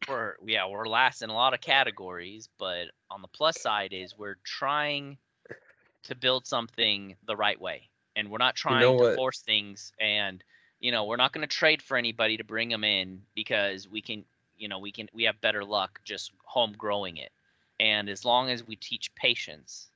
We're 0.08 0.34
yeah 0.46 0.68
we're 0.68 0.88
last 0.88 1.22
in 1.22 1.30
a 1.30 1.34
lot 1.34 1.54
of 1.54 1.62
categories 1.62 2.50
but 2.58 2.86
on 3.10 3.22
the 3.22 3.28
plus 3.28 3.60
side 3.62 3.94
is 3.94 4.18
we're 4.18 4.38
trying 4.44 5.18
to 6.04 6.16
build 6.16 6.46
something 6.46 7.16
the 7.26 7.36
right 7.36 7.60
way, 7.60 7.90
and 8.16 8.30
we're 8.30 8.38
not 8.38 8.56
trying 8.56 8.82
know 8.82 8.98
to 8.98 9.04
what? 9.04 9.16
force 9.16 9.42
things. 9.42 9.94
And 10.00 10.44
you 10.80 10.92
know, 10.92 11.06
we're 11.06 11.18
not 11.18 11.32
going 11.32 11.48
to 11.48 11.56
trade 11.56 11.82
for 11.82 11.98
anybody 11.98 12.38
to 12.38 12.44
bring 12.44 12.70
them 12.70 12.84
in 12.84 13.22
because 13.36 13.88
we 13.88 14.02
can, 14.02 14.26
you 14.58 14.68
know, 14.68 14.80
we 14.80 14.92
can 14.92 15.10
we 15.14 15.24
have 15.24 15.40
better 15.42 15.64
luck 15.64 16.02
just 16.04 16.32
home 16.44 16.74
growing 16.78 17.18
it. 17.18 17.32
And 17.80 18.10
as 18.10 18.26
long 18.26 18.50
as 18.50 18.66
we 18.66 18.76
teach 18.76 19.14
patience, 19.16 19.90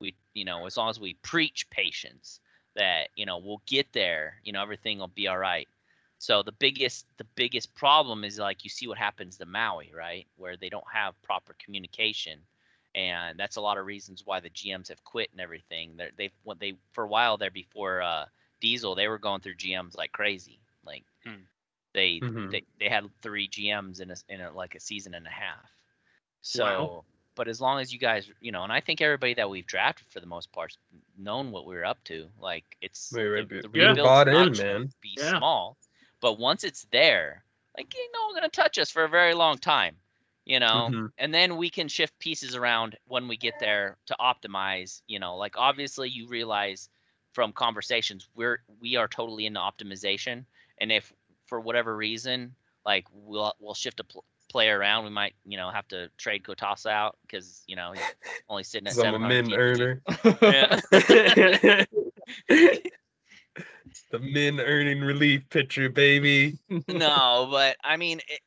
we 0.00 0.14
you 0.34 0.44
know, 0.44 0.66
as 0.66 0.76
long 0.76 0.90
as 0.90 1.00
we 1.00 1.14
preach 1.22 1.70
patience, 1.70 2.40
that 2.74 3.08
you 3.14 3.26
know 3.26 3.38
we'll 3.38 3.62
get 3.66 3.92
there. 3.92 4.34
You 4.44 4.52
know, 4.52 4.62
everything 4.62 4.98
will 4.98 5.08
be 5.08 5.28
all 5.28 5.38
right. 5.38 5.68
So 6.26 6.42
the 6.42 6.50
biggest 6.50 7.06
the 7.18 7.26
biggest 7.36 7.72
problem 7.76 8.24
is 8.24 8.36
like 8.40 8.64
you 8.64 8.70
see 8.70 8.88
what 8.88 8.98
happens 8.98 9.36
to 9.36 9.46
Maui, 9.46 9.92
right? 9.94 10.26
Where 10.36 10.56
they 10.56 10.68
don't 10.68 10.92
have 10.92 11.22
proper 11.22 11.54
communication, 11.64 12.40
and 12.96 13.38
that's 13.38 13.54
a 13.54 13.60
lot 13.60 13.78
of 13.78 13.86
reasons 13.86 14.26
why 14.26 14.40
the 14.40 14.50
GMs 14.50 14.88
have 14.88 15.04
quit 15.04 15.28
and 15.30 15.40
everything. 15.40 15.96
They're, 15.96 16.10
they've 16.18 16.32
when 16.42 16.58
they 16.58 16.72
for 16.90 17.04
a 17.04 17.06
while 17.06 17.36
there 17.36 17.52
before 17.52 18.02
uh, 18.02 18.24
Diesel, 18.60 18.96
they 18.96 19.06
were 19.06 19.18
going 19.20 19.40
through 19.40 19.54
GMs 19.54 19.96
like 19.96 20.10
crazy. 20.10 20.58
Like 20.84 21.04
Hmm. 21.24 21.44
they, 21.94 22.18
Mhm. 22.18 22.50
they 22.50 22.64
they 22.80 22.88
had 22.88 23.08
three 23.22 23.46
GMs 23.46 24.00
in 24.00 24.10
a 24.10 24.16
in 24.28 24.40
a, 24.40 24.50
like 24.50 24.74
a 24.74 24.80
season 24.80 25.14
and 25.14 25.28
a 25.28 25.30
half. 25.44 25.70
So. 26.42 26.64
Wow. 26.64 27.04
But 27.36 27.48
as 27.48 27.60
long 27.60 27.80
as 27.80 27.92
you 27.92 27.98
guys, 27.98 28.30
you 28.40 28.50
know, 28.50 28.62
and 28.64 28.72
I 28.72 28.80
think 28.80 29.02
everybody 29.02 29.34
that 29.34 29.50
we've 29.50 29.66
drafted 29.66 30.06
for 30.08 30.20
the 30.20 30.26
most 30.26 30.50
part 30.52 30.74
known 31.18 31.50
what 31.52 31.66
we 31.66 31.74
were 31.76 31.84
up 31.84 32.02
to. 32.04 32.28
Like 32.40 32.64
it's 32.80 33.12
We 33.12 33.28
were- 33.28 33.44
the, 33.44 33.60
the 33.60 33.68
we 33.68 33.80
were 33.86 33.94
bought 33.94 34.26
not 34.26 34.48
in, 34.48 34.56
man. 34.56 34.90
Be 35.02 35.18
Yeah. 35.18 35.36
small, 35.38 35.76
but 36.20 36.38
once 36.38 36.64
it's 36.64 36.86
there, 36.92 37.44
like 37.76 37.94
you 37.94 38.10
know, 38.12 38.30
going 38.30 38.42
to 38.42 38.48
touch 38.48 38.78
us 38.78 38.90
for 38.90 39.04
a 39.04 39.08
very 39.08 39.34
long 39.34 39.58
time, 39.58 39.96
you 40.44 40.60
know. 40.60 40.88
Mhm. 40.90 41.12
And 41.18 41.32
then 41.32 41.56
we 41.56 41.70
can 41.70 41.88
shift 41.88 42.18
pieces 42.18 42.54
around 42.54 42.96
when 43.06 43.28
we 43.28 43.36
get 43.36 43.54
there 43.60 43.98
to 44.06 44.16
optimize. 44.20 45.02
You 45.06 45.18
know, 45.18 45.36
like 45.36 45.56
obviously 45.56 46.08
you 46.08 46.26
realize 46.28 46.88
from 47.32 47.52
conversations 47.52 48.28
we're 48.34 48.62
we 48.80 48.96
are 48.96 49.08
totally 49.08 49.46
into 49.46 49.60
optimization, 49.60 50.44
and 50.78 50.90
if 50.90 51.12
for 51.46 51.60
whatever 51.60 51.96
reason, 51.96 52.54
like 52.84 53.06
we'll 53.12 53.52
we'll 53.60 53.74
shift 53.74 54.00
a 54.00 54.04
pl- 54.04 54.24
player 54.48 54.78
around, 54.78 55.04
we 55.04 55.10
might 55.10 55.34
you 55.44 55.56
know 55.56 55.70
have 55.70 55.86
to 55.88 56.08
trade 56.16 56.42
Kotasa 56.42 56.90
out 56.90 57.18
because 57.22 57.62
you 57.66 57.76
know 57.76 57.92
he's 57.92 58.02
only 58.48 58.62
sitting 58.62 58.86
at 58.86 58.94
So 58.94 59.04
I'm 59.04 59.14
a 59.14 59.28
min 59.28 59.52
earner. 59.52 60.00
Yeah. 60.40 60.80
the 64.10 64.18
min 64.18 64.60
earning 64.60 65.00
relief 65.00 65.42
pitcher, 65.50 65.88
baby. 65.88 66.58
no, 66.88 67.48
but 67.50 67.76
I 67.82 67.96
mean, 67.96 68.20
it, 68.28 68.40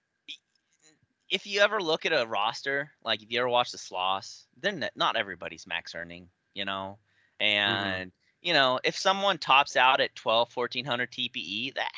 if 1.29 1.45
you 1.45 1.61
ever 1.61 1.81
look 1.81 2.05
at 2.05 2.13
a 2.13 2.25
roster, 2.25 2.91
like 3.03 3.21
if 3.21 3.31
you 3.31 3.39
ever 3.39 3.49
watch 3.49 3.71
the 3.71 3.77
Sloss, 3.77 4.45
then 4.59 4.87
not- 4.95 5.15
everybody's 5.15 5.67
max 5.67 5.95
earning, 5.95 6.27
you 6.53 6.65
know, 6.65 6.97
mm-hmm. 7.41 7.47
and 7.47 8.11
you 8.41 8.53
know 8.53 8.79
if 8.83 8.97
someone 8.97 9.37
tops 9.37 9.75
out 9.75 9.99
at 9.99 10.15
12, 10.15 10.55
1400 10.55 11.11
TPE, 11.11 11.75
that 11.75 11.91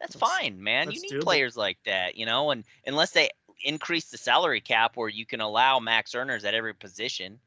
that's, 0.00 0.14
That's- 0.14 0.38
fine, 0.38 0.62
man. 0.62 0.90
You 0.90 1.00
need 1.00 1.12
doable. 1.12 1.22
players 1.22 1.56
like 1.56 1.78
that, 1.86 2.16
you 2.16 2.26
know, 2.26 2.50
and 2.50 2.64
unless 2.86 3.12
they 3.12 3.30
increase 3.64 4.10
the 4.10 4.18
salary 4.18 4.60
cap 4.60 4.96
where 4.96 5.08
you 5.08 5.24
can 5.24 5.40
allow 5.40 5.78
max 5.78 6.14
earners 6.14 6.44
at 6.44 6.54
every 6.54 6.74
position, 6.74 7.38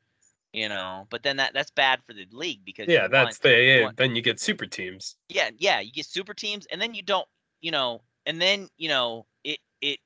you 0.54 0.68
know, 0.70 1.08
but 1.10 1.24
then 1.24 1.38
that 1.38 1.54
that's 1.54 1.72
bad 1.72 2.02
for 2.06 2.14
the 2.14 2.28
league 2.32 2.64
because 2.66 2.88
Yeah, 2.88 3.08
that's 3.08 3.26
want- 3.38 3.41
the 3.41 3.50
you 3.50 3.56
yeah, 3.58 3.82
want- 3.84 3.97
then 3.97 4.16
you 4.16 4.22
get 4.22 4.39
super 4.39 4.66
teams. 4.66 5.16
yeah, 5.30 5.50
yeah, 5.58 5.80
you 5.80 5.91
get 5.91 6.06
super 6.06 6.34
teams, 6.34 6.66
and 6.68 6.82
then 6.82 6.93
you 6.93 7.02
don't, 7.02 7.28
you 7.62 7.72
know, 7.72 8.02
and 8.26 8.41
then 8.41 8.68
you 8.78 8.89
know 8.89 9.26
it 9.43 9.60
it 9.82 10.00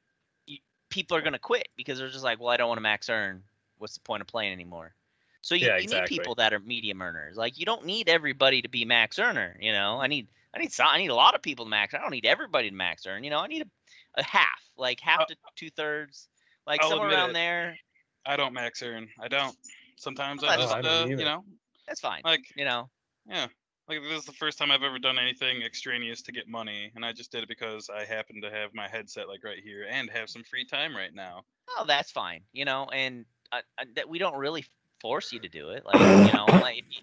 you, 0.45 0.57
people 0.89 1.15
are 1.17 1.21
gonna 1.21 1.39
quit 1.39 1.67
because 1.77 1.97
they're 1.99 2.09
just 2.09 2.23
like, 2.23 2.39
well, 2.39 2.49
I 2.49 2.57
don't 2.57 2.67
want 2.67 2.77
to 2.77 2.81
max 2.83 3.09
earn. 3.09 3.43
What's 3.77 3.93
the 3.95 4.01
point 4.01 4.21
of 4.21 4.27
playing 4.27 4.53
anymore? 4.53 4.95
So 5.41 5.55
you, 5.55 5.67
Yeah, 5.67 5.75
you 5.77 5.83
exactly. 5.83 6.15
need 6.15 6.21
people 6.21 6.35
that 6.35 6.53
are 6.53 6.59
medium 6.59 7.01
earners. 7.01 7.35
Like 7.35 7.57
you 7.57 7.65
don't 7.65 7.85
need 7.85 8.07
everybody 8.07 8.61
to 8.61 8.69
be 8.69 8.85
max 8.85 9.19
earner. 9.19 9.57
You 9.59 9.73
know, 9.73 9.99
I 9.99 10.07
need 10.07 10.27
I 10.55 10.59
need 10.59 10.71
some, 10.71 10.87
I 10.89 10.97
need 10.99 11.09
a 11.09 11.15
lot 11.15 11.35
of 11.35 11.41
people 11.41 11.65
to 11.65 11.69
max. 11.69 11.93
I 11.93 11.97
don't 11.99 12.11
need 12.11 12.25
everybody 12.25 12.69
to 12.69 12.75
max 12.75 13.05
earn. 13.07 13.23
You 13.23 13.29
know, 13.29 13.39
I 13.39 13.47
need 13.47 13.63
a, 13.63 14.21
a 14.21 14.23
half, 14.23 14.61
like 14.77 14.99
half 15.01 15.21
Uh, 15.21 15.25
to 15.25 15.35
two 15.55 15.69
thirds, 15.71 16.27
like 16.67 16.81
I'll 16.81 16.89
somewhere 16.91 17.07
admit 17.07 17.19
around 17.19 17.29
it. 17.31 17.33
there. 17.33 17.77
I 18.25 18.37
don't 18.37 18.53
max 18.53 18.81
earn. 18.83 19.09
I 19.19 19.27
don't. 19.27 19.57
Sometimes 19.97 20.43
Oh, 20.43 20.47
I 20.47 20.57
just. 20.57 20.73
I 20.73 20.79
uh, 20.79 21.05
you 21.05 21.17
know, 21.17 21.43
That's 21.87 22.01
fine. 22.01 22.21
like 22.23 22.43
you 22.55 22.65
know, 22.65 22.89
yeah, 23.27 23.47
like 23.87 23.99
this 24.01 24.19
is 24.19 24.25
the 24.25 24.33
first 24.33 24.57
time 24.57 24.71
I've 24.71 24.83
ever 24.83 24.99
done 24.99 25.17
anything 25.19 25.61
extraneous 25.61 26.21
to 26.23 26.31
get 26.31 26.47
money, 26.47 26.91
and 26.95 27.05
I 27.05 27.11
just 27.13 27.31
did 27.31 27.43
it 27.43 27.49
because 27.49 27.89
I 27.89 28.05
happen 28.05 28.41
to 28.41 28.49
have 28.49 28.73
my 28.73 28.87
headset 28.87 29.27
like 29.27 29.43
right 29.43 29.59
here 29.63 29.85
and 29.89 30.09
have 30.09 30.29
some 30.29 30.43
free 30.43 30.65
time 30.65 30.95
right 30.95 31.13
now. 31.13 31.43
oh, 31.77 31.85
that's 31.87 32.11
fine. 32.11 32.41
You 32.53 32.65
know, 32.65 32.87
and 32.93 33.25
uh, 33.51 33.61
uh, 33.77 33.85
that 33.95 34.09
we 34.09 34.19
don't 34.19 34.37
really 34.37 34.65
force 35.01 35.31
you 35.31 35.39
to 35.39 35.49
do 35.49 35.69
it. 35.69 35.83
Like 35.85 35.99
you 36.27 36.33
know, 36.33 36.45
like 36.61 36.79
if 36.79 36.85
you, 36.89 37.01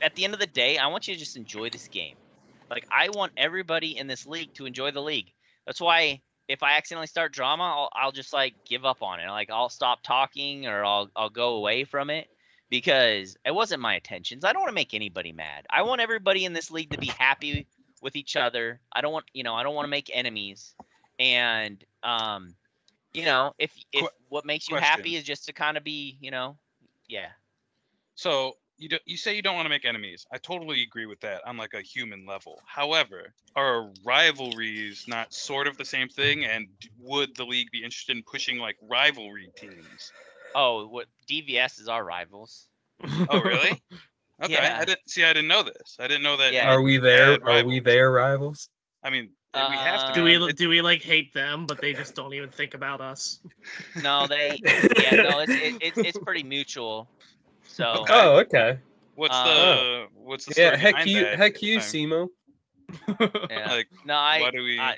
at 0.00 0.14
the 0.14 0.24
end 0.24 0.34
of 0.34 0.40
the 0.40 0.46
day, 0.46 0.78
I 0.78 0.86
want 0.86 1.08
you 1.08 1.14
to 1.14 1.20
just 1.20 1.36
enjoy 1.36 1.70
this 1.70 1.88
game. 1.88 2.16
Like 2.70 2.86
I 2.90 3.08
want 3.10 3.32
everybody 3.36 3.96
in 3.96 4.06
this 4.06 4.26
league 4.26 4.54
to 4.54 4.66
enjoy 4.66 4.90
the 4.90 5.02
league. 5.02 5.32
That's 5.66 5.80
why 5.80 6.20
if 6.48 6.62
I 6.62 6.76
accidentally 6.76 7.06
start 7.06 7.32
drama, 7.32 7.64
I'll, 7.64 7.90
I'll 7.92 8.12
just 8.12 8.32
like 8.32 8.54
give 8.64 8.84
up 8.84 9.02
on 9.02 9.20
it. 9.20 9.28
Like 9.28 9.50
I'll 9.50 9.68
stop 9.68 10.02
talking 10.02 10.66
or 10.66 10.84
I'll 10.84 11.10
I'll 11.16 11.30
go 11.30 11.56
away 11.56 11.84
from 11.84 12.10
it 12.10 12.28
because 12.70 13.36
it 13.44 13.54
wasn't 13.54 13.80
my 13.82 13.94
intentions. 13.96 14.44
I 14.44 14.52
don't 14.52 14.62
want 14.62 14.70
to 14.70 14.74
make 14.74 14.94
anybody 14.94 15.32
mad. 15.32 15.66
I 15.70 15.82
want 15.82 16.00
everybody 16.00 16.44
in 16.44 16.52
this 16.52 16.70
league 16.70 16.90
to 16.90 16.98
be 16.98 17.06
happy 17.06 17.66
with 18.00 18.16
each 18.16 18.36
other. 18.36 18.80
I 18.92 19.00
don't 19.00 19.12
want, 19.12 19.26
you 19.32 19.42
know, 19.42 19.54
I 19.54 19.62
don't 19.62 19.74
want 19.74 19.86
to 19.86 19.90
make 19.90 20.10
enemies. 20.12 20.74
And 21.18 21.82
um 22.02 22.54
you 23.12 23.24
know, 23.24 23.54
if 23.58 23.72
if 23.92 24.06
what 24.28 24.44
makes 24.44 24.68
you 24.68 24.76
happy 24.76 25.16
is 25.16 25.24
just 25.24 25.46
to 25.46 25.52
kind 25.52 25.76
of 25.76 25.84
be, 25.84 26.18
you 26.20 26.30
know, 26.30 26.58
yeah. 27.08 27.28
So 28.14 28.56
you 28.78 28.88
do, 28.88 28.98
you 29.04 29.16
say 29.16 29.34
you 29.34 29.42
don't 29.42 29.54
want 29.54 29.66
to 29.66 29.70
make 29.70 29.84
enemies. 29.84 30.26
I 30.32 30.38
totally 30.38 30.82
agree 30.82 31.06
with 31.06 31.20
that 31.20 31.46
on 31.46 31.56
like 31.56 31.74
a 31.74 31.82
human 31.82 32.26
level. 32.26 32.60
However, 32.66 33.32
are 33.54 33.90
rivalries 34.04 35.06
not 35.08 35.32
sort 35.32 35.66
of 35.66 35.76
the 35.76 35.84
same 35.84 36.08
thing? 36.08 36.44
And 36.44 36.68
would 37.00 37.34
the 37.36 37.44
league 37.44 37.70
be 37.70 37.82
interested 37.82 38.16
in 38.16 38.22
pushing 38.22 38.58
like 38.58 38.76
rivalry 38.82 39.48
teams? 39.56 40.12
Oh, 40.54 40.86
what 40.86 41.06
DVS 41.30 41.80
is 41.80 41.88
our 41.88 42.04
rivals. 42.04 42.68
Oh, 43.30 43.40
really? 43.40 43.80
Okay, 44.42 44.52
Yeah. 44.52 44.76
I 44.78 44.84
didn't 44.84 45.08
see. 45.08 45.24
I 45.24 45.32
didn't 45.32 45.48
know 45.48 45.62
this. 45.62 45.96
I 45.98 46.06
didn't 46.06 46.22
know 46.22 46.36
that. 46.36 46.52
Yeah. 46.52 46.70
Are 46.70 46.82
we 46.82 46.98
there? 46.98 47.38
Are 47.42 47.64
we 47.64 47.80
their 47.80 48.12
rivals? 48.12 48.68
I 49.02 49.08
mean, 49.08 49.30
we 49.54 49.76
have 49.76 50.00
to. 50.00 50.06
Uh, 50.08 50.14
do 50.14 50.24
we 50.24 50.52
do 50.52 50.68
we 50.68 50.82
like 50.82 51.02
hate 51.02 51.32
them, 51.32 51.66
but 51.66 51.80
they 51.80 51.92
just 51.92 52.14
don't 52.14 52.34
even 52.34 52.50
think 52.50 52.74
about 52.74 53.00
us? 53.00 53.40
No, 54.02 54.26
they 54.26 54.60
yeah, 54.64 55.14
no, 55.22 55.38
it's 55.40 55.52
it, 55.52 55.76
it's 55.80 55.98
it's 55.98 56.18
pretty 56.18 56.42
mutual. 56.42 57.08
So 57.76 57.84
Okay. 58.00 58.12
Oh, 58.14 58.36
okay. 58.38 58.78
What's 59.16 59.34
Uh, 59.34 59.44
the 59.44 60.06
what's 60.14 60.44
the 60.46 60.54
Yeah, 60.56 60.76
heck 60.76 61.04
you, 61.06 61.24
that 61.24 61.36
heck 61.38 61.60
you, 61.60 61.78
time? 61.78 61.88
Simo. 61.88 62.28
yeah. 63.50 63.68
Like, 63.76 63.88
no, 64.06 64.14
I, 64.14 64.40
why 64.40 64.50
do 64.50 64.62
we? 64.62 64.80
I 64.80 64.96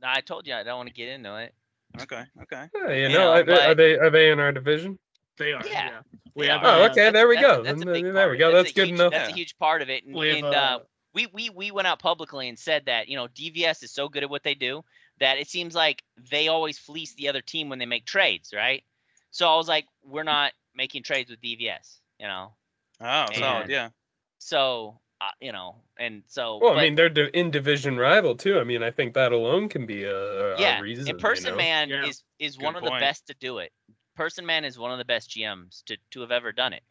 no, 0.00 0.08
I 0.08 0.20
told 0.22 0.46
you 0.46 0.54
I 0.54 0.62
don't 0.62 0.78
want 0.78 0.88
to 0.88 0.94
get 0.94 1.08
into 1.08 1.36
it. 1.36 1.54
okay, 2.00 2.24
okay. 2.44 2.68
Yeah, 2.74 2.92
you 2.92 3.02
You 3.02 3.08
know, 3.10 3.14
know, 3.18 3.32
are, 3.32 3.42
they, 3.44 3.66
are 3.66 3.74
they 3.74 3.98
are 3.98 4.10
they 4.10 4.30
in 4.30 4.40
our 4.40 4.52
division? 4.52 4.98
They 5.36 5.52
are. 5.52 5.60
Yeah. 5.66 5.72
Yeah. 5.90 6.00
We 6.34 6.46
They 6.46 6.52
have. 6.52 6.62
Oh, 6.64 6.84
okay, 6.84 6.94
That's- 6.94 7.12
there 7.12 7.28
we 7.28 7.36
go. 7.40 7.62
That's 7.62 7.82
a 7.82 7.84
Then- 7.84 8.14
there 8.14 8.30
we 8.30 8.38
go. 8.38 8.52
That's 8.52 8.72
good 8.72 8.88
huge, 8.88 8.98
enough. 8.98 9.12
That's 9.12 9.30
a 9.30 9.34
huge 9.34 9.58
part 9.58 9.82
of 9.82 9.90
it. 9.90 10.04
And, 10.06 10.14
We 10.14 10.28
have, 10.28 10.36
and 10.38 10.46
uh, 10.46 10.58
uh, 10.58 10.78
we 11.12 11.26
we 11.26 11.50
we 11.50 11.70
went 11.72 11.86
out 11.86 11.98
publicly 11.98 12.48
and 12.48 12.58
said 12.58 12.86
that 12.86 13.08
you 13.08 13.16
know 13.16 13.28
DVS 13.28 13.82
is 13.82 13.92
so 13.92 14.08
good 14.08 14.22
at 14.22 14.30
what 14.30 14.42
they 14.44 14.54
do 14.54 14.82
that 15.20 15.36
it 15.38 15.48
seems 15.48 15.74
like 15.74 16.02
they 16.30 16.48
always 16.48 16.78
fleece 16.78 17.14
the 17.14 17.28
other 17.28 17.42
team 17.42 17.68
when 17.68 17.78
they 17.78 17.86
make 17.86 18.06
trades, 18.06 18.52
right? 18.54 18.82
So 19.30 19.46
I 19.52 19.56
was 19.56 19.68
like, 19.68 19.84
we're 20.02 20.22
not 20.24 20.52
making 20.74 21.02
trades 21.04 21.30
with 21.30 21.40
DVS, 21.40 22.00
you 22.18 22.26
know. 22.26 22.52
Oh, 23.00 23.26
solid. 23.32 23.70
Yeah. 23.70 23.90
So 24.38 25.00
uh, 25.20 25.30
you 25.40 25.52
know, 25.52 25.76
and 25.98 26.22
so 26.26 26.58
Well, 26.60 26.74
but- 26.74 26.80
I 26.80 26.82
mean, 26.84 26.94
they're 26.94 27.08
in 27.28 27.50
division 27.50 27.96
rival 27.96 28.36
too. 28.36 28.58
I 28.58 28.64
mean, 28.64 28.82
I 28.82 28.90
think 28.90 29.14
that 29.14 29.32
alone 29.32 29.68
can 29.68 29.86
be 29.86 30.04
a, 30.04 30.16
a, 30.56 30.60
yeah, 30.60 30.78
a 30.78 30.82
reason. 30.82 31.08
and 31.08 31.18
Person 31.18 31.46
you 31.46 31.50
know? 31.52 31.56
Man 31.58 31.88
Yeah. 31.90 32.06
is 32.06 32.22
is 32.38 32.56
Good 32.56 32.64
one 32.64 32.76
of 32.76 32.82
the 32.84 32.90
best 33.00 33.26
to 33.28 33.34
do 33.34 33.58
it. 33.58 33.72
Person 34.16 34.44
Man 34.46 34.64
is 34.64 34.78
one 34.78 34.92
of 34.92 34.98
the 34.98 35.04
best 35.04 35.30
GMs 35.30 35.82
to 35.84 35.96
to 36.12 36.20
have 36.20 36.30
ever 36.30 36.52
done 36.52 36.72
it. 36.72 36.82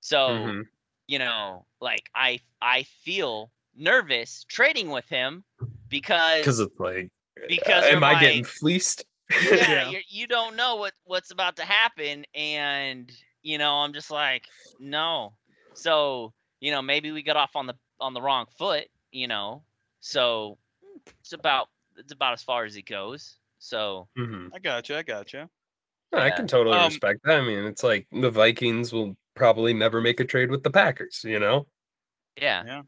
So 0.00 0.18
Mhm. 0.28 0.62
you 1.06 1.18
know, 1.18 1.66
like 1.80 2.08
I 2.14 2.40
I 2.60 2.84
feel 3.04 3.50
nervous 3.74 4.44
trading 4.48 4.90
with 4.90 5.08
him 5.08 5.44
because 5.88 6.40
Because 6.40 6.60
it's 6.60 6.78
like, 6.78 7.10
because 7.48 7.84
uh, 7.84 7.86
they're 7.86 7.96
am 7.96 8.04
I 8.04 8.20
getting 8.20 8.44
fleeced? 8.44 9.04
yeah, 9.42 9.54
Yeah. 9.54 9.90
You're, 9.90 10.02
you 10.08 10.26
don't 10.26 10.56
know 10.56 10.76
what 10.76 10.92
what's 11.04 11.30
about 11.30 11.56
to 11.56 11.64
happen, 11.64 12.24
and 12.34 13.10
you 13.42 13.58
know 13.58 13.74
I'm 13.76 13.92
just 13.92 14.10
like 14.10 14.46
no. 14.78 15.34
So 15.74 16.32
you 16.60 16.70
know 16.70 16.82
maybe 16.82 17.10
we 17.12 17.22
got 17.22 17.36
off 17.36 17.56
on 17.56 17.66
the 17.66 17.74
on 18.00 18.14
the 18.14 18.22
wrong 18.22 18.46
foot, 18.58 18.88
you 19.10 19.28
know. 19.28 19.62
So 20.00 20.58
it's 21.20 21.32
about 21.32 21.68
it's 21.96 22.12
about 22.12 22.32
as 22.34 22.42
far 22.42 22.64
as 22.64 22.76
it 22.76 22.86
goes. 22.86 23.36
So 23.58 24.08
Mhm. 24.18 24.50
I 24.54 24.58
got 24.58 24.88
you. 24.88 24.96
I 24.96 25.02
got 25.02 25.32
you. 25.32 25.48
No, 26.12 26.18
I 26.18 26.30
can 26.30 26.46
totally 26.46 26.76
Um, 26.76 26.88
respect 26.88 27.20
that. 27.24 27.40
I 27.40 27.44
mean, 27.44 27.64
it's 27.64 27.82
like 27.82 28.06
the 28.12 28.30
Vikings 28.30 28.92
will 28.92 29.16
probably 29.34 29.72
never 29.72 30.00
make 30.00 30.20
a 30.20 30.24
trade 30.24 30.50
with 30.50 30.62
the 30.62 30.70
Packers. 30.70 31.22
You 31.24 31.38
know? 31.38 31.66
yeah. 32.36 32.64
Yeah. 32.64 32.82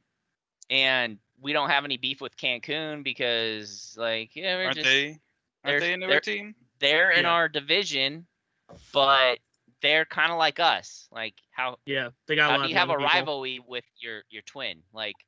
And 0.71 1.19
we 1.41 1.53
don't 1.53 1.69
have 1.71 1.85
any 1.85 1.97
beef 1.99 2.21
with 2.21 2.37
Cancun 2.37 3.03
because 3.05 3.95
like 3.99 4.35
yeah 4.35 4.57
we're 4.57 4.65
Aren't 4.65 4.77
just 4.77 4.85
they? 4.89 5.05
they're- 5.63 5.73
Aren't 5.73 5.81
they 5.81 5.93
a 5.93 5.97
newer 5.97 6.09
they're- 6.11 6.21
team? 6.21 6.55
they're 6.81 7.11
in 7.13 7.23
Yeah. 7.25 7.31
our 7.31 7.49
division, 7.49 8.27
but 8.93 9.39
they're 9.85 10.07
kind 10.07 10.32
of 10.32 10.39
like 10.39 10.61
us. 10.61 11.09
Like 11.12 11.35
how 11.51 11.78
Yeah, 11.87 12.11
they 12.26 12.37
got 12.37 12.51
a 12.51 12.53
how 12.53 12.57
lot 12.57 12.64
do 12.64 12.66
of 12.66 12.70
you 12.70 12.76
have 12.76 12.91
a 12.91 12.99
people. 12.99 12.99
rivalry 12.99 13.61
with 13.61 13.85
your 14.01 14.22
your 14.30 14.43
twin? 14.43 14.82
Like 14.93 15.24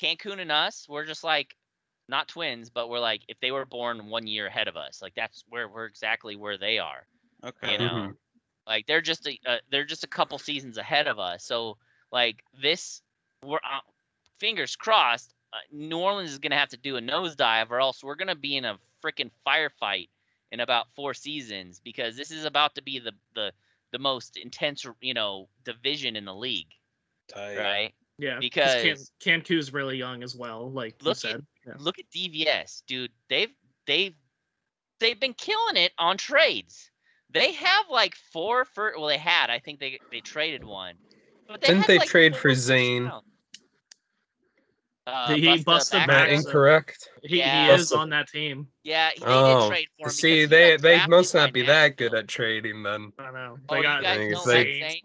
Cancun 0.00 0.40
and 0.40 0.52
us, 0.52 0.88
we're 0.88 1.06
just 1.06 1.24
like 1.24 1.56
not 2.08 2.28
twins, 2.28 2.70
but 2.70 2.88
we're 2.88 3.00
like 3.00 3.22
if 3.28 3.40
they 3.40 3.52
were 3.52 3.66
born 3.66 4.08
one 4.08 4.26
year 4.26 4.46
ahead 4.46 4.68
of 4.68 4.76
us, 4.76 5.02
like 5.02 5.14
that's 5.14 5.44
where 5.48 5.68
we're 5.68 5.86
exactly 5.86 6.36
where 6.36 6.58
they 6.58 6.78
are. 6.78 7.06
Okay. 7.44 7.68
You 7.68 7.78
know, 7.78 8.12
Mhm. 8.12 8.16
like 8.66 8.86
they're 8.86 9.02
just 9.02 9.26
a 9.26 9.38
uh, 9.46 9.58
they're 9.70 9.84
just 9.84 10.04
a 10.04 10.08
couple 10.08 10.38
seasons 10.38 10.78
ahead 10.78 11.08
of 11.08 11.18
us. 11.18 11.44
So 11.44 11.78
like 12.12 12.42
this, 12.60 13.02
we're 13.44 13.58
uh, 13.58 13.80
fingers 14.38 14.76
crossed. 14.76 15.34
Uh, 15.52 15.58
New 15.70 15.98
Orleans 15.98 16.30
is 16.32 16.38
gonna 16.38 16.58
have 16.58 16.70
to 16.70 16.76
do 16.76 16.96
a 16.96 17.00
nosedive, 17.00 17.70
or 17.70 17.80
else 17.80 18.02
we're 18.02 18.14
gonna 18.16 18.36
be 18.36 18.56
in 18.56 18.64
a 18.64 18.78
freaking 19.04 19.30
firefight 19.46 20.08
in 20.50 20.60
about 20.60 20.88
four 20.94 21.14
seasons 21.14 21.80
because 21.80 22.16
this 22.16 22.30
is 22.30 22.44
about 22.44 22.74
to 22.76 22.82
be 22.82 22.98
the 22.98 23.12
the 23.34 23.52
the 23.92 23.98
most 23.98 24.36
intense 24.36 24.84
you 25.00 25.14
know 25.14 25.48
division 25.64 26.16
in 26.16 26.24
the 26.24 26.34
league, 26.34 26.72
Tight. 27.28 27.56
right? 27.58 27.94
Yeah, 28.18 28.38
Because- 28.40 28.82
Can- 29.20 29.40
Cancu's 29.42 29.72
really 29.72 29.96
young 29.96 30.22
as 30.22 30.36
well. 30.36 30.70
Like 30.70 30.96
you 31.00 31.08
Look 31.08 31.24
at- 31.24 31.40
Yeah. 31.66 31.74
Look 31.78 31.98
at 31.98 32.04
DVS, 32.14 32.82
dude. 32.86 33.10
They've 33.28 33.52
they've 33.86 34.14
they've 35.00 35.18
been 35.18 35.34
killing 35.34 35.76
it 35.76 35.92
on 35.98 36.16
trades. 36.18 36.90
They 37.30 37.52
have 37.52 37.86
like 37.90 38.14
four 38.14 38.64
for 38.64 38.92
well, 38.96 39.06
they 39.06 39.18
had. 39.18 39.48
I 39.50 39.58
think 39.58 39.80
they 39.80 39.98
they 40.10 40.20
traded 40.20 40.64
one. 40.64 40.96
But 41.48 41.60
Didn't 41.62 41.78
had, 41.78 41.86
they 41.88 41.98
like, 41.98 42.08
trade 42.08 42.36
for 42.36 42.54
Zane? 42.54 43.04
rounds. 43.04 43.26
Uh, 45.06 45.34
he 45.34 45.42
Busta 45.42 45.64
bust 45.64 45.94
a 45.94 45.96
Back- 45.98 46.06
Matt 46.06 46.28
incorrect. 46.30 47.08
He, 47.24 47.38
Yeah. 47.38 47.66
he 47.66 47.72
is 47.72 47.80
Busted. 47.82 47.98
on 47.98 48.10
that 48.10 48.28
team. 48.28 48.68
Yeah, 48.84 49.10
they 49.18 49.24
Oh, 49.26 49.62
did 49.62 49.68
trade 49.70 49.88
for 49.98 50.06
him. 50.06 50.10
see, 50.12 50.44
they 50.44 50.76
they 50.76 51.04
must 51.06 51.34
not 51.34 51.52
be 51.52 51.62
that 51.62 51.96
good 51.96 52.14
at 52.14 52.28
trading 52.28 52.82
then. 52.84 53.12
I 53.18 53.30
know. 53.32 53.58
Oh, 53.68 53.74
They 53.74 53.76
you 53.78 53.82
got 53.82 54.02
guys 54.02 54.16
Zane. 54.16 54.30
don't 54.32 54.44
Zane. 54.46 54.82
like 54.82 55.02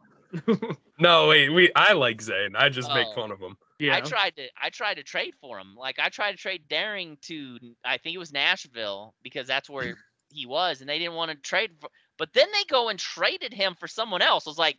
Zane? 0.59 0.77
No, 0.99 1.27
wait, 1.27 1.49
we 1.49 1.71
I 1.75 1.93
like 1.93 2.21
Zane. 2.21 2.55
I 2.55 2.69
just 2.69 2.89
make 2.89 3.07
Oh. 3.07 3.13
fun 3.15 3.31
of 3.31 3.39
him. 3.39 3.55
yeah. 3.79 3.95
I 3.95 4.01
tried 4.01 4.35
to 4.37 4.47
I 4.61 4.69
tried 4.71 4.95
to 4.95 5.03
trade 5.03 5.33
for 5.39 5.59
him. 5.59 5.75
Like 5.75 5.99
I 5.99 6.09
tried 6.09 6.31
to 6.31 6.37
trade 6.37 6.63
Daring 6.67 7.17
to 7.23 7.57
I 7.85 7.97
think 7.97 8.15
it 8.15 8.19
was 8.19 8.31
Nashville 8.33 9.13
because 9.23 9.47
that's 9.47 9.69
where 9.69 9.95
he 10.31 10.45
was, 10.45 10.81
and 10.81 10.89
they 10.89 10.97
didn't 10.99 11.13
want 11.13 11.31
to 11.31 11.37
trade. 11.37 11.71
For, 11.79 11.89
but 12.17 12.33
then 12.33 12.47
they 12.51 12.63
go 12.67 12.89
and 12.89 12.97
traded 12.99 13.53
him 13.53 13.75
for 13.79 13.87
someone 13.87 14.21
else. 14.23 14.45
I 14.47 14.49
was 14.49 14.57
like, 14.57 14.77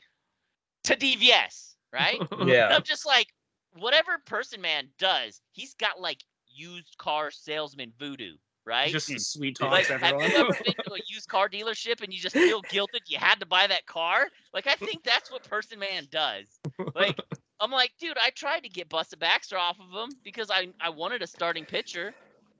to 0.85 0.97
DVS, 0.97 1.75
right? 1.93 2.21
And 2.33 2.49
Yeah. 2.49 2.69
I'm 2.75 2.83
just 2.83 3.07
like, 3.07 3.29
whatever 3.73 4.19
Person 4.19 4.61
Man 4.61 4.89
does, 4.99 5.41
he's 5.53 5.75
got 5.75 6.01
like 6.01 6.23
used 6.47 6.97
car 6.99 7.31
salesman 7.31 7.93
voodoo, 7.99 8.37
right? 8.65 8.91
Just 8.93 9.09
Hmm. 9.09 9.17
sweet 9.19 9.57
like, 9.71 9.89
talks 9.89 9.89
have 10.01 10.17
you 10.21 10.35
ever 10.37 10.55
been 10.65 10.75
to 10.87 10.95
a 10.95 11.01
used 11.07 11.29
car 11.29 11.49
dealership 11.49 12.03
and 12.03 12.13
you 12.13 12.19
just 12.21 12.39
feel 12.39 12.63
guilted 12.65 13.01
you 13.07 13.19
had 13.19 13.41
to 13.41 13.47
buy 13.47 13.67
that 13.67 13.87
car? 13.87 14.29
Like 14.53 14.67
I 14.67 14.75
think 14.75 15.03
that's 15.05 15.31
what 15.31 15.45
Person 15.45 15.79
Man 15.79 16.07
does. 16.11 16.61
Like 16.95 17.19
I'm 17.61 17.71
like, 17.71 17.93
dude, 17.99 18.19
I 18.19 18.31
tried 18.31 18.63
to 18.65 18.69
get 18.69 18.89
Busta 18.89 19.19
Baxter 19.19 19.59
off 19.59 19.79
of 19.81 19.91
him 19.93 20.17
because 20.23 20.51
I 20.51 20.69
I 20.81 20.91
wanted 20.91 21.23
a 21.23 21.27
starting 21.27 21.67
pitcher. 21.67 22.15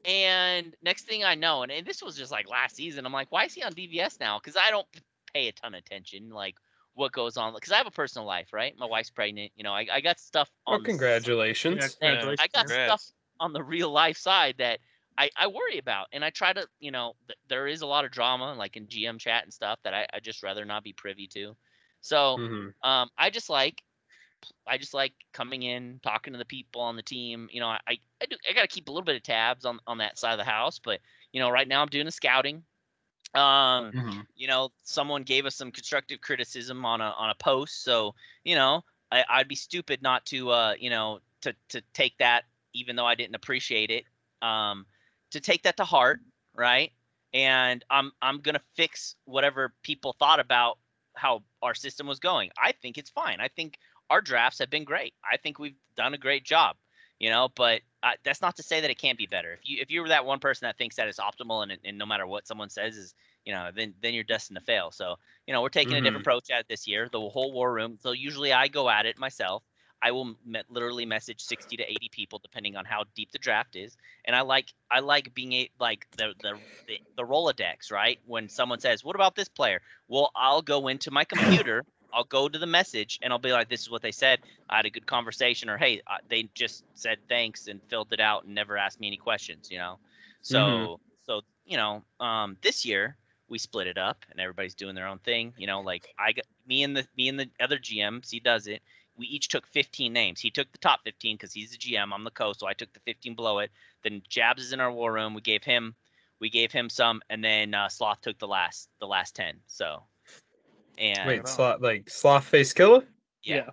And 0.05 0.75
next 0.83 1.07
thing 1.07 1.25
I 1.25 1.35
know, 1.35 1.63
and, 1.63 1.73
and 1.73 1.87
this 1.87 2.03
was 2.03 2.17
just 2.17 2.33
like 2.33 2.49
last 2.49 2.77
season, 2.77 3.05
I'm 3.05 3.13
like, 3.13 3.31
why 3.33 3.45
is 3.45 3.55
he 3.55 3.63
on 3.63 3.75
DVS 3.75 4.19
now? 4.21 4.39
Because 4.39 4.57
I 4.57 4.71
don't 4.71 4.87
pay 5.35 5.49
a 5.49 5.53
ton 5.53 5.75
of 5.75 5.81
attention, 5.81 6.31
like 6.31 6.57
what 6.99 7.13
goes 7.13 7.37
on. 7.37 7.55
Because 7.55 7.73
I 7.73 7.79
have 7.79 7.87
a 7.87 7.91
personal 7.93 8.27
life, 8.27 8.53
right? 8.53 8.77
My 8.77 8.87
wife's 8.87 9.11
pregnant. 9.11 9.53
You 9.57 9.65
know, 9.65 9.73
I, 9.73 9.87
I 9.91 10.01
got 10.01 10.21
stuff 10.21 10.51
on. 10.67 10.81
Well, 10.81 10.83
the 10.83 10.91
Yeah, 11.73 11.89
congratulations. 11.91 12.39
I 12.39 12.49
got 12.49 12.69
Congrats. 12.69 12.71
stuff 12.71 13.05
on 13.41 13.53
the 13.53 13.63
real 13.63 13.91
life 13.91 14.17
side 14.19 14.57
that 14.59 14.81
I, 15.17 15.31
I 15.37 15.49
worry 15.49 15.79
about. 15.79 16.09
And 16.13 16.25
I 16.25 16.31
try 16.31 16.53
to, 16.53 16.69
you 16.81 16.91
know, 16.91 17.15
th- 17.29 17.39
there 17.49 17.67
is 17.67 17.83
a 17.83 17.87
lot 17.87 18.05
of 18.05 18.11
drama, 18.13 18.55
like 18.55 18.77
in 18.77 18.89
GM 18.89 19.19
chat 19.19 19.45
and 19.45 19.53
stuff, 19.53 19.81
that 19.85 19.95
I, 19.95 20.07
I 20.13 20.21
just 20.21 20.43
rather 20.43 20.65
not 20.65 20.85
be 20.85 20.93
privy 20.93 21.27
to. 21.29 21.57
So 22.01 22.39
Mhm. 22.39 22.73
um, 22.83 23.11
I 23.19 23.31
just 23.31 23.51
like, 23.51 23.83
I 24.67 24.79
just 24.79 24.95
like 24.95 25.15
coming 25.33 25.63
in, 25.63 26.01
talking 26.03 26.33
to 26.33 26.39
the 26.39 26.45
people 26.45 26.81
on 26.83 26.97
the 26.97 27.03
team. 27.03 27.49
You 27.53 27.61
know, 27.61 27.69
I, 27.69 27.81
I, 27.89 27.99
I 28.23 28.27
do, 28.27 28.37
I 28.49 28.53
got 28.53 28.63
to 28.63 28.69
keep 28.69 28.89
a 28.89 28.93
little 28.93 29.05
bit 29.05 29.17
of 29.17 29.23
tabs 29.23 29.65
on, 29.65 29.81
on 29.87 29.99
that 29.99 30.19
side 30.19 30.33
of 30.33 30.39
the 30.39 30.45
house. 30.45 30.79
But, 30.79 31.01
you 31.33 31.41
know, 31.41 31.51
right 31.51 31.69
now 31.69 31.83
I'm 31.83 31.89
doing 31.89 32.07
the 32.07 32.13
scouting. 32.13 32.65
Um, 33.35 33.93
Mhm. 33.93 34.27
you 34.35 34.47
know, 34.49 34.71
someone 34.83 35.23
gave 35.25 35.47
us 35.47 35.57
some 35.57 35.73
constructive 35.73 36.21
criticism 36.21 36.85
on 36.85 37.01
a 37.01 37.11
on 37.11 37.31
a 37.31 37.35
post, 37.35 37.83
so 37.83 38.15
you 38.45 38.55
know, 38.55 38.83
I, 39.11 39.25
I'd 39.29 39.49
be 39.49 39.55
stupid 39.57 40.03
not 40.03 40.27
to, 40.27 40.51
uh, 40.51 40.75
you 40.79 40.91
know, 40.91 41.21
to 41.43 41.55
to 41.71 41.83
take 41.93 42.19
that, 42.19 42.45
even 42.75 42.97
though 42.97 43.07
I 43.07 43.15
didn't 43.15 43.35
appreciate 43.37 43.91
it, 43.91 44.05
um, 44.43 44.87
to 45.31 45.41
take 45.41 45.63
that 45.65 45.77
to 45.79 45.85
heart, 45.85 46.21
right? 46.55 46.93
And 47.35 47.85
I'm 47.91 48.13
I'm 48.23 48.41
gonna 48.41 48.63
fix 48.75 49.17
whatever 49.25 49.75
people 49.83 50.15
thought 50.19 50.41
about 50.41 50.79
how 51.17 51.45
our 51.63 51.75
system 51.75 52.07
was 52.07 52.21
going. 52.21 52.51
I 52.59 52.73
think 52.73 52.97
it's 52.97 53.11
fine. 53.11 53.41
I 53.41 53.49
think 53.49 53.79
our 54.11 54.21
drafts 54.23 54.59
have 54.61 54.71
been 54.71 54.85
great. 54.85 55.15
I 55.31 55.37
think 55.37 55.59
we've 55.59 55.77
done 55.97 56.15
a 56.15 56.19
great 56.19 56.45
job, 56.45 56.77
you 57.19 57.29
know. 57.29 57.49
But 57.55 57.83
uh, 58.03 58.13
that's 58.25 58.41
not 58.41 58.57
to 58.57 58.63
say 58.63 58.81
that 58.81 58.91
it 58.91 58.99
can't 58.99 59.19
be 59.19 59.27
better. 59.27 59.53
If 59.53 59.61
you 59.65 59.79
if 59.81 59.91
you 59.91 60.03
were 60.03 60.09
that 60.09 60.25
one 60.25 60.39
person 60.39 60.67
that 60.67 60.79
thinks 60.79 60.97
that 60.97 61.09
it's 61.09 61.19
optimal 61.19 61.63
and, 61.63 61.79
and 61.85 61.99
no 61.99 62.07
matter 62.07 62.27
what 62.27 62.47
someone 62.47 62.71
says 62.71 62.97
is 62.97 63.15
you 63.45 63.53
know 63.53 63.71
then 63.75 63.95
then 64.03 64.15
you're 64.15 64.25
destined 64.25 64.59
to 64.59 64.65
fail. 64.65 64.91
So 64.91 65.17
you 65.47 65.53
know 65.55 65.63
we're 65.63 65.69
taking 65.69 65.97
a 65.97 66.03
different 66.03 66.23
approach 66.23 66.51
at 66.51 66.61
it 66.61 66.67
this 66.69 66.87
year. 66.87 67.09
The 67.11 67.21
whole 67.21 67.53
war 67.53 67.73
room. 67.73 67.99
So 68.01 68.13
usually 68.13 68.53
I 68.53 68.69
go 68.69 68.89
at 68.89 69.07
it 69.07 69.19
myself. 69.19 69.63
I 70.01 70.13
will 70.13 70.37
me- 70.47 70.63
literally 70.69 71.07
message 71.07 71.41
60 71.41 71.77
to 71.79 71.83
80 71.83 72.09
people 72.13 72.39
depending 72.39 72.77
on 72.77 72.85
how 72.85 73.05
deep 73.15 73.33
the 73.33 73.39
draft 73.39 73.75
is. 73.77 73.97
And 74.25 74.37
I 74.37 74.43
like 74.43 74.73
I 74.91 75.01
like 75.01 75.35
being 75.35 75.53
a 75.53 75.71
like 75.81 76.07
the 76.17 76.35
the 76.43 76.61
the, 76.87 76.99
the 77.17 77.23
Rolodex, 77.25 77.91
right? 77.91 78.19
When 78.27 78.49
someone 78.49 78.81
says, 78.81 79.05
"What 79.05 79.17
about 79.17 79.35
this 79.35 79.49
player?" 79.49 79.81
Well, 80.09 80.31
I'll 80.37 80.63
go 80.63 80.89
into 80.89 81.11
my 81.11 81.25
computer, 81.25 81.85
I'll 82.13 82.25
go 82.25 82.49
to 82.49 82.59
the 82.59 82.67
message, 82.67 83.19
and 83.23 83.33
I'll 83.33 83.39
be 83.39 83.53
like, 83.53 83.69
"This 83.69 83.83
is 83.83 83.91
what 83.91 84.03
they 84.03 84.13
said. 84.13 84.41
I 84.69 84.77
had 84.77 84.87
a 84.87 84.91
good 84.91 85.07
conversation," 85.07 85.69
or 85.69 85.77
"Hey, 85.79 86.01
uh, 86.07 86.19
they 86.29 86.49
just 86.55 86.85
said 86.95 87.19
thanks 87.29 87.69
and 87.69 87.83
filled 87.89 88.13
it 88.13 88.21
out 88.21 88.45
and 88.45 88.55
never 88.55 88.77
asked 88.77 89.01
me 89.01 89.07
any 89.07 89.17
questions," 89.17 89.71
you 89.71 89.79
know. 89.79 89.99
So 90.43 90.59
Mhm. 90.59 90.99
so 91.23 91.43
you 91.65 91.77
know, 91.77 92.03
um, 92.21 92.57
this 92.63 92.85
year 92.85 93.17
we 93.49 93.59
split 93.59 93.87
it 93.87 93.99
up 93.99 94.25
and 94.31 94.41
everybody's 94.41 94.75
doing 94.75 94.95
their 94.95 95.07
own 95.07 95.19
thing. 95.19 95.55
You 95.57 95.67
know, 95.67 95.81
like 95.81 96.13
I 96.19 96.33
got 96.33 96.47
me 96.67 96.83
and 96.83 96.97
the 96.97 97.07
me 97.17 97.29
and 97.29 97.39
the 97.39 97.51
other 97.61 97.79
GMs. 97.79 98.31
He 98.31 98.41
does 98.41 98.67
it. 98.67 98.83
We 99.17 99.27
each 99.27 99.49
took 99.49 99.67
15 99.67 100.13
names. 100.13 100.41
He 100.41 100.51
took 100.51 100.71
the 100.71 100.79
top 100.79 101.01
15 101.05 101.37
because 101.37 101.53
he's 101.53 101.73
the 101.73 101.79
GM. 101.79 102.13
I'm 102.13 102.25
the 102.25 102.31
co, 102.31 102.53
so 102.53 102.67
I 102.67 102.75
took 102.75 102.93
the 102.93 103.01
15 103.01 103.35
below 103.35 103.59
it. 103.59 103.71
Then 104.03 104.23
Jabs 104.29 104.63
is 104.63 104.73
in 104.73 104.81
our 104.81 104.93
war 104.93 105.13
room. 105.13 105.35
We 105.35 105.41
gave 105.41 105.65
him 105.65 105.95
we 106.41 106.51
gave 106.51 106.71
him 106.73 106.89
some, 106.89 107.21
and 107.29 107.43
then 107.45 107.75
uh, 107.75 107.89
Sloth 107.89 108.21
took 108.21 108.39
the 108.39 108.47
last 108.49 108.89
the 109.01 109.07
last 109.07 109.35
10. 109.35 109.61
So 109.67 110.03
and 110.99 111.29
Wait, 111.29 111.39
on. 111.41 111.47
sloth 111.47 111.81
like 111.81 112.09
sloth 112.11 112.45
face 112.45 112.73
killer? 112.73 113.07
yeah, 113.43 113.71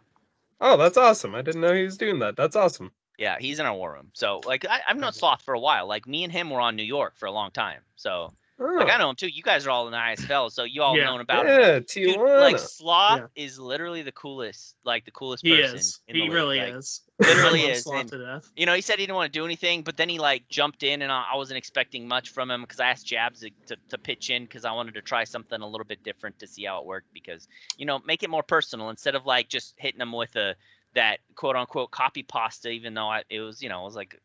Oh, 0.61 0.78
that's 0.78 0.97
awesome. 0.97 1.36
I 1.36 1.41
didn't 1.41 1.61
know 1.61 1.73
he 1.73 1.84
was 1.84 1.97
doing 1.97 2.19
that. 2.19 2.36
That's 2.36 2.55
awesome. 2.55 2.91
yeah, 3.17 3.38
he's 3.39 3.59
in 3.59 3.65
our 3.65 3.76
war 3.76 3.93
room. 3.93 4.11
So 4.13 4.39
like 4.45 4.65
I, 4.65 4.82
I've 4.88 4.97
known 4.97 5.13
Sloth 5.13 5.41
for 5.41 5.53
a 5.53 5.59
while. 5.59 5.88
Like 5.88 6.07
me 6.07 6.23
and 6.23 6.32
him 6.34 6.49
were 6.49 6.59
on 6.61 6.76
New 6.76 6.84
York 6.84 7.15
for 7.17 7.26
a 7.28 7.32
long 7.32 7.51
time. 7.51 7.82
So 7.95 8.34
like 8.58 8.88
I 8.89 8.95
Oh, 8.95 8.97
know 8.99 9.10
him 9.10 9.16
too. 9.18 9.28
You 9.28 9.43
guys 9.43 9.66
are 9.68 9.70
all 9.70 9.86
in 9.88 9.91
the 9.91 9.97
ISFL, 9.97 10.49
so 10.51 10.64
you 10.64 10.82
all 10.82 10.97
Yeah. 10.97 11.06
known 11.06 11.20
about 11.22 11.45
him. 11.45 11.60
yeah, 11.60 11.79
Dude, 11.79 12.17
like 12.17 12.58
Sloth 12.58 13.20
Yeah. 13.36 13.43
is 13.43 13.59
literally 13.59 14.01
the 14.01 14.12
coolest, 14.13 14.75
like 14.86 15.04
the 15.04 15.12
coolest 15.12 15.43
He 15.46 15.55
person. 15.58 15.75
is. 15.78 16.00
In 16.08 16.13
the 16.13 16.20
He 16.20 16.24
league. 16.28 16.34
really 16.34 16.59
like, 16.59 16.74
is. 16.75 17.01
literally 17.20 17.62
is, 17.63 17.84
Sloth 17.84 18.01
and- 18.01 18.09
to 18.12 18.17
death. 18.25 18.50
You 18.55 18.66
know, 18.66 18.74
he 18.74 18.79
said 18.82 18.97
he 19.00 19.05
didn't 19.05 19.16
want 19.17 19.32
to 19.34 19.38
do 19.39 19.43
anything, 19.46 19.82
but 19.84 19.97
then 19.97 20.08
he 20.08 20.20
like 20.20 20.47
jumped 20.47 20.84
in, 20.84 21.01
and 21.01 21.12
I, 21.12 21.25
I 21.34 21.36
wasn't 21.36 21.58
expecting 21.58 22.08
much 22.08 22.29
from 22.29 22.50
him 22.50 22.62
because 22.62 22.79
I 22.79 22.88
asked 22.89 23.05
Jabs 23.05 23.42
to, 23.42 23.50
to, 23.67 23.75
to 23.89 23.97
pitch 23.97 24.29
in 24.29 24.43
because 24.46 24.63
I 24.63 24.71
wanted 24.71 24.93
to 24.93 25.01
try 25.01 25.25
something 25.25 25.59
a 25.62 25.67
little 25.67 25.86
bit 25.86 26.04
different 26.04 26.39
to 26.39 26.47
see 26.47 26.63
how 26.63 26.79
it 26.79 26.86
worked. 26.86 27.13
Because 27.13 27.47
you 27.78 27.86
know, 27.86 28.00
make 28.05 28.24
it 28.24 28.29
more 28.29 28.43
personal 28.43 28.89
instead 28.89 29.16
of 29.16 29.25
like 29.25 29.50
just 29.50 29.74
hitting 29.78 30.00
him 30.00 30.13
with 30.13 30.36
a 30.38 30.55
that 30.93 31.20
quote 31.36 31.58
unquote 31.58 31.92
copy 31.92 32.24
pasta, 32.24 32.70
even 32.70 32.93
though 32.93 33.09
I, 33.09 33.24
it 33.29 33.42
was 33.42 33.62
you 33.62 33.67
know 33.67 33.82
it 33.82 33.86
was 33.86 33.96
like 33.97 34.17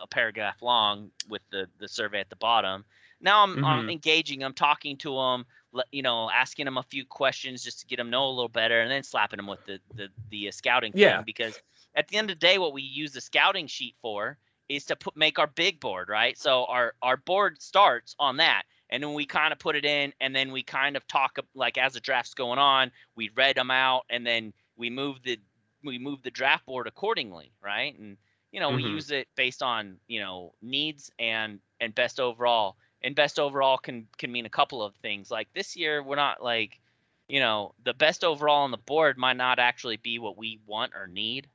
a 0.00 0.06
paragraph 0.08 0.60
long 0.60 1.10
with 1.28 1.42
the 1.52 1.68
the 1.78 1.86
survey 1.86 2.18
at 2.18 2.28
the 2.30 2.36
bottom. 2.36 2.84
Now 3.24 3.42
I'm, 3.42 3.58
I'm 3.64 3.82
Mhm. 3.82 3.90
engaging 3.90 4.42
him, 4.42 4.54
talking 4.54 4.98
to 4.98 5.14
them, 5.16 5.46
you 5.90 6.02
know, 6.02 6.30
asking 6.30 6.66
them 6.66 6.78
a 6.78 6.82
few 6.84 7.04
questions 7.06 7.64
just 7.64 7.80
to 7.80 7.86
get 7.86 7.96
them 7.96 8.10
know 8.10 8.26
a 8.26 8.30
little 8.30 8.48
better, 8.48 8.80
and 8.82 8.90
then 8.90 9.02
slapping 9.02 9.38
them 9.38 9.48
with 9.48 9.64
the 9.64 9.80
the, 9.96 10.08
the 10.30 10.48
uh, 10.48 10.52
scouting 10.52 10.94
thing. 10.94 11.22
Yeah. 11.22 11.24
Because 11.24 11.60
at 11.96 12.08
the 12.08 12.16
end 12.18 12.30
of 12.30 12.36
the 12.38 12.46
day, 12.46 12.58
what 12.58 12.72
we 12.74 12.82
use 12.82 13.12
the 13.12 13.20
scouting 13.20 13.66
sheet 13.66 13.96
for 14.02 14.38
is 14.68 14.86
to 14.86 14.96
put 14.96 15.16
make 15.16 15.38
our 15.38 15.46
big 15.48 15.80
board, 15.80 16.08
right? 16.08 16.38
So 16.38 16.66
our 16.66 16.94
our 17.02 17.16
board 17.16 17.60
starts 17.62 18.14
on 18.18 18.38
that, 18.38 18.64
and 18.90 19.02
then 19.02 19.14
we 19.14 19.26
kind 19.26 19.52
of 19.52 19.58
put 19.58 19.76
it 19.76 19.84
in, 19.84 20.12
and 20.20 20.34
then 20.36 20.52
we 20.52 20.62
kind 20.62 20.96
of 20.96 21.06
talk 21.06 21.38
like 21.54 21.78
as 21.78 21.94
the 21.94 22.00
draft's 22.00 22.34
going 22.34 22.58
on, 22.58 22.92
we 23.16 23.30
read 23.36 23.56
them 23.56 23.70
out, 23.70 24.04
and 24.10 24.26
then 24.26 24.52
we 24.76 24.90
move 24.90 25.22
the 25.22 25.38
we 25.82 25.98
move 25.98 26.22
the 26.22 26.30
draft 26.30 26.66
board 26.66 26.86
accordingly, 26.86 27.52
right? 27.62 27.98
And 27.98 28.16
you 28.52 28.60
know, 28.60 28.72
we 28.72 28.82
Mhm. 28.82 28.84
use 28.84 29.10
it 29.10 29.28
based 29.36 29.62
on 29.62 29.98
you 30.06 30.20
know 30.20 30.54
needs 30.62 31.10
and 31.18 31.60
and 31.80 31.94
best 31.94 32.20
overall. 32.20 32.76
And 33.04 33.14
best 33.14 33.38
overall 33.38 33.78
can 33.78 34.08
can 34.18 34.32
mean 34.32 34.46
a 34.46 34.50
couple 34.50 34.82
of 34.82 34.94
things. 34.96 35.30
Like 35.30 35.48
this 35.54 35.76
year, 35.76 36.02
we're 36.02 36.16
not 36.16 36.42
like, 36.42 36.80
you 37.28 37.38
know, 37.38 37.74
the 37.84 37.94
best 37.94 38.24
overall 38.24 38.64
on 38.64 38.70
the 38.70 38.78
board 38.78 39.18
might 39.18 39.36
not 39.36 39.58
actually 39.58 39.98
be 39.98 40.18
what 40.18 40.38
we 40.38 40.58
want 40.66 40.92
or 40.94 41.06
need. 41.06 41.46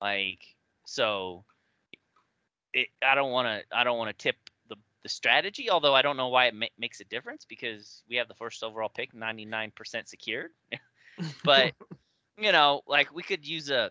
Like 0.00 0.40
so, 0.86 1.44
it, 2.72 2.88
I 3.04 3.14
don't 3.14 3.32
want 3.32 3.48
to 3.48 3.76
I 3.76 3.84
don't 3.84 3.98
want 3.98 4.16
to 4.16 4.22
tip 4.22 4.36
the 4.68 4.76
the 5.02 5.08
strategy. 5.08 5.70
Although 5.70 5.94
I 5.94 6.02
don't 6.02 6.16
know 6.16 6.28
why 6.28 6.46
it 6.46 6.54
ma- 6.54 6.66
makes 6.78 7.00
a 7.00 7.04
difference 7.04 7.44
because 7.44 8.02
we 8.08 8.16
have 8.16 8.28
the 8.28 8.34
first 8.34 8.62
overall 8.62 8.88
pick, 8.88 9.12
99% 9.12 9.72
secured. 10.08 10.50
but 11.44 11.74
you 12.38 12.52
know, 12.52 12.82
like 12.86 13.12
we 13.12 13.22
could 13.22 13.46
use 13.46 13.70
a 13.70 13.90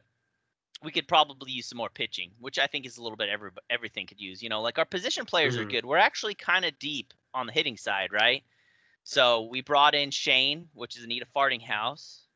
we 0.83 0.91
could 0.91 1.07
probably 1.07 1.51
use 1.51 1.67
some 1.67 1.77
more 1.77 1.89
pitching, 1.89 2.31
which 2.39 2.57
I 2.59 2.67
think 2.67 2.85
is 2.85 2.97
a 2.97 3.03
little 3.03 3.17
bit 3.17 3.29
every 3.29 3.51
everything 3.69 4.07
could 4.07 4.19
use. 4.19 4.41
You 4.41 4.49
know, 4.49 4.61
like 4.61 4.79
our 4.79 4.85
position 4.85 5.25
players 5.25 5.57
are 5.57 5.65
Mhm. 5.65 5.65
good. 5.65 5.85
We're 5.85 5.97
actually 5.97 6.35
kind 6.35 6.65
of 6.65 6.77
deep 6.79 7.13
on 7.33 7.45
the 7.47 7.53
hitting 7.53 7.77
side, 7.77 8.11
right? 8.11 8.43
So 9.03 9.43
we 9.43 9.61
brought 9.61 9.95
in 9.95 10.11
Shane, 10.11 10.69
which 10.73 10.97
is 10.97 11.03
Anita 11.03 11.25
Farting 11.35 11.61
House, 11.61 12.27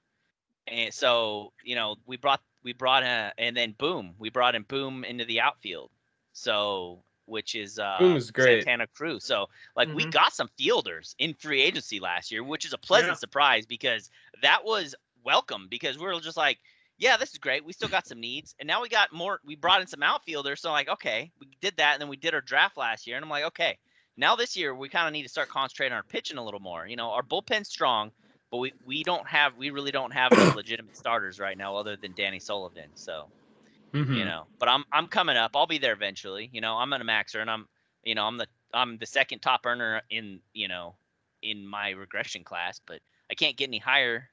and 0.67 0.93
so 0.93 1.53
you 1.63 1.75
know 1.75 1.97
we 2.05 2.17
brought 2.17 2.41
we 2.63 2.73
brought 2.73 3.03
a 3.03 3.33
and 3.37 3.55
then 3.55 3.73
Boom, 3.73 4.15
we 4.19 4.29
brought 4.29 4.55
in 4.55 4.63
Boom 4.63 5.03
into 5.03 5.25
the 5.25 5.41
outfield. 5.41 5.91
So 6.33 7.03
which 7.25 7.55
is 7.55 7.79
uh, 7.79 7.99
Boom 7.99 8.15
is 8.17 8.31
great. 8.31 8.67
Santana 8.67 8.87
Cruz. 8.87 9.23
So 9.25 9.47
like 9.75 9.93
we 9.93 10.05
Mhm. 10.05 10.11
got 10.11 10.33
some 10.33 10.49
fielders 10.57 11.15
in 11.19 11.33
free 11.35 11.61
agency 11.61 11.99
last 11.99 12.31
year, 12.31 12.43
which 12.43 12.65
is 12.65 12.73
a 12.73 12.77
pleasant 12.77 13.17
Yeah. 13.17 13.19
surprise 13.19 13.65
because 13.65 14.09
that 14.41 14.63
was 14.63 14.95
welcome 15.23 15.67
because 15.69 15.97
we 15.97 16.05
were 16.05 16.19
just 16.19 16.37
like, 16.37 16.59
yeah, 16.97 17.17
this 17.17 17.31
is 17.33 17.39
great. 17.39 17.65
We 17.65 17.73
still 17.73 17.89
got 17.89 18.07
some 18.07 18.19
needs, 18.19 18.55
and 18.59 18.67
now 18.67 18.81
we 18.81 18.89
got 18.89 19.11
more. 19.13 19.39
We 19.43 19.55
brought 19.55 19.81
in 19.81 19.87
some 19.87 20.03
outfielders, 20.03 20.61
so 20.61 20.71
like, 20.71 20.87
okay, 20.87 21.31
we 21.39 21.47
did 21.61 21.77
that, 21.77 21.93
and 21.93 22.01
then 22.01 22.09
we 22.09 22.17
did 22.17 22.33
our 22.33 22.41
draft 22.41 22.77
last 22.77 23.07
year, 23.07 23.15
and 23.17 23.23
I'm 23.25 23.29
like, 23.29 23.45
okay, 23.45 23.77
now 24.17 24.35
this 24.35 24.55
year 24.55 24.73
we 24.75 24.89
kind 24.89 25.07
of 25.07 25.13
need 25.13 25.23
to 25.23 25.29
start 25.29 25.49
concentrating 25.49 25.93
on 25.93 25.97
our 25.97 26.03
pitching 26.03 26.37
a 26.37 26.43
little 26.45 26.59
more. 26.59 26.87
You 26.87 26.95
know, 26.95 27.11
our 27.11 27.23
bullpen's 27.23 27.69
strong, 27.69 28.11
but 28.51 28.57
we 28.57 28.73
we 28.83 29.03
don't 29.03 29.27
have 29.27 29.55
we 29.57 29.69
really 29.71 29.91
don't 29.91 30.13
have 30.13 30.33
any 30.35 30.49
legitimate 30.51 30.95
starters 30.95 31.39
right 31.39 31.57
now 31.57 31.75
other 31.75 31.97
than 31.97 32.13
Danny 32.13 32.39
Sullivan. 32.39 32.91
So 32.95 33.31
Mhm. 33.93 34.13
you 34.13 34.25
know, 34.25 34.49
but 34.59 34.69
I'm 34.69 34.83
I'm 34.91 35.07
coming 35.07 35.37
up. 35.37 35.51
I'll 35.55 35.67
be 35.67 35.77
there 35.79 35.93
eventually. 35.93 36.49
You 36.53 36.61
know, 36.61 36.75
I'm 36.77 36.93
an 36.93 37.01
maxer, 37.03 37.41
and 37.41 37.49
I'm 37.49 37.67
you 38.03 38.15
know 38.15 38.25
I'm 38.25 38.37
the 38.37 38.47
I'm 38.73 38.97
the 38.97 39.05
second 39.05 39.39
top 39.39 39.65
earner 39.65 40.01
in 40.09 40.41
you 40.53 40.67
know 40.67 40.97
in 41.41 41.67
my 41.67 41.89
regression 41.91 42.43
class, 42.43 42.79
but 42.85 43.01
I 43.29 43.35
can't 43.35 43.57
get 43.57 43.67
any 43.69 43.79
higher 43.79 44.29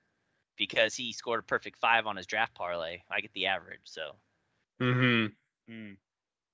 because 0.56 0.94
he 0.94 1.12
scored 1.12 1.40
a 1.40 1.42
perfect 1.42 1.78
five 1.78 2.06
on 2.06 2.16
his 2.16 2.26
draft 2.26 2.54
parlay. 2.54 2.98
I 3.10 3.20
get 3.20 3.32
the 3.32 3.46
average, 3.46 3.80
so 3.84 4.12
Mm-hmm. 4.80 5.72
Mm. 5.72 5.96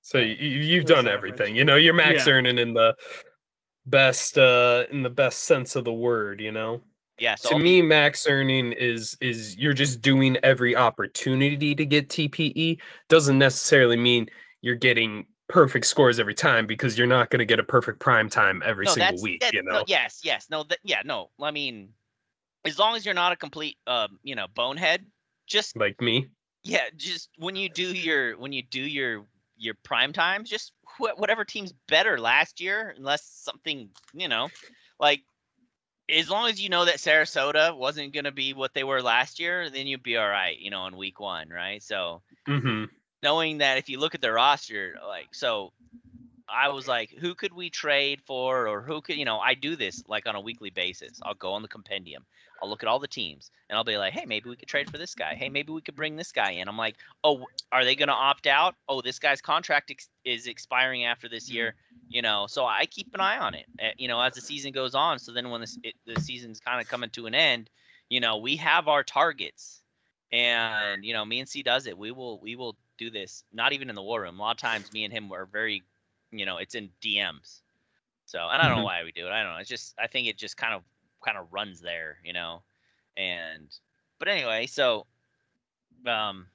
So 0.01 0.19
you, 0.19 0.33
you've 0.33 0.85
That's 0.85 0.97
done 1.01 1.07
average. 1.07 1.33
everything. 1.33 1.55
You 1.55 1.65
know, 1.65 1.75
you're 1.75 1.93
max 1.93 2.27
Yeah. 2.27 2.33
earning 2.33 2.57
in 2.57 2.73
the 2.73 2.95
best 3.85 4.37
uh 4.37 4.85
in 4.91 5.01
the 5.03 5.09
best 5.09 5.45
sense 5.45 5.75
of 5.75 5.83
the 5.85 5.93
word, 5.93 6.39
you 6.41 6.51
know. 6.51 6.81
yeah. 7.17 7.35
So 7.35 7.49
to 7.49 7.55
I'll 7.55 7.59
be- 7.59 7.63
me 7.63 7.81
max 7.81 8.27
earning 8.27 8.71
is 8.73 9.17
is 9.21 9.57
you're 9.57 9.73
just 9.73 10.01
doing 10.01 10.37
every 10.43 10.75
opportunity 10.75 11.73
to 11.75 11.85
get 11.85 12.09
TPE 12.09 12.79
doesn't 13.07 13.37
necessarily 13.37 13.97
mean 13.97 14.27
you're 14.61 14.75
getting 14.75 15.25
perfect 15.47 15.87
scores 15.87 16.19
every 16.19 16.35
time 16.35 16.67
because 16.67 16.95
you're 16.97 17.07
not 17.07 17.31
going 17.31 17.39
to 17.39 17.45
get 17.45 17.59
a 17.59 17.63
perfect 17.63 17.99
prime 17.99 18.29
time 18.29 18.61
every 18.63 18.85
no, 18.85 18.93
single 18.93 19.21
week, 19.23 19.41
that- 19.41 19.53
you 19.53 19.63
no, 19.63 19.71
know. 19.71 19.83
yes, 19.87 20.21
yes, 20.23 20.47
no, 20.51 20.63
that, 20.63 20.77
yeah, 20.83 21.01
no. 21.03 21.31
I 21.41 21.49
mean, 21.49 21.89
as 22.65 22.77
long 22.79 22.95
as 22.95 23.05
you're 23.05 23.13
not 23.15 23.31
a 23.31 23.35
complete, 23.35 23.77
um, 23.87 24.19
you 24.23 24.35
know, 24.35 24.47
bonehead, 24.53 25.05
just 25.47 25.75
Like 25.75 25.99
me. 26.01 26.29
yeah 26.63 26.85
just 26.95 27.29
when 27.37 27.55
you 27.55 27.69
do 27.69 27.93
your 27.93 28.37
when 28.37 28.51
you 28.53 28.61
do 28.61 28.81
your 28.81 29.25
your 29.57 29.73
prime 29.83 30.13
times 30.13 30.49
just 30.49 30.71
wh- 30.97 31.17
whatever 31.17 31.43
team's 31.45 31.73
better 31.87 32.19
last 32.19 32.59
year 32.61 32.93
unless 32.97 33.23
something 33.23 33.89
you 34.13 34.27
know 34.27 34.49
like 34.99 35.21
as 36.09 36.29
long 36.29 36.49
as 36.49 36.61
you 36.61 36.69
know 36.69 36.85
that 36.85 36.97
sarasota 36.97 37.75
wasn't 37.75 38.13
going 38.13 38.25
to 38.25 38.31
be 38.31 38.53
what 38.53 38.73
they 38.73 38.83
were 38.83 39.01
last 39.01 39.39
year 39.39 39.69
then 39.69 39.87
you'd 39.87 40.03
be 40.03 40.17
all 40.17 40.27
right 40.27 40.59
you 40.59 40.69
know 40.69 40.85
in 40.87 40.95
week 40.97 41.19
one 41.19 41.49
right 41.49 41.81
so 41.83 42.21
Mhm. 42.47 42.89
knowing 43.23 43.59
that 43.59 43.77
if 43.77 43.89
you 43.89 43.99
look 43.99 44.15
at 44.15 44.21
the 44.21 44.31
roster 44.31 44.95
like 45.07 45.27
so 45.33 45.71
i 46.49 46.69
was 46.69 46.87
like 46.87 47.09
who 47.19 47.35
could 47.35 47.53
we 47.53 47.69
trade 47.69 48.21
for 48.25 48.67
or 48.67 48.81
who 48.81 49.01
could 49.01 49.15
you 49.17 49.25
know 49.25 49.39
i 49.39 49.53
do 49.53 49.75
this 49.75 50.03
like 50.07 50.27
on 50.27 50.35
a 50.35 50.41
weekly 50.41 50.69
basis 50.69 51.19
i'll 51.23 51.33
go 51.35 51.53
on 51.53 51.61
the 51.61 51.67
compendium 51.67 52.25
i'll 52.61 52.69
look 52.69 52.83
at 52.83 52.89
all 52.89 52.99
the 52.99 53.07
teams 53.07 53.51
and 53.69 53.77
i'll 53.77 53.83
be 53.83 53.97
like 53.97 54.13
hey 54.13 54.25
maybe 54.25 54.49
we 54.49 54.55
could 54.55 54.67
trade 54.67 54.89
for 54.89 54.97
this 54.97 55.15
guy. 55.15 55.33
Hey 55.35 55.49
maybe 55.49 55.71
we 55.71 55.81
could 55.81 55.95
bring 55.95 56.15
this 56.15 56.31
guy 56.31 56.51
in. 56.51 56.67
I'm 56.67 56.77
like 56.77 56.95
oh 57.23 57.45
are 57.71 57.83
they 57.85 57.95
going 57.95 58.07
to 58.07 58.13
opt 58.13 58.47
out? 58.47 58.75
Oh 58.87 59.01
this 59.01 59.19
guy's 59.19 59.41
contract 59.41 59.91
ex- 59.91 60.09
is 60.25 60.47
expiring 60.47 61.05
after 61.05 61.29
this 61.29 61.49
year 61.49 61.75
you 62.09 62.21
know 62.21 62.47
so 62.47 62.65
i 62.65 62.85
keep 62.85 63.07
an 63.13 63.21
eye 63.21 63.37
on 63.37 63.53
it 63.53 63.65
uh, 63.81 63.89
you 63.97 64.07
know 64.07 64.19
as 64.19 64.33
the 64.33 64.41
season 64.41 64.71
goes 64.71 64.95
on 64.95 65.19
so 65.19 65.31
then 65.31 65.49
when 65.51 65.61
this, 65.61 65.77
it, 65.83 65.93
the 66.07 66.19
season's 66.19 66.59
kind 66.59 66.81
of 66.81 66.87
coming 66.87 67.09
to 67.11 67.27
an 67.27 67.35
end 67.35 67.69
you 68.09 68.19
know 68.19 68.37
we 68.37 68.55
have 68.55 68.87
our 68.87 69.03
targets 69.03 69.81
and 70.31 71.03
you 71.05 71.13
know 71.13 71.25
me 71.25 71.39
and 71.39 71.47
c 71.49 71.63
does 71.63 71.87
it. 71.87 71.97
We 71.97 72.11
will 72.11 72.39
we 72.39 72.55
will 72.55 72.75
do 72.97 73.09
this 73.09 73.43
not 73.53 73.73
even 73.73 73.89
in 73.89 73.95
the 73.95 74.01
war 74.01 74.21
room. 74.21 74.39
A 74.39 74.41
lot 74.41 74.51
of 74.51 74.57
times 74.57 74.91
me 74.91 75.03
and 75.03 75.13
him 75.13 75.31
are 75.31 75.45
very 75.45 75.83
you 76.31 76.45
know 76.45 76.57
it's 76.57 76.75
in 76.75 76.89
dms 77.03 77.61
so 78.25 78.39
and 78.39 78.61
i 78.61 78.67
don't 78.67 78.77
know 78.77 78.81
Mhm. 78.81 78.85
why 78.85 79.03
we 79.03 79.11
do 79.11 79.25
it. 79.27 79.31
I 79.31 79.43
don't 79.43 79.53
know. 79.53 79.59
It's 79.59 79.69
just 79.69 79.95
i 79.99 80.07
think 80.07 80.27
it 80.27 80.37
just 80.37 80.57
kind 80.57 80.73
of 80.73 80.83
kind 81.25 81.37
of 81.37 81.51
runs 81.51 81.81
there 81.81 82.17
you 82.23 82.33
know 82.33 82.61
and 83.17 83.77
but 84.19 84.27
anyway 84.27 84.65
so 84.65 85.05
um 86.05 86.47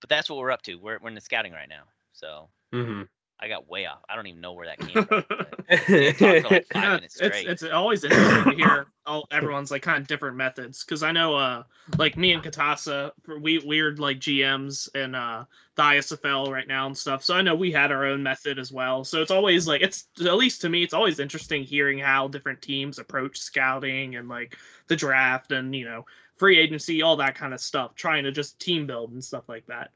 but 0.00 0.08
that's 0.08 0.30
what 0.30 0.38
we're 0.38 0.50
up 0.50 0.62
to 0.62 0.76
we're, 0.76 0.98
we're 1.00 1.08
in 1.08 1.14
the 1.14 1.20
scouting 1.20 1.52
right 1.52 1.68
now 1.68 1.84
so 2.12 2.48
Mhm. 2.72 3.08
I 3.40 3.48
got 3.48 3.68
way 3.68 3.86
off. 3.86 3.98
I 4.08 4.16
don't 4.16 4.26
even 4.26 4.40
know 4.40 4.52
where 4.52 4.66
that 4.66 4.78
came 4.78 5.04
from 5.04 5.24
but- 5.28 5.60
like 6.50 6.66
Yeah, 6.74 6.98
it's, 7.02 7.20
it's 7.20 7.62
always 7.62 8.04
interesting 8.04 8.44
to 8.44 8.56
hear 8.56 8.86
all 9.06 9.26
everyone's 9.30 9.70
like 9.70 9.82
kind 9.82 10.00
of 10.00 10.06
different 10.06 10.36
methods 10.36 10.84
because 10.84 11.02
I 11.02 11.12
know 11.12 11.34
uh 11.36 11.62
like 11.96 12.16
me 12.16 12.32
and 12.32 12.42
Katasa 12.42 13.12
we 13.40 13.58
we're 13.58 13.94
like 13.96 14.18
GMs 14.18 14.88
and 14.94 15.14
uh 15.16 15.44
the 15.76 15.82
ISFL 15.82 16.50
right 16.50 16.66
now 16.66 16.86
and 16.86 16.96
stuff 16.96 17.22
so 17.22 17.34
I 17.34 17.42
know 17.42 17.54
we 17.54 17.70
had 17.70 17.92
our 17.92 18.04
own 18.06 18.22
method 18.22 18.58
as 18.58 18.72
well 18.72 19.04
so 19.04 19.22
it's 19.22 19.30
always 19.30 19.66
like 19.68 19.82
it's 19.82 20.08
at 20.20 20.36
least 20.36 20.60
to 20.62 20.68
me 20.68 20.82
it's 20.82 20.94
always 20.94 21.20
interesting 21.20 21.62
hearing 21.64 21.98
how 21.98 22.28
different 22.28 22.60
teams 22.60 22.98
approach 22.98 23.38
scouting 23.38 24.16
and 24.16 24.28
like 24.28 24.56
the 24.88 24.96
draft 24.96 25.52
and 25.52 25.74
you 25.74 25.84
know 25.84 26.04
free 26.36 26.58
agency 26.58 27.02
all 27.02 27.16
that 27.16 27.34
kind 27.34 27.52
of 27.54 27.60
stuff 27.60 27.94
trying 27.94 28.24
to 28.24 28.32
just 28.32 28.58
team 28.60 28.86
build 28.86 29.12
and 29.12 29.24
stuff 29.24 29.48
like 29.48 29.66
that 29.66 29.90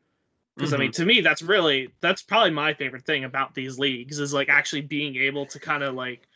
because 0.56 0.74
I 0.74 0.76
mean, 0.76 0.92
to 0.92 1.04
me, 1.04 1.20
that's 1.20 1.42
really 1.42 1.90
that's 2.00 2.22
probably 2.22 2.50
my 2.50 2.74
favorite 2.74 3.06
thing 3.06 3.24
about 3.24 3.54
these 3.54 3.78
leagues 3.78 4.18
is 4.18 4.34
like 4.34 4.48
actually 4.48 4.82
being 4.82 5.16
able 5.16 5.46
to 5.46 5.58
kind 5.58 5.82
of 5.82 5.94
like, 5.94 6.28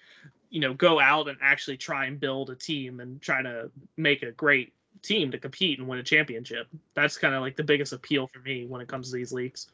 you 0.48 0.60
know, 0.60 0.72
go 0.72 0.98
out 0.98 1.28
and 1.28 1.36
actually 1.42 1.76
try 1.76 2.06
and 2.06 2.18
build 2.18 2.50
a 2.50 2.54
team 2.54 3.00
and 3.00 3.20
try 3.20 3.42
to 3.42 3.70
make 3.96 4.22
a 4.22 4.32
great 4.32 4.72
team 5.02 5.30
to 5.30 5.38
compete 5.38 5.78
and 5.78 5.86
win 5.86 5.98
a 5.98 6.02
championship. 6.02 6.66
That's 6.94 7.18
kind 7.18 7.34
of 7.34 7.42
like 7.42 7.56
the 7.56 7.64
biggest 7.64 7.92
appeal 7.92 8.26
for 8.26 8.40
me 8.40 8.66
when 8.66 8.80
it 8.80 8.88
comes 8.88 9.10
to 9.10 9.16
these 9.16 9.32
leagues. 9.32 9.68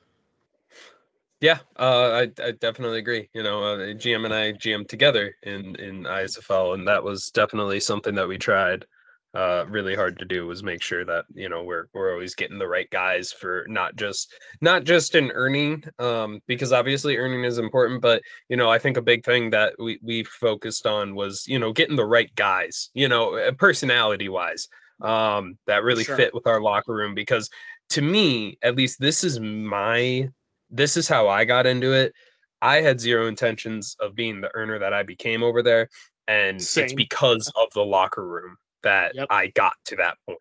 Yeah, 1.41 1.59
uh, 1.77 2.25
I 2.25 2.43
I 2.43 2.53
definitely 2.53 2.99
agree. 2.99 3.29
You 3.35 3.43
know, 3.43 3.63
uh, 3.63 3.77
GM 3.95 4.25
and 4.25 4.35
I 4.35 4.53
GM 4.53 4.89
together 4.89 5.37
in 5.43 5.77
in 5.77 6.05
ISFL, 6.05 6.75
and 6.75 6.87
that 6.89 7.03
was 7.03 7.31
definitely 7.31 7.81
something 7.81 8.15
that 8.17 8.29
we 8.29 8.39
tried 8.39 8.87
uh 9.35 9.65
really 9.69 9.95
hard 9.95 10.19
to 10.19 10.25
do 10.25 10.47
was 10.47 10.63
make 10.63 10.83
sure 10.83 11.05
that 11.05 11.25
you 11.35 11.49
know 11.49 11.63
we're 11.63 11.89
we're 11.95 12.13
always 12.13 12.35
getting 12.35 12.59
the 12.59 12.67
right 12.69 12.91
guys 12.91 13.33
for 13.33 13.65
not 13.69 13.97
just 13.97 14.33
not 14.61 14.85
just 14.85 15.15
in 15.15 15.31
earning 15.33 15.83
um 15.99 16.41
because 16.47 16.73
obviously 16.73 17.17
earning 17.17 17.45
is 17.45 17.59
important 17.59 18.03
but 18.03 18.23
you 18.49 18.57
know 18.57 18.71
i 18.71 18.79
think 18.79 18.97
a 18.97 19.03
big 19.03 19.25
thing 19.25 19.51
that 19.51 19.75
we 19.79 19.99
we 20.03 20.23
focused 20.25 20.87
on 20.87 21.15
was 21.15 21.47
you 21.47 21.59
know 21.59 21.73
getting 21.73 21.97
the 21.97 22.05
right 22.05 22.35
guys 22.35 22.91
you 22.95 23.09
know 23.09 23.51
personality 23.59 24.29
wise 24.29 24.69
um 25.01 25.57
that 25.67 25.83
really 25.83 26.05
Sure. 26.05 26.17
fit 26.17 26.35
with 26.35 26.47
our 26.47 26.61
locker 26.61 26.93
room 26.95 27.15
because 27.15 27.49
to 27.89 28.03
me 28.03 28.59
at 28.63 28.77
least 28.77 29.01
this 29.01 29.25
is 29.25 29.41
my 29.41 30.29
this 30.71 30.97
is 30.97 31.07
how 31.07 31.29
I 31.29 31.45
got 31.45 31.67
into 31.67 31.93
it. 31.93 32.15
I 32.63 32.81
had 32.81 33.01
zero 33.01 33.27
intentions 33.27 33.97
of 34.01 34.15
being 34.15 34.41
the 34.41 34.51
earner 34.55 34.79
that 34.79 34.93
I 34.95 35.03
became 35.03 35.43
over 35.43 35.63
there. 35.63 35.89
And 36.29 36.71
it's 36.77 36.95
because 36.95 37.51
of 37.57 37.69
the 37.75 37.85
locker 37.85 38.27
room 38.27 38.57
that 38.83 39.15
Yep. 39.15 39.29
I 39.31 39.49
got 39.49 39.75
to 39.87 39.97
that 39.97 40.17
point. 40.27 40.39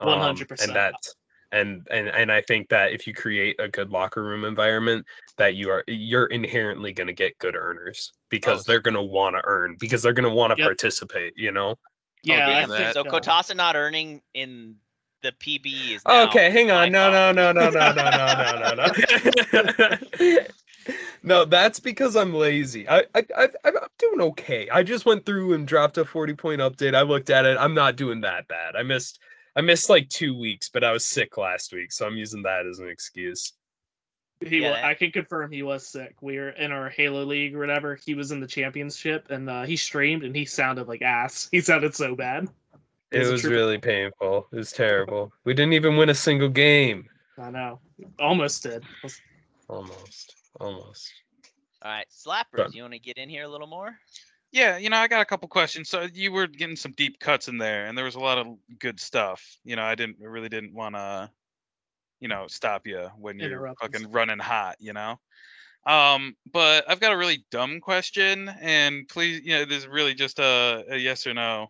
Um, 0.00 0.36
100%. 0.36 0.62
And 0.62 0.74
that's 0.74 1.14
and 1.52 1.86
and 1.90 2.08
and 2.08 2.32
I 2.32 2.40
think 2.40 2.68
that 2.70 2.92
if 2.92 3.06
you 3.06 3.14
create 3.14 3.56
a 3.60 3.68
good 3.68 3.90
locker 3.90 4.22
room 4.22 4.44
environment, 4.44 5.06
that 5.38 5.54
you 5.54 5.70
are 5.70 5.84
you're 5.86 6.26
inherently 6.26 6.92
going 6.92 7.06
to 7.06 7.12
get 7.12 7.38
good 7.38 7.54
earners 7.54 8.12
because 8.28 8.60
Oh, 8.60 8.64
they're 8.66 8.80
going 8.80 8.94
to 8.94 9.02
want 9.02 9.36
to 9.36 9.42
earn 9.44 9.76
because 9.78 10.02
they're 10.02 10.12
going 10.12 10.28
to 10.28 10.34
want 10.34 10.50
to 10.50 10.60
Yep. 10.60 10.66
participate. 10.66 11.34
You 11.36 11.52
know. 11.52 11.76
Yeah, 12.22 12.48
I 12.48 12.66
think, 12.66 12.94
so 12.94 13.04
Kotasa 13.04 13.54
not 13.54 13.76
earning 13.76 14.22
in 14.32 14.76
the 15.22 15.32
PB 15.32 15.94
is 15.94 16.04
now 16.06 16.24
Okay, 16.24 16.50
hang 16.50 16.70
on. 16.70 16.90
No, 16.90 17.10
no, 17.10 17.32
no, 17.32 17.52
no, 17.52 17.70
no, 17.70 17.92
no, 17.92 18.10
no, 18.10 18.14
no, 18.14 18.74
no, 18.74 18.84
no. 20.28 20.38
No, 21.22 21.44
that's 21.44 21.80
because 21.80 22.16
I'm 22.16 22.34
lazy. 22.34 22.88
I, 22.88 23.04
I, 23.14 23.24
I, 23.36 23.48
I'm 23.64 23.74
doing 23.98 24.20
okay. 24.20 24.68
I 24.70 24.82
just 24.82 25.06
went 25.06 25.24
through 25.24 25.54
and 25.54 25.66
dropped 25.66 25.98
a 25.98 26.04
40 26.04 26.34
point 26.34 26.60
update. 26.60 26.94
I 26.94 27.02
looked 27.02 27.30
at 27.30 27.46
it. 27.46 27.56
I'm 27.58 27.74
not 27.74 27.96
doing 27.96 28.20
that 28.22 28.46
bad. 28.48 28.76
I 28.76 28.82
missed, 28.82 29.20
I 29.56 29.60
missed 29.60 29.88
like 29.88 30.08
two 30.08 30.38
weeks, 30.38 30.68
but 30.68 30.84
I 30.84 30.92
was 30.92 31.04
sick 31.04 31.36
last 31.36 31.72
week, 31.72 31.92
so 31.92 32.06
I'm 32.06 32.16
using 32.16 32.42
that 32.42 32.66
as 32.66 32.78
an 32.78 32.88
excuse. 32.88 33.52
He 34.40 34.62
Yeah, 34.62 34.86
I 34.86 34.94
can 34.94 35.10
confirm 35.10 35.50
he 35.50 35.62
was 35.62 35.86
sick. 35.86 36.16
We 36.20 36.38
were 36.38 36.50
in 36.50 36.72
our 36.72 36.90
Halo 36.90 37.24
League 37.24 37.54
or 37.54 37.60
whatever. 37.60 37.98
He 38.04 38.14
was 38.14 38.30
in 38.30 38.40
the 38.40 38.46
championship 38.46 39.28
and 39.30 39.48
uh, 39.48 39.62
he 39.62 39.76
streamed 39.76 40.24
and 40.24 40.36
he 40.36 40.44
sounded 40.44 40.88
like 40.88 41.02
ass. 41.02 41.48
He 41.52 41.60
sounded 41.60 41.94
so 41.94 42.14
bad. 42.14 42.48
It 43.10 43.20
was 43.20 43.30
was 43.30 43.40
trooper. 43.42 43.56
really 43.56 43.78
painful. 43.78 44.48
It 44.52 44.56
was 44.56 44.72
terrible. 44.72 45.32
We 45.44 45.54
didn't 45.54 45.74
even 45.74 45.96
win 45.96 46.10
a 46.10 46.14
single 46.14 46.48
game. 46.48 47.08
I 47.38 47.50
know. 47.50 47.80
Almost 48.18 48.64
did. 48.64 48.84
Almost, 49.68 50.34
almost. 50.60 51.12
All 51.82 51.90
right, 51.90 52.06
slappers, 52.10 52.74
you 52.74 52.82
want 52.82 52.94
to 52.94 52.98
get 52.98 53.18
in 53.18 53.28
here 53.28 53.44
a 53.44 53.48
little 53.48 53.66
more? 53.66 53.98
Yeah, 54.52 54.78
you 54.78 54.88
know, 54.88 54.96
I 54.96 55.08
got 55.08 55.20
a 55.20 55.24
couple 55.24 55.48
questions. 55.48 55.88
So 55.88 56.06
you 56.14 56.30
were 56.30 56.46
getting 56.46 56.76
some 56.76 56.92
deep 56.92 57.18
cuts 57.18 57.48
in 57.48 57.58
there, 57.58 57.86
and 57.86 57.98
there 57.98 58.04
was 58.04 58.14
a 58.14 58.20
lot 58.20 58.38
of 58.38 58.46
good 58.78 59.00
stuff. 59.00 59.44
You 59.64 59.76
know, 59.76 59.82
I 59.82 59.94
didn't 59.94 60.18
I 60.22 60.26
really 60.26 60.48
didn't 60.48 60.72
want 60.72 60.94
to, 60.94 61.30
you 62.20 62.28
know, 62.28 62.46
stop 62.46 62.86
you 62.86 63.10
when 63.18 63.38
you're 63.38 63.74
fucking 63.80 64.12
running 64.12 64.38
hot. 64.38 64.76
You 64.78 64.92
know. 64.92 65.18
Um, 65.86 66.36
but 66.52 66.88
I've 66.88 67.00
got 67.00 67.12
a 67.12 67.16
really 67.16 67.44
dumb 67.50 67.80
question, 67.80 68.48
and 68.60 69.06
please, 69.08 69.42
you 69.44 69.54
know, 69.54 69.64
this 69.64 69.78
is 69.78 69.88
really 69.88 70.14
just 70.14 70.38
a, 70.38 70.84
a 70.88 70.96
yes 70.96 71.26
or 71.26 71.34
no. 71.34 71.68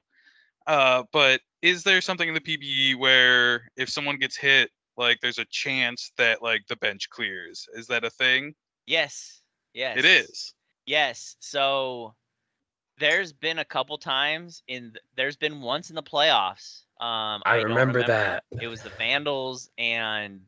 Uh, 0.66 1.05
but 1.12 1.40
is 1.62 1.82
there 1.82 2.01
something 2.01 2.28
in 2.28 2.35
the 2.35 2.40
PBE 2.40 2.97
where 2.97 3.70
if 3.77 3.89
someone 3.89 4.19
gets 4.19 4.36
hit, 4.36 4.70
like 4.97 5.19
there's 5.20 5.39
a 5.39 5.47
chance 5.47 6.12
that 6.19 6.43
like 6.43 6.66
the 6.69 6.77
bench 6.77 7.09
clears? 7.11 7.66
Is 7.74 7.86
that 7.89 8.05
a 8.05 8.11
thing? 8.11 8.55
Yes. 8.86 9.40
Yes. 9.73 9.98
It 9.98 10.05
is. 10.05 10.55
Yes. 10.86 11.36
So 11.40 12.15
there's 12.98 13.32
been 13.32 13.59
a 13.59 13.65
couple 13.65 13.98
times 13.98 14.62
in 14.69 14.93
there's 15.16 15.36
been 15.36 15.61
once 15.61 15.90
in 15.90 15.97
the 15.97 16.02
playoffs. 16.02 16.82
Um 17.01 17.43
I 17.44 17.56
don't 17.56 17.65
remember 17.70 18.02
that. 18.05 18.44
It 18.61 18.69
was 18.69 18.82
the 18.82 18.90
Vandals 18.90 19.70
and 19.78 20.40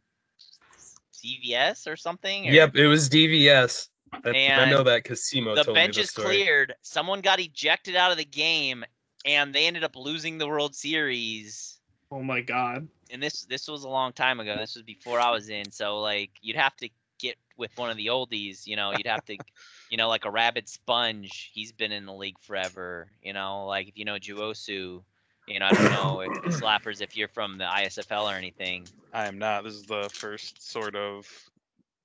CVS 1.12 1.86
or 1.86 1.96
something. 1.96 2.48
or- 2.48 2.52
Yep, 2.52 2.76
it 2.76 2.86
was 2.86 3.08
DVS. 3.08 3.88
That- 4.22 4.36
I 4.36 4.70
know 4.70 4.82
that 4.84 5.02
because 5.02 5.20
Simo 5.22 5.54
the 5.54 5.64
told 5.64 5.74
bench 5.74 5.96
me 5.96 6.00
the 6.02 6.04
is 6.04 6.10
story. 6.10 6.26
cleared. 6.36 6.74
Someone 6.82 7.20
got 7.20 7.40
ejected 7.40 7.96
out 7.96 8.12
of 8.12 8.16
the 8.18 8.24
game, 8.24 8.84
and 9.24 9.52
they 9.54 9.66
ended 9.66 9.82
up 9.82 9.96
losing 9.96 10.38
the 10.38 10.46
World 10.46 10.74
Series. 10.74 11.80
Oh 12.12 12.22
my 12.22 12.40
god. 12.40 12.86
And 13.10 13.20
this 13.22 13.42
this 13.46 13.66
was 13.66 13.82
a 13.84 13.88
long 13.88 14.12
time 14.12 14.38
ago. 14.40 14.56
This 14.56 14.74
was 14.76 14.84
before 14.84 15.20
I 15.20 15.30
was 15.30 15.48
in. 15.48 15.70
So 15.72 16.00
like 16.00 16.30
you'd 16.40 16.56
have 16.56 16.76
to 16.76 16.88
get 17.18 17.36
with 17.56 17.70
one 17.76 17.90
of 17.90 17.96
the 17.96 18.06
oldies. 18.06 18.66
You 18.66 18.76
know, 18.76 18.92
you'd 18.92 19.06
have 19.06 19.24
to, 19.26 19.36
you 19.90 19.96
know, 19.96 20.08
like 20.08 20.24
a 20.24 20.30
rabid 20.30 20.68
sponge. 20.68 21.50
He's 21.52 21.72
been 21.72 21.92
in 21.92 22.06
the 22.06 22.12
league 22.12 22.38
forever. 22.40 23.08
You 23.22 23.32
know, 23.32 23.66
like 23.66 23.88
if 23.88 23.98
you 23.98 24.04
know 24.04 24.16
Juosu. 24.16 25.02
You 25.48 25.60
know, 25.60 25.66
I 25.66 25.72
don't 25.74 25.92
know 25.92 26.20
if 26.22 26.30
slappers 26.60 27.00
if 27.00 27.16
you're 27.16 27.28
from 27.28 27.56
the 27.56 27.64
ISFL 27.64 28.24
or 28.24 28.34
anything. 28.34 28.88
I 29.12 29.26
am 29.26 29.38
not. 29.38 29.62
This 29.62 29.74
is 29.74 29.84
the 29.84 30.10
first 30.12 30.68
sort 30.72 30.96
of 30.96 31.28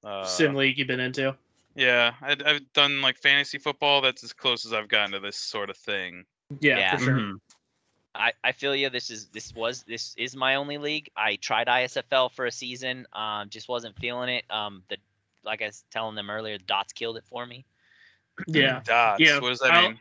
uh, 0.03 0.25
Sim 0.25 0.53
league 0.53 0.77
you've 0.77 0.87
been 0.87 0.99
into. 0.99 1.35
Yeah, 1.75 2.13
I, 2.21 2.35
I've 2.45 2.73
done 2.73 3.01
like 3.01 3.17
fantasy 3.17 3.57
football. 3.57 4.01
That's 4.01 4.23
as 4.23 4.31
close 4.31 4.65
as 4.65 4.73
I've 4.73 4.89
gotten 4.89 5.13
to 5.13 5.19
this 5.19 5.37
sort 5.37 5.71
of 5.71 5.77
thing. 5.77 6.25
Yeah, 6.59 6.77
Yeah. 6.77 6.97
for 6.97 7.03
sure. 7.03 7.13
Mhm. 7.15 7.39
I, 8.13 8.33
I 8.43 8.51
feel 8.51 8.75
you. 8.75 8.89
This 8.89 9.09
is 9.09 9.27
this 9.27 9.53
was 9.55 9.83
this 9.83 10.13
is 10.17 10.35
my 10.35 10.55
only 10.55 10.77
league. 10.77 11.09
I 11.15 11.37
tried 11.37 11.67
ISFL 11.67 12.31
for 12.31 12.45
a 12.45 12.51
season. 12.51 13.05
Um, 13.13 13.49
just 13.49 13.69
wasn't 13.69 13.95
feeling 13.97 14.29
it. 14.29 14.43
Um, 14.49 14.83
the 14.89 14.97
like 15.43 15.61
I 15.61 15.67
was 15.67 15.83
telling 15.91 16.15
them 16.15 16.29
earlier, 16.29 16.57
dots 16.57 16.93
killed 16.93 17.17
it 17.17 17.23
for 17.29 17.45
me. 17.45 17.65
Yeah. 18.47 18.81
Dots. 18.83 19.19
Yeah, 19.21 19.39
What 19.39 19.49
does 19.49 19.59
that 19.59 19.71
I'll- 19.71 19.89
mean? 19.89 19.99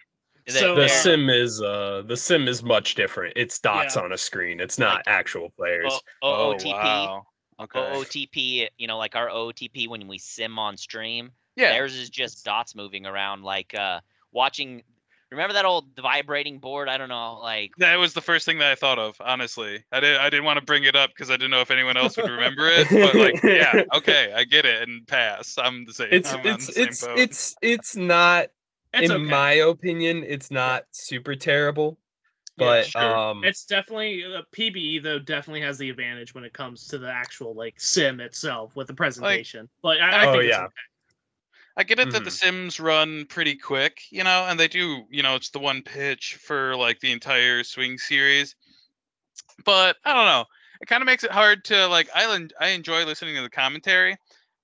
So, 0.48 0.74
The 0.74 0.88
fair? 0.88 1.02
sim 1.02 1.28
is 1.30 1.62
uh 1.62 2.02
the 2.06 2.16
sim 2.16 2.48
is 2.48 2.62
much 2.62 2.94
different. 2.96 3.34
It's 3.36 3.58
dots 3.60 3.94
Yeah. 3.94 4.02
on 4.02 4.12
a 4.12 4.18
screen. 4.18 4.58
It's 4.58 4.78
not 4.78 5.02
actual 5.06 5.50
players. 5.50 5.92
O- 6.22 6.54
OOTP, 6.54 6.72
wow. 6.72 7.26
Okay. 7.60 7.78
OOTP. 7.78 8.68
You 8.78 8.86
know, 8.88 8.98
like 8.98 9.14
our 9.14 9.28
OOTP 9.28 9.86
when 9.86 10.08
we 10.08 10.18
sim 10.18 10.58
on 10.58 10.76
stream. 10.76 11.30
yeah. 11.56 11.70
Theirs 11.72 11.94
is 11.94 12.10
just 12.10 12.44
dots 12.44 12.74
moving 12.74 13.06
around, 13.06 13.42
like 13.44 13.74
uh, 13.74 14.00
watching. 14.32 14.82
Remember 15.30 15.52
that 15.54 15.64
old 15.64 15.96
vibrating 15.96 16.58
board? 16.58 16.88
I 16.88 16.98
don't 16.98 17.08
know, 17.08 17.38
like 17.40 17.72
That 17.78 17.96
was 17.96 18.12
the 18.14 18.20
first 18.20 18.44
thing 18.44 18.58
that 18.58 18.70
I 18.70 18.74
thought 18.74 18.98
of. 18.98 19.16
Honestly, 19.20 19.84
I 19.92 20.00
didn't. 20.00 20.20
I 20.20 20.28
didn't 20.28 20.44
want 20.44 20.58
to 20.58 20.64
bring 20.64 20.84
it 20.84 20.96
up 20.96 21.10
because 21.10 21.30
I 21.30 21.34
didn't 21.34 21.50
know 21.52 21.60
if 21.60 21.70
anyone 21.70 21.96
else 21.96 22.16
would 22.16 22.26
remember 22.26 22.66
it. 22.68 22.88
But 23.00 23.16
like, 23.16 23.36
yeah, 23.48 23.80
okay, 23.94 24.32
I 24.34 24.44
get 24.44 24.66
it 24.66 24.86
and 24.88 25.06
pass. 25.06 25.56
I'm 25.56 25.84
the 25.86 25.94
same. 25.94 26.08
It's 26.10 26.26
I'm 26.26 26.44
it's 26.44 26.66
same 26.68 26.96
it's 26.96 27.00
boat. 27.00 27.14
it's 27.14 27.56
it's 27.62 27.96
not 27.96 28.48
It's 28.92 29.10
in 29.10 29.10
okay. 29.10 29.30
my 29.30 29.52
opinion, 29.52 30.24
it's 30.26 30.50
not 30.50 30.84
super 30.92 31.34
terrible. 31.36 31.98
Yeah, 32.56 32.80
But 32.80 32.82
sure. 32.82 33.22
um 33.24 33.42
It's 33.42 33.64
definitely 33.64 34.24
uh, 34.24 34.42
PBE 34.52 34.98
though. 34.98 35.18
Definitely 35.18 35.62
has 35.62 35.78
the 35.78 35.88
advantage 35.90 36.34
when 36.34 36.44
it 36.44 36.52
comes 36.52 36.86
to 36.88 36.98
the 36.98 37.10
actual 37.10 37.54
like 37.54 37.80
sim 37.80 38.20
itself 38.20 38.76
with 38.76 38.86
the 38.88 38.94
presentation. 38.94 39.68
but 39.82 40.00
I, 40.00 40.24
I 40.24 40.26
Oh, 40.26 40.32
think 40.32 40.44
it's 40.44 40.58
yeah. 40.58 40.64
okay. 40.66 40.89
I 41.76 41.82
get 41.84 41.98
it 41.98 42.10
that 42.10 42.24
the 42.24 42.30
Mhm. 42.30 42.30
Sims 42.30 42.78
run 42.80 43.26
pretty 43.26 43.56
quick, 43.56 44.02
you 44.10 44.22
know, 44.24 44.46
and 44.46 44.58
they 44.60 44.68
do, 44.68 45.06
you 45.10 45.22
know, 45.22 45.34
it's 45.36 45.50
the 45.50 45.58
one 45.58 45.82
pitch 45.82 46.36
for 46.36 46.76
like 46.76 47.00
the 47.00 47.12
entire 47.12 47.64
swing 47.64 47.98
series. 47.98 48.54
But 49.64 49.96
I 50.04 50.12
don't 50.14 50.26
know. 50.26 50.46
It 50.80 50.86
kind 50.86 51.02
of 51.02 51.06
makes 51.06 51.24
it 51.24 51.30
hard 51.30 51.64
to 51.66 51.86
like 51.88 52.08
I 52.14 52.48
I 52.60 52.68
enjoy 52.68 53.04
listening 53.04 53.36
to 53.36 53.42
the 53.42 53.50
commentary, 53.50 54.16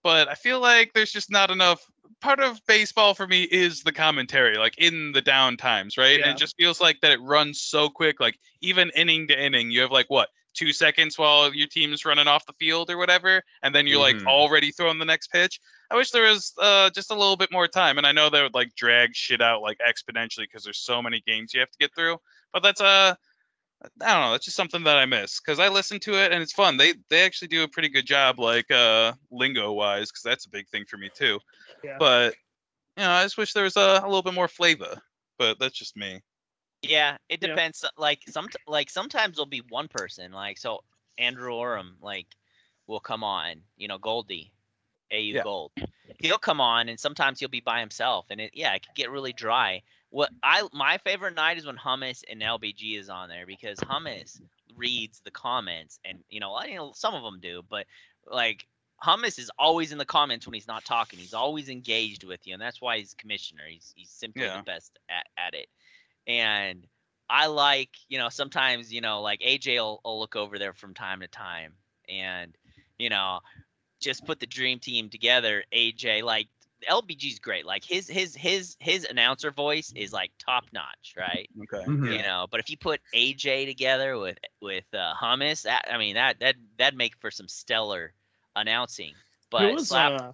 but 0.03 0.29
I 0.29 0.35
feel 0.35 0.61
like 0.61 0.93
there's 0.95 1.13
just 1.13 1.31
not 1.31 1.51
enough 1.51 1.85
part 2.21 2.41
of 2.41 2.61
baseball 2.67 3.13
for 3.15 3.27
me 3.27 3.43
is 3.45 3.83
the 3.83 3.93
commentary, 3.93 4.57
like 4.57 4.75
in 4.79 5.13
the 5.13 5.21
down 5.21 5.57
times, 5.59 5.99
right? 5.99 6.21
And 6.21 6.31
it 6.31 6.39
just 6.39 6.57
feels 6.57 6.81
like 6.81 7.01
that 7.03 7.13
it 7.13 7.21
runs 7.21 7.61
so 7.61 7.91
quick, 7.91 8.21
like 8.21 8.39
even 8.63 8.91
inning 8.97 9.29
to 9.29 9.39
inning, 9.39 9.71
you 9.71 9.81
have 9.83 9.91
like 9.93 10.09
what 10.09 10.31
two 10.57 10.73
seconds 10.73 11.19
while 11.19 11.53
your 11.55 11.69
team's 11.69 12.05
running 12.05 12.27
off 12.27 12.47
the 12.47 12.53
field 12.55 12.91
or 12.91 12.97
whatever, 12.99 13.43
and 13.63 13.75
then 13.75 13.87
you're 13.87 14.01
like 14.01 14.17
Mhm. 14.17 14.27
already 14.27 14.73
throwing 14.73 14.99
the 14.99 15.05
next 15.05 15.29
pitch. 15.29 15.61
I 15.91 15.95
wish 15.97 16.11
there 16.11 16.29
was 16.29 16.53
uh, 16.59 16.91
just 16.91 17.11
a 17.11 17.15
little 17.15 17.37
bit 17.37 17.53
more 17.53 17.69
time, 17.69 17.99
and 17.99 18.07
I 18.07 18.13
know 18.13 18.29
that 18.31 18.43
would 18.43 18.55
like 18.55 18.75
drag 18.75 19.15
shit 19.15 19.41
out 19.41 19.63
like 19.63 19.79
exponentially 19.79 20.45
because 20.45 20.65
there's 20.65 20.79
so 20.81 21.01
many 21.03 21.21
games 21.27 21.55
you 21.55 21.61
have 21.61 21.71
to 21.71 21.79
get 21.79 21.95
through. 21.95 22.19
But 22.53 22.63
that's 22.63 22.81
uh, 22.81 23.15
I 24.03 24.13
don't 24.13 24.23
know. 24.23 24.33
That's 24.33 24.47
just 24.47 24.57
something 24.57 24.83
that 24.85 24.97
I 24.97 25.05
miss 25.07 25.39
because 25.41 25.61
I 25.61 25.69
listen 25.69 26.01
to 26.01 26.15
it 26.15 26.33
and 26.33 26.43
it's 26.43 26.53
fun. 26.53 26.77
They 26.77 26.95
they 27.11 27.25
actually 27.25 27.49
do 27.49 27.63
a 27.63 27.69
pretty 27.69 27.89
good 27.91 28.07
job, 28.07 28.39
like 28.41 28.71
uh, 28.71 29.13
lingo 29.31 29.73
wise, 29.73 30.11
because 30.11 30.23
that's 30.23 30.47
a 30.47 30.51
big 30.51 30.67
thing 30.69 30.85
for 30.87 30.97
me 30.97 31.11
too. 31.15 31.39
Yeah. 31.85 31.97
But 31.99 32.35
you 32.97 33.05
know, 33.05 33.11
I 33.11 33.23
just 33.23 33.37
wish 33.37 33.53
there 33.53 33.65
was 33.65 33.77
a, 33.77 34.01
a 34.03 34.07
little 34.07 34.23
bit 34.23 34.35
more 34.35 34.49
flavor. 34.49 35.01
But 35.39 35.59
that's 35.59 35.77
just 35.77 35.97
me. 35.97 36.23
Yeah, 36.83 37.17
it 37.29 37.41
depends. 37.41 37.79
so- 37.79 37.89
Like 37.97 38.21
some 38.29 38.49
like 38.67 38.91
sometimes 38.91 39.37
there'll 39.37 39.47
be 39.47 39.63
one 39.69 39.89
person. 39.89 40.33
Like 40.33 40.59
so, 40.59 40.83
Andrew 41.19 41.55
Oram 41.55 41.97
like 42.01 42.27
will 42.87 43.01
come 43.01 43.25
on. 43.25 43.63
You 43.77 43.89
know, 43.89 43.99
Goldie, 43.99 44.53
AU 45.13 45.17
Yeah. 45.19 45.43
Gold. 45.43 45.73
He'll 46.21 46.39
come 46.39 46.61
on, 46.61 46.89
and 46.89 46.99
sometimes 46.99 47.41
he'll 47.41 47.49
be 47.49 47.61
by 47.61 47.81
himself, 47.81 48.27
and 48.31 48.41
it 48.41 48.53
yeah, 48.55 48.75
it 48.75 48.83
can 48.83 48.93
get 48.95 49.11
really 49.11 49.33
dry. 49.33 49.83
What 50.11 50.31
I 50.43 50.67
my 50.73 50.99
favorite 50.99 51.35
night 51.35 51.59
is 51.59 51.67
when 51.67 51.77
Hummus 51.77 52.23
and 52.31 52.41
LBG 52.41 52.99
is 52.99 53.09
on 53.11 53.29
there 53.29 53.47
because 53.47 53.79
Hummus 53.81 54.41
reads 54.77 55.21
the 55.25 55.31
comments, 55.31 55.99
and 56.05 56.21
you 56.31 56.41
know, 56.41 56.53
I 56.55 56.67
you 56.67 56.77
know 56.77 56.93
some 56.95 57.15
of 57.15 57.23
them 57.23 57.41
do, 57.41 57.63
but 57.69 57.87
like 58.31 58.67
Hummus 59.05 59.39
is 59.39 59.51
always 59.59 59.93
in 59.93 59.99
the 59.99 60.05
comments 60.07 60.47
when 60.47 60.55
he's 60.55 60.67
not 60.69 60.85
talking. 60.85 61.19
He's 61.19 61.35
always 61.35 61.69
engaged 61.69 62.25
with 62.25 62.47
you, 62.47 62.55
and 62.55 62.63
that's 62.63 62.81
why 62.81 62.99
he's 62.99 63.13
commissioner. 63.15 63.63
He's 63.69 63.93
he's 63.97 64.11
simply 64.11 64.45
Yeah. 64.45 64.57
the 64.59 64.63
best 64.63 64.99
at, 65.11 65.27
at 65.37 65.55
it. 65.55 65.69
And 66.27 66.87
I 67.29 67.47
like, 67.47 67.91
you 68.09 68.19
know, 68.19 68.29
sometimes, 68.29 68.93
you 68.93 69.01
know, 69.01 69.21
like 69.23 69.41
AJ 69.43 69.79
will, 69.79 70.01
will 70.05 70.19
look 70.21 70.37
over 70.37 70.59
there 70.59 70.73
from 70.73 70.95
time 70.95 71.21
to 71.21 71.29
time 71.29 71.75
and, 72.09 72.57
you 72.99 73.11
know, 73.11 73.41
just 74.01 74.25
put 74.27 74.41
the 74.41 74.47
dream 74.47 74.79
team 74.79 75.09
together. 75.09 75.65
AJ, 75.73 76.23
like 76.23 76.49
LBG's 76.89 77.39
great. 77.41 77.67
Like 77.67 77.85
his 77.85 78.09
his 78.09 78.35
his 78.35 78.77
his 78.81 79.05
announcer 79.05 79.51
voice 79.51 79.93
is 79.97 80.13
like 80.13 80.31
top 80.39 80.65
notch, 80.73 81.15
right? 81.17 81.51
Okay. 81.63 81.85
Mhm. 81.87 82.17
You 82.17 82.23
know, 82.23 82.47
but 82.51 82.61
if 82.61 82.71
you 82.71 82.77
put 82.77 83.01
AJ 83.15 83.67
together 83.67 84.19
with 84.19 84.39
with 84.61 84.85
uh, 84.95 85.15
Hummus, 85.21 85.63
that 85.63 85.87
I 85.91 85.99
mean 85.99 86.15
that 86.15 86.41
that 86.41 86.57
that'd 86.79 86.97
make 86.97 87.17
for 87.21 87.31
some 87.31 87.49
stellar 87.49 88.13
announcing. 88.55 89.15
But 89.51 89.73
was 89.75 89.89
slap, 89.89 90.15
uh 90.19 90.33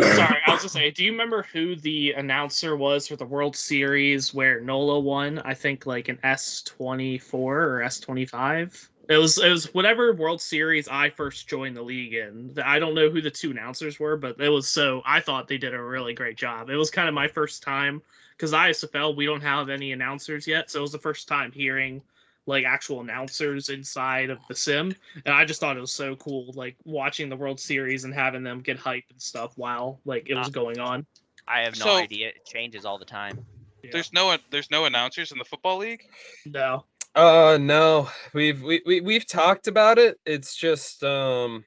sorry, 0.00 0.38
I 0.46 0.52
was 0.52 0.60
gonna 0.60 0.68
say, 0.68 0.90
do 0.90 1.04
you 1.04 1.12
remember 1.12 1.42
who 1.52 1.76
the 1.76 2.12
announcer 2.12 2.76
was 2.76 3.08
for 3.08 3.16
the 3.16 3.26
World 3.26 3.56
Series 3.56 4.32
where 4.32 4.60
Nola 4.60 4.98
won? 5.00 5.38
I 5.40 5.54
think 5.54 5.86
like 5.86 6.08
an 6.08 6.18
S 6.22 6.62
twenty 6.62 7.18
four 7.18 7.62
or 7.62 7.82
S 7.82 8.00
twenty 8.00 8.24
five. 8.24 8.88
It 9.08 9.18
was 9.18 9.38
it 9.38 9.50
was 9.50 9.74
whatever 9.74 10.14
World 10.14 10.40
Series 10.40 10.88
I 10.88 11.10
first 11.10 11.48
joined 11.48 11.76
the 11.76 11.82
league 11.82 12.14
in. 12.14 12.54
I 12.64 12.78
don't 12.78 12.94
know 12.94 13.10
who 13.10 13.20
the 13.20 13.30
two 13.30 13.50
announcers 13.50 13.98
were, 14.00 14.16
but 14.16 14.40
it 14.40 14.48
was 14.48 14.68
so 14.68 15.02
I 15.04 15.20
thought 15.20 15.48
they 15.48 15.58
did 15.58 15.74
a 15.74 15.82
really 15.82 16.14
great 16.14 16.36
job. 16.36 16.70
It 16.70 16.76
was 16.76 16.90
kind 16.90 17.08
of 17.08 17.14
my 17.14 17.28
first 17.28 17.62
time 17.62 18.00
because 18.36 18.52
ISFL 18.52 19.16
we 19.16 19.26
don't 19.26 19.42
have 19.42 19.68
any 19.68 19.92
announcers 19.92 20.46
yet, 20.46 20.70
so 20.70 20.78
it 20.78 20.82
was 20.82 20.92
the 20.92 20.98
first 20.98 21.28
time 21.28 21.52
hearing 21.52 22.00
like 22.46 22.64
actual 22.64 23.00
announcers 23.00 23.68
inside 23.68 24.28
of 24.30 24.38
the 24.48 24.54
sim 24.54 24.94
and 25.26 25.34
I 25.34 25.44
just 25.44 25.60
thought 25.60 25.76
it 25.76 25.80
was 25.80 25.92
so 25.92 26.16
cool, 26.16 26.52
like 26.54 26.76
watching 26.84 27.28
the 27.28 27.36
World 27.36 27.60
Series 27.60 28.04
and 28.04 28.12
having 28.12 28.42
them 28.42 28.60
get 28.60 28.78
hype 28.78 29.04
and 29.10 29.20
stuff 29.22 29.52
while 29.56 30.00
like 30.04 30.28
it 30.28 30.34
was 30.34 30.48
Uh, 30.48 30.50
going 30.50 30.78
on. 30.80 31.06
I 31.46 31.60
have 31.60 31.78
no 31.78 31.84
So- 31.86 31.96
idea. 31.98 32.28
It 32.28 32.44
changes 32.46 32.84
all 32.84 32.98
the 32.98 33.04
time. 33.04 33.44
Yeah. 33.84 33.90
There's 33.92 34.12
no 34.12 34.36
there's 34.50 34.70
no 34.70 34.84
announcers 34.86 35.32
in 35.32 35.38
the 35.38 35.44
football 35.44 35.78
league. 35.78 36.02
no, 36.46 36.84
Uh 37.14 37.58
no. 37.60 38.08
We've 38.32 38.60
we, 38.62 38.80
we 38.86 39.00
we've 39.00 39.26
talked 39.26 39.66
about 39.68 39.98
it. 39.98 40.18
It's 40.24 40.56
just 40.56 41.02
um 41.04 41.64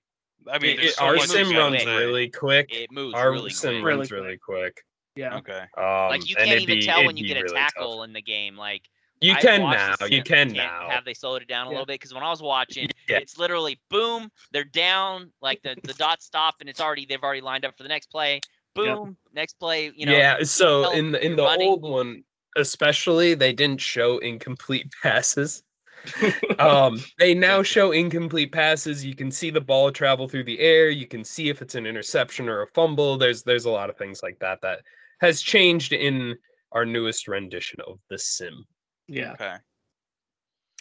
I 0.52 0.60
mean, 0.60 0.78
it- 0.80 0.86
it- 0.86 0.94
so 0.96 1.06
our 1.06 1.18
sim 1.20 1.52
runs 1.56 1.84
say. 1.84 1.98
really 1.98 2.30
quick. 2.30 2.68
It 2.74 2.92
moves 2.92 3.14
Our 3.16 3.32
really 3.32 3.50
sim 3.50 3.82
quick. 3.82 3.96
Runs 3.96 4.12
really 4.12 4.38
quick. 4.38 4.84
yeah, 5.16 5.38
Okay. 5.38 5.64
Um 5.78 6.10
like 6.10 6.28
you 6.30 6.36
can't 6.36 6.50
even 6.62 6.80
be- 6.80 6.86
tell 6.86 7.06
when 7.06 7.16
you 7.18 7.28
get 7.28 7.38
a 7.38 7.44
really 7.44 7.56
tough. 7.56 7.74
tackle 7.76 8.04
in 8.04 8.12
the 8.14 8.22
game. 8.22 8.58
Like 8.58 8.84
You 9.22 9.34
I've 9.34 9.42
can 9.42 9.62
now. 9.62 9.96
You 10.08 10.22
can 10.24 10.52
now. 10.54 10.90
Have 10.90 11.06
they 11.06 11.14
slowed 11.14 11.42
it 11.42 11.48
down 11.48 11.68
a 11.68 11.70
Yeah. 11.70 11.76
little 11.76 11.86
bit? 11.86 12.00
Because 12.00 12.14
when 12.14 12.24
I 12.24 12.30
was 12.30 12.42
watching, 12.42 12.90
Yeah. 13.08 13.18
it's 13.18 13.38
literally 13.38 13.80
boom, 13.90 14.30
they're 14.52 14.64
down, 14.66 15.32
like 15.42 15.62
the 15.64 15.76
the 15.84 15.94
dots 15.94 16.26
stop, 16.26 16.56
and 16.60 16.70
it's 16.70 16.82
already 16.82 17.06
they've 17.06 17.24
already 17.24 17.42
lined 17.42 17.66
up 17.66 17.78
for 17.78 17.84
the 17.84 17.90
next 17.90 18.08
play. 18.08 18.42
boom, 18.76 19.16
next 19.34 19.54
play, 19.54 19.90
you 19.96 20.06
know. 20.06 20.12
yeah. 20.12 20.44
So 20.44 20.92
in 20.92 21.12
the 21.14 21.26
in 21.26 21.38
the 21.38 21.44
running. 21.44 21.70
old 21.70 21.82
one, 21.84 22.24
especially, 22.58 23.34
they 23.34 23.54
didn't 23.54 23.80
show 23.80 24.18
incomplete 24.18 24.92
passes. 25.02 25.64
um, 26.60 27.02
they 27.18 27.34
now 27.34 27.64
show 27.64 27.92
incomplete 27.92 28.52
passes. 28.52 29.04
You 29.06 29.16
can 29.16 29.32
see 29.32 29.50
the 29.50 29.62
ball 29.62 29.92
travel 29.92 30.28
through 30.28 30.44
the 30.44 30.60
air. 30.60 30.90
You 30.90 31.08
can 31.08 31.24
see 31.24 31.50
if 31.50 31.62
it's 31.62 31.76
an 31.76 31.86
interception 31.86 32.50
or 32.50 32.64
a 32.64 32.68
fumble. 32.68 33.18
There's 33.18 33.44
there's 33.44 33.66
a 33.66 33.70
lot 33.72 33.90
of 33.90 33.98
things 33.98 34.22
like 34.22 34.38
that 34.40 34.62
that 34.62 34.82
has 35.22 35.42
changed 35.42 35.94
in 35.94 36.38
our 36.74 36.86
newest 36.86 37.28
rendition 37.30 37.80
of 37.88 38.00
the 38.10 38.20
sim. 38.20 38.66
Yeah. 39.08 39.34
Okay. 39.34 39.56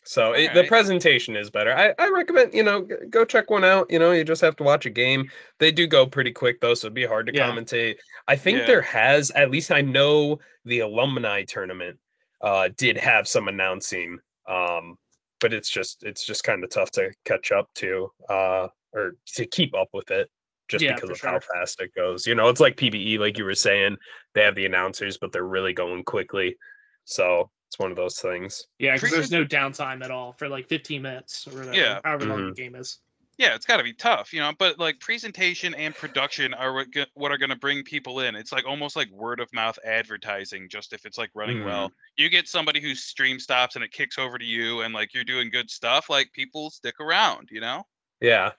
So 0.06 0.32
it, 0.32 0.52
the 0.52 0.64
presentation 0.64 1.34
is 1.34 1.48
better. 1.50 1.74
I, 1.74 1.94
I 1.98 2.10
recommend 2.10 2.52
you 2.52 2.62
know 2.62 2.86
go 3.08 3.24
check 3.24 3.50
one 3.50 3.64
out. 3.64 3.90
You 3.90 3.98
know 3.98 4.12
you 4.12 4.22
just 4.22 4.42
have 4.42 4.56
to 4.56 4.62
watch 4.62 4.84
a 4.84 4.90
game. 4.90 5.30
They 5.58 5.72
do 5.72 5.86
go 5.86 6.06
pretty 6.06 6.30
quick 6.32 6.60
though, 6.60 6.74
so 6.74 6.86
it'd 6.86 6.94
be 6.94 7.06
hard 7.06 7.26
to 7.28 7.34
Yeah. 7.34 7.50
commentate. 7.50 7.96
I 8.28 8.36
think 8.36 8.58
Yeah. 8.58 8.66
there 8.66 8.82
has 8.82 9.30
at 9.30 9.50
least 9.50 9.70
I 9.70 9.80
know 9.80 10.40
the 10.66 10.80
alumni 10.80 11.44
tournament 11.44 11.98
uh 12.42 12.68
did 12.76 12.98
have 12.98 13.26
some 13.26 13.48
announcing. 13.48 14.18
Um, 14.46 14.96
but 15.40 15.54
it's 15.54 15.70
just 15.70 16.04
it's 16.04 16.26
just 16.26 16.44
kind 16.44 16.62
of 16.64 16.70
tough 16.70 16.90
to 16.92 17.10
catch 17.24 17.50
up 17.50 17.70
to 17.76 18.10
uh 18.28 18.68
or 18.92 19.16
to 19.36 19.46
keep 19.46 19.74
up 19.74 19.88
with 19.94 20.10
it 20.10 20.30
just 20.68 20.84
Yeah, 20.84 20.94
because 20.94 21.18
for 21.18 21.28
of 21.28 21.32
how 21.32 21.40
fast 21.54 21.80
it 21.80 21.94
goes. 21.94 22.26
You 22.26 22.34
know, 22.34 22.48
it's 22.50 22.60
like 22.60 22.76
PBE, 22.76 23.18
like 23.18 23.38
you 23.38 23.44
were 23.44 23.54
saying. 23.54 23.96
They 24.34 24.42
have 24.42 24.54
the 24.54 24.66
announcers, 24.66 25.16
but 25.16 25.32
they're 25.32 25.44
really 25.44 25.72
going 25.72 26.04
quickly. 26.04 26.56
So 27.04 27.50
it's 27.74 27.78
one 27.80 27.90
of 27.90 27.96
those 27.96 28.20
things. 28.20 28.68
Yeah, 28.78 28.94
because 28.94 29.10
there's 29.10 29.32
no 29.32 29.44
downtime 29.44 30.04
at 30.04 30.12
all 30.12 30.32
for 30.32 30.48
like 30.48 30.68
15 30.68 31.02
minutes 31.02 31.48
or 31.48 31.58
whatever, 31.58 31.74
Yeah. 31.74 31.98
however 32.04 32.26
long 32.26 32.38
Mhm. 32.38 32.54
the 32.54 32.62
game 32.62 32.76
is. 32.76 33.00
Yeah, 33.36 33.56
it's 33.56 33.66
got 33.66 33.78
to 33.78 33.82
be 33.82 33.92
tough, 33.92 34.32
you 34.32 34.38
know. 34.38 34.52
But 34.56 34.78
like 34.78 35.00
presentation 35.00 35.74
and 35.74 35.92
production 35.92 36.54
are 36.54 36.72
what 36.72 36.92
go- 36.92 37.06
what 37.14 37.32
are 37.32 37.36
going 37.36 37.50
to 37.50 37.56
bring 37.56 37.82
people 37.82 38.20
in. 38.20 38.36
It's 38.36 38.52
like 38.52 38.64
almost 38.64 38.94
like 38.94 39.10
word 39.10 39.40
of 39.40 39.52
mouth 39.52 39.76
advertising. 39.84 40.68
Just 40.68 40.92
if 40.92 41.04
it's 41.04 41.18
like 41.18 41.30
running 41.34 41.64
well, 41.64 41.90
you 42.16 42.28
get 42.28 42.46
somebody 42.46 42.80
whose 42.80 43.02
stream 43.02 43.40
stops 43.40 43.74
and 43.74 43.84
it 43.84 43.90
kicks 43.90 44.18
over 44.18 44.38
to 44.38 44.44
you, 44.44 44.82
and 44.82 44.94
like 44.94 45.12
you're 45.12 45.24
doing 45.24 45.50
good 45.50 45.68
stuff. 45.68 46.08
Like 46.08 46.30
people 46.32 46.70
stick 46.70 47.00
around, 47.00 47.48
you 47.50 47.60
know. 47.60 47.84
Yeah. 48.20 48.52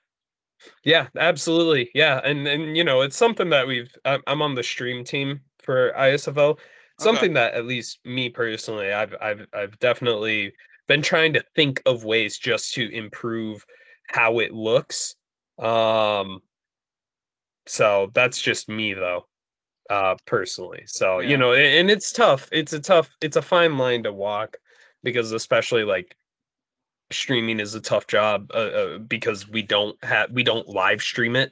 Yeah, 0.84 1.08
absolutely. 1.18 1.90
Yeah, 1.94 2.20
and 2.26 2.46
and 2.46 2.76
you 2.76 2.84
know, 2.84 3.00
it's 3.00 3.16
something 3.16 3.50
that 3.52 3.66
we've 3.66 3.96
I'm, 4.04 4.22
I'm 4.28 4.42
on 4.42 4.56
the 4.56 4.64
stream 4.64 5.06
team 5.06 5.40
for 5.64 5.94
ISFL. 5.94 6.60
Something 7.00 7.34
that 7.34 7.54
at 7.54 7.66
least 7.66 8.00
me 8.06 8.30
personally, 8.30 8.92
I've 8.94 9.14
I've 9.22 9.46
I've 9.54 9.78
definitely 9.80 10.54
been 10.88 11.02
trying 11.02 11.34
to 11.34 11.44
think 11.56 11.82
of 11.86 12.06
ways 12.06 12.38
just 12.38 12.74
to 12.76 12.90
improve 12.94 13.66
how 14.08 14.40
it 14.40 14.54
looks. 14.54 15.16
Um 15.60 16.42
so 17.68 18.12
that's 18.14 18.40
just 18.42 18.70
me 18.70 18.94
though. 18.94 19.28
Uh 19.90 20.16
personally. 20.26 20.84
So, 20.88 21.20
Yeah. 21.20 21.30
you 21.30 21.38
know, 21.38 21.54
a- 21.54 21.80
and 21.80 21.90
it's 21.92 22.12
tough. 22.12 22.48
It's 22.52 22.74
a 22.74 22.80
tough 22.80 23.10
it's 23.22 23.36
a 23.38 23.42
fine 23.42 23.78
line 23.78 24.04
to 24.04 24.14
walk 24.14 24.58
because 25.04 25.32
especially 25.32 25.84
like 25.84 26.16
streaming 27.12 27.60
is 27.60 27.76
a 27.76 27.82
tough 27.82 28.08
job 28.08 28.50
uh, 28.54 28.58
uh, 28.58 28.98
because 28.98 29.48
we 29.48 29.62
don't 29.62 30.02
have 30.04 30.32
we 30.32 30.44
don't 30.44 30.68
live 30.68 31.02
stream 31.04 31.36
it 31.36 31.52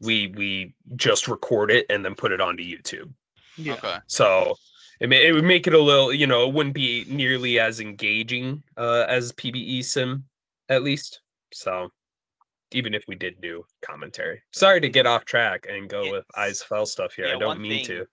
we 0.00 0.28
we 0.36 0.72
just 0.94 1.26
record 1.26 1.72
it 1.72 1.86
and 1.90 2.04
then 2.04 2.14
put 2.14 2.30
it 2.30 2.40
onto 2.40 2.62
youtube 2.62 3.12
Yeah. 3.56 3.74
Okay. 3.74 3.96
so 4.06 4.56
it, 5.00 5.08
may, 5.08 5.26
it 5.26 5.32
would 5.32 5.44
make 5.44 5.66
it 5.66 5.74
a 5.74 5.78
little 5.80 6.12
you 6.12 6.26
know 6.26 6.48
it 6.48 6.54
wouldn't 6.54 6.74
be 6.74 7.04
nearly 7.08 7.58
as 7.60 7.80
engaging 7.80 8.62
uh 8.76 9.04
as 9.08 9.32
pbe 9.32 9.84
sim 9.84 10.24
at 10.68 10.82
least 10.82 11.20
so 11.52 11.90
even 12.72 12.94
if 12.94 13.04
we 13.06 13.14
did 13.14 13.40
do 13.40 13.64
commentary 13.82 14.42
sorry 14.52 14.80
to 14.80 14.88
get 14.88 15.06
off 15.06 15.24
track 15.24 15.66
and 15.68 15.88
go 15.88 16.02
with 16.10 16.24
It's- 16.36 16.62
isfl 16.64 16.86
stuff 16.86 17.14
here 17.14 17.26
yeah, 17.26 17.36
i 17.36 17.38
don't 17.38 17.60
mean 17.60 17.84
thing- 17.84 17.98
to 17.98 18.06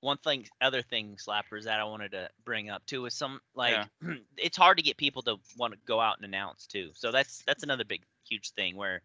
one 0.00 0.18
thing 0.18 0.46
other 0.60 0.82
thing 0.82 1.16
slappers 1.16 1.64
that 1.64 1.80
i 1.80 1.84
wanted 1.84 2.12
to 2.12 2.28
bring 2.44 2.70
up 2.70 2.84
too 2.86 3.04
is 3.06 3.14
some 3.14 3.40
like 3.54 3.74
Yeah. 4.02 4.14
it's 4.36 4.56
hard 4.56 4.76
to 4.78 4.82
get 4.82 4.96
people 4.96 5.22
to 5.22 5.36
want 5.56 5.72
to 5.74 5.78
go 5.86 6.00
out 6.00 6.16
and 6.18 6.24
announce 6.24 6.66
too 6.66 6.90
so 6.94 7.10
that's 7.10 7.42
that's 7.46 7.62
another 7.64 7.84
big 7.84 8.02
huge 8.28 8.50
thing 8.52 8.76
where 8.76 9.02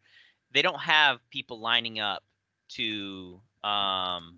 they 0.51 0.61
don't 0.61 0.79
have 0.79 1.17
people 1.31 1.59
lining 1.59 1.99
up 1.99 2.23
to 2.69 3.41
um 3.63 4.37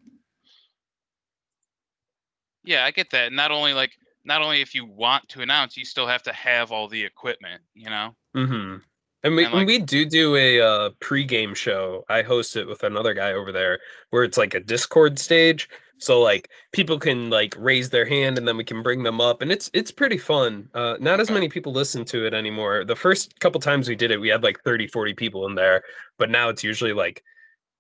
Yeah, 2.66 2.86
I 2.86 2.92
get 2.92 3.10
that. 3.12 3.32
Not 3.32 3.52
only 3.52 3.74
like 3.74 3.92
not 4.24 4.42
only 4.42 4.62
if 4.62 4.74
you 4.74 4.86
want 4.86 5.28
to 5.30 5.42
announce, 5.42 5.78
you 5.78 5.86
still 5.86 6.08
have 6.08 6.24
to 6.24 6.34
have 6.34 6.72
all 6.72 6.88
the 6.88 7.04
equipment, 7.04 7.62
you 7.74 7.90
know. 7.90 8.16
Mm-hmm. 8.36 8.78
And 9.24 9.36
we 9.36 9.46
And, 9.46 9.54
when 9.54 9.62
like- 9.62 9.68
we 9.68 9.80
do 9.80 10.06
do 10.06 10.36
a 10.36 10.62
uh, 10.62 10.90
pregame 11.00 11.56
show, 11.56 12.04
I 12.10 12.22
host 12.22 12.56
it 12.56 12.68
with 12.68 12.84
another 12.84 13.14
guy 13.14 13.34
over 13.34 13.52
there, 13.52 13.80
where 14.10 14.24
it's 14.24 14.38
like 14.38 14.54
a 14.54 14.60
Discord 14.60 15.18
stage. 15.20 15.70
So 15.98 16.22
like 16.22 16.50
people 16.74 17.00
can 17.00 17.30
like 17.30 17.56
raise 17.58 17.90
their 17.90 18.06
hand, 18.06 18.38
and 18.38 18.46
then 18.48 18.58
we 18.58 18.66
can 18.66 18.84
bring 18.84 19.02
them 19.04 19.22
up, 19.22 19.42
and 19.42 19.50
it's 19.52 19.70
it's 19.74 19.92
pretty 19.92 20.18
fun. 20.18 20.68
Uh, 20.74 20.98
not 21.00 21.22
as 21.22 21.32
many 21.32 21.48
people 21.48 21.72
listen 21.72 22.04
to 22.06 22.26
it 22.28 22.34
anymore. 22.34 22.84
The 22.84 22.98
first 22.98 23.40
couple 23.40 23.62
times 23.62 23.88
we 23.88 23.96
did 23.96 24.12
it, 24.12 24.20
we 24.20 24.28
had 24.28 24.44
like 24.44 24.60
30, 24.66 24.88
40 24.88 25.14
people 25.14 25.46
in 25.48 25.56
there, 25.56 25.84
but 26.18 26.30
now 26.30 26.50
it's 26.50 26.66
usually 26.66 26.92
like 26.92 27.24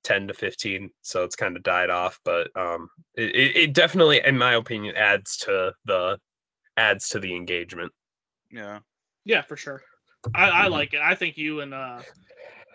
10 0.05 0.27
to 0.27 0.33
15 0.33 0.89
so 1.01 1.23
it's 1.23 1.35
kind 1.35 1.57
of 1.57 1.63
died 1.63 1.89
off 1.89 2.19
but 2.23 2.55
um 2.55 2.87
it, 3.15 3.35
it, 3.35 3.57
it 3.57 3.73
definitely 3.73 4.21
in 4.23 4.37
my 4.37 4.53
opinion 4.53 4.95
adds 4.95 5.35
to 5.35 5.73
the 5.85 6.17
adds 6.77 7.09
to 7.09 7.19
the 7.19 7.35
engagement 7.35 7.91
Yeah. 8.51 8.79
Yeah, 9.25 9.41
for 9.41 9.57
sure. 9.57 9.81
I, 10.35 10.49
I 10.49 10.67
Mhm. 10.67 10.71
like 10.71 10.93
it. 10.93 11.01
I 11.01 11.15
think 11.15 11.37
you 11.37 11.61
and 11.61 11.73
uh 11.73 12.03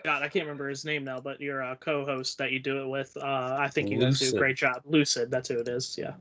God, 0.05 0.23
I 0.23 0.29
can't 0.29 0.47
remember 0.47 0.69
his 0.69 0.85
name 0.85 1.05
now, 1.05 1.21
but 1.21 1.41
your 1.41 1.63
uh, 1.63 1.77
co-host 1.77 2.39
that 2.39 2.53
you 2.53 2.59
do 2.59 2.83
it 2.83 2.89
with, 2.89 3.15
uh, 3.19 3.57
I 3.61 3.69
think 3.69 3.91
you 3.91 3.99
guys 3.99 4.19
do 4.19 4.31
a 4.31 4.39
great 4.39 4.57
job. 4.57 4.81
Lucid, 4.87 5.31
that's 5.31 5.51
who 5.51 5.59
it 5.59 5.69
is. 5.69 5.95
Yeah, 5.99 6.15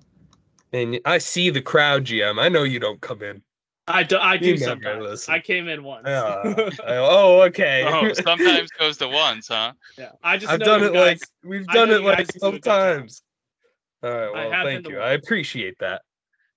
and 0.73 0.99
i 1.05 1.17
see 1.17 1.49
the 1.49 1.61
crowd 1.61 2.05
gm 2.05 2.39
i 2.39 2.49
know 2.49 2.63
you 2.63 2.79
don't 2.79 3.01
come 3.01 3.21
in 3.21 3.41
I 3.89 4.03
do. 4.03 4.17
I 4.17 4.37
do 4.37 4.49
You 4.49 4.57
sometimes. 4.57 5.01
listen. 5.01 5.33
I 5.33 5.39
came 5.39 5.67
in 5.67 5.83
once. 5.83 6.07
Uh, 6.07 6.69
oh, 6.87 7.41
okay. 7.43 7.83
Oh, 7.85 8.13
sometimes 8.13 8.69
goes 8.71 8.97
to 8.97 9.07
once, 9.07 9.47
huh? 9.47 9.73
yeah, 9.97 10.11
I 10.23 10.37
just. 10.37 10.51
I've 10.51 10.59
know 10.59 10.65
done 10.65 10.81
you 10.81 10.87
it 10.87 10.93
like 10.93 11.19
we've 11.43 11.67
done 11.67 11.89
it 11.89 12.01
like 12.01 12.17
guys 12.19 12.27
do 12.27 12.37
a 12.37 12.39
some 12.39 12.51
good 12.51 12.63
job. 12.63 12.97
times. 12.97 13.21
All 14.03 14.09
right, 14.09 14.31
well, 14.31 14.63
thank 14.63 14.87
you. 14.87 14.99
I 14.99 15.11
appreciate 15.13 15.77
that. 15.79 16.03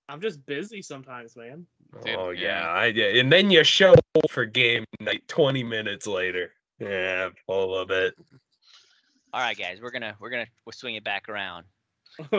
I'm 0.08 0.20
just 0.20 0.44
busy 0.46 0.82
sometimes, 0.82 1.36
man. 1.36 1.66
Dude, 2.04 2.16
oh 2.16 2.30
yeah. 2.30 2.60
yeah, 2.60 2.68
I 2.68 2.86
yeah, 2.86 3.20
and 3.20 3.32
then 3.32 3.50
you 3.50 3.64
show 3.64 3.92
up 3.92 4.30
for 4.30 4.44
game 4.46 4.84
night 5.00 5.26
20 5.28 5.64
minutes 5.64 6.06
later. 6.06 6.52
Yeah, 6.78 7.30
full 7.46 7.76
of 7.76 7.90
it. 7.90 8.14
all 9.32 9.40
right 9.40 9.56
guys 9.56 9.78
we're 9.80 9.90
gonna 9.90 10.14
we're 10.20 10.30
gonna 10.30 10.46
we'll 10.66 10.72
swing 10.72 10.94
it 10.96 11.04
back 11.04 11.28
around 11.28 11.64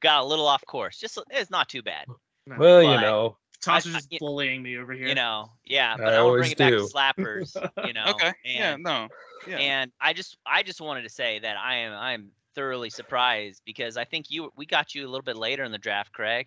got 0.00 0.22
a 0.22 0.24
little 0.24 0.46
off 0.46 0.64
course 0.66 0.98
just 0.98 1.18
it's 1.30 1.50
not 1.50 1.68
too 1.68 1.82
bad 1.82 2.06
Well, 2.46 2.82
you 2.82 3.00
know, 3.00 3.36
Toss 3.62 3.86
I- 3.86 3.90
is 3.90 3.94
I- 3.94 3.98
just 4.00 4.18
bullying 4.18 4.62
me 4.62 4.76
over 4.76 4.92
here. 4.92 5.06
you 5.08 5.14
know 5.14 5.50
yeah 5.64 5.96
but 5.96 6.12
I 6.12 6.16
i, 6.16 6.22
want 6.22 6.22
to 6.22 6.22
always 6.22 6.40
bring 6.40 6.52
it 6.52 6.58
back 6.58 6.70
do. 6.70 6.78
to 6.88 6.92
slappers 6.94 7.70
you 7.86 7.92
know 7.92 8.04
Okay. 8.08 8.32
yeah. 8.44 8.76
No. 8.78 9.08
Yeah. 9.48 9.56
And 9.58 9.90
I 10.00 10.12
just 10.12 10.36
I 10.46 10.62
just 10.62 10.80
wanted 10.80 11.02
to 11.02 11.08
say 11.08 11.38
that 11.40 11.56
I 11.56 11.76
am 11.76 11.92
I 11.92 12.12
am 12.12 12.30
thoroughly 12.54 12.90
surprised 12.90 13.62
because 13.64 13.96
I 13.96 14.04
think 14.04 14.30
you 14.30 14.52
we 14.56 14.66
got 14.66 14.94
you 14.94 15.04
a 15.04 15.08
little 15.08 15.22
bit 15.22 15.36
later 15.36 15.64
in 15.64 15.72
the 15.72 15.78
draft, 15.78 16.12
Craig. 16.12 16.46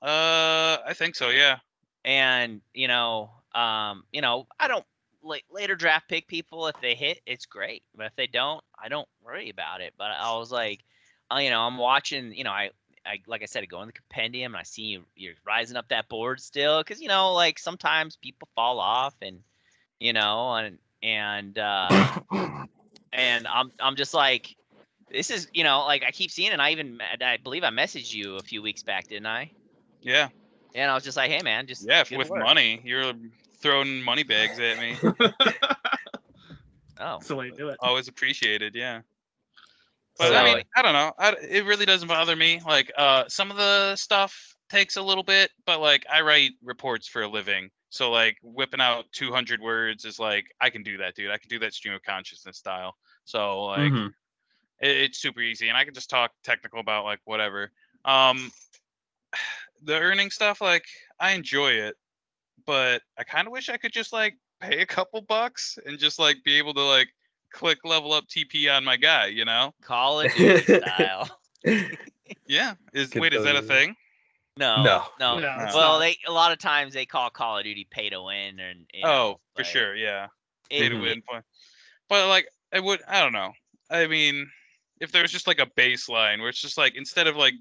uh, 0.00 0.78
I 0.86 0.94
think 0.94 1.14
so. 1.14 1.28
Yeah. 1.30 1.58
And 2.04 2.60
you 2.74 2.88
know, 2.88 3.30
um, 3.54 4.04
you 4.12 4.20
know, 4.22 4.46
I 4.58 4.66
don't 4.68 4.84
like 5.22 5.44
later 5.50 5.74
draft 5.76 6.08
pick 6.08 6.26
people 6.26 6.66
if 6.66 6.80
they 6.80 6.94
hit, 6.94 7.20
it's 7.26 7.46
great. 7.46 7.82
But 7.94 8.06
if 8.06 8.16
they 8.16 8.26
don't, 8.26 8.62
I 8.82 8.88
don't 8.88 9.08
worry 9.22 9.50
about 9.50 9.80
it. 9.80 9.92
But 9.98 10.10
I 10.18 10.36
was 10.36 10.50
like, 10.50 10.80
uh, 11.32 11.36
you 11.38 11.50
know, 11.50 11.60
I'm 11.60 11.76
watching, 11.78 12.32
you 12.34 12.44
know, 12.44 12.50
I 12.50 12.70
I 13.06 13.20
like 13.26 13.42
I 13.42 13.46
said, 13.46 13.62
I 13.62 13.66
go 13.66 13.80
in 13.82 13.86
the 13.86 13.92
compendium 13.92 14.54
and 14.54 14.60
I 14.60 14.64
see 14.64 14.82
you 14.82 15.04
you're 15.16 15.34
rising 15.46 15.76
up 15.76 15.88
that 15.88 16.08
board 16.08 16.40
still 16.40 16.80
because 16.80 17.00
you 17.00 17.08
know, 17.08 17.32
like 17.32 17.58
sometimes 17.58 18.16
people 18.16 18.48
fall 18.54 18.80
off 18.80 19.14
and 19.22 19.40
you 20.00 20.12
know, 20.12 20.54
and 20.54 20.78
and 21.02 21.58
uh 21.58 22.12
and 23.12 23.46
I'm 23.46 23.72
I'm 23.80 23.96
just 23.96 24.14
like, 24.14 24.56
this 25.10 25.30
is 25.30 25.48
you 25.52 25.64
know 25.64 25.80
like 25.80 26.02
I 26.02 26.10
keep 26.10 26.30
seeing 26.30 26.50
it. 26.50 26.52
And 26.52 26.62
I 26.62 26.70
even 26.70 26.98
I 27.20 27.38
believe 27.42 27.64
I 27.64 27.70
messaged 27.70 28.12
you 28.14 28.36
a 28.36 28.42
few 28.42 28.62
weeks 28.62 28.82
back, 28.82 29.08
didn't 29.08 29.26
I? 29.26 29.50
Yeah. 30.00 30.28
And 30.74 30.90
I 30.90 30.94
was 30.94 31.04
just 31.04 31.16
like, 31.16 31.30
hey 31.30 31.42
man, 31.42 31.66
just 31.66 31.86
Yeah. 31.86 32.04
With 32.16 32.30
work. 32.30 32.42
money, 32.42 32.80
you're 32.84 33.12
throwing 33.60 34.02
money 34.02 34.22
bags 34.22 34.58
at 34.58 34.78
me. 34.78 34.96
Oh, 37.00 37.14
That's 37.14 37.28
the 37.28 37.34
way 37.34 37.50
to 37.50 37.56
do 37.56 37.68
it. 37.68 37.78
Always 37.80 38.06
appreciated. 38.06 38.76
Yeah. 38.76 39.00
But 40.18 40.28
So- 40.28 40.34
I 40.36 40.44
mean, 40.44 40.62
I 40.76 40.82
don't 40.82 40.92
know. 40.92 41.12
I, 41.18 41.32
it 41.40 41.64
really 41.64 41.86
doesn't 41.86 42.08
bother 42.08 42.36
me. 42.36 42.60
Like, 42.66 42.92
uh, 42.96 43.24
some 43.28 43.50
of 43.50 43.56
the 43.56 43.96
stuff 43.96 44.54
takes 44.68 44.96
a 44.96 45.02
little 45.02 45.22
bit, 45.24 45.50
but 45.66 45.80
like, 45.80 46.04
I 46.10 46.20
write 46.20 46.52
reports 46.62 47.08
for 47.08 47.22
a 47.22 47.28
living. 47.28 47.70
So 47.90 48.10
like, 48.10 48.38
whipping 48.42 48.80
out 48.80 49.04
200 49.12 49.60
words 49.60 50.04
is 50.04 50.18
like, 50.18 50.46
I 50.60 50.70
can 50.70 50.82
do 50.82 50.96
that, 50.98 51.14
dude. 51.14 51.30
I 51.30 51.38
can 51.38 51.48
do 51.48 51.58
that 51.60 51.74
stream 51.74 51.94
of 51.94 52.02
consciousness 52.02 52.58
style. 52.58 52.96
So 53.24 53.64
like, 53.64 53.92
Mhm. 53.92 54.08
it, 54.80 54.96
it's 54.96 55.18
super 55.18 55.40
easy, 55.40 55.68
and 55.68 55.76
I 55.76 55.84
can 55.84 55.94
just 55.94 56.10
talk 56.10 56.32
technical 56.42 56.80
about 56.80 57.04
like 57.04 57.20
whatever. 57.24 57.70
Um, 58.04 58.50
the 59.82 59.94
earning 59.98 60.30
stuff, 60.30 60.60
like, 60.60 60.86
I 61.20 61.32
enjoy 61.32 61.72
it, 61.72 61.96
but 62.66 63.02
I 63.18 63.24
kind 63.24 63.46
of 63.46 63.52
wish 63.52 63.68
I 63.68 63.76
could 63.76 63.92
just 63.92 64.12
like 64.12 64.36
pay 64.60 64.80
a 64.80 64.86
couple 64.86 65.20
bucks 65.22 65.78
and 65.86 65.98
just 65.98 66.18
like 66.18 66.36
be 66.44 66.56
able 66.58 66.74
to 66.74 66.84
like 66.84 67.08
click 67.52 67.78
level 67.84 68.12
up 68.12 68.26
TP 68.26 68.74
on 68.74 68.84
my 68.84 68.96
guy. 68.96 69.26
You 69.26 69.44
know? 69.44 69.74
Call 69.82 70.20
it 70.24 70.32
style. 70.84 71.28
Yeah. 72.46 72.74
Is 72.94 73.10
Can 73.10 73.20
wait, 73.20 73.34
is 73.34 73.44
that 73.44 73.56
a 73.56 73.62
thing? 73.62 73.94
No, 74.56 74.82
No. 74.82 75.04
no. 75.18 75.38
No, 75.38 75.46
well, 75.74 75.92
not. 75.92 75.98
they 76.00 76.16
a 76.26 76.32
lot 76.32 76.52
of 76.52 76.58
times 76.58 76.94
they 76.94 77.04
call 77.06 77.30
Call 77.30 77.58
of 77.58 77.64
Duty 77.64 77.86
pay 77.90 78.10
to 78.10 78.22
win, 78.22 78.58
and 78.58 78.86
you 78.92 79.02
oh, 79.04 79.08
know, 79.08 79.14
Oh, 79.14 79.40
for 79.54 79.62
like, 79.62 79.66
sure. 79.72 79.94
Yeah. 79.94 80.28
it- 80.70 80.80
Pay 80.80 80.88
to 80.90 81.00
win 81.00 81.22
point. 81.28 81.44
But 82.08 82.28
like, 82.28 82.46
I 82.72 82.80
would. 82.80 83.00
I 83.08 83.20
don't 83.20 83.32
know. 83.32 83.52
I 83.90 84.06
mean, 84.06 84.50
if 85.00 85.12
there 85.12 85.22
was 85.22 85.32
just 85.32 85.46
like 85.46 85.60
a 85.60 85.66
baseline 85.78 86.40
where 86.40 86.48
it's 86.48 86.60
just 86.60 86.78
like 86.78 86.94
instead 86.96 87.26
of 87.26 87.36
like 87.36 87.54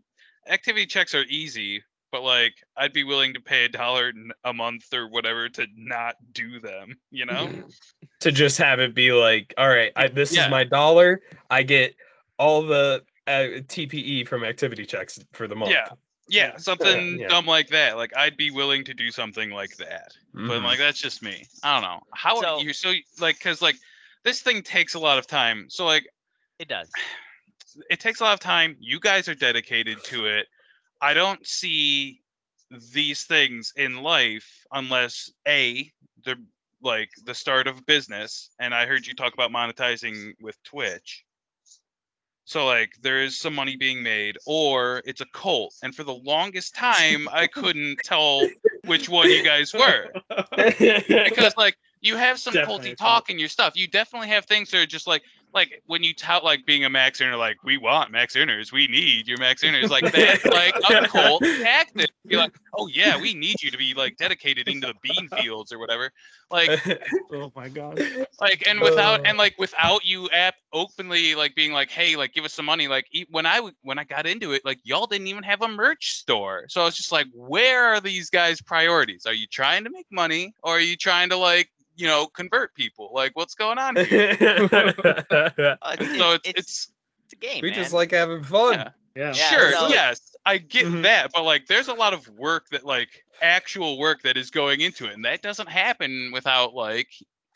activity 0.48 0.86
checks 0.86 1.14
are 1.16 1.24
easy, 1.24 1.84
but 2.12 2.22
like 2.24 2.54
I'd 2.78 2.94
be 2.94 3.04
willing 3.04 3.34
to 3.34 3.42
pay 3.42 3.66
a 3.66 3.70
dollar 3.70 4.12
a 4.44 4.54
month 4.54 4.94
or 4.94 5.08
whatever 5.10 5.50
to 5.50 5.68
not 5.76 6.16
do 6.34 6.60
them. 6.60 6.96
You 7.12 7.26
know? 7.26 7.50
to 8.22 8.32
just 8.32 8.58
have 8.58 8.80
it 8.80 8.94
be 8.96 9.12
like, 9.12 9.54
all 9.58 9.68
right, 9.70 9.92
I, 9.96 10.08
this 10.08 10.34
Yeah. 10.34 10.46
is 10.46 10.52
my 10.52 10.64
dollar. 10.64 11.22
I 11.50 11.64
get 11.64 11.96
all 12.40 12.62
the 12.64 13.04
uh, 13.28 13.62
TPE 13.68 14.28
from 14.28 14.44
activity 14.44 14.86
checks 14.86 15.20
for 15.34 15.48
the 15.48 15.56
month. 15.56 15.72
Yeah. 15.72 15.88
Yeah, 16.28 16.56
something 16.58 17.20
Yeah. 17.20 17.28
dumb 17.28 17.46
like 17.46 17.68
that. 17.70 17.98
Like 17.98 18.16
I'd 18.16 18.38
be 18.38 18.52
willing 18.52 18.84
to 18.86 18.94
do 18.94 19.12
something 19.12 19.50
like 19.50 19.76
that. 19.78 20.14
But 20.34 20.42
Mhm. 20.62 20.64
like 20.64 20.78
that's 20.80 21.00
just 21.00 21.22
me. 21.22 21.46
I 21.62 21.74
don't 21.74 21.82
know. 21.84 22.02
How 22.14 22.40
So- 22.42 22.62
you 22.62 22.72
so 22.74 22.94
like 23.20 23.40
cuz 23.40 23.62
like 23.62 23.76
this 24.24 24.42
thing 24.42 24.62
takes 24.64 24.94
a 24.94 25.00
lot 25.00 25.18
of 25.18 25.28
time. 25.28 25.70
So 25.70 25.86
like 25.86 26.08
It 26.58 26.68
does. 26.70 26.90
it 27.90 28.00
takes 28.00 28.22
a 28.22 28.24
lot 28.24 28.34
of 28.34 28.40
time. 28.40 28.78
You 28.80 29.00
guys 29.00 29.28
are 29.28 29.36
dedicated 29.36 30.04
to 30.06 30.28
it. 30.28 30.48
I 31.02 31.14
don't 31.14 31.46
see 31.46 32.22
these 32.94 33.24
things 33.26 33.74
in 33.76 34.02
life 34.02 34.66
unless 34.72 35.32
a 35.48 35.92
they're 36.24 36.36
like 36.82 37.10
the 37.26 37.34
start 37.34 37.68
of 37.68 37.86
business. 37.86 38.50
And 38.60 38.74
I 38.74 38.86
heard 38.86 39.06
you 39.06 39.14
talk 39.14 39.34
about 39.34 39.52
monetizing 39.52 40.34
with 40.42 40.62
Twitch. 40.64 41.24
So 42.46 42.66
like 42.66 42.92
there 43.02 43.24
is 43.24 43.40
some 43.40 43.56
money 43.56 43.78
being 43.78 44.04
made, 44.04 44.38
or 44.46 45.02
it's 45.06 45.22
a 45.22 45.26
cult. 45.34 45.74
And 45.84 45.96
for 45.96 46.04
the 46.04 46.14
longest 46.14 46.76
time, 46.76 47.30
I 47.32 47.48
couldn't 47.48 48.00
tell 48.04 48.48
which 48.86 49.08
one 49.08 49.30
you 49.30 49.44
guys 49.44 49.74
were 49.74 50.12
because 50.58 51.56
like 51.56 51.78
you 52.02 52.18
have 52.18 52.40
some 52.40 52.54
Definitely 52.54 52.92
culty 52.92 52.98
talk 52.98 53.30
in 53.30 53.40
your 53.40 53.48
stuff. 53.48 53.78
You 53.78 53.88
definitely 53.88 54.30
have 54.30 54.46
things 54.46 54.72
that 54.72 54.82
are 54.82 54.86
just 54.86 55.08
like 55.08 55.24
like 55.54 55.82
when 55.86 56.04
you 56.04 56.14
tout 56.14 56.44
like 56.44 56.66
being 56.66 56.86
a 56.86 56.90
max 56.90 57.22
earner, 57.22 57.36
like 57.38 57.58
we 57.64 57.78
want 57.78 58.12
max 58.12 58.36
earners, 58.36 58.72
we 58.72 58.88
need 58.88 59.28
your 59.28 59.38
max 59.38 59.64
earners, 59.64 59.90
like 59.90 60.12
that's 60.12 60.46
like 60.46 60.76
a 60.90 61.08
cult 61.08 61.44
tactic. 61.44 62.10
You're 62.24 62.40
like, 62.40 62.56
oh 62.74 62.88
yeah, 62.88 63.20
we 63.20 63.34
need 63.34 63.62
you 63.62 63.72
to 63.72 63.78
be 63.78 63.94
like 63.94 64.18
dedicated 64.18 64.68
into 64.68 64.88
the 64.88 64.94
bean 65.02 65.28
fields 65.30 65.72
or 65.72 65.80
whatever. 65.80 66.12
Like 66.50 66.80
Oh 67.34 67.52
my 67.56 67.70
god. 67.70 68.00
like 68.40 68.68
and 68.68 68.82
without 68.82 69.22
Uh. 69.22 69.24
and 69.26 69.38
like 69.38 69.56
without 69.58 70.06
you 70.06 70.30
app 70.32 70.56
openly 70.74 71.36
like 71.36 71.56
being 71.56 71.72
like 71.74 71.90
hey 71.90 72.16
like 72.16 72.34
give 72.34 72.46
us 72.46 72.54
some 72.54 72.66
money 72.66 72.88
like 72.88 73.06
when 73.30 73.46
I 73.46 73.62
when 73.82 74.00
i 74.00 74.04
got 74.04 74.26
into 74.26 74.54
it 74.54 74.64
like 74.66 74.80
y'all 74.84 75.06
didn't 75.06 75.28
even 75.28 75.44
have 75.44 75.62
a 75.62 75.68
merch 75.68 76.14
store 76.14 76.66
so 76.70 76.82
i 76.82 76.86
was 76.86 76.96
just 76.96 77.12
like 77.12 77.28
where 77.34 77.86
are 77.86 78.00
these 78.00 78.30
guys 78.30 78.62
priorities 78.62 79.26
are 79.26 79.34
you 79.34 79.48
trying 79.48 79.84
to 79.84 79.90
make 79.90 80.06
money 80.12 80.54
or 80.64 80.78
are 80.78 80.80
you 80.82 80.96
trying 80.96 81.30
to 81.30 81.38
like 81.38 81.70
you 81.96 82.08
know 82.08 82.26
convert 82.28 82.74
people 82.76 83.12
like 83.14 83.32
what's 83.36 83.54
going 83.56 83.78
on 83.78 83.96
here 83.96 84.38
Uh, 84.42 85.96
it's, 86.00 86.18
so 86.18 86.32
it's, 86.34 86.48
it's 86.48 86.58
it's 86.60 86.92
it's 87.26 87.34
a 87.34 87.36
game, 87.38 87.62
we 87.62 87.70
man. 87.70 87.78
just 87.80 87.94
like 87.94 88.12
having 88.12 88.44
fun. 88.44 88.74
Yeah. 88.74 88.90
Yeah. 89.16 89.34
Yeah, 89.34 89.34
sure 89.34 89.72
so- 89.74 89.88
yes 89.90 90.36
i 90.46 90.58
get 90.58 90.86
Mhm. 90.86 91.04
that 91.04 91.32
but 91.34 91.44
like 91.44 91.68
there's 91.68 91.90
a 91.90 91.94
lot 91.94 92.14
of 92.14 92.28
work 92.30 92.70
that 92.70 92.86
like 92.86 93.24
actual 93.42 93.98
work 94.00 94.22
that 94.24 94.38
is 94.38 94.50
going 94.50 94.82
into 94.82 95.06
it 95.06 95.14
and 95.14 95.26
that 95.26 95.42
doesn't 95.42 95.68
happen 95.70 96.32
without 96.34 96.74
like 96.74 97.10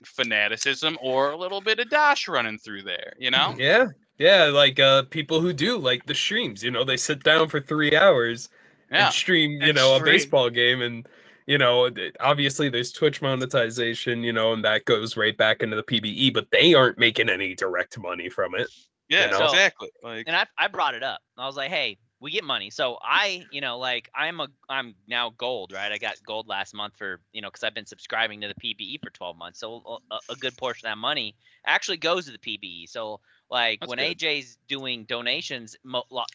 fanaticism 0.03 0.97
or 1.01 1.31
a 1.31 1.37
little 1.37 1.61
bit 1.61 1.79
of 1.79 1.89
dash 1.89 2.27
running 2.27 2.57
through 2.57 2.83
there 2.83 3.13
you 3.19 3.31
know 3.31 3.55
Yeah. 3.57 3.87
Yeah, 4.17 4.45
like 4.45 4.79
uh 4.79 5.03
people 5.03 5.41
who 5.41 5.51
do 5.51 5.77
like 5.77 6.05
the 6.05 6.15
streams, 6.15 6.63
you 6.63 6.71
know, 6.71 6.85
they 6.85 6.95
sit 6.95 7.21
down 7.23 7.49
for 7.49 7.59
3 7.59 7.95
hours 7.97 8.47
yeah 8.89 9.07
and 9.07 9.13
stream, 9.13 9.51
you 9.51 9.59
And 9.63 9.75
know, 9.75 9.95
a 9.97 10.01
baseball 10.03 10.49
game 10.49 10.81
and 10.81 11.05
you 11.47 11.57
know, 11.57 11.89
obviously 12.19 12.69
there's 12.69 12.91
Twitch 12.91 13.21
monetization, 13.21 14.23
you 14.23 14.33
know, 14.33 14.53
and 14.53 14.63
that 14.65 14.85
goes 14.85 15.15
right 15.15 15.37
back 15.37 15.61
into 15.61 15.75
the 15.75 15.83
PBE, 15.83 16.33
but 16.33 16.49
they 16.51 16.73
aren't 16.73 16.97
making 16.97 17.29
any 17.29 17.53
direct 17.55 17.99
money 17.99 18.29
from 18.29 18.55
it. 18.55 18.67
Yeah, 19.09 19.27
know? 19.27 19.45
exactly. 19.45 19.89
Like, 20.03 20.25
and 20.27 20.35
I 20.35 20.45
I 20.57 20.67
brought 20.67 20.95
it 20.95 21.03
up. 21.03 21.19
I 21.37 21.45
was 21.45 21.55
like, 21.55 21.69
hey, 21.69 21.97
we 22.19 22.31
get 22.31 22.43
money. 22.43 22.71
So 22.71 22.97
I, 23.03 23.45
you 23.51 23.61
know, 23.61 23.77
like 23.77 24.09
I'm 24.15 24.39
a 24.39 24.47
I'm 24.69 24.95
now 25.07 25.31
gold, 25.37 25.71
right? 25.73 25.91
I 25.91 25.97
got 25.99 26.15
gold 26.25 26.47
last 26.47 26.73
month 26.73 26.95
for 26.97 27.19
you 27.31 27.41
know 27.41 27.49
because 27.49 27.63
I've 27.63 27.75
been 27.75 27.85
subscribing 27.85 28.41
to 28.41 28.47
the 28.47 28.55
PBE 28.55 29.03
for 29.03 29.11
12 29.11 29.37
months. 29.37 29.59
So 29.59 29.99
a, 30.11 30.33
a 30.33 30.35
good 30.35 30.57
portion 30.57 30.87
of 30.87 30.91
that 30.91 30.97
money 30.97 31.35
actually 31.67 31.97
goes 31.97 32.25
to 32.25 32.31
the 32.31 32.39
PBE. 32.39 32.89
So 32.89 33.19
like 33.49 33.79
That's 33.79 33.89
when 33.89 33.99
good. 33.99 34.17
AJ's 34.17 34.57
doing 34.67 35.03
donations, 35.03 35.75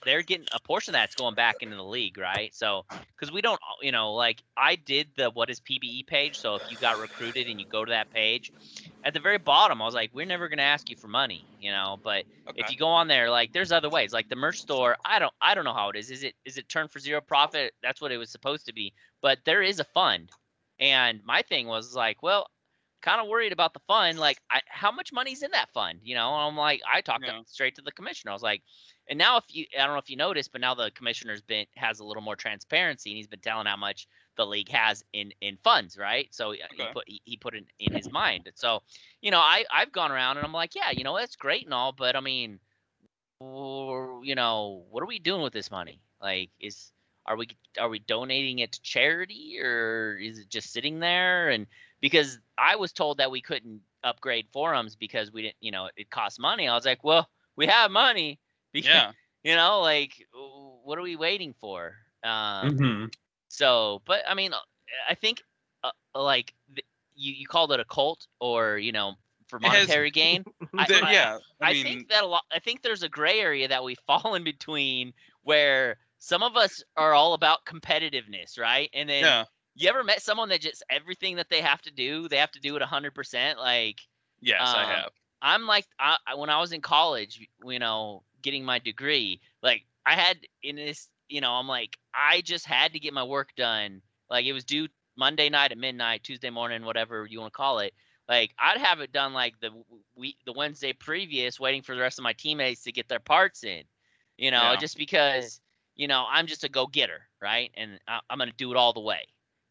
they're 0.04 0.22
getting 0.22 0.46
a 0.52 0.60
portion 0.60 0.94
of 0.94 1.00
that's 1.00 1.14
going 1.14 1.34
back 1.34 1.56
into 1.60 1.76
the 1.76 1.84
league, 1.84 2.18
right? 2.18 2.54
So 2.54 2.84
because 3.16 3.32
we 3.32 3.40
don't, 3.40 3.58
you 3.82 3.92
know, 3.92 4.14
like 4.14 4.42
I 4.56 4.76
did 4.76 5.08
the 5.16 5.30
what 5.30 5.50
is 5.50 5.60
PBE 5.60 6.06
page. 6.06 6.38
So 6.38 6.54
if 6.54 6.62
you 6.70 6.76
got 6.76 6.98
recruited 6.98 7.48
and 7.48 7.60
you 7.60 7.66
go 7.66 7.84
to 7.84 7.90
that 7.90 8.10
page, 8.10 8.52
at 9.04 9.14
the 9.14 9.20
very 9.20 9.38
bottom, 9.38 9.82
I 9.82 9.84
was 9.84 9.94
like, 9.94 10.10
we're 10.12 10.26
never 10.26 10.48
gonna 10.48 10.62
ask 10.62 10.88
you 10.88 10.96
for 10.96 11.08
money, 11.08 11.44
you 11.60 11.70
know, 11.70 11.98
but 12.02 12.24
okay. 12.48 12.60
if 12.60 12.70
you 12.70 12.76
go 12.76 12.88
on 12.88 13.08
there 13.08 13.30
like 13.30 13.52
there's 13.52 13.72
other 13.72 13.88
ways 13.88 14.12
like 14.12 14.28
the 14.28 14.36
merch 14.36 14.60
store 14.60 14.96
i 15.04 15.18
don't 15.18 15.32
i 15.40 15.54
don't 15.54 15.64
know 15.64 15.72
how 15.72 15.88
it 15.88 15.96
is 15.96 16.10
is 16.10 16.22
it 16.22 16.34
is 16.44 16.58
it 16.58 16.68
turned 16.68 16.90
for 16.90 16.98
zero 16.98 17.20
profit 17.20 17.72
that's 17.82 18.00
what 18.00 18.12
it 18.12 18.16
was 18.16 18.30
supposed 18.30 18.66
to 18.66 18.72
be 18.72 18.92
but 19.22 19.38
there 19.44 19.62
is 19.62 19.80
a 19.80 19.84
fund 19.84 20.30
and 20.78 21.20
my 21.24 21.42
thing 21.42 21.66
was 21.66 21.94
like 21.94 22.22
well 22.22 22.48
kind 23.02 23.20
of 23.20 23.28
worried 23.28 23.52
about 23.52 23.72
the 23.74 23.80
fund 23.86 24.18
like 24.18 24.38
I, 24.50 24.60
how 24.66 24.90
much 24.92 25.12
money's 25.12 25.42
in 25.42 25.50
that 25.52 25.70
fund 25.72 26.00
you 26.02 26.14
know 26.14 26.28
i'm 26.30 26.56
like 26.56 26.80
i 26.92 27.00
talked 27.00 27.26
Yeah. 27.26 27.40
straight 27.46 27.76
to 27.76 27.82
the 27.82 27.92
commissioner 27.92 28.30
i 28.30 28.34
was 28.34 28.42
like 28.42 28.62
and 29.08 29.18
now 29.18 29.36
if 29.38 29.44
you 29.48 29.66
i 29.78 29.84
don't 29.84 29.94
know 29.94 29.98
if 29.98 30.10
you 30.10 30.16
noticed 30.16 30.52
but 30.52 30.60
now 30.60 30.74
the 30.74 30.90
commissioner's 30.92 31.42
been 31.42 31.66
has 31.76 32.00
a 32.00 32.04
little 32.04 32.22
more 32.22 32.36
transparency 32.36 33.10
and 33.10 33.16
he's 33.16 33.26
been 33.26 33.40
telling 33.40 33.66
how 33.66 33.76
much 33.76 34.06
the 34.36 34.46
league 34.46 34.68
has 34.70 35.04
in 35.12 35.32
in 35.40 35.56
funds 35.62 35.98
right 35.98 36.28
so 36.34 36.52
uh, 36.52 36.56
he 36.70 36.82
he 36.82 36.88
put 36.88 37.04
he, 37.06 37.22
he 37.24 37.36
put 37.36 37.54
it 37.54 37.64
in 37.78 37.92
his 37.92 38.10
mind 38.10 38.50
so 38.54 38.80
you 39.20 39.30
know 39.30 39.38
i 39.40 39.64
i've 39.72 39.92
gone 39.92 40.12
around 40.12 40.36
and 40.36 40.44
i'm 40.46 40.52
like 40.52 40.74
yeah 40.74 40.90
you 40.90 41.04
know 41.04 41.16
that's 41.16 41.36
great 41.36 41.64
and 41.64 41.74
all 41.74 41.92
but 41.92 42.16
i 42.16 42.20
mean 42.20 42.58
you 43.40 44.34
know, 44.34 44.84
what 44.90 45.02
are 45.02 45.06
we 45.06 45.18
doing 45.18 45.42
with 45.42 45.52
this 45.52 45.70
money? 45.70 46.00
Like, 46.20 46.50
is 46.60 46.92
are 47.26 47.36
we 47.36 47.48
are 47.78 47.88
we 47.88 47.98
donating 47.98 48.58
it 48.60 48.72
to 48.72 48.82
charity 48.82 49.58
or 49.62 50.18
is 50.20 50.38
it 50.38 50.48
just 50.48 50.72
sitting 50.72 51.00
there? 51.00 51.50
And 51.50 51.66
because 52.00 52.38
I 52.58 52.76
was 52.76 52.92
told 52.92 53.18
that 53.18 53.30
we 53.30 53.40
couldn't 53.42 53.80
upgrade 54.02 54.46
forums 54.52 54.96
because 54.96 55.30
we 55.32 55.42
didn't, 55.42 55.56
you 55.60 55.70
know, 55.72 55.88
it 55.96 56.10
costs 56.10 56.38
money. 56.38 56.68
I 56.68 56.74
was 56.74 56.86
like, 56.86 57.04
well, 57.04 57.28
we 57.56 57.66
have 57.66 57.90
money. 57.90 58.38
Because, 58.72 58.88
yeah, 58.88 59.12
You 59.42 59.56
know, 59.56 59.80
like, 59.80 60.12
what 60.84 60.96
are 60.96 61.02
we 61.02 61.16
waiting 61.16 61.54
for? 61.60 61.96
Um, 62.22 62.70
Mhm. 62.70 63.14
so, 63.48 64.00
but 64.06 64.22
I 64.28 64.34
mean, 64.34 64.52
uh, 64.52 64.58
I 65.08 65.14
think 65.16 65.42
uh, 65.82 65.90
like 66.14 66.54
th- 66.74 66.86
you 67.16 67.32
you 67.32 67.46
called 67.48 67.72
it 67.72 67.80
a 67.80 67.84
cult 67.84 68.28
or 68.38 68.78
you 68.78 68.92
know 68.92 69.14
for 69.48 69.56
It 69.56 69.64
has- 69.64 69.72
monetary 69.88 70.10
gain. 70.12 70.44
I- 70.78 70.86
Th- 70.86 71.02
I- 71.02 71.12
yeah. 71.12 71.38
I, 71.60 71.70
I, 71.70 71.72
mean, 71.72 71.82
think 71.82 72.08
that 72.10 72.22
a 72.22 72.26
lot. 72.28 72.44
I 72.52 72.60
think 72.60 72.82
there's 72.82 73.02
a 73.02 73.08
gray 73.08 73.40
area 73.40 73.66
that 73.68 73.82
we 73.82 73.94
fall 74.06 74.36
in 74.36 74.44
between 74.44 75.12
where 75.42 75.96
some 76.18 76.42
of 76.44 76.56
us 76.56 76.84
are 76.96 77.12
all 77.12 77.34
about 77.34 77.64
competitiveness, 77.64 78.56
right? 78.58 78.88
And 78.94 79.08
then 79.08 79.24
yeah, 79.24 79.44
you 79.82 79.88
ever 79.88 80.04
met 80.04 80.22
someone 80.22 80.48
that 80.50 80.60
just 80.60 80.82
everything 80.90 81.36
that 81.36 81.48
they 81.50 81.60
have 81.60 81.82
to 81.82 81.90
do, 81.92 82.28
they 82.28 82.36
have 82.38 82.52
to 82.52 82.60
do 82.60 82.76
it 82.76 82.80
100%. 82.80 83.58
Like 83.58 84.00
yes, 84.40 84.74
I 84.74 84.84
um, 84.84 84.86
have. 84.86 85.10
I'm 85.42 85.66
like, 85.66 85.86
I, 85.98 86.16
I- 86.26 86.34
when 86.36 86.50
I 86.50 86.60
was 86.60 86.72
in 86.72 86.80
college, 86.82 87.48
you 87.64 87.78
know, 87.78 88.24
getting 88.42 88.64
my 88.64 88.78
degree, 88.78 89.40
like 89.62 89.84
I 90.06 90.14
had 90.14 90.38
in 90.62 90.76
this, 90.76 91.08
you 91.28 91.40
know, 91.40 91.52
I'm 91.52 91.68
like, 91.68 91.98
I 92.14 92.40
just 92.42 92.66
had 92.66 92.92
to 92.94 93.00
get 93.00 93.14
my 93.14 93.24
work 93.24 93.54
done. 93.56 94.02
Like 94.30 94.46
it 94.46 94.52
was 94.52 94.64
due 94.64 94.88
Monday 95.16 95.48
night 95.48 95.72
at 95.72 95.78
midnight, 95.78 96.24
Tuesday 96.24 96.50
morning, 96.50 96.84
whatever 96.84 97.26
you 97.26 97.40
want 97.40 97.52
to 97.52 97.56
call 97.56 97.80
it. 97.80 97.94
Like 98.28 98.54
I'd 98.58 98.78
have 98.78 99.00
it 99.00 99.12
done 99.12 99.32
like 99.34 99.60
the 99.60 99.70
week, 100.16 100.36
the 100.46 100.52
Wednesday 100.52 100.92
previous, 100.92 101.58
waiting 101.60 101.82
for 101.82 101.94
the 101.94 102.00
rest 102.00 102.18
of 102.18 102.22
my 102.22 102.32
teammates 102.32 102.82
to 102.84 102.92
get 102.92 103.08
their 103.08 103.20
parts 103.20 103.64
in. 103.64 103.84
You 104.38 104.50
know, 104.50 104.74
Yeah. 104.74 104.76
just 104.76 104.96
because, 104.96 105.60
you 105.96 106.08
know, 106.08 106.24
I'm 106.28 106.46
just 106.46 106.64
a 106.64 106.68
go 106.68 106.86
getter, 106.86 107.22
right? 107.42 107.70
And 107.76 108.00
I, 108.08 108.20
I'm 108.30 108.38
gonna 108.38 108.52
do 108.52 108.70
it 108.70 108.76
all 108.76 108.92
the 108.92 109.00
way. 109.00 109.26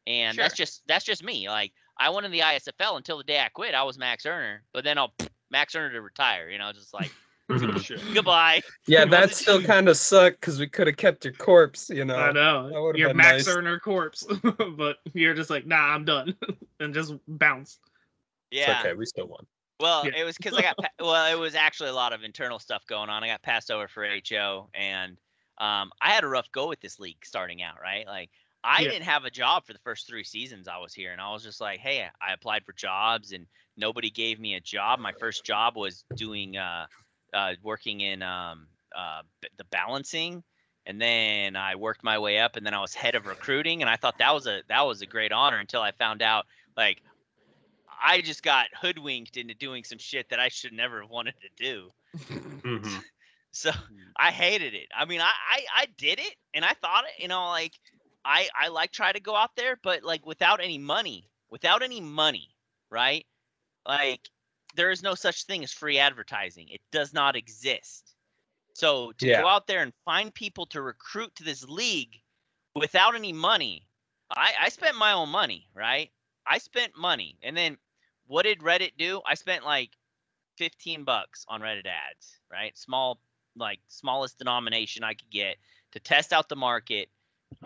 And 0.09 0.37
that's 0.37 0.55
just 0.55 0.81
that's 0.87 1.05
just 1.05 1.23
me. 1.23 1.47
Like 1.47 1.71
I 1.97 2.09
went 2.09 2.25
in 2.25 2.31
the 2.31 2.39
ISFL 2.39 2.97
until 2.97 3.17
the 3.17 3.23
day 3.23 3.39
I 3.39 3.49
quit. 3.49 3.75
I 3.75 3.83
was 3.83 3.97
max 3.97 4.25
earner, 4.25 4.63
but 4.73 4.83
then 4.83 4.97
I'll 4.97 5.13
max 5.51 5.75
earner 5.75 5.93
to 5.93 6.01
retire. 6.01 6.49
You 6.49 6.57
know, 6.57 6.71
just 6.73 6.93
like. 6.93 7.11
Goodbye. 8.13 8.61
Yeah, 8.85 9.05
that 9.05 9.33
still 9.33 9.61
kind 9.63 9.89
of 9.89 9.97
sucked 9.97 10.39
because 10.39 10.59
we 10.59 10.67
could 10.67 10.85
have 10.85 10.97
kept 10.97 11.25
your 11.25 11.33
corpse, 11.33 11.89
you 11.89 12.05
know. 12.05 12.15
I 12.15 12.31
know. 12.31 12.69
would've 12.71 12.99
You're 12.99 13.09
been 13.09 13.17
max 13.17 13.47
nice. 13.47 13.55
earner 13.55 13.79
corpse, 13.79 14.23
but 14.77 14.97
you're 15.13 15.33
just 15.33 15.49
like, 15.49 15.65
nah, 15.65 15.93
I'm 15.93 16.05
done, 16.05 16.35
and 16.79 16.93
just 16.93 17.13
bounce. 17.27 17.79
It's 18.51 18.67
Yeah. 18.67 18.79
okay, 18.79 18.93
we 18.93 19.05
still 19.05 19.27
won. 19.27 19.45
Well, 19.79 20.05
Yeah. 20.05 20.13
it 20.17 20.23
was 20.25 20.37
because 20.37 20.53
I 20.53 20.61
got 20.61 20.77
pa- 20.77 20.89
well, 20.99 21.35
it 21.35 21.39
was 21.39 21.55
actually 21.55 21.89
a 21.89 21.93
lot 21.93 22.13
of 22.13 22.23
internal 22.23 22.59
stuff 22.59 22.85
going 22.85 23.09
on. 23.09 23.23
I 23.23 23.27
got 23.27 23.41
passed 23.41 23.71
over 23.71 23.87
for 23.87 24.05
HO, 24.05 24.69
and 24.75 25.17
um, 25.57 25.91
I 26.01 26.11
had 26.11 26.23
a 26.23 26.27
rough 26.27 26.51
go 26.51 26.67
with 26.67 26.81
this 26.81 26.99
league 26.99 27.23
starting 27.25 27.63
out. 27.63 27.79
Right, 27.81 28.05
like 28.05 28.29
I 28.63 28.83
Yeah. 28.83 28.87
didn't 28.87 29.05
have 29.05 29.25
a 29.25 29.31
job 29.31 29.65
for 29.65 29.73
the 29.73 29.79
first 29.79 30.07
three 30.07 30.23
seasons 30.23 30.67
I 30.67 30.77
was 30.77 30.93
here, 30.93 31.11
and 31.11 31.21
I 31.21 31.31
was 31.31 31.43
just 31.43 31.61
like, 31.61 31.79
hey, 31.79 32.09
I 32.21 32.33
applied 32.33 32.65
for 32.65 32.73
jobs, 32.73 33.31
and 33.31 33.47
nobody 33.77 34.09
gave 34.09 34.39
me 34.39 34.55
a 34.55 34.59
job. 34.59 34.99
My 34.99 35.13
first 35.13 35.45
job 35.45 35.77
was 35.77 36.05
doing 36.15 36.57
uh, 36.57 36.87
uh, 37.33 37.55
working 37.63 38.01
in 38.01 38.21
um, 38.21 38.67
uh, 38.95 39.23
b- 39.41 39.49
the 39.57 39.63
balancing, 39.65 40.43
and 40.85 41.01
then 41.01 41.55
I 41.55 41.75
worked 41.75 42.03
my 42.03 42.19
way 42.19 42.39
up, 42.39 42.55
and 42.57 42.65
then 42.65 42.73
I 42.73 42.81
was 42.81 42.93
head 42.93 43.15
of 43.15 43.25
recruiting, 43.25 43.81
and 43.81 43.89
I 43.89 43.95
thought 43.95 44.17
that 44.19 44.33
was 44.33 44.45
a 44.47 44.63
that 44.67 44.81
was 44.81 45.01
a 45.01 45.07
great 45.07 45.31
honor 45.31 45.57
until 45.57 45.81
I 45.81 45.91
found 45.93 46.21
out 46.21 46.45
like 46.75 47.01
I 48.01 48.21
just 48.21 48.41
got 48.43 48.69
hoodwinked 48.73 49.37
into 49.37 49.53
doing 49.53 49.83
some 49.83 49.97
shit 49.99 50.29
that 50.29 50.39
I 50.39 50.49
should 50.49 50.73
never 50.73 51.01
have 51.01 51.09
wanted 51.11 51.35
to 51.41 51.49
do. 51.57 51.93
Mhm. 52.63 53.03
So 53.51 53.71
I 54.15 54.31
hated 54.31 54.73
it. 54.75 54.87
I 54.95 55.05
mean, 55.05 55.21
I, 55.21 55.31
I 55.51 55.65
I 55.75 55.85
did 55.97 56.19
it 56.19 56.35
and 56.53 56.63
I 56.63 56.73
thought 56.73 57.05
it, 57.05 57.21
you 57.21 57.27
know, 57.27 57.47
like 57.47 57.73
I 58.25 58.49
I 58.55 58.67
like 58.69 58.91
try 58.91 59.11
to 59.11 59.19
go 59.19 59.35
out 59.35 59.55
there, 59.55 59.77
but 59.83 60.03
like 60.03 60.25
without 60.25 60.61
any 60.61 60.77
money, 60.77 61.29
without 61.49 61.81
any 61.83 62.01
money, 62.01 62.55
right? 62.89 63.25
Like 63.87 64.29
there 64.75 64.91
is 64.91 65.03
no 65.03 65.15
such 65.15 65.45
thing 65.45 65.63
as 65.63 65.73
free 65.73 65.99
advertising. 65.99 66.69
It 66.69 66.81
does 66.91 67.13
not 67.13 67.35
exist. 67.35 68.15
So 68.73 69.11
to 69.13 69.27
Yeah. 69.27 69.41
go 69.41 69.47
out 69.47 69.67
there 69.67 69.81
and 69.83 69.93
find 70.05 70.33
people 70.33 70.65
to 70.67 70.81
recruit 70.81 71.35
to 71.35 71.43
this 71.43 71.63
league 71.65 72.21
without 72.75 73.15
any 73.15 73.33
money, 73.33 73.87
I 74.31 74.53
I 74.61 74.69
spent 74.69 74.97
my 74.97 75.13
own 75.13 75.29
money, 75.29 75.69
right? 75.75 76.11
I 76.45 76.57
spent 76.59 76.97
money, 76.97 77.37
and 77.43 77.55
then 77.57 77.77
what 78.27 78.43
did 78.43 78.59
Reddit 78.59 78.97
do? 78.97 79.21
I 79.25 79.35
spent 79.35 79.65
like 79.65 79.91
15 80.57 81.03
bucks 81.03 81.45
on 81.47 81.61
Reddit 81.61 81.85
ads, 81.87 82.39
right? 82.51 82.77
Small, 82.77 83.21
like 83.55 83.79
smallest 83.87 84.37
denomination 84.39 85.03
I 85.03 85.13
could 85.15 85.29
get 85.31 85.57
to 85.91 85.99
test 85.99 86.33
out 86.33 86.49
the 86.49 86.55
market, 86.55 87.09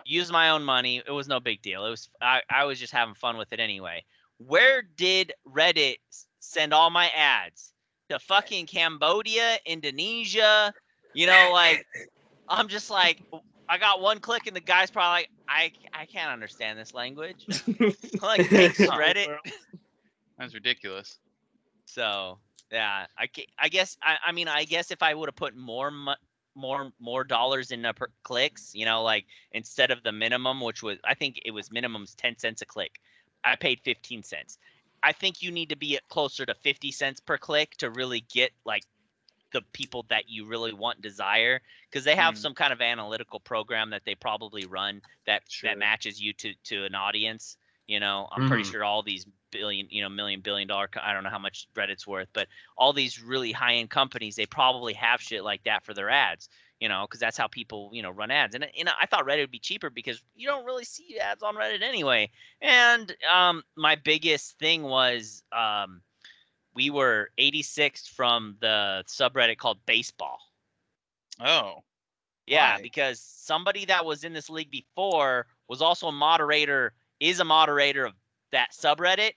use 0.06 0.32
my 0.32 0.50
own 0.50 0.64
money. 0.64 1.02
It 1.06 1.12
was 1.12 1.28
no 1.28 1.40
big 1.40 1.62
deal. 1.62 1.86
It 1.86 1.90
was 1.90 2.10
I, 2.22 2.42
I 2.50 2.66
was 2.66 2.80
just 2.80 2.94
having 2.94 3.16
fun 3.16 3.38
with 3.38 3.54
it 3.54 3.60
anyway. 3.60 4.04
Where 4.38 4.82
did 4.82 5.34
Reddit 5.48 5.98
send 6.40 6.74
all 6.74 6.90
my 6.90 7.10
ads? 7.10 7.72
To 8.10 8.20
fucking 8.20 8.68
Cambodia, 8.68 9.58
Indonesia, 9.66 10.74
you 11.14 11.26
know, 11.26 11.52
like 11.54 11.86
I'm 12.50 12.68
just 12.68 12.90
like 12.90 13.22
I 13.70 13.78
got 13.78 14.02
one 14.02 14.20
click 14.20 14.46
and 14.46 14.56
the 14.56 14.62
guy's 14.62 14.92
probably 14.92 15.22
like, 15.22 15.30
I 15.48 15.72
I 15.94 16.06
can't 16.06 16.32
understand 16.32 16.78
this 16.78 16.94
language. 16.94 17.46
like 18.22 18.50
thanks 18.50 18.80
Reddit. 18.80 19.38
That's 20.38 20.54
ridiculous. 20.54 21.18
So 21.86 22.40
yeah, 22.72 23.06
I, 23.18 23.28
ca- 23.28 23.48
I 23.58 23.70
guess 23.70 23.98
I, 24.02 24.18
I 24.26 24.32
mean 24.32 24.48
I 24.48 24.66
guess 24.66 24.92
if 24.92 25.02
I 25.02 25.14
would 25.14 25.30
have 25.30 25.36
put 25.36 25.56
more 25.56 25.92
mo- 25.92 26.16
more 26.56 26.92
more 27.00 27.24
dollars 27.24 27.72
in 27.72 27.82
the 27.82 27.94
per 27.94 28.08
clicks, 28.24 28.74
you 28.74 28.86
know, 28.86 29.04
like 29.04 29.26
instead 29.52 29.92
of 29.92 30.04
the 30.04 30.12
minimum, 30.12 30.62
which 30.62 30.84
was 30.84 31.00
I 31.04 31.14
think 31.16 31.40
it 31.46 31.52
was 31.52 31.72
minimum's 31.72 32.16
ten 32.16 32.38
cents 32.38 32.62
a 32.62 32.66
click, 32.66 33.00
I 33.44 33.56
paid 33.56 33.82
fifteen 33.84 34.24
cents. 34.24 34.58
I 35.04 35.12
think 35.14 35.42
you 35.42 35.52
need 35.52 35.70
to 35.70 35.76
be 35.76 35.96
at 35.98 36.08
closer 36.10 36.46
to 36.46 36.56
fifty 36.56 36.92
cents 36.92 37.20
per 37.20 37.38
click 37.38 37.72
to 37.78 37.90
really 37.92 38.22
get 38.22 38.52
like 38.66 38.84
the 39.52 39.62
people 39.74 40.04
that 40.10 40.28
you 40.28 40.46
really 40.48 40.74
want 40.74 41.02
desire 41.02 41.62
because 41.90 42.04
they 42.06 42.16
have 42.16 42.36
Mm. 42.36 42.38
some 42.38 42.56
kind 42.56 42.74
of 42.74 42.82
analytical 42.82 43.40
program 43.40 43.92
that 43.92 44.02
they 44.06 44.16
probably 44.16 44.66
run 44.66 45.02
that 45.28 45.44
Sure. 45.48 45.72
that 45.72 45.78
matches 45.78 46.20
you 46.20 46.34
to 46.34 46.54
to 46.64 46.86
an 46.86 46.96
audience 46.96 47.58
you 47.88 48.00
know 48.00 48.28
i'm 48.32 48.44
pretty 48.44 48.64
Mhm. 48.64 48.64
sure 48.64 48.84
all 48.84 49.04
these 49.04 49.28
billion 49.54 49.88
you 49.90 50.02
know 50.02 50.10
million 50.10 50.42
billion 50.42 50.68
dollar 50.68 50.88
co- 50.88 51.00
i 51.02 51.14
don't 51.14 51.24
know 51.24 51.30
how 51.30 51.40
much 51.40 51.68
reddit's 51.76 52.06
worth 52.06 52.28
but 52.34 52.48
all 52.78 52.92
these 52.92 53.22
really 53.22 53.52
high 53.52 53.76
end 53.76 53.90
companies 53.90 54.36
they 54.36 54.46
probably 54.46 54.94
have 54.94 55.22
shit 55.22 55.44
like 55.44 55.64
that 55.64 55.86
for 55.86 55.94
their 55.94 56.10
ads 56.10 56.50
you 56.80 56.90
know 56.90 57.06
because 57.08 57.20
that's 57.20 57.38
how 57.38 57.48
people 57.48 57.90
you 57.94 58.02
know 58.02 58.10
run 58.10 58.30
ads. 58.30 58.56
And, 58.56 58.68
and 58.78 58.90
i 59.00 59.06
thought 59.06 59.26
reddit 59.26 59.40
would 59.40 59.52
be 59.52 59.60
cheaper 59.60 59.90
because 59.90 60.22
you 60.36 60.48
don't 60.48 60.66
really 60.66 60.84
see 60.84 61.18
ads 61.18 61.42
on 61.42 61.56
reddit 61.56 61.82
anyway. 61.82 62.30
And 62.62 63.16
um 63.34 63.64
my 63.78 63.96
biggest 63.96 64.60
thing 64.60 64.84
was 64.84 65.44
um 65.54 66.02
we 66.76 66.90
were 66.90 67.30
86th 67.38 68.10
from 68.10 68.58
the 68.60 69.04
subreddit 69.08 69.58
called 69.58 69.78
baseball. 69.86 70.40
Oh, 71.40 71.84
yeah, 72.46 72.76
Why? 72.76 72.82
because 72.82 73.20
somebody 73.20 73.86
that 73.86 74.06
was 74.06 74.24
in 74.24 74.34
this 74.34 74.50
league 74.50 74.72
before 74.72 75.46
was 75.68 75.82
also 75.82 76.08
a 76.08 76.12
moderator, 76.12 76.94
is 77.20 77.40
a 77.40 77.46
moderator 77.46 78.06
of 78.06 78.14
that 78.52 78.72
subreddit, 78.72 79.34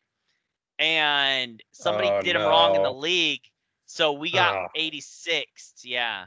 and 0.78 1.62
somebody 1.72 2.10
Oh, 2.10 2.20
did 2.22 2.36
him 2.36 2.42
wrong 2.44 2.74
in 2.74 2.82
the 2.82 2.92
league, 2.92 3.42
so 3.86 4.12
we 4.12 4.30
got 4.30 4.56
ah. 4.56 4.66
Oh. 4.66 4.78
86th. 4.78 5.84
Yeah, 5.84 6.26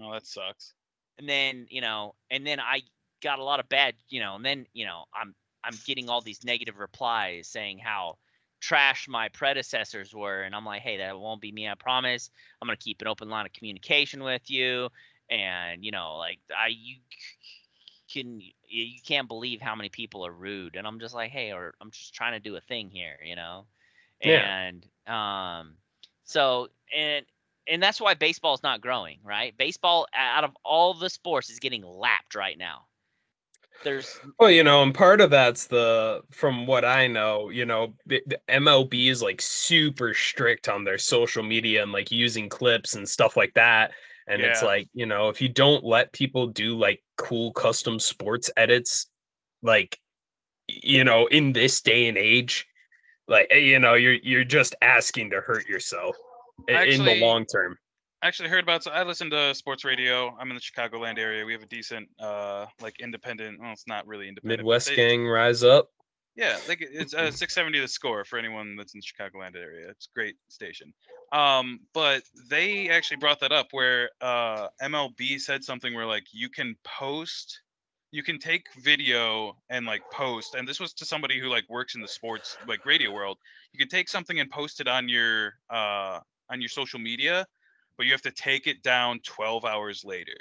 oh, 0.00 0.12
that 0.12 0.26
sucks. 0.26 0.74
and 1.18 1.28
then 1.28 1.66
you 1.70 1.80
know, 1.80 2.14
and 2.30 2.46
then 2.46 2.60
I 2.60 2.82
got 3.22 3.38
a 3.38 3.44
lot 3.44 3.60
of 3.60 3.68
bad, 3.68 3.94
you 4.08 4.20
know, 4.20 4.36
and 4.36 4.44
then 4.44 4.66
you 4.72 4.86
know, 4.86 5.04
I'm 5.14 5.34
I'm 5.64 5.74
getting 5.84 6.08
all 6.08 6.20
these 6.20 6.44
negative 6.44 6.78
replies 6.78 7.48
saying 7.48 7.78
how 7.78 8.18
trash 8.60 9.08
my 9.08 9.28
predecessors 9.28 10.14
were, 10.14 10.42
and 10.42 10.54
I'm 10.54 10.64
like, 10.64 10.82
hey, 10.82 10.98
that 10.98 11.18
won't 11.18 11.40
be 11.40 11.52
me, 11.52 11.68
I 11.68 11.74
promise. 11.74 12.30
I'm 12.60 12.66
gonna 12.68 12.76
keep 12.76 13.00
an 13.02 13.08
open 13.08 13.28
line 13.30 13.46
of 13.46 13.52
communication 13.52 14.22
with 14.22 14.50
you, 14.50 14.88
and 15.30 15.84
you 15.84 15.90
know, 15.92 16.16
like 16.18 16.38
I 16.56 16.68
you 16.68 16.96
can 18.12 18.40
you 18.40 18.52
you 18.68 19.00
can't 19.06 19.28
believe 19.28 19.60
how 19.60 19.74
many 19.74 19.88
people 19.88 20.24
are 20.26 20.32
rude, 20.32 20.76
and 20.76 20.86
I'm 20.86 21.00
just 21.00 21.14
like, 21.14 21.30
hey, 21.30 21.52
or 21.52 21.74
I'm 21.80 21.90
just 21.90 22.14
trying 22.14 22.32
to 22.34 22.40
do 22.40 22.56
a 22.56 22.60
thing 22.60 22.90
here, 22.90 23.18
you 23.24 23.36
know, 23.36 23.66
Yeah. 24.22 24.68
and 24.68 24.86
um, 25.06 25.74
so 26.24 26.68
and 26.96 27.24
and 27.68 27.82
that's 27.82 28.00
why 28.00 28.14
baseball 28.14 28.54
is 28.54 28.62
not 28.62 28.80
growing, 28.80 29.18
right? 29.22 29.56
Baseball 29.56 30.06
out 30.14 30.44
of 30.44 30.56
all 30.64 30.94
the 30.94 31.10
sports 31.10 31.50
is 31.50 31.58
getting 31.58 31.84
lapped 31.84 32.34
right 32.34 32.56
now. 32.56 32.86
There's 33.84 34.18
Well, 34.40 34.50
you 34.50 34.64
know, 34.64 34.82
and 34.82 34.94
part 34.94 35.20
of 35.20 35.30
that's 35.30 35.66
the 35.66 36.22
from 36.30 36.66
what 36.66 36.84
I 36.84 37.06
know, 37.06 37.50
you 37.50 37.64
know, 37.64 37.94
the, 38.06 38.22
the 38.26 38.40
MLB 38.48 39.08
is 39.08 39.22
like 39.22 39.40
super 39.40 40.14
strict 40.14 40.68
on 40.68 40.82
their 40.82 40.98
social 40.98 41.42
media 41.42 41.82
and 41.82 41.92
like 41.92 42.10
using 42.10 42.48
clips 42.48 42.94
and 42.94 43.08
stuff 43.08 43.36
like 43.36 43.54
that. 43.54 43.92
And 44.26 44.42
it's 44.42 44.62
like, 44.62 44.88
you 44.92 45.06
know, 45.06 45.28
if 45.30 45.40
you 45.40 45.48
don't 45.48 45.84
let 45.84 46.12
people 46.12 46.48
do 46.48 46.76
like 46.76 47.02
cool 47.16 47.52
custom 47.52 47.98
sports 47.98 48.50
edits, 48.56 49.06
like 49.62 49.98
you 50.66 51.04
know, 51.04 51.26
in 51.26 51.52
this 51.52 51.80
day 51.80 52.08
and 52.08 52.18
age, 52.18 52.66
like 53.28 53.46
eh, 53.50 53.56
you 53.58 53.78
know, 53.78 53.94
you're 53.94 54.14
you're 54.22 54.44
just 54.44 54.74
asking 54.82 55.30
to 55.30 55.40
hurt 55.40 55.66
yourself 55.68 56.16
i- 56.68 56.84
in 56.84 57.04
the 57.04 57.20
long 57.20 57.44
term. 57.46 57.76
Actually 58.22 58.48
heard 58.48 58.64
about. 58.64 58.82
So 58.82 58.90
I 58.90 59.04
listen 59.04 59.30
to 59.30 59.54
sports 59.54 59.84
radio. 59.84 60.36
I'm 60.40 60.50
in 60.50 60.56
the 60.56 60.60
Chicagoland 60.60 61.18
area. 61.18 61.44
We 61.44 61.52
have 61.52 61.62
a 61.62 61.66
decent, 61.66 62.08
uh, 62.18 62.66
like 62.80 62.98
independent. 62.98 63.60
Well, 63.60 63.70
it's 63.72 63.86
not 63.86 64.06
really 64.08 64.26
independent. 64.26 64.58
Midwest 64.60 64.88
they- 64.88 64.96
gang 64.96 65.26
rise 65.26 65.62
up. 65.62 65.90
Yeah, 66.34 66.56
like 66.68 66.78
it's 66.80 67.14
uh, 67.14 67.32
670 67.32 67.80
the 67.80 67.88
score 67.88 68.24
for 68.24 68.38
anyone 68.38 68.76
that's 68.76 68.94
in 68.94 69.00
the 69.00 69.04
Chicagoland 69.06 69.56
area. 69.56 69.88
It's 69.90 70.06
a 70.06 70.14
great 70.14 70.36
station. 70.48 70.92
Um, 71.32 71.80
but 71.94 72.22
they 72.48 72.88
actually 72.90 73.16
brought 73.16 73.40
that 73.40 73.50
up 73.50 73.66
where 73.72 74.10
uh, 74.20 74.68
MLB 74.80 75.40
said 75.40 75.64
something 75.64 75.94
where 75.94 76.06
like 76.06 76.22
you 76.32 76.48
can 76.48 76.76
post, 76.84 77.60
you 78.10 78.22
can 78.22 78.38
take 78.38 78.66
video 78.82 79.56
and 79.68 79.84
like 79.86 80.02
post, 80.12 80.54
and 80.54 80.66
this 80.66 80.80
was 80.80 80.92
to 80.94 81.04
somebody 81.04 81.38
who 81.38 81.48
like 81.48 81.68
works 81.68 81.94
in 81.94 82.00
the 82.00 82.08
sports 82.08 82.56
like 82.66 82.84
radio 82.86 83.12
world. 83.12 83.38
You 83.72 83.78
can 83.78 83.88
take 83.88 84.08
something 84.08 84.40
and 84.40 84.50
post 84.50 84.80
it 84.80 84.88
on 84.88 85.08
your 85.08 85.54
uh 85.70 86.20
on 86.50 86.60
your 86.60 86.68
social 86.70 86.98
media, 86.98 87.46
but 87.96 88.06
you 88.06 88.12
have 88.12 88.22
to 88.22 88.30
take 88.30 88.66
it 88.66 88.82
down 88.82 89.20
12 89.24 89.64
hours 89.64 90.04
later. 90.04 90.36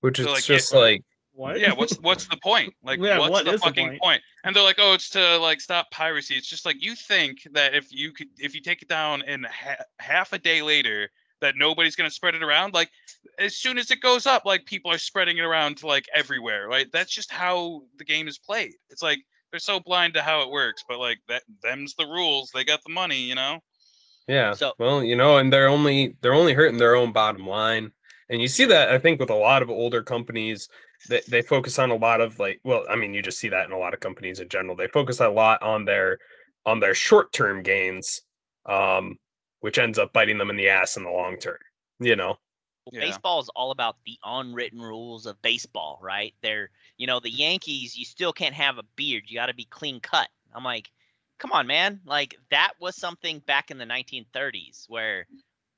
Which 0.00 0.18
is 0.18 0.26
So, 0.26 0.32
like, 0.32 0.48
yeah, 0.48 0.56
just 0.56 0.72
like 0.72 1.02
What? 1.34 1.60
yeah 1.60 1.72
what's 1.72 1.96
what's 2.00 2.26
the 2.26 2.36
point 2.38 2.74
like 2.82 3.00
Yeah, 3.00 3.18
what's 3.18 3.30
what 3.30 3.44
the 3.44 3.52
is 3.52 3.60
the 3.60 3.66
fucking 3.66 3.88
point? 3.88 4.00
point? 4.02 4.22
and 4.44 4.56
they're 4.56 4.62
like 4.62 4.78
oh 4.78 4.94
it's 4.94 5.10
to 5.10 5.38
like 5.38 5.60
stop 5.60 5.90
piracy 5.90 6.34
it's 6.34 6.48
just 6.48 6.66
like 6.66 6.82
you 6.82 6.94
think 6.94 7.38
that 7.52 7.74
if 7.74 7.92
you 7.92 8.12
could 8.12 8.28
if 8.38 8.54
you 8.54 8.60
take 8.60 8.82
it 8.82 8.88
down 8.88 9.22
in 9.22 9.44
ha- 9.44 9.84
half 9.98 10.32
a 10.32 10.38
day 10.38 10.62
later 10.62 11.10
that 11.42 11.56
nobody's 11.56 11.94
going 11.96 12.08
to 12.08 12.14
spread 12.14 12.34
it 12.34 12.42
around 12.42 12.72
like 12.72 12.90
as 13.38 13.56
soon 13.56 13.76
as 13.78 13.90
it 13.90 14.00
goes 14.00 14.26
up 14.26 14.44
like 14.46 14.64
people 14.64 14.90
are 14.90 14.98
spreading 14.98 15.36
it 15.38 15.44
around 15.44 15.76
to 15.76 15.86
like 15.86 16.06
everywhere 16.14 16.66
right 16.68 16.86
that's 16.92 17.12
just 17.14 17.30
how 17.30 17.82
the 17.98 18.04
game 18.04 18.26
is 18.28 18.38
played 18.38 18.72
it's 18.88 19.02
like 19.02 19.18
they're 19.50 19.60
so 19.60 19.78
blind 19.80 20.14
to 20.14 20.22
how 20.22 20.40
it 20.42 20.50
works 20.50 20.82
but 20.88 20.98
like 20.98 21.18
that 21.28 21.42
them's 21.62 21.94
the 21.96 22.06
rules 22.06 22.50
they 22.54 22.64
got 22.64 22.80
the 22.86 22.92
money 22.92 23.20
you 23.20 23.34
know 23.34 23.60
Yeah. 24.28 24.54
So- 24.54 24.72
well, 24.78 25.02
you 25.02 25.16
know, 25.16 25.38
and 25.38 25.52
they're 25.52 25.68
only 25.68 26.16
they're 26.22 26.34
only 26.34 26.54
hurting 26.54 26.78
their 26.78 26.94
own 26.96 27.12
bottom 27.12 27.46
line. 27.46 27.92
And 28.30 28.40
you 28.40 28.48
see 28.48 28.64
that 28.66 28.88
I 28.90 28.98
think 28.98 29.20
with 29.20 29.30
a 29.30 29.34
lot 29.34 29.62
of 29.62 29.68
older 29.70 30.02
companies 30.02 30.68
that 31.08 31.26
they 31.26 31.42
focus 31.42 31.78
on 31.78 31.90
a 31.90 31.96
lot 31.96 32.20
of 32.20 32.38
like 32.38 32.60
well, 32.64 32.84
I 32.88 32.96
mean, 32.96 33.14
you 33.14 33.20
just 33.22 33.38
see 33.38 33.48
that 33.50 33.66
in 33.66 33.72
a 33.72 33.78
lot 33.78 33.94
of 33.94 34.00
companies 34.00 34.40
in 34.40 34.48
general. 34.48 34.76
They 34.76 34.86
focus 34.88 35.20
a 35.20 35.28
lot 35.28 35.60
on 35.62 35.84
their 35.84 36.18
on 36.64 36.78
their 36.80 36.94
short-term 36.94 37.62
gains 37.62 38.22
um 38.66 39.18
which 39.62 39.78
ends 39.78 39.98
up 39.98 40.12
biting 40.12 40.38
them 40.38 40.50
in 40.50 40.56
the 40.56 40.68
ass 40.68 40.96
in 40.96 41.02
the 41.04 41.10
long 41.10 41.36
term, 41.38 41.58
you 41.98 42.14
know. 42.14 42.36
Well, 42.84 42.92
Yeah. 42.92 43.00
baseball 43.00 43.40
is 43.40 43.48
all 43.56 43.70
about 43.70 43.96
the 44.04 44.18
unwritten 44.24 44.80
rules 44.80 45.24
of 45.26 45.40
baseball, 45.40 45.98
right? 46.02 46.34
They're, 46.42 46.70
you 46.98 47.06
know, 47.06 47.20
the 47.20 47.30
Yankees, 47.30 47.96
you 47.96 48.04
still 48.04 48.32
can't 48.32 48.54
have 48.54 48.78
a 48.78 48.82
beard. 48.96 49.24
You 49.26 49.36
got 49.36 49.46
to 49.46 49.54
be 49.54 49.64
clean 49.66 50.00
cut. 50.00 50.28
I'm 50.54 50.64
like, 50.64 50.90
come 51.38 51.52
on, 51.52 51.66
man. 51.66 52.00
Like 52.04 52.36
that 52.50 52.72
was 52.80 52.96
something 52.96 53.38
back 53.40 53.70
in 53.70 53.78
the 53.78 53.86
1930s 53.86 54.84
where 54.88 55.26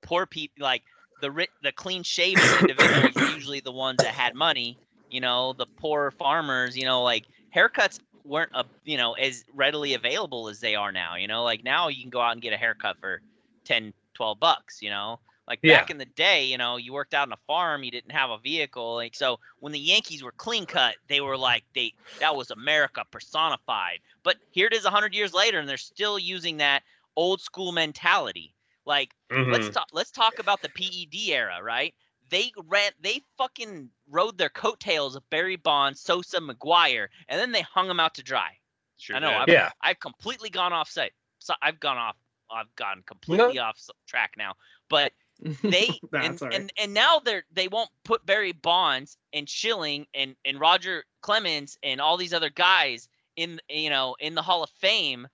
poor 0.02 0.26
people, 0.26 0.64
like 0.64 0.82
the 1.20 1.30
ri- 1.30 1.48
the 1.62 1.72
clean 1.72 2.02
shaven 2.02 2.42
individuals 2.60 3.14
were 3.14 3.22
usually 3.22 3.60
the 3.60 3.72
ones 3.72 3.98
that 4.02 4.14
had 4.14 4.34
money. 4.34 4.78
you 5.10 5.20
know, 5.20 5.52
the 5.52 5.66
poor 5.78 6.10
farmers, 6.10 6.76
you 6.76 6.84
know, 6.84 7.02
like 7.02 7.24
haircuts 7.54 8.00
weren't 8.24 8.50
a, 8.54 8.64
you 8.84 8.96
know, 8.96 9.12
as 9.12 9.44
readily 9.52 9.94
available 9.94 10.48
as 10.48 10.58
they 10.60 10.74
are 10.74 10.90
now, 10.90 11.14
you 11.16 11.28
know, 11.28 11.44
like 11.44 11.62
now 11.62 11.88
you 11.88 12.00
can 12.00 12.10
go 12.10 12.20
out 12.20 12.32
and 12.32 12.42
get 12.42 12.52
a 12.54 12.56
haircut 12.56 12.96
for 12.98 13.20
10, 13.64 13.92
12 14.14 14.40
bucks, 14.40 14.82
you 14.82 14.90
know. 14.90 15.20
Like 15.46 15.62
Yeah. 15.62 15.66
back 15.66 15.90
in 15.90 15.98
the 15.98 16.06
day, 16.06 16.44
you 16.46 16.56
know, 16.58 16.76
you 16.78 16.92
worked 16.92 17.14
out 17.14 17.28
on 17.28 17.32
a 17.32 17.36
farm, 17.46 17.84
you 17.84 17.90
didn't 17.90 18.12
have 18.12 18.30
a 18.30 18.38
vehicle. 18.38 18.94
Like 18.94 19.14
so 19.14 19.38
when 19.60 19.72
the 19.72 19.78
Yankees 19.78 20.22
were 20.22 20.32
clean 20.32 20.66
cut, 20.66 20.96
they 21.08 21.20
were 21.20 21.36
like 21.36 21.64
they 21.74 21.94
that 22.20 22.34
was 22.36 22.50
America 22.50 23.04
personified. 23.10 24.00
But 24.22 24.36
here 24.50 24.66
it 24.66 24.72
is 24.74 24.84
100 24.84 25.14
years 25.14 25.34
later 25.34 25.58
and 25.58 25.68
they're 25.68 25.76
still 25.76 26.18
using 26.18 26.58
that 26.58 26.82
old 27.16 27.40
school 27.40 27.72
mentality. 27.72 28.54
Like 28.86 29.14
let's 29.48 29.68
Mhm. 29.70 29.70
talk 29.70 29.86
let's 29.92 30.10
talk 30.10 30.38
about 30.38 30.62
the 30.62 30.70
PED 30.70 31.32
era, 31.32 31.62
right? 31.62 31.94
They 32.30 32.52
ran 32.66 32.92
they 33.00 33.20
fucking 33.36 33.90
rode 34.08 34.38
their 34.38 34.50
coattails 34.50 35.16
of 35.16 35.28
Barry 35.30 35.56
Bonds, 35.56 36.00
Sosa, 36.00 36.38
McGwire, 36.40 37.08
and 37.28 37.40
then 37.40 37.52
they 37.52 37.62
hung 37.62 37.88
them 37.88 38.00
out 38.00 38.14
to 38.16 38.22
dry. 38.22 38.58
Sure 38.96 39.16
I 39.16 39.20
know. 39.20 39.36
I've, 39.36 39.48
Yeah. 39.48 39.70
I've 39.80 40.00
completely 40.00 40.50
gone 40.50 40.72
off 40.72 40.90
site. 40.90 41.12
So 41.38 41.54
I've 41.62 41.80
gone 41.80 41.98
off. 41.98 42.16
I've 42.54 42.74
gone 42.76 43.02
completely 43.06 43.58
off 43.58 43.78
track 44.06 44.34
now. 44.38 44.54
But 44.88 45.12
they 45.62 45.88
and, 46.12 46.40
and 46.52 46.72
and 46.80 46.94
now 46.94 47.20
they're 47.24 47.44
they 47.52 47.68
won't 47.68 47.90
put 48.04 48.24
Barry 48.24 48.52
Bonds 48.52 49.16
and 49.32 49.48
Schilling 49.48 50.06
and 50.14 50.36
and 50.44 50.60
Roger 50.60 51.04
Clemens 51.22 51.76
and 51.82 52.00
all 52.00 52.16
these 52.16 52.32
other 52.32 52.50
guys 52.50 53.08
in 53.36 53.60
you 53.68 53.90
know 53.90 54.14
in 54.20 54.34
the 54.34 54.42
Hall 54.42 54.62
of 54.62 54.70
Fame, 54.70 55.26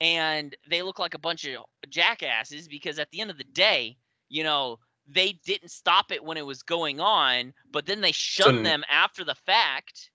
and 0.00 0.56
they 0.68 0.82
look 0.82 0.98
like 0.98 1.14
a 1.14 1.18
bunch 1.18 1.44
of 1.44 1.64
jackasses 1.88 2.68
because 2.68 2.98
at 2.98 3.10
the 3.10 3.20
end 3.20 3.30
of 3.30 3.38
the 3.38 3.44
day, 3.44 3.96
you 4.28 4.44
know. 4.44 4.78
They 5.12 5.32
didn't 5.44 5.72
stop 5.72 6.12
it 6.12 6.22
when 6.22 6.36
it 6.36 6.46
was 6.46 6.62
going 6.62 7.00
on, 7.00 7.52
but 7.72 7.84
then 7.84 8.00
they 8.00 8.12
shunned 8.12 8.58
So- 8.58 8.62
them 8.62 8.84
after 8.88 9.24
the 9.24 9.34
fact. 9.34 10.08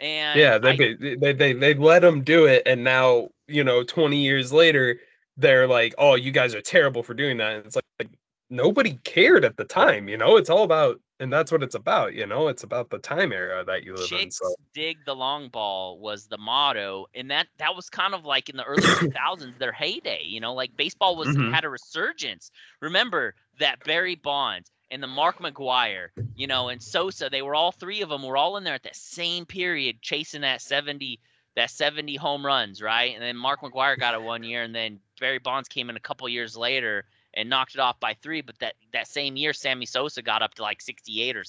And 0.00 0.40
yeah, 0.40 0.56
they, 0.56 0.70
I- 0.70 1.16
they 1.18 1.32
they 1.34 1.52
they 1.52 1.74
let 1.74 2.00
them 2.00 2.22
do 2.22 2.46
it, 2.46 2.62
and 2.64 2.82
now 2.82 3.28
you 3.46 3.62
know, 3.62 3.82
twenty 3.82 4.22
years 4.22 4.50
later, 4.50 5.00
they're 5.38 5.66
like, 5.68 5.94
"Oh, 5.98 6.14
you 6.16 6.30
guys 6.32 6.54
are 6.54 6.60
terrible 6.62 7.02
for 7.02 7.14
doing 7.14 7.38
that." 7.38 7.56
And 7.56 7.66
it's 7.66 7.76
like, 7.76 7.84
like 8.00 8.10
nobody 8.50 8.94
cared 9.04 9.44
at 9.44 9.56
the 9.56 9.64
time, 9.64 10.08
you 10.08 10.16
know. 10.18 10.36
It's 10.36 10.50
all 10.50 10.64
about, 10.64 11.00
and 11.20 11.32
that's 11.32 11.52
what 11.52 11.62
it's 11.62 11.74
about, 11.76 12.14
you 12.14 12.26
know. 12.26 12.48
It's 12.48 12.64
about 12.64 12.90
the 12.90 12.98
time 12.98 13.32
era 13.32 13.64
that 13.64 13.84
you 13.84 13.96
live 13.96 14.12
in. 14.12 14.18
Chicks 14.18 14.38
So 14.38 14.54
dig 14.74 15.04
the 15.04 15.14
long 15.16 15.48
ball 15.48 15.98
was 15.98 16.26
the 16.28 16.38
motto, 16.38 17.06
and 17.14 17.30
that 17.30 17.48
that 17.58 17.74
was 17.74 17.90
kind 17.90 18.14
of 18.14 18.24
like 18.24 18.48
in 18.48 18.56
the 18.56 18.64
early 18.64 18.90
2000s, 18.90 19.56
their 19.58 19.72
heyday. 19.72 20.22
You 20.24 20.40
know, 20.40 20.54
like 20.54 20.76
baseball 20.76 21.16
was 21.16 21.28
Mhm. 21.28 21.50
had 21.50 21.64
a 21.64 21.68
resurgence. 21.68 22.50
Remember 22.80 23.34
that 23.58 23.82
Barry 23.84 24.14
Bonds 24.14 24.70
and 24.90 25.02
the 25.02 25.06
Mark 25.08 25.38
McGwire, 25.38 26.08
you 26.34 26.46
know, 26.46 26.68
and 26.68 26.82
Sosa, 26.82 27.28
they 27.28 27.42
were 27.42 27.54
all 27.54 27.72
three 27.72 28.00
of 28.02 28.08
them 28.08 28.22
were 28.22 28.36
all 28.36 28.56
in 28.56 28.64
there 28.64 28.74
at 28.74 28.84
that 28.84 28.96
same 28.96 29.44
period, 29.46 30.00
chasing 30.02 30.42
that 30.42 30.62
70 30.62 31.20
that 31.56 31.70
70 31.70 32.16
home 32.16 32.44
runs, 32.44 32.80
right? 32.82 33.14
And 33.14 33.22
then 33.22 33.36
Mark 33.36 33.60
McGwire 33.62 33.98
got 33.98 34.14
it 34.14 34.22
one 34.22 34.42
year, 34.42 34.62
and 34.62 34.74
then 34.74 35.00
Barry 35.20 35.38
Bonds 35.38 35.68
came 35.68 35.90
in 35.90 35.96
a 35.96 36.00
couple 36.00 36.28
years 36.28 36.56
later 36.56 37.06
and 37.34 37.50
knocked 37.50 37.74
it 37.74 37.80
off 37.80 37.98
by 38.00 38.14
three. 38.14 38.40
But 38.40 38.58
that 38.60 38.74
that 38.92 39.08
same 39.08 39.36
year, 39.36 39.52
Sammy 39.52 39.86
Sosa 39.86 40.22
got 40.22 40.42
up 40.42 40.54
to 40.54 40.62
like 40.62 40.80
68 40.80 41.36
or 41.36 41.44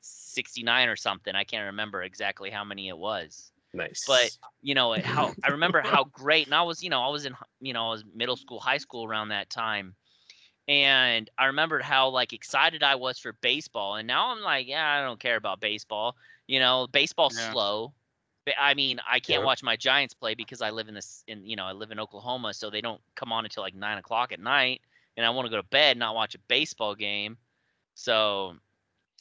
69 0.00 0.88
or 0.88 0.96
something. 0.96 1.34
I 1.34 1.44
can't 1.44 1.66
remember 1.66 2.02
exactly 2.02 2.50
how 2.50 2.64
many 2.64 2.88
it 2.88 2.98
was. 2.98 3.52
nice. 3.72 4.04
But 4.06 4.32
you 4.62 4.74
know 4.74 4.96
how 5.04 5.34
I 5.42 5.50
remember 5.50 5.80
how 5.80 6.04
great, 6.04 6.46
and 6.46 6.54
I 6.54 6.62
was 6.62 6.82
you 6.82 6.90
know 6.90 7.02
I 7.02 7.08
was 7.08 7.24
in 7.26 7.34
you 7.60 7.72
know 7.72 7.86
I 7.88 7.90
was 7.90 8.04
middle 8.14 8.36
school, 8.36 8.60
high 8.60 8.78
school 8.78 9.04
around 9.04 9.28
that 9.28 9.50
time, 9.50 9.94
and 10.68 11.28
I 11.38 11.46
remembered 11.46 11.82
how 11.82 12.08
like 12.10 12.32
excited 12.32 12.82
I 12.82 12.94
was 12.96 13.18
for 13.18 13.32
baseball, 13.34 13.96
and 13.96 14.06
now 14.06 14.30
I'm 14.30 14.40
like, 14.42 14.66
yeah, 14.66 14.86
I 14.86 15.02
don't 15.02 15.20
care 15.20 15.36
about 15.36 15.60
baseball. 15.60 16.16
You 16.46 16.60
know, 16.60 16.86
baseball's 16.86 17.34
Yeah. 17.34 17.50
slow. 17.50 17.94
Ba- 18.46 18.60
I 18.62 18.74
mean, 18.74 19.00
I 19.08 19.20
can't 19.20 19.40
Yep. 19.40 19.46
watch 19.46 19.62
my 19.62 19.76
Giants 19.76 20.14
play 20.14 20.34
because 20.34 20.60
I 20.60 20.70
live 20.70 20.88
in 20.88 20.94
this 20.94 21.24
in 21.26 21.44
you 21.46 21.56
know 21.56 21.64
I 21.64 21.72
live 21.72 21.90
in 21.90 21.98
Oklahoma, 22.00 22.52
so 22.54 22.70
they 22.70 22.80
don't 22.80 23.00
come 23.14 23.32
on 23.32 23.44
until 23.44 23.62
like 23.62 23.74
nine 23.74 23.98
o'clock 23.98 24.32
at 24.32 24.40
night, 24.40 24.82
and 25.16 25.24
I 25.24 25.30
want 25.30 25.46
to 25.46 25.50
go 25.50 25.56
to 25.56 25.62
bed, 25.68 25.96
not 25.96 26.14
watch 26.14 26.34
a 26.34 26.38
baseball 26.48 26.94
game. 26.94 27.36
So, 27.94 28.56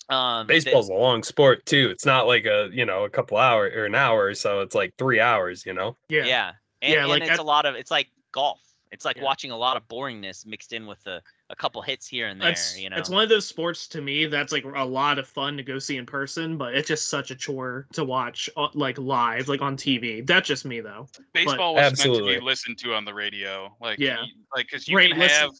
um, 0.09 0.47
they- 0.47 0.55
baseball's 0.55 0.89
a 0.89 0.93
long 0.93 1.23
sport 1.23 1.65
too. 1.65 1.89
It's 1.91 2.05
not 2.05 2.27
like 2.27 2.45
a 2.45 2.69
you 2.73 2.85
know 2.85 3.05
a 3.05 3.09
couple 3.09 3.37
hour 3.37 3.63
or 3.73 3.85
an 3.85 3.95
hour 3.95 4.33
so. 4.33 4.61
It's 4.61 4.75
like 4.75 4.93
three 4.97 5.19
hours, 5.19 5.65
you 5.65 5.73
know. 5.73 5.95
yeah. 6.09 6.25
Yeah. 6.25 6.51
And, 6.81 6.93
Yeah, 6.93 6.99
and 7.01 7.09
like 7.09 7.21
it's 7.21 7.31
at- 7.31 7.39
a 7.39 7.43
lot 7.43 7.65
of 7.65 7.75
it's 7.75 7.91
like 7.91 8.09
golf. 8.33 8.59
It's 8.93 9.05
like 9.05 9.17
Yeah. 9.17 9.23
watching 9.23 9.49
a 9.49 9.57
lot 9.57 9.75
of 9.75 9.87
boringness 9.87 10.45
mixed 10.45 10.71
in 10.71 10.85
with 10.85 11.05
a, 11.07 11.19
a 11.49 11.55
couple 11.55 11.81
hits 11.81 12.07
here 12.07 12.27
and 12.27 12.39
there, 12.39 12.51
It's 12.51 12.79
you 12.79 12.89
know. 12.91 12.95
it's 12.97 13.09
one 13.09 13.23
of 13.23 13.29
those 13.29 13.47
sports 13.47 13.87
to 13.89 14.01
me 14.01 14.27
that's 14.27 14.53
like 14.53 14.63
a 14.63 14.85
lot 14.85 15.17
of 15.17 15.27
fun 15.27 15.57
to 15.57 15.63
go 15.63 15.79
see 15.79 15.97
in 15.97 16.05
person, 16.05 16.57
but 16.57 16.75
it's 16.75 16.87
just 16.87 17.07
such 17.07 17.31
a 17.31 17.35
chore 17.35 17.87
to 17.93 18.05
watch 18.05 18.49
uh, 18.55 18.67
like 18.75 18.97
live, 18.99 19.47
like 19.49 19.61
on 19.63 19.75
TV. 19.75 20.25
That's 20.25 20.47
just 20.47 20.63
me 20.63 20.79
though. 20.79 21.07
Baseball 21.33 21.73
was 21.73 21.97
meant 22.05 22.15
to 22.17 22.23
be 22.23 22.39
listened 22.39 22.77
to 22.79 22.93
on 22.93 23.03
the 23.03 23.13
radio. 23.13 23.75
Like 23.81 23.97
Yeah. 23.97 24.17
y- 24.21 24.27
like 24.55 24.67
because 24.67 24.87
you 24.87 24.95
Right, 24.95 25.09
can 25.09 25.19
listen- 25.19 25.41
have 25.41 25.51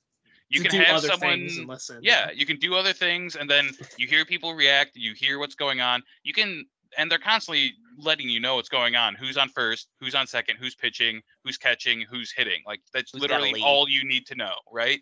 you 0.50 0.62
can 0.62 0.80
have 0.82 1.02
someone 1.02 1.40
things 1.40 1.58
and 1.58 1.68
listen. 1.68 1.98
yeah 2.04 2.30
you 2.30 2.46
can 2.46 2.58
do 2.60 2.76
other 2.76 2.94
things 2.94 3.36
and 3.36 3.50
then 3.50 3.72
you 3.98 4.06
hear 4.06 4.24
people 4.24 4.54
react 4.54 4.96
you 4.96 5.14
hear 5.16 5.40
what's 5.40 5.56
going 5.56 5.82
on 5.82 6.04
you 6.24 6.32
can 6.34 6.64
and 6.96 7.10
they're 7.10 7.18
constantly 7.18 7.74
letting 7.98 8.30
you 8.30 8.40
know 8.40 8.56
what's 8.56 8.70
going 8.70 8.96
on 8.96 9.16
who's 9.16 9.38
on 9.38 9.50
first 9.50 9.88
who's 10.00 10.16
on 10.16 10.26
second 10.28 10.58
who's 10.60 10.76
pitching 10.76 11.22
who's 11.44 11.58
catching 11.58 12.02
who's 12.10 12.32
hitting 12.32 12.62
like 12.66 12.80
that's 12.94 13.12
Who's 13.12 13.22
got 13.22 13.32
a 13.32 13.42
literally 13.42 13.62
all 13.64 13.88
you 13.90 14.08
need 14.08 14.26
to 14.28 14.36
know 14.36 14.54
right 14.72 15.00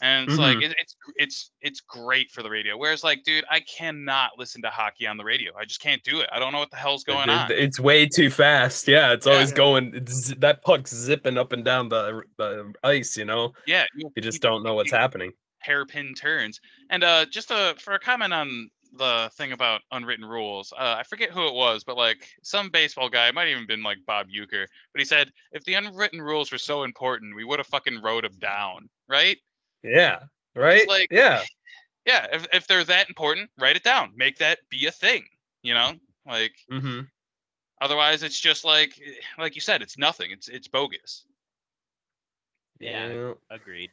and 0.00 0.28
it's 0.28 0.38
like 0.38 0.60
it, 0.60 0.74
it's 0.78 0.96
it's 1.16 1.50
it's 1.60 1.80
great 1.80 2.30
for 2.30 2.42
the 2.42 2.50
radio 2.50 2.76
whereas 2.76 3.04
like 3.04 3.22
dude 3.24 3.44
i 3.50 3.60
cannot 3.60 4.30
listen 4.36 4.60
to 4.62 4.68
hockey 4.68 5.06
on 5.06 5.16
the 5.16 5.22
radio 5.24 5.52
i 5.56 5.64
just 5.64 5.80
can't 5.80 6.02
do 6.02 6.20
it 6.20 6.28
i 6.32 6.38
don't 6.38 6.52
know 6.52 6.58
what 6.58 6.70
the 6.70 6.76
hell's 6.76 7.04
going 7.04 7.28
It- 7.28 7.32
on 7.32 7.50
It's 7.52 7.78
way 7.78 8.06
too 8.06 8.30
fast. 8.30 8.88
Yeah, 8.88 9.12
it's 9.12 9.26
always 9.26 9.52
going. 9.52 9.92
It's, 9.94 10.34
that 10.36 10.62
puck's 10.62 10.92
zipping 10.94 11.38
up 11.38 11.52
and 11.52 11.64
down 11.64 11.88
the 11.88 12.22
the 12.38 12.72
ice. 12.82 13.16
You 13.16 13.24
know, 13.26 13.52
yeah 13.66 13.84
you, 13.96 14.10
you 14.16 14.22
just 14.22 14.36
you- 14.36 14.40
don't 14.40 14.62
know 14.64 14.74
what's 14.74 14.90
you- 14.90 14.98
happening. 14.98 15.30
hairpin 15.60 16.14
turns. 16.14 16.60
And 16.90 17.04
uh, 17.04 17.26
just 17.26 17.50
a, 17.52 17.74
for 17.78 17.94
a 17.94 17.98
comment 18.00 18.32
on 18.32 18.68
the 18.94 19.30
thing 19.36 19.52
about 19.52 19.80
unwritten 19.90 20.24
rules, 20.24 20.72
uh, 20.72 20.96
I 20.98 21.02
forget 21.04 21.30
who 21.30 21.46
it 21.46 21.54
was, 21.54 21.82
but 21.84 21.96
like 21.96 22.28
some 22.42 22.68
baseball 22.70 23.08
guy, 23.08 23.28
it 23.28 23.34
might 23.34 23.48
even 23.48 23.66
been 23.66 23.82
like 23.82 23.98
Bob 24.06 24.26
Uecker, 24.28 24.66
but 24.92 24.98
he 25.00 25.04
said 25.04 25.30
if 25.52 25.64
the 25.64 25.74
unwritten 25.74 26.20
rules 26.20 26.52
were 26.52 26.58
so 26.58 26.82
important, 26.84 27.34
we 27.34 27.44
would 27.44 27.58
have 27.58 27.66
fucking 27.68 28.02
wrote 28.02 28.22
them 28.24 28.36
down, 28.38 28.88
right? 29.08 29.38
Yeah. 29.82 30.20
Right. 30.54 30.86
like- 30.88 31.08
yeah. 31.10 31.42
Yeah, 32.04 32.26
if 32.32 32.46
if 32.52 32.66
they're 32.66 32.82
that 32.84 33.08
important, 33.08 33.48
write 33.60 33.76
it 33.76 33.84
down, 33.84 34.12
make 34.16 34.36
that 34.38 34.58
be 34.68 34.86
a 34.86 34.90
thing, 34.90 35.24
you 35.62 35.72
know? 35.72 35.92
Like 36.26 36.52
Mm-hmm. 36.70 37.02
otherwise, 37.80 38.22
it's 38.24 38.40
just 38.40 38.64
like 38.64 39.00
like 39.38 39.54
you 39.54 39.60
said, 39.60 39.82
it's 39.82 39.96
nothing. 39.96 40.32
It's 40.32 40.48
it's 40.48 40.66
bogus. 40.68 41.24
Yeah. 42.80 43.32
Agreed. 43.50 43.90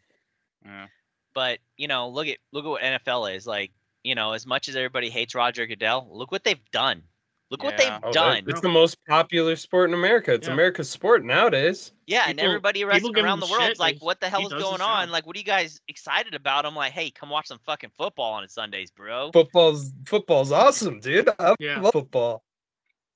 Yeah. 0.65 0.87
But 1.35 1.59
you 1.77 1.87
know, 1.87 2.09
look 2.09 2.27
at 2.27 2.37
look 2.51 2.65
at 2.65 2.69
what 2.69 2.81
NFL 2.81 3.35
is 3.35 3.45
like. 3.45 3.71
You 4.09 4.15
know, 4.15 4.31
as 4.31 4.47
much 4.47 4.67
as 4.67 4.75
everybody 4.75 5.11
hates 5.11 5.35
Roger 5.35 5.67
Goodell, 5.67 6.07
look 6.11 6.31
what 6.31 6.43
they've 6.43 6.71
done. 6.71 7.03
Look 7.51 7.61
what 7.61 7.77
they've 7.77 7.99
Oh, 8.01 8.11
done. 8.11 8.43
It's 8.47 8.59
the 8.59 8.67
most 8.67 8.97
popular 9.07 9.55
sport 9.55 9.87
in 9.91 9.93
America. 9.93 10.33
It's 10.33 10.47
Yeah. 10.47 10.53
America's 10.53 10.89
sport 10.89 11.23
nowadays. 11.23 11.91
Yeah, 12.07 12.23
and 12.25 12.39
everybody 12.39 12.83
people 12.83 13.11
around 13.19 13.39
the 13.39 13.45
world's 13.45 13.67
shit, 13.67 13.79
like, 13.79 13.99
"What 13.99 14.19
the 14.19 14.27
hell 14.27 14.39
he 14.39 14.47
is 14.47 14.51
going 14.51 14.81
on? 14.81 15.05
job. 15.05 15.09
Like, 15.11 15.27
what 15.27 15.35
are 15.35 15.39
you 15.39 15.45
guys 15.45 15.79
excited 15.87 16.33
about?" 16.33 16.65
I'm 16.65 16.75
like, 16.75 16.91
"Hey, 16.91 17.11
come 17.11 17.29
watch 17.29 17.45
some 17.45 17.59
fucking 17.59 17.91
football 17.99 18.33
on 18.33 18.49
Sundays, 18.49 18.89
bro." 18.89 19.31
Football's 19.31 19.93
football's 20.07 20.51
awesome, 20.51 20.99
dude. 20.99 21.29
I 21.37 21.53
Yeah. 21.59 21.79
love 21.79 21.93
football. 21.93 22.43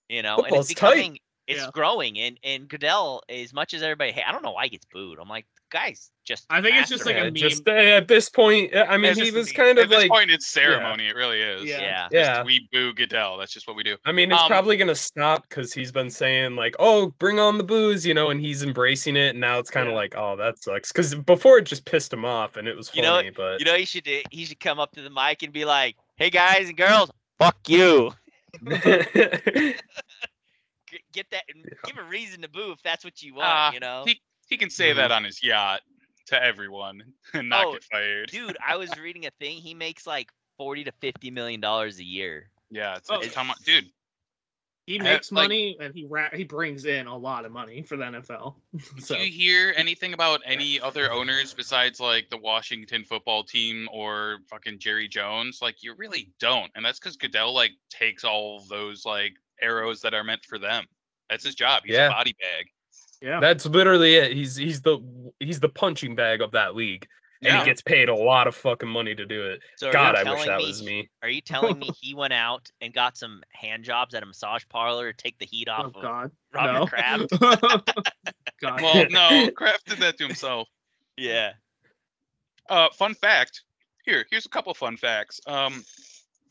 You 0.10 0.22
know, 0.22 0.44
and 0.44 0.56
it's 0.56 0.74
Football's 0.74 0.94
tight. 0.94 1.22
Becoming, 1.48 1.58
it's 1.58 1.66
Yeah. 1.66 1.72
growing. 1.74 2.20
And 2.20 2.40
and 2.44 2.68
Goodell, 2.68 3.24
as 3.30 3.54
much 3.54 3.74
as 3.74 3.84
everybody, 3.84 4.12
hey, 4.12 4.24
I 4.28 4.32
don't 4.32 4.44
know 4.44 4.52
why 4.52 4.64
he 4.66 4.70
gets 4.70 4.86
booed. 4.92 5.20
I'm 5.20 5.28
like, 5.30 5.46
guys, 5.72 6.12
just. 6.24 6.46
I 6.50 6.62
think 6.62 6.76
it's 6.78 6.90
just 6.90 7.06
like 7.06 7.18
a 7.18 7.24
meme. 7.26 7.36
just 7.36 7.68
uh, 7.68 7.72
at 7.72 8.08
this 8.08 8.30
point, 8.30 8.74
uh, 8.76 8.86
I 8.88 8.98
mean, 8.98 9.14
he 9.16 9.22
just 9.22 9.34
a 9.34 9.38
was 9.38 9.48
meme. 9.48 9.56
kind 9.56 9.78
At 9.80 9.86
of 9.86 9.90
this 9.90 10.08
point, 10.08 10.32
it's 10.32 10.48
ceremony. 10.48 11.08
It 11.08 11.16
really 11.16 11.42
is. 11.42 11.64
Yeah. 11.66 11.82
Yeah. 11.82 12.04
Just 12.04 12.14
yeah. 12.14 12.44
we 12.44 12.68
boo 12.72 12.94
Goodell. 12.94 13.38
That's 13.38 13.52
just 13.52 13.68
what 13.68 13.76
we 13.76 13.84
do. 13.84 13.98
I 14.06 14.12
mean, 14.12 14.32
it's 14.32 14.42
Um, 14.42 14.48
probably 14.48 14.78
gonna 14.78 14.94
stop 14.96 15.48
because 15.50 15.74
he's 15.74 15.92
been 15.92 16.10
saying 16.10 16.56
like, 16.56 16.76
"Oh, 16.80 17.08
bring 17.20 17.40
on 17.40 17.58
the 17.58 17.64
booze," 17.64 18.06
you 18.06 18.14
know, 18.14 18.30
and 18.30 18.40
he's 18.40 18.64
embracing 18.64 19.16
it. 19.18 19.30
And 19.30 19.40
now 19.40 19.60
it's 19.60 19.70
kind 19.72 19.88
of 19.88 19.92
Yeah. 19.94 19.98
like, 19.98 20.16
"Oh, 20.16 20.36
that 20.38 20.60
sucks." 20.62 20.92
Because 20.92 21.16
before 21.16 21.58
it 21.58 21.64
just 21.66 21.86
pissed 21.86 22.14
him 22.14 22.24
off, 22.26 22.56
and 22.58 22.68
it 22.68 22.76
was 22.78 22.92
You 22.94 23.02
know 23.02 23.22
but 23.36 23.60
You 23.60 23.66
know, 23.66 23.76
he 23.76 23.86
should 23.86 24.08
he 24.32 24.46
should 24.46 24.60
come 24.60 24.80
up 24.80 24.92
to 24.94 25.02
the 25.02 25.10
mic 25.10 25.44
and 25.44 25.52
be 25.52 25.66
like, 25.66 25.96
"Hey 26.18 26.30
guys 26.30 26.68
and 26.70 26.78
girls, 26.78 27.10
fuck 27.40 27.58
you." 27.68 28.14
G- 30.94 31.04
Get 31.12 31.30
that, 31.32 31.44
and 31.54 31.66
give 31.86 31.98
a 31.98 32.04
reason 32.04 32.42
to 32.44 32.48
boo 32.50 32.72
if 32.72 32.82
that's 32.84 33.04
what 33.04 33.22
you 33.22 33.36
want. 33.36 33.48
Ah, 33.50 33.72
you 33.74 33.80
know, 33.80 34.04
He 34.06 34.22
he 34.48 34.58
can 34.58 34.70
say 34.70 34.94
that 34.94 35.12
on 35.12 35.24
his 35.24 35.44
yacht 35.44 35.82
to 36.28 36.42
everyone 36.42 37.02
and 37.34 37.50
not 37.50 37.66
Oh, 37.66 37.74
get 37.74 37.84
fired. 37.84 38.30
dude, 38.30 38.58
I 38.66 38.76
was 38.78 38.90
reading 39.00 39.26
a 39.26 39.32
thing. 39.40 39.58
He 39.58 39.74
makes 39.74 40.06
like 40.08 40.30
forty 40.58 40.84
to 40.86 40.92
fifty 41.02 41.32
million 41.32 41.60
dollars 41.62 42.00
a 42.00 42.04
year. 42.04 42.50
Yeah, 42.70 42.96
it's, 42.98 43.10
Oh. 43.12 43.20
it's 43.20 43.36
how 43.36 43.44
much, 43.44 43.58
dude. 43.66 43.86
He 44.86 45.00
Uh, 45.00 45.04
makes 45.04 45.32
like- 45.32 45.46
money 45.46 45.78
and 45.80 45.94
he 45.96 46.06
ra- 46.06 46.30
he 46.34 46.44
brings 46.44 46.84
in 46.86 47.08
a 47.08 47.16
lot 47.18 47.46
of 47.46 47.52
money 47.54 47.84
for 47.84 47.96
the 47.96 48.04
NFL. 48.04 48.56
so 49.00 49.16
Do 49.16 49.22
you 49.22 49.32
hear 49.32 49.74
anything 49.78 50.14
about 50.14 50.42
any 50.46 50.80
other 50.82 51.10
owners 51.12 51.54
besides 51.54 52.00
like 52.02 52.30
the 52.30 52.38
Washington 52.38 53.06
football 53.06 53.44
team 53.46 53.88
or 53.94 54.40
fucking 54.50 54.80
Jerry 54.80 55.08
Jones? 55.08 55.60
Like 55.62 55.84
you 55.84 55.94
really 55.96 56.32
don't, 56.40 56.70
and 56.76 56.84
that's 56.84 57.00
because 57.00 57.16
Goodell 57.16 57.54
like 57.54 57.72
takes 57.90 58.24
all 58.26 58.62
those 58.70 59.06
like 59.06 59.34
arrows 59.62 60.02
that 60.02 60.14
are 60.14 60.24
meant 60.24 60.46
for 60.46 60.58
them. 60.60 60.86
That's 61.30 61.44
his 61.44 61.56
job. 61.56 61.84
He's 61.86 61.96
Yeah. 61.96 62.08
a 62.08 62.12
body 62.12 62.36
bag. 62.40 62.68
yeah, 63.22 63.40
That's 63.40 63.66
literally 63.66 64.16
it. 64.16 64.34
He's 64.34 64.56
he's 64.56 64.82
the 64.82 65.00
he's 65.40 65.60
the 65.60 65.70
punching 65.70 66.16
bag 66.16 66.42
of 66.42 66.52
that 66.52 66.76
league, 66.76 67.08
and 67.42 67.48
Yeah. 67.54 67.60
he 67.60 67.66
gets 67.66 67.82
paid 67.82 68.10
a 68.10 68.16
lot 68.16 68.48
of 68.48 68.56
fucking 68.56 68.90
money 68.90 69.16
to 69.16 69.26
do 69.26 69.48
it. 69.50 69.62
So 69.78 69.92
God, 69.92 70.16
I 70.16 70.30
wish 70.30 70.46
that 70.46 70.58
me, 70.60 70.66
was 70.66 70.84
me. 70.84 71.10
Are 71.22 71.30
you 71.30 71.42
telling 71.42 71.80
me 71.80 71.90
he 72.02 72.14
went 72.14 72.34
out 72.34 72.70
and 72.82 72.94
got 72.94 73.18
some 73.18 73.42
hand 73.54 73.84
jobs 73.86 74.14
at 74.14 74.24
a 74.24 74.26
massage 74.26 74.64
parlor 74.70 75.12
to 75.14 75.18
take 75.24 75.38
the 75.40 75.46
heat 75.46 75.70
off 75.70 75.86
oh 75.96 76.00
of 76.00 76.04
god, 76.04 76.32
Robert 76.54 76.74
no. 76.74 76.86
Kraft? 76.86 77.30
god, 78.62 78.82
Well, 78.82 79.06
no, 79.10 79.50
Kraft 79.52 79.86
did 79.88 80.00
that 80.00 80.18
to 80.18 80.26
himself. 80.28 80.68
Yeah. 81.18 81.54
Uh, 82.70 82.90
fun 82.92 83.14
fact. 83.14 83.62
Here, 84.06 84.26
here's 84.30 84.46
a 84.46 84.50
couple 84.50 84.74
fun 84.74 84.98
facts. 84.98 85.40
Um, 85.48 85.84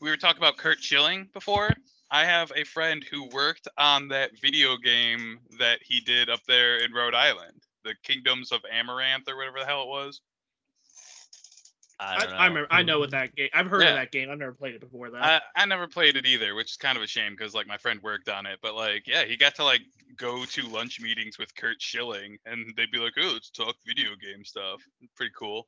we 0.01 0.09
were 0.09 0.17
talking 0.17 0.39
about 0.39 0.57
Curt 0.57 0.81
Schilling 0.81 1.29
before. 1.33 1.69
I 2.13 2.25
have 2.25 2.51
a 2.55 2.63
friend 2.63 3.03
who 3.09 3.27
worked 3.29 3.67
on 3.75 4.07
that 4.09 4.39
video 4.39 4.77
game 4.77 5.39
that 5.57 5.79
he 5.83 5.99
did 5.99 6.29
up 6.29 6.41
there 6.47 6.77
in 6.77 6.93
Rhode 6.93 7.15
Island, 7.15 7.63
the 7.83 7.95
Kingdoms 8.03 8.51
of 8.51 8.61
Amaranth 8.71 9.27
or 9.27 9.35
whatever 9.35 9.57
the 9.59 9.65
hell 9.65 9.81
it 9.81 9.87
was. 9.87 10.21
I 11.99 12.15
I, 12.15 12.19
don't 12.19 12.29
know. 12.29 12.35
I 12.35 12.47
remember. 12.47 12.67
I 12.69 12.83
know 12.83 12.99
what 12.99 13.11
that 13.11 13.35
game. 13.35 13.49
I've 13.51 13.65
heard 13.65 13.81
Yeah. 13.81 13.89
of 13.89 13.95
that 13.95 14.11
game. 14.11 14.29
I've 14.29 14.37
never 14.37 14.53
played 14.53 14.75
it 14.75 14.81
before 14.81 15.09
that. 15.09 15.23
I, 15.55 15.63
I 15.63 15.65
never 15.65 15.87
played 15.87 16.15
it 16.15 16.27
either, 16.27 16.53
which 16.53 16.71
is 16.71 16.77
kind 16.77 16.97
of 16.97 17.03
a 17.03 17.07
shame 17.07 17.33
because 17.35 17.55
like 17.55 17.65
my 17.65 17.77
friend 17.77 17.99
worked 18.03 18.29
on 18.29 18.45
it. 18.45 18.59
But 18.61 18.75
like, 18.75 19.07
yeah, 19.07 19.23
he 19.25 19.35
got 19.35 19.55
to 19.55 19.63
like 19.63 19.81
go 20.15 20.45
to 20.45 20.67
lunch 20.67 21.01
meetings 21.01 21.39
with 21.39 21.55
Curt 21.55 21.81
Schilling, 21.81 22.37
and 22.45 22.73
they'd 22.77 22.91
be 22.91 22.99
like, 22.99 23.13
"Oh, 23.17 23.31
let's 23.33 23.49
talk 23.49 23.75
video 23.87 24.09
game 24.21 24.45
stuff." 24.45 24.81
Pretty 25.15 25.33
cool. 25.35 25.67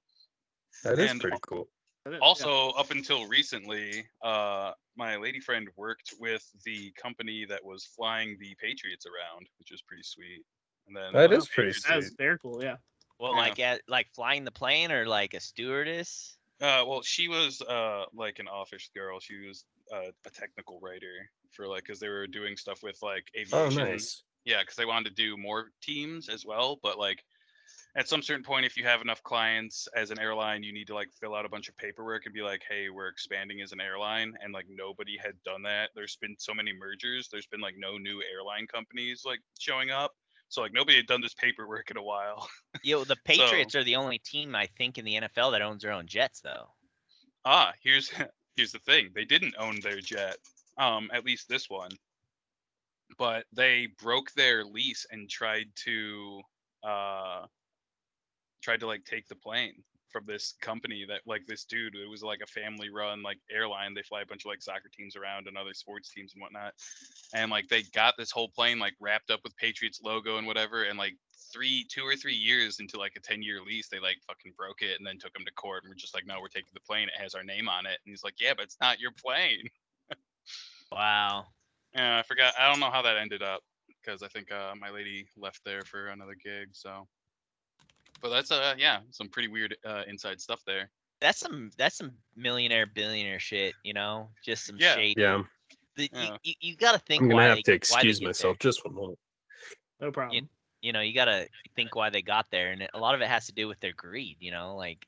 That 0.83 0.99
is 0.99 1.09
and 1.09 1.19
pretty 1.19 1.37
cool. 1.41 1.69
That 2.03 2.13
is, 2.13 2.19
yeah. 2.19 2.25
Also, 2.25 2.69
up 2.71 2.91
until 2.91 3.25
recently, 3.27 4.05
uh, 4.21 4.73
my 4.97 5.15
lady 5.17 5.39
friend 5.39 5.67
worked 5.75 6.13
with 6.19 6.49
the 6.65 6.91
company 6.91 7.45
that 7.45 7.63
was 7.63 7.85
flying 7.85 8.37
the 8.39 8.55
Patriots 8.61 9.05
around, 9.05 9.47
which 9.59 9.71
was 9.71 9.81
pretty 9.81 10.03
sweet. 10.03 10.43
And 10.87 10.95
then 10.95 11.13
That 11.13 11.31
uh, 11.33 11.37
is 11.37 11.47
pretty 11.47 11.69
Patriots- 11.69 11.87
that 11.87 11.95
was 11.97 12.13
very 12.17 12.37
cool. 12.39 12.63
Yeah. 12.63 12.77
Well, 13.19 13.31
Yeah. 13.33 13.39
like 13.39 13.59
at 13.59 13.81
like 13.87 14.07
flying 14.13 14.43
the 14.43 14.51
plane 14.51 14.91
or 14.91 15.05
like 15.05 15.33
a 15.33 15.39
stewardess? 15.39 16.37
Uh, 16.61 16.83
well, 16.87 17.01
she 17.01 17.27
was 17.27 17.61
uh 17.61 18.05
like 18.13 18.39
an 18.39 18.47
office 18.47 18.89
girl. 18.95 19.19
She 19.19 19.45
was 19.45 19.65
uh, 19.93 20.11
a 20.25 20.29
technical 20.29 20.79
writer 20.81 21.29
for 21.51 21.67
like 21.67 21.83
because 21.83 21.99
they 21.99 22.09
were 22.09 22.27
doing 22.27 22.55
stuff 22.57 22.83
with 22.83 22.97
like 23.01 23.27
Oh, 23.53 23.69
nice. 23.69 24.23
Yeah, 24.45 24.61
because 24.61 24.75
they 24.75 24.85
wanted 24.85 25.09
to 25.09 25.15
do 25.15 25.37
more 25.37 25.71
teams 25.81 26.29
as 26.29 26.45
well. 26.45 26.79
But 26.83 26.97
like 26.99 27.23
at 27.97 28.09
some 28.09 28.21
certain 28.21 28.43
point, 28.43 28.65
if 28.65 28.75
you 28.75 28.83
have 28.83 29.01
enough 29.01 29.23
clients 29.23 29.87
as 29.95 30.11
an 30.11 30.19
airline, 30.19 30.63
you 30.63 30.73
need 30.73 30.87
to 30.87 30.93
like 30.93 31.09
fill 31.21 31.33
out 31.33 31.45
a 31.45 31.49
bunch 31.49 31.69
of 31.69 31.77
paperwork 31.77 32.25
and 32.25 32.33
be 32.33 32.41
like, 32.41 32.61
hey, 32.69 32.89
we're 32.89 33.07
expanding 33.07 33.61
as 33.61 33.71
an 33.71 33.79
airline. 33.79 34.33
And 34.43 34.53
like 34.53 34.65
nobody 34.69 35.17
had 35.17 35.33
done 35.45 35.63
that. 35.63 35.91
There's 35.95 36.17
been 36.17 36.35
so 36.37 36.53
many 36.53 36.73
mergers. 36.73 37.29
There's 37.31 37.47
been 37.47 37.61
like 37.61 37.75
no 37.77 37.97
new 37.97 38.21
airline 38.33 38.67
companies 38.67 39.23
like 39.25 39.39
showing 39.57 39.91
up. 39.91 40.11
So 40.49 40.61
like 40.61 40.73
nobody 40.73 40.97
had 40.97 41.07
done 41.07 41.21
this 41.21 41.33
paperwork 41.35 41.89
in 41.89 41.97
a 41.97 42.03
while. 42.03 42.47
Yo, 42.83 43.05
the 43.05 43.15
Patriots 43.23 43.75
are 43.75 43.83
the 43.83 43.95
only 43.95 44.19
team 44.19 44.55
I 44.55 44.67
think 44.77 44.97
in 44.97 45.05
the 45.05 45.15
NFL 45.15 45.53
that 45.53 45.61
owns 45.61 45.81
their 45.81 45.93
own 45.93 46.05
jets, 46.05 46.41
though. 46.41 46.67
ah, 47.45 47.71
here's 47.81 48.11
here's 48.57 48.73
the 48.73 48.79
thing. 48.79 49.09
They 49.15 49.25
didn't 49.25 49.55
own 49.57 49.79
their 49.81 50.01
jet. 50.01 50.35
Um, 50.77 51.09
at 51.13 51.25
least 51.25 51.47
this 51.47 51.69
one. 51.69 51.91
But 53.17 53.45
they 53.53 53.87
broke 54.01 54.33
their 54.33 54.65
lease 54.65 55.05
and 55.11 55.29
tried 55.29 55.67
to 55.85 56.41
uh 56.83 57.45
tried 58.65 58.79
to 58.79 58.87
like 58.87 59.05
take 59.05 59.27
the 59.27 59.35
plane 59.35 59.83
from 60.09 60.23
this 60.25 60.55
company 60.59 61.05
that 61.07 61.21
like 61.27 61.45
this 61.45 61.65
dude 61.65 61.93
it 61.93 62.09
was 62.09 62.23
like 62.23 62.39
a 62.41 62.47
family 62.47 62.89
run 62.89 63.21
like 63.21 63.37
airline. 63.51 63.93
They 63.93 64.01
fly 64.01 64.21
a 64.21 64.25
bunch 64.25 64.43
of 64.43 64.49
like 64.49 64.61
soccer 64.61 64.89
teams 64.91 65.15
around 65.15 65.47
and 65.47 65.55
other 65.55 65.73
sports 65.73 66.09
teams 66.11 66.33
and 66.33 66.41
whatnot. 66.41 66.73
And 67.35 67.51
like 67.51 67.67
they 67.67 67.83
got 67.93 68.15
this 68.17 68.31
whole 68.31 68.49
plane 68.49 68.79
like 68.79 68.93
wrapped 68.99 69.29
up 69.29 69.41
with 69.43 69.55
patriots 69.57 70.01
logo 70.03 70.37
and 70.37 70.47
whatever. 70.47 70.85
And 70.85 70.97
like 70.97 71.13
three 71.53 71.85
two 71.91 72.01
or 72.01 72.15
three 72.15 72.33
years 72.33 72.79
into 72.79 72.97
like 72.97 73.13
a 73.15 73.19
10 73.19 73.43
year 73.43 73.59
lease 73.61 73.87
they 73.87 73.99
like 73.99 74.17
fucking 74.27 74.53
broke 74.57 74.81
it 74.81 74.97
and 74.97 75.05
then 75.05 75.19
took 75.19 75.37
him 75.37 75.45
to 75.45 75.53
court 75.53 75.83
and 75.83 75.91
we're 75.91 75.95
just 75.95 76.15
like 76.15 76.25
no 76.25 76.39
we're 76.41 76.47
taking 76.47 76.73
the 76.73 76.79
plane. 76.79 77.07
It 77.07 77.21
has 77.21 77.35
our 77.35 77.43
name 77.43 77.69
on 77.69 77.85
it. 77.85 77.99
And 78.03 78.11
he's 78.11 78.23
like 78.23 78.35
yeah 78.39 78.53
but 78.55 78.63
it's 78.63 78.77
not 78.81 78.99
your 78.99 79.11
plane. 79.11 79.67
Wow. 80.91 81.47
yeah 81.95 82.19
i 82.19 82.21
forgot. 82.21 82.53
I 82.57 82.69
don't 82.69 82.79
know 82.79 82.91
how 82.91 83.01
that 83.01 83.17
ended 83.17 83.41
up 83.41 83.61
because 83.87 84.21
i 84.21 84.27
think 84.27 84.51
uh, 84.51 84.75
my 84.79 84.91
lady 84.91 85.27
left 85.35 85.61
there 85.65 85.81
for 85.81 86.07
another 86.07 86.35
gig 86.41 86.69
so 86.73 87.07
but 88.21 88.29
that's 88.29 88.51
uh 88.51 88.73
yeah 88.77 88.99
some 89.11 89.27
pretty 89.29 89.47
weird 89.47 89.75
uh, 89.85 90.03
inside 90.07 90.39
stuff 90.41 90.61
there 90.65 90.89
That's 91.21 91.39
some 91.39 91.71
that's 91.77 91.97
some 91.97 92.11
millionaire 92.35 92.85
billionaire 92.85 93.39
shit, 93.39 93.73
you 93.83 93.93
know? 93.93 94.29
Just 94.43 94.65
some 94.65 94.77
Yeah. 94.77 94.95
shade. 94.95 95.17
Yeah, 95.17 95.43
The, 95.95 96.09
Yeah. 96.13 96.23
You, 96.23 96.37
you, 96.43 96.53
you 96.59 96.75
got 96.75 96.91
to 96.91 96.99
think 96.99 97.23
I'm 97.23 97.29
gonna 97.29 97.43
have 97.43 97.57
they, 97.57 97.61
to 97.63 97.73
excuse 97.73 98.21
myself 98.21 98.57
there. 98.59 98.71
just 98.71 98.85
one 98.85 98.95
moment. 98.95 99.19
No 99.99 100.11
problem. 100.11 100.49
You 100.81 100.93
know, 100.93 101.01
you 101.01 101.15
got 101.15 101.25
to 101.25 101.47
think 101.75 101.95
why 101.95 102.11
they 102.11 102.21
got 102.21 102.45
there, 102.51 102.71
and 102.71 102.87
a 102.93 102.99
lot 102.99 103.15
of 103.15 103.21
it 103.21 103.27
has 103.27 103.47
to 103.47 103.53
do 103.53 103.67
with 103.67 103.79
their 103.79 103.93
greed. 103.93 104.37
You 104.39 104.51
know, 104.51 104.75
like 104.75 105.07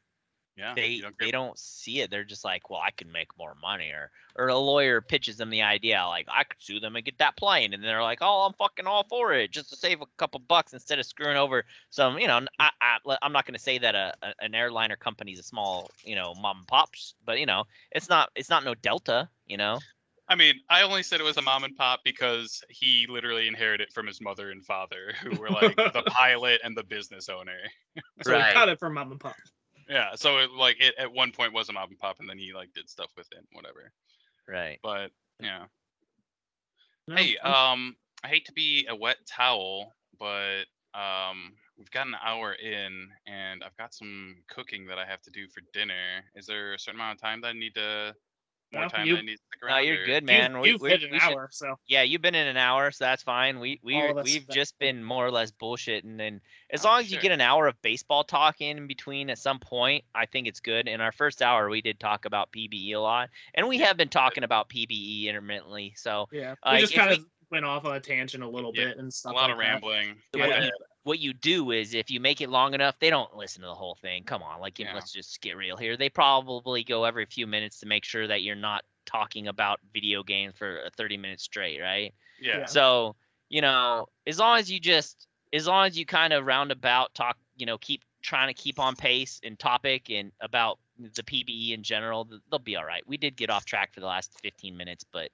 yeah 0.58 0.74
they 0.76 1.00
don't 1.00 1.18
they 1.20 1.32
don't 1.32 1.58
see 1.58 2.02
it. 2.02 2.12
They're 2.12 2.24
just 2.24 2.44
like, 2.44 2.70
well, 2.70 2.80
I 2.80 2.92
can 2.92 3.12
make 3.12 3.38
more 3.38 3.56
money, 3.62 3.90
or 3.90 4.12
or 4.36 4.48
a 4.48 4.58
lawyer 4.58 5.02
pitches 5.02 5.38
them 5.38 5.50
the 5.50 5.62
idea, 5.64 6.06
like 6.08 6.28
I 6.30 6.44
could 6.44 6.62
sue 6.62 6.80
them 6.80 6.96
and 6.96 7.06
get 7.06 7.18
that 7.20 7.38
plane, 7.38 7.74
and 7.74 7.84
they're 7.84 8.04
like, 8.04 8.20
oh, 8.22 8.46
I'm 8.46 8.54
fucking 8.54 8.88
all 8.88 9.06
for 9.10 9.34
it, 9.34 9.52
just 9.52 9.70
to 9.70 9.76
save 9.76 10.02
a 10.02 10.06
couple 10.18 10.40
bucks 10.40 10.74
instead 10.74 11.00
of 11.00 11.06
screwing 11.06 11.38
over 11.38 11.66
some. 11.90 12.20
You 12.20 12.28
know, 12.28 12.42
I, 12.60 12.70
I 12.82 13.18
am 13.22 13.32
not 13.32 13.46
going 13.46 13.56
to 13.56 13.60
say 13.60 13.78
that 13.78 13.96
a, 13.96 14.14
a 14.22 14.34
an 14.40 14.56
airliner 14.56 14.96
company 14.96 15.32
is 15.32 15.40
a 15.40 15.44
small, 15.44 15.92
you 16.04 16.16
know, 16.16 16.34
mom 16.36 16.58
and 16.60 16.68
pops, 16.68 17.16
but 17.26 17.40
you 17.40 17.46
know, 17.46 17.66
it's 17.92 18.10
not 18.10 18.30
it's 18.36 18.50
not 18.50 18.64
no 18.64 18.76
Delta, 18.76 19.30
you 19.46 19.58
know. 19.58 19.80
I 20.30 20.36
mean, 20.36 20.56
I 20.70 20.82
only 20.82 21.04
said 21.04 21.22
it 21.22 21.24
was 21.24 21.38
a 21.38 21.42
mom 21.42 21.64
and 21.64 21.76
pop 21.76 22.02
because 22.04 22.62
he 22.70 23.08
literally 23.08 23.48
inherited 23.48 23.94
from 23.94 24.08
his 24.08 24.20
mother 24.20 24.52
and 24.52 24.66
father, 24.66 25.14
who 25.24 25.38
were 25.40 25.50
like 25.50 25.76
the 25.94 26.02
pilot 26.08 26.60
and 26.66 26.76
the 26.76 26.84
business 26.84 27.30
owner. 27.30 27.58
so 28.24 28.36
we 28.36 28.44
Right. 28.44 28.54
got 28.54 28.68
it 28.68 28.78
from 28.78 28.94
mom 28.96 29.12
and 29.12 29.22
pop. 29.22 29.38
Yeah, 29.90 30.16
so 30.16 30.40
it 30.40 30.52
like 30.52 30.78
it 30.80 30.96
at 30.98 31.12
one 31.14 31.32
point 31.32 31.54
was 31.54 31.70
a 31.70 31.74
mom 31.74 31.90
and 31.90 31.98
pop, 32.00 32.18
and 32.20 32.30
then 32.30 32.38
he 32.38 32.54
like 32.54 32.74
did 32.74 32.90
stuff 32.90 33.12
with 33.16 33.28
it, 33.32 33.46
whatever. 33.54 33.92
Right. 34.48 34.80
But 34.84 35.12
yeah. 35.40 35.66
No, 37.08 37.16
Hey, 37.16 37.38
I'm- 37.38 37.54
um, 37.54 37.98
I 38.24 38.28
hate 38.28 38.46
to 38.46 38.54
be 38.54 38.86
a 38.90 38.96
wet 38.96 39.18
towel, 39.28 39.94
but 40.20 40.64
um, 40.94 41.54
we've 41.78 41.92
got 41.92 42.08
an 42.08 42.16
hour 42.22 42.54
in, 42.54 43.10
and 43.28 43.64
I've 43.64 43.78
got 43.78 43.94
some 43.94 44.44
cooking 44.50 44.88
that 44.88 44.98
I 44.98 45.06
have 45.06 45.22
to 45.24 45.32
do 45.32 45.48
for 45.48 45.62
dinner. 45.72 46.24
Is 46.36 46.48
there 46.48 46.74
a 46.74 46.80
certain 46.80 47.00
amount 47.00 47.18
of 47.18 47.22
time 47.22 47.42
that 47.42 47.50
I 47.50 47.54
need 47.54 47.76
to? 47.76 48.16
More 48.74 48.84
No, 48.84 48.90
time 48.90 49.08
you- 49.08 49.14
that 49.16 49.20
I 49.20 49.26
need 49.26 49.32
to 49.32 49.38
stick 49.38 49.60
No, 49.62 49.68
around? 49.68 49.86
you're 49.86 50.02
or- 50.02 50.06
good, 50.06 50.14
you've, 50.16 50.24
man. 50.26 50.60
We- 50.60 50.70
you've 50.72 50.82
we- 50.82 50.90
hit 50.90 51.04
an 51.04 51.12
we 51.12 51.20
should- 51.20 51.32
hour, 51.34 51.48
so 51.52 51.80
Yeah, 51.88 52.02
you've 52.02 52.22
been 52.22 52.36
in 52.36 52.48
an 52.48 52.58
hour, 52.58 52.92
so 52.92 53.06
that's 53.06 53.24
fine. 53.24 53.60
We 53.60 53.80
we 53.82 53.96
All 53.96 54.14
we've 54.16 54.46
that- 54.46 54.54
just 54.54 54.78
been 54.78 55.04
more 55.04 55.26
or 55.26 55.32
less 55.32 55.52
bullshitting, 55.52 56.20
and 56.20 56.42
as 56.70 56.86
Oh, 56.86 56.90
long 56.90 57.00
as 57.00 57.12
you 57.12 57.18
get 57.20 57.32
an 57.32 57.40
hour 57.40 57.68
of 57.68 57.82
baseball 57.82 58.24
talk 58.26 58.60
in 58.60 58.86
between 58.86 59.30
at 59.30 59.38
some 59.38 59.60
point, 59.60 60.04
I 60.14 60.26
think 60.26 60.48
it's 60.48 60.60
good. 60.60 60.88
In 60.90 61.00
our 61.00 61.14
first 61.14 61.42
hour, 61.42 61.70
we 61.70 61.82
did 61.82 62.00
talk 62.00 62.26
about 62.26 62.52
PBE 62.52 62.92
a 62.92 63.00
lot, 63.00 63.30
and 63.54 63.68
we 63.70 63.78
have 63.78 63.96
been 63.96 64.10
talking 64.10 64.44
about 64.44 64.68
PBE 64.70 65.28
intermittently. 65.30 65.94
So 65.96 66.28
yeah, 66.34 66.56
Uh, 66.64 66.74
we 66.76 66.82
just 66.82 66.94
if 66.94 67.00
kind 67.00 67.12
we- 67.12 67.16
of 67.18 67.26
went 67.50 67.66
off 67.66 67.86
on 67.86 67.96
a 67.96 68.00
tangent 68.02 68.44
a 68.44 68.48
little 68.50 68.74
Yeah, 68.76 68.86
bit 68.90 68.98
and 68.98 69.14
stuff. 69.14 69.32
a 69.32 69.36
lot 69.36 69.44
like 69.44 69.52
of 69.54 69.58
rambling. 69.60 70.22
what 70.34 70.50
Yeah. 70.50 70.70
You 71.08 71.12
what 71.12 71.20
you 71.20 71.34
do 71.34 71.72
is 71.72 71.94
if 71.94 72.12
you 72.12 72.20
make 72.20 72.42
it 72.42 72.50
long 72.50 72.74
enough, 72.74 73.00
they 73.00 73.10
don't 73.10 73.36
listen 73.36 73.62
to 73.62 73.68
the 73.68 73.76
whole 73.76 73.96
thing. 73.96 74.24
Come 74.24 74.44
on, 74.44 74.60
like 74.60 74.80
Yeah. 74.80 74.94
let's 74.94 75.12
just 75.12 75.42
get 75.42 75.58
real 75.58 75.78
here. 75.78 75.98
They 75.98 76.10
probably 76.10 76.84
go 76.84 77.06
every 77.06 77.26
few 77.26 77.48
minutes 77.48 77.80
to 77.80 77.86
make 77.86 78.06
sure 78.06 78.28
that 78.28 78.42
you're 78.44 78.56
not 78.56 78.84
talking 79.06 79.48
about 79.48 79.80
video 79.94 80.22
games 80.24 80.56
for 80.58 80.82
a 80.84 80.90
30 80.92 81.18
minutes 81.18 81.44
straight, 81.44 81.80
right? 81.82 82.14
Yeah. 82.40 82.60
Yeah. 82.60 82.66
So, 82.66 83.16
you 83.50 83.62
know, 83.62 84.08
as 84.28 84.38
long 84.38 84.60
as 84.60 84.70
you 84.70 84.80
just 84.80 85.28
as 85.54 85.66
long 85.66 85.88
as 85.88 85.98
you 85.98 86.06
kind 86.06 86.34
of 86.34 86.46
roundabout 86.46 87.16
talk, 87.16 87.38
you 87.56 87.66
know, 87.66 87.78
keep 87.78 88.04
trying 88.22 88.48
to 88.50 88.54
keep 88.54 88.80
on 88.80 88.96
pace 88.96 89.40
and 89.44 89.58
topic 89.58 90.10
and 90.10 90.32
about 90.42 90.80
the 91.00 91.24
PBE 91.24 91.72
in 91.72 91.84
general, 91.84 92.28
they'll 92.52 92.60
be 92.60 92.76
all 92.76 92.86
right. 92.86 93.08
We 93.08 93.18
did 93.18 93.38
get 93.38 93.50
off 93.50 93.66
track 93.66 93.94
for 93.94 94.02
the 94.02 94.06
last 94.08 94.38
15 94.42 94.76
minutes, 94.76 95.06
but 95.12 95.30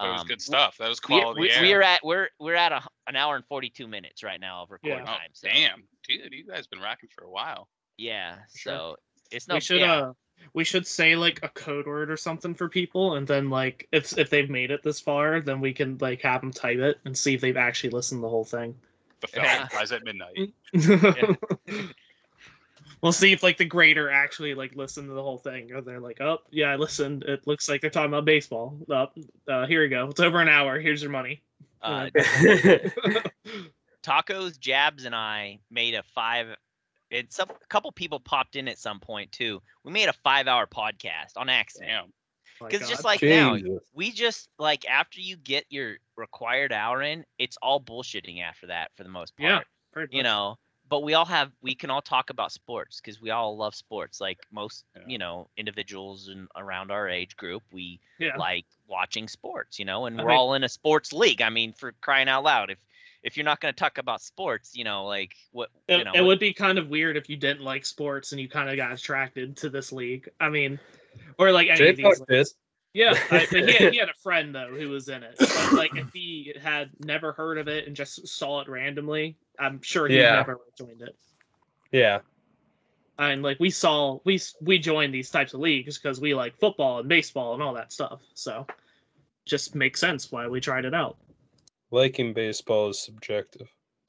That 0.00 0.10
was 0.10 0.20
um, 0.22 0.26
good 0.26 0.42
stuff. 0.42 0.76
That 0.78 0.88
was 0.88 1.00
we- 1.08 1.20
quality 1.20 1.40
we, 1.40 1.50
air. 1.50 1.62
we 1.62 1.72
are 1.74 1.82
at 1.82 2.00
we're 2.02 2.28
we're 2.40 2.56
at 2.56 2.72
a, 2.72 2.82
an 3.06 3.16
hour 3.16 3.36
and 3.36 3.44
42 3.46 3.86
minutes 3.86 4.22
right 4.24 4.40
now 4.40 4.62
of 4.62 4.70
recording 4.70 4.98
Yeah. 4.98 5.04
Oh, 5.04 5.18
time. 5.18 5.30
So, 5.32 5.48
damn, 5.48 5.84
dude, 6.08 6.32
you 6.32 6.46
guys 6.46 6.66
been 6.66 6.80
rocking 6.80 7.08
for 7.14 7.24
a 7.24 7.30
while. 7.30 7.68
Yeah. 7.96 8.38
Sure. 8.56 8.72
So 8.72 8.96
it's 9.30 9.48
no 9.48 9.54
we 9.54 9.60
should 9.60 9.80
yeah. 9.80 9.92
uh 9.92 10.12
we 10.52 10.64
should 10.64 10.86
say 10.86 11.16
like 11.16 11.40
a 11.42 11.48
code 11.48 11.86
word 11.86 12.10
or 12.10 12.16
something 12.16 12.54
for 12.54 12.68
people 12.68 13.14
and 13.14 13.26
then 13.26 13.50
like 13.50 13.88
if 13.92 14.18
if 14.18 14.30
they've 14.30 14.50
made 14.50 14.70
it 14.70 14.82
this 14.82 15.00
far 15.00 15.40
then 15.40 15.60
we 15.60 15.72
can 15.72 15.96
like 16.00 16.20
have 16.22 16.40
them 16.40 16.52
type 16.52 16.78
it 16.78 16.98
and 17.04 17.16
see 17.16 17.34
if 17.34 17.40
they've 17.40 17.56
actually 17.56 17.90
listened 17.90 18.18
to 18.18 18.22
the 18.22 18.28
whole 18.28 18.44
thing 18.44 18.74
The 19.20 19.28
film 19.28 19.44
Yeah. 19.46 19.68
Rise 19.72 19.92
at 19.92 20.02
Midnight. 20.04 20.52
we'll 23.04 23.12
see 23.12 23.32
if 23.32 23.42
like 23.42 23.58
the 23.58 23.64
grader 23.64 24.10
actually 24.10 24.54
like 24.54 24.74
listened 24.74 25.06
to 25.06 25.14
the 25.14 25.22
whole 25.22 25.38
thing 25.38 25.70
or 25.72 25.80
they're 25.80 26.00
like 26.00 26.20
oh 26.20 26.38
yeah 26.50 26.66
i 26.70 26.76
listened 26.76 27.22
it 27.24 27.46
looks 27.46 27.68
like 27.68 27.80
they're 27.80 27.90
talking 27.90 28.10
about 28.10 28.24
baseball 28.24 28.76
uh, 28.90 29.06
uh 29.46 29.66
here 29.66 29.84
you 29.84 29.90
go 29.90 30.08
it's 30.08 30.20
over 30.20 30.40
an 30.40 30.48
hour 30.48 30.80
here's 30.80 31.02
your 31.02 31.12
money 31.12 31.40
Uh, 31.84 32.08
Tacos, 34.04 34.58
Jabs, 34.58 35.04
and 35.04 35.14
I 35.14 35.58
made 35.70 35.94
a 35.94 36.02
five. 36.02 36.48
And 37.10 37.30
some 37.30 37.50
a 37.50 37.66
couple 37.68 37.92
people 37.92 38.20
popped 38.20 38.56
in 38.56 38.68
at 38.68 38.78
some 38.78 39.00
point 39.00 39.30
too. 39.32 39.60
We 39.84 39.92
made 39.92 40.08
a 40.08 40.12
five-hour 40.12 40.66
podcast 40.66 41.36
on 41.36 41.48
accident. 41.48 41.90
Damn. 41.90 42.12
Because 42.68 42.88
just 42.88 43.02
God. 43.02 43.08
like 43.08 43.22
now, 43.22 43.58
we 43.92 44.10
just 44.10 44.48
like 44.58 44.88
after 44.88 45.20
you 45.20 45.36
get 45.36 45.64
your 45.68 45.96
required 46.16 46.72
hour 46.72 47.02
in, 47.02 47.24
it's 47.38 47.56
all 47.60 47.80
bullshitting 47.80 48.42
after 48.42 48.68
that 48.68 48.90
for 48.96 49.02
the 49.02 49.10
most 49.10 49.36
part. 49.36 49.66
Yeah, 49.96 50.04
You 50.10 50.22
know, 50.22 50.56
but 50.94 51.02
we 51.02 51.14
all 51.14 51.24
have 51.24 51.50
we 51.60 51.74
can 51.74 51.90
all 51.90 52.00
talk 52.00 52.30
about 52.30 52.52
sports 52.52 53.00
because 53.00 53.20
we 53.20 53.30
all 53.30 53.56
love 53.56 53.74
sports. 53.74 54.20
Like 54.20 54.38
most, 54.52 54.84
Yeah. 54.94 55.02
you 55.08 55.18
know, 55.18 55.48
individuals 55.56 56.28
and 56.28 56.46
around 56.54 56.92
our 56.92 57.08
age 57.08 57.36
group, 57.36 57.64
we 57.72 57.98
yeah. 58.20 58.36
like 58.36 58.64
watching 58.86 59.26
sports, 59.26 59.76
you 59.80 59.84
know, 59.84 60.06
and 60.06 60.20
I 60.20 60.22
we're 60.22 60.28
mean- 60.28 60.38
all 60.38 60.54
in 60.54 60.62
a 60.62 60.68
sports 60.68 61.12
league. 61.12 61.42
I 61.42 61.50
mean, 61.50 61.72
for 61.72 61.90
crying 62.00 62.28
out 62.28 62.44
loud, 62.44 62.70
if 62.70 62.78
if 63.24 63.36
you're 63.36 63.42
not 63.42 63.58
going 63.60 63.74
to 63.74 63.76
talk 63.76 63.98
about 63.98 64.22
sports, 64.22 64.76
you 64.76 64.84
know, 64.84 65.04
like 65.06 65.34
what 65.50 65.70
It, 65.88 65.98
you 65.98 66.04
know, 66.04 66.12
it 66.14 66.20
would 66.22 66.38
be 66.38 66.52
kind 66.52 66.78
of 66.78 66.90
weird 66.90 67.16
if 67.16 67.28
you 67.28 67.36
didn't 67.36 67.64
like 67.64 67.84
sports 67.84 68.30
and 68.30 68.40
you 68.40 68.48
kind 68.48 68.70
of 68.70 68.76
got 68.76 68.92
attracted 68.92 69.56
to 69.56 69.70
this 69.70 69.90
league. 69.90 70.28
I 70.38 70.48
mean, 70.48 70.78
or 71.40 71.50
like 71.50 71.66
any 71.66 71.78
Jay 71.78 71.90
of 71.90 71.96
these. 71.96 72.04
Puck 72.04 72.28
leagues. 72.28 72.50
did. 72.50 72.56
Yeah, 72.92 73.18
I, 73.32 73.46
but 73.50 73.68
he, 73.68 73.72
had, 73.72 73.92
he 73.92 73.98
had 74.04 74.10
a 74.10 74.20
friend 74.22 74.54
though 74.54 74.68
who 74.68 74.90
was 74.90 75.08
in 75.08 75.24
it. 75.24 75.34
But, 75.40 75.72
like 75.72 75.96
if 75.96 76.12
he 76.12 76.54
had 76.62 76.90
never 77.00 77.32
heard 77.32 77.58
of 77.58 77.66
it 77.66 77.88
and 77.88 77.96
just 77.96 78.28
saw 78.28 78.60
it 78.60 78.68
randomly, 78.68 79.36
I'm 79.58 79.80
sure 79.82 80.08
he 80.08 80.16
Yeah. 80.18 80.32
never 80.34 80.58
joined 80.76 81.02
it. 81.02 81.16
Yeah. 81.92 82.20
And 83.18 83.42
like 83.42 83.60
we 83.60 83.70
saw, 83.70 84.18
we 84.24 84.40
we 84.60 84.78
joined 84.78 85.14
these 85.14 85.30
types 85.30 85.54
of 85.54 85.60
leagues 85.60 85.98
because 85.98 86.20
we 86.20 86.34
like 86.34 86.56
football 86.58 86.98
and 86.98 87.08
baseball 87.08 87.54
and 87.54 87.62
all 87.62 87.72
that 87.74 87.92
stuff. 87.92 88.20
So 88.34 88.66
just 89.44 89.74
makes 89.74 90.00
sense 90.00 90.32
why 90.32 90.48
we 90.48 90.60
tried 90.60 90.84
it 90.84 90.94
out. 90.94 91.16
Liking 91.92 92.32
baseball 92.32 92.88
is 92.90 92.98
subjective. 93.00 93.68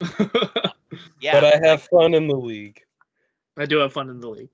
yeah, 1.20 1.32
But 1.40 1.44
I 1.44 1.60
have 1.68 1.82
fun 1.82 2.14
in 2.14 2.26
the 2.26 2.36
league. 2.36 2.80
I 3.56 3.66
do 3.66 3.78
have 3.78 3.92
fun 3.92 4.10
in 4.10 4.18
the 4.20 4.28
league. 4.28 4.50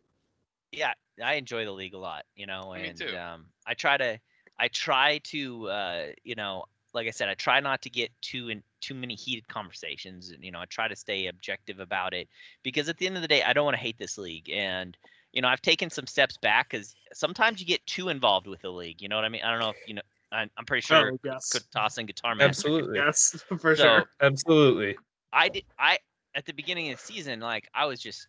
yeah, 0.70 0.92
I 1.22 1.34
enjoy 1.34 1.64
the 1.64 1.72
league 1.72 1.94
a 1.94 1.98
lot, 1.98 2.24
you 2.36 2.46
know, 2.46 2.72
Me 2.74 2.88
and 2.88 2.98
too. 2.98 3.16
um, 3.16 3.46
I 3.66 3.74
try 3.74 3.96
to, 3.96 4.20
I 4.58 4.68
try 4.68 5.18
to, 5.24 5.68
uh, 5.68 6.06
you 6.24 6.34
know, 6.34 6.64
like 6.94 7.06
I 7.06 7.10
said, 7.10 7.28
I 7.28 7.34
try 7.34 7.60
not 7.60 7.82
to 7.82 7.90
get 7.90 8.10
too 8.22 8.48
in 8.48 8.62
too 8.80 8.94
many 8.94 9.14
heated 9.14 9.48
conversations, 9.48 10.30
and 10.30 10.44
you 10.44 10.50
know, 10.50 10.60
I 10.60 10.66
try 10.66 10.88
to 10.88 10.96
stay 10.96 11.26
objective 11.26 11.80
about 11.80 12.14
it 12.14 12.28
because 12.62 12.88
at 12.88 12.98
the 12.98 13.06
end 13.06 13.16
of 13.16 13.22
the 13.22 13.28
day, 13.28 13.42
I 13.42 13.52
don't 13.52 13.64
want 13.64 13.76
to 13.76 13.82
hate 13.82 13.98
this 13.98 14.18
league, 14.18 14.50
and 14.50 14.96
you 15.32 15.40
know, 15.40 15.48
I've 15.48 15.62
taken 15.62 15.88
some 15.90 16.06
steps 16.06 16.36
back 16.36 16.70
because 16.70 16.94
sometimes 17.14 17.60
you 17.60 17.66
get 17.66 17.84
too 17.86 18.08
involved 18.10 18.46
with 18.46 18.60
the 18.60 18.70
league. 18.70 19.00
You 19.00 19.08
know 19.08 19.16
what 19.16 19.24
I 19.24 19.30
mean? 19.30 19.42
I 19.42 19.50
don't 19.50 19.60
know 19.60 19.70
if 19.70 19.76
you 19.86 19.94
know. 19.94 20.02
I, 20.30 20.48
I'm 20.56 20.64
pretty 20.64 20.80
sure 20.80 21.10
Oh, 21.10 21.18
yes. 21.24 21.52
Good 21.52 21.62
Toss 21.72 21.98
and 21.98 22.06
Guitar 22.06 22.34
Master. 22.34 22.68
Absolutely. 22.68 22.98
Yes, 23.00 23.44
for 23.58 23.76
So, 23.76 23.84
sure. 23.84 24.04
Absolutely. 24.20 24.96
I 25.32 25.48
did 25.48 25.64
I 25.78 25.98
at 26.34 26.46
the 26.46 26.52
beginning 26.52 26.90
of 26.90 26.98
the 26.98 27.04
season, 27.04 27.40
like 27.40 27.68
I 27.74 27.84
was 27.86 28.00
just 28.00 28.28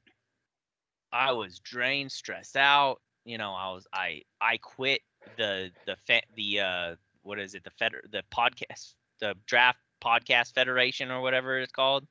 I 1.11 1.31
was 1.31 1.59
drained, 1.59 2.11
stressed 2.11 2.57
out. 2.57 3.01
You 3.25 3.37
know, 3.37 3.53
I 3.53 3.71
was 3.71 3.87
I 3.93 4.23
I 4.41 4.57
quit 4.57 5.01
the 5.37 5.71
the 5.85 5.95
fe- 5.95 6.23
the 6.35 6.59
uh 6.59 6.95
what 7.23 7.39
is 7.39 7.55
it 7.55 7.63
the 7.63 7.71
fed 7.71 7.93
the 8.11 8.23
podcast 8.31 8.93
the 9.19 9.35
draft 9.45 9.79
podcast 10.03 10.53
federation 10.53 11.09
or 11.09 11.21
whatever 11.21 11.59
it's 11.59 11.71
called. 11.71 12.05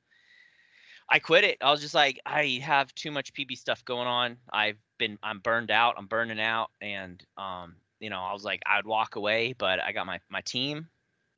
I 1.09 1.19
quit 1.19 1.43
it. 1.43 1.57
I 1.61 1.69
was 1.69 1.81
just 1.81 1.93
like 1.93 2.19
I 2.25 2.59
have 2.63 2.93
too 2.95 3.11
much 3.11 3.33
PB 3.33 3.57
stuff 3.57 3.85
going 3.85 4.07
on. 4.07 4.37
I've 4.51 4.77
been 4.97 5.19
I'm 5.21 5.39
burned 5.39 5.69
out. 5.69 5.95
I'm 5.97 6.07
burning 6.07 6.41
out 6.41 6.71
and 6.81 7.23
um 7.37 7.75
you 7.99 8.09
know, 8.09 8.19
I 8.19 8.33
was 8.33 8.43
like 8.43 8.61
I'd 8.65 8.85
walk 8.85 9.15
away, 9.15 9.53
but 9.57 9.79
I 9.81 9.91
got 9.91 10.05
my 10.05 10.19
my 10.29 10.41
team 10.41 10.87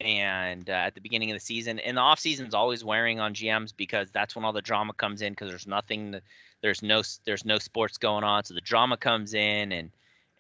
and 0.02 0.70
uh, 0.70 0.74
at 0.74 0.96
the 0.96 1.02
beginning 1.02 1.32
of 1.32 1.36
the 1.36 1.46
season 1.46 1.80
and 1.80 1.96
the 1.96 2.02
off 2.02 2.20
season 2.20 2.46
is 2.46 2.54
always 2.54 2.84
wearing 2.84 3.20
on 3.20 3.34
GMs 3.34 3.74
because 3.76 4.12
that's 4.12 4.36
when 4.36 4.44
all 4.44 4.52
the 4.52 4.62
drama 4.62 4.94
comes 4.94 5.22
in 5.22 5.32
because 5.32 5.50
there's 5.50 5.68
nothing 5.68 6.16
there's 6.62 6.84
no 6.84 7.02
there's 7.26 7.46
no 7.46 7.58
sports 7.58 7.98
going 7.98 8.24
on 8.24 8.44
so 8.44 8.54
the 8.54 8.62
drama 8.62 8.98
comes 8.98 9.34
in 9.34 9.72
and 9.72 9.92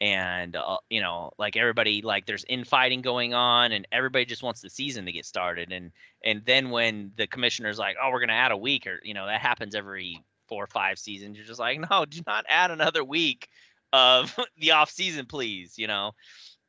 and 0.02 0.56
uh, 0.56 0.78
you 0.90 1.02
know 1.02 1.32
like 1.38 1.56
everybody 1.56 2.02
like 2.02 2.26
there's 2.26 2.46
infighting 2.50 3.02
going 3.02 3.34
on 3.34 3.72
and 3.72 3.88
everybody 3.92 4.26
just 4.26 4.44
wants 4.44 4.62
the 4.62 4.70
season 4.70 5.06
to 5.06 5.12
get 5.12 5.26
started 5.26 5.72
and 5.72 5.92
and 6.24 6.44
then 6.46 6.70
when 6.70 7.12
the 7.16 7.28
commissioner's 7.28 7.80
like 7.80 7.96
oh 8.02 8.10
we're 8.12 8.20
going 8.20 8.30
to 8.30 8.34
add 8.36 8.52
a 8.52 8.58
week 8.58 8.88
or 8.88 9.00
you 9.04 9.14
know 9.14 9.26
that 9.26 9.42
happens 9.42 9.76
every 9.76 10.24
four 10.48 10.64
or 10.64 10.68
five 10.68 11.00
seasons 11.00 11.38
you're 11.38 11.46
just 11.46 11.60
like 11.60 11.80
no 11.90 12.06
do 12.06 12.22
not 12.28 12.46
add 12.50 12.72
another 12.72 13.04
week 13.04 13.48
of 13.94 14.38
the 14.58 14.72
off 14.72 14.90
season 14.90 15.26
please 15.26 15.78
you 15.78 15.88
know 15.88 16.12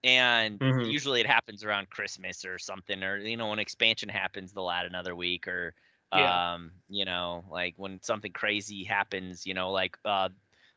and 0.05 0.61
Mhm. 0.61 0.83
usually 0.83 1.21
it 1.21 1.27
happens 1.27 1.65
around 1.65 1.91
christmas 1.91 2.45
or 2.45 2.59
something 2.59 3.03
or 3.03 3.19
you 3.19 3.37
know 3.37 3.49
when 3.51 3.59
expansion 3.59 4.09
happens 4.09 4.53
they'll 4.53 4.71
add 4.71 4.87
another 4.87 5.15
week 5.15 5.49
or 5.49 5.75
Yeah. 6.13 6.39
um 6.39 6.73
you 6.89 7.05
know 7.05 7.45
like 7.51 7.75
when 7.77 8.01
something 8.03 8.33
crazy 8.33 8.85
happens 8.85 9.47
you 9.47 9.55
know 9.55 9.71
like 9.73 9.97
uh 10.05 10.29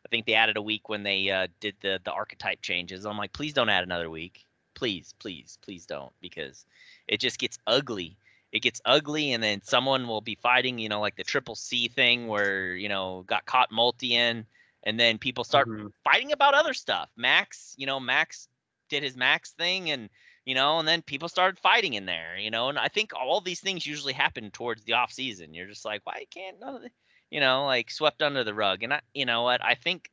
i 0.06 0.10
think 0.10 0.26
they 0.26 0.34
added 0.34 0.58
a 0.58 0.62
week 0.62 0.90
when 0.90 1.04
they 1.04 1.30
uh 1.30 1.48
did 1.60 1.76
the 1.82 2.00
the 2.04 2.12
archetype 2.12 2.62
changes 2.62 3.06
i'm 3.06 3.18
like 3.18 3.34
please 3.34 3.54
don't 3.54 3.70
add 3.70 3.84
another 3.84 4.10
week 4.10 4.46
please 4.76 5.14
please 5.20 5.58
please 5.62 5.86
don't 5.86 6.14
because 6.22 6.66
it 7.08 7.20
just 7.20 7.40
gets 7.40 7.58
ugly 7.68 8.18
it 8.52 8.62
gets 8.62 8.82
ugly 8.86 9.34
and 9.34 9.44
then 9.44 9.62
someone 9.64 10.08
will 10.08 10.22
be 10.22 10.38
fighting 10.42 10.80
you 10.80 10.90
know 10.90 11.02
like 11.02 11.16
the 11.16 11.24
triple 11.24 11.56
c 11.56 11.88
thing 11.88 12.28
where 12.28 12.76
you 12.76 12.90
know 12.90 13.24
got 13.28 13.46
caught 13.46 13.72
multi 13.72 14.16
in 14.16 14.46
and 14.84 15.00
then 15.00 15.18
people 15.18 15.44
start 15.44 15.68
Mhm. 15.68 15.92
fighting 16.04 16.32
about 16.32 16.54
other 16.54 16.74
stuff. 16.74 17.12
Max, 17.16 17.76
you 17.78 17.86
know, 17.86 18.00
Max 18.00 18.48
did 18.90 19.04
his 19.04 19.16
Max 19.18 19.52
thing 19.52 19.92
and 19.92 20.10
you 20.46 20.56
know, 20.56 20.80
and 20.80 20.88
then 20.88 21.04
people 21.04 21.30
started 21.30 21.60
fighting 21.60 21.94
in 21.94 22.06
there, 22.06 22.36
you 22.38 22.50
know, 22.50 22.70
and 22.70 22.80
I 22.80 22.88
think 22.88 23.14
all 23.14 23.40
these 23.42 23.60
things 23.60 23.86
usually 23.86 24.14
happen 24.14 24.50
towards 24.50 24.84
the 24.84 24.94
off 24.94 25.12
season. 25.12 25.54
You're 25.54 25.68
just 25.68 25.86
like, 25.86 26.02
why 26.06 26.26
can't 26.32 26.60
none 26.60 26.76
of 26.76 26.82
the 26.82 26.90
you 27.32 27.40
know, 27.40 27.66
like 27.66 27.92
swept 27.92 28.22
under 28.22 28.44
the 28.44 28.54
rug. 28.54 28.84
And 28.84 28.94
I 28.94 29.02
you 29.14 29.26
know 29.26 29.44
what, 29.44 29.64
I 29.64 29.76
think 29.76 30.10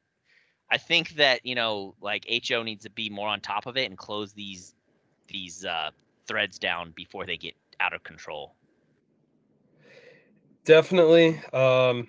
I 0.71 0.79
think 0.79 1.11
that, 1.11 1.47
you 1.47 1.55
know, 1.55 1.95
like 2.01 2.27
HO 2.49 2.63
needs 2.63 2.85
to 2.85 2.91
be 2.91 3.09
more 3.09 3.29
on 3.29 3.41
top 3.41 3.67
of 3.67 3.77
it 3.77 3.87
and 3.89 3.97
close 3.97 4.33
these 4.33 4.75
these 5.29 5.65
uh 5.65 5.91
threads 6.27 6.59
down 6.59 6.93
before 6.97 7.25
they 7.25 7.37
get 7.37 7.55
out 7.81 7.93
of 7.93 8.03
control. 8.03 8.55
Definitely. 10.65 11.41
Um, 11.53 12.09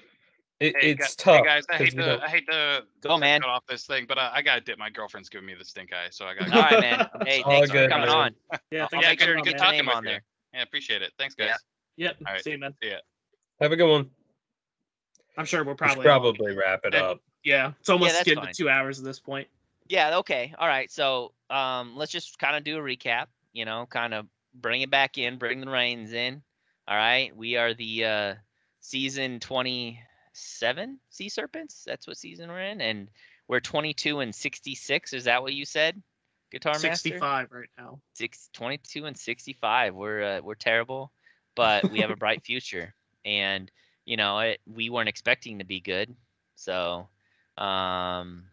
it, 0.59 0.73
Hey, 0.79 0.91
it's 0.91 1.15
gu- 1.15 1.23
tough. 1.23 1.37
Hey 1.37 1.43
guys, 1.45 1.65
I 1.69 1.77
hate 1.77 1.93
we 1.93 2.01
to 2.01 2.23
I 2.23 2.27
hate 2.27 2.47
to 2.47 2.83
Go 3.01 3.17
man. 3.19 3.41
cut 3.41 3.49
off 3.49 3.63
this 3.67 3.85
thing, 3.85 4.05
but 4.07 4.17
uh, 4.17 4.31
I 4.33 4.41
gotta 4.41 4.61
dip. 4.61 4.79
My 4.79 4.89
girlfriend's 4.89 5.29
giving 5.29 5.45
me 5.45 5.53
the 5.53 5.63
stink 5.63 5.93
eye, 5.93 6.07
so 6.09 6.25
I 6.25 6.33
gotta. 6.33 6.55
All 6.55 6.61
right, 6.61 6.79
man. 6.81 7.07
Hey, 7.25 7.43
All 7.43 7.51
thanks 7.51 7.69
for 7.69 7.77
good, 7.77 7.91
coming 7.91 8.07
man. 8.07 8.15
on. 8.17 8.35
Yeah, 8.71 8.81
I'll 8.83 8.87
thanks 8.89 9.05
yeah, 9.05 9.11
make 9.11 9.19
for 9.19 9.25
sure 9.25 9.35
good, 9.35 9.43
good 9.43 9.51
get 9.51 9.61
on, 9.61 9.67
talking 9.67 9.85
with 9.85 9.95
on 9.95 10.03
you. 10.03 10.09
there. 10.09 10.23
Yeah, 10.53 10.63
appreciate 10.63 11.03
it. 11.03 11.11
Thanks, 11.19 11.35
Yeah. 11.37 11.49
guys. 11.49 11.57
Yep. 11.97 12.15
All 12.25 12.33
right. 12.33 12.43
See 12.43 12.51
you, 12.51 12.57
man. 12.57 12.73
Have 13.61 13.71
a 13.71 13.75
good 13.75 13.89
one. 13.89 14.09
I'm 15.37 15.45
sure 15.45 15.63
we're 15.63 15.71
We 15.73 15.87
should 15.87 16.01
probably 16.01 16.03
probably 16.03 16.55
wrap 16.55 16.81
it 16.85 16.93
Hey, 16.93 16.99
up. 16.99 17.21
yeah. 17.43 17.73
It's 17.79 17.89
almost 17.89 18.13
that's 18.13 18.23
getting 18.25 18.43
fine. 18.43 18.53
to 18.53 18.57
two 18.57 18.69
hours 18.69 18.99
at 18.99 19.05
this 19.05 19.19
point. 19.19 19.47
Yeah, 19.87 20.17
okay. 20.17 20.53
All 20.57 20.67
right. 20.67 20.91
So 20.91 21.33
um 21.49 21.95
let's 21.95 22.11
just 22.11 22.37
kind 22.39 22.55
of 22.55 22.63
do 22.63 22.77
a 22.77 22.81
recap, 22.81 23.27
you 23.53 23.65
know, 23.65 23.85
kind 23.89 24.13
of 24.13 24.25
bring 24.53 24.81
it 24.81 24.89
back 24.89 25.17
in, 25.17 25.37
bring 25.37 25.61
the 25.61 25.69
reins 25.69 26.11
in. 26.13 26.41
All 26.87 26.97
right. 26.97 27.35
We 27.35 27.55
are 27.57 27.73
the 27.73 28.05
uh 28.05 28.35
season 28.79 29.39
27 29.39 30.99
Sea 31.09 31.29
Serpents. 31.29 31.83
That's 31.85 32.07
what 32.07 32.17
season 32.17 32.49
we're 32.49 32.61
in 32.61 32.81
and 32.81 33.09
we're 33.47 33.59
22 33.59 34.19
and 34.19 34.33
66. 34.35 35.13
Is 35.13 35.23
that 35.25 35.41
what 35.41 35.53
you 35.53 35.65
said? 35.65 36.01
Guitar 36.51 36.73
Master? 36.73 36.93
65 36.95 37.47
right 37.51 37.69
now. 37.77 37.99
Six, 38.13 38.49
22 38.53 39.05
and 39.05 39.17
65. 39.17 39.95
We're 39.95 40.23
uh, 40.23 40.41
we're 40.41 40.55
terrible, 40.55 41.11
but 41.55 41.89
we 41.91 41.99
have 41.99 42.09
a 42.09 42.15
bright 42.23 42.43
future. 42.43 42.93
And 43.25 43.69
you 44.07 44.17
know, 44.17 44.39
it, 44.39 44.59
we 44.65 44.89
weren't 44.89 45.09
expecting 45.09 45.59
to 45.59 45.65
be 45.65 45.79
good. 45.79 46.15
So, 46.55 47.07
um 47.57 48.45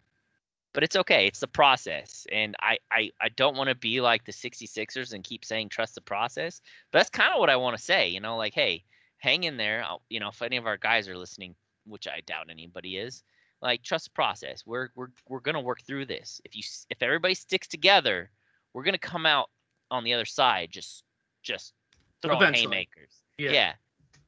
but 0.74 0.82
it's 0.82 0.96
okay. 0.96 1.28
It's 1.28 1.38
the 1.38 1.46
process. 1.46 2.26
And 2.32 2.56
I 2.60 2.78
I, 2.90 3.10
I 3.22 3.28
don't 3.30 3.56
want 3.56 3.70
to 3.70 3.76
be 3.76 4.00
like 4.00 4.24
the 4.24 4.32
66ers 4.32 5.12
and 5.14 5.22
keep 5.24 5.44
saying 5.44 5.68
trust 5.70 5.94
the 5.94 6.00
process. 6.02 6.60
But 6.90 6.98
that's 6.98 7.10
kind 7.10 7.32
of 7.32 7.38
what 7.38 7.48
I 7.48 7.56
want 7.56 7.76
to 7.76 7.82
say, 7.82 8.08
you 8.08 8.20
know, 8.20 8.36
like 8.36 8.54
hey, 8.54 8.84
hang 9.18 9.44
in 9.44 9.56
there. 9.56 9.84
I'll, 9.84 10.02
you 10.10 10.20
know, 10.20 10.28
if 10.28 10.42
any 10.42 10.56
of 10.56 10.66
our 10.66 10.76
guys 10.76 11.08
are 11.08 11.16
listening, 11.16 11.54
which 11.86 12.08
I 12.08 12.20
doubt 12.26 12.50
anybody 12.50 12.96
is, 12.98 13.22
like 13.62 13.82
trust 13.82 14.06
the 14.06 14.10
process. 14.10 14.64
We're 14.66 14.88
we're 14.96 15.08
we're 15.28 15.40
going 15.40 15.54
to 15.54 15.60
work 15.60 15.82
through 15.86 16.06
this. 16.06 16.40
If 16.44 16.56
you 16.56 16.62
if 16.90 17.02
everybody 17.02 17.34
sticks 17.34 17.68
together, 17.68 18.30
we're 18.72 18.84
going 18.84 18.94
to 18.94 18.98
come 18.98 19.26
out 19.26 19.50
on 19.90 20.04
the 20.04 20.12
other 20.12 20.24
side 20.24 20.70
just 20.72 21.04
just 21.42 21.72
throwing 22.20 22.42
Eventually. 22.42 22.62
haymakers. 22.62 23.22
Yeah. 23.38 23.52
Yeah. 23.52 23.72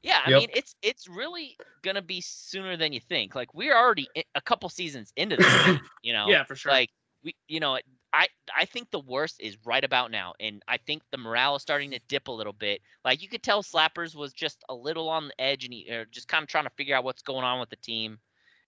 Yeah, 0.02 0.20
I 0.24 0.30
Yep. 0.30 0.32
mean 0.32 0.48
it's 0.52 0.74
it's 0.82 1.08
really 1.08 1.58
gonna 1.82 2.02
be 2.02 2.20
sooner 2.20 2.76
than 2.76 2.92
you 2.92 3.00
think. 3.00 3.34
Like 3.34 3.54
we're 3.54 3.76
already 3.76 4.10
a 4.34 4.40
couple 4.40 4.68
seasons 4.68 5.12
into 5.16 5.36
this, 5.36 5.66
you 6.02 6.12
know. 6.12 6.36
Yeah, 6.36 6.44
for 6.44 6.56
sure. 6.56 6.80
Like 6.80 6.90
we, 7.24 7.34
you 7.48 7.60
know, 7.60 7.78
I 8.12 8.28
I 8.54 8.64
think 8.66 8.90
the 8.90 9.00
worst 9.00 9.40
is 9.40 9.56
right 9.64 9.84
about 9.84 10.10
now, 10.10 10.34
and 10.40 10.62
I 10.68 10.78
think 10.78 11.02
the 11.10 11.18
morale 11.18 11.56
is 11.56 11.62
starting 11.62 11.90
to 11.92 12.00
dip 12.08 12.28
a 12.28 12.32
little 12.32 12.52
bit. 12.52 12.80
Like 13.04 13.22
you 13.22 13.28
could 13.28 13.42
tell 13.42 13.62
Slappers 13.62 14.14
was 14.14 14.32
just 14.32 14.64
a 14.68 14.74
little 14.74 15.08
on 15.08 15.28
the 15.28 15.40
edge, 15.40 15.64
and 15.64 15.72
he 15.74 15.90
or 15.90 16.04
just 16.06 16.28
kind 16.28 16.42
of 16.42 16.48
trying 16.48 16.64
to 16.64 16.70
figure 16.76 16.96
out 16.96 17.04
what's 17.04 17.22
going 17.22 17.44
on 17.44 17.60
with 17.60 17.70
the 17.70 17.76
team. 17.76 18.18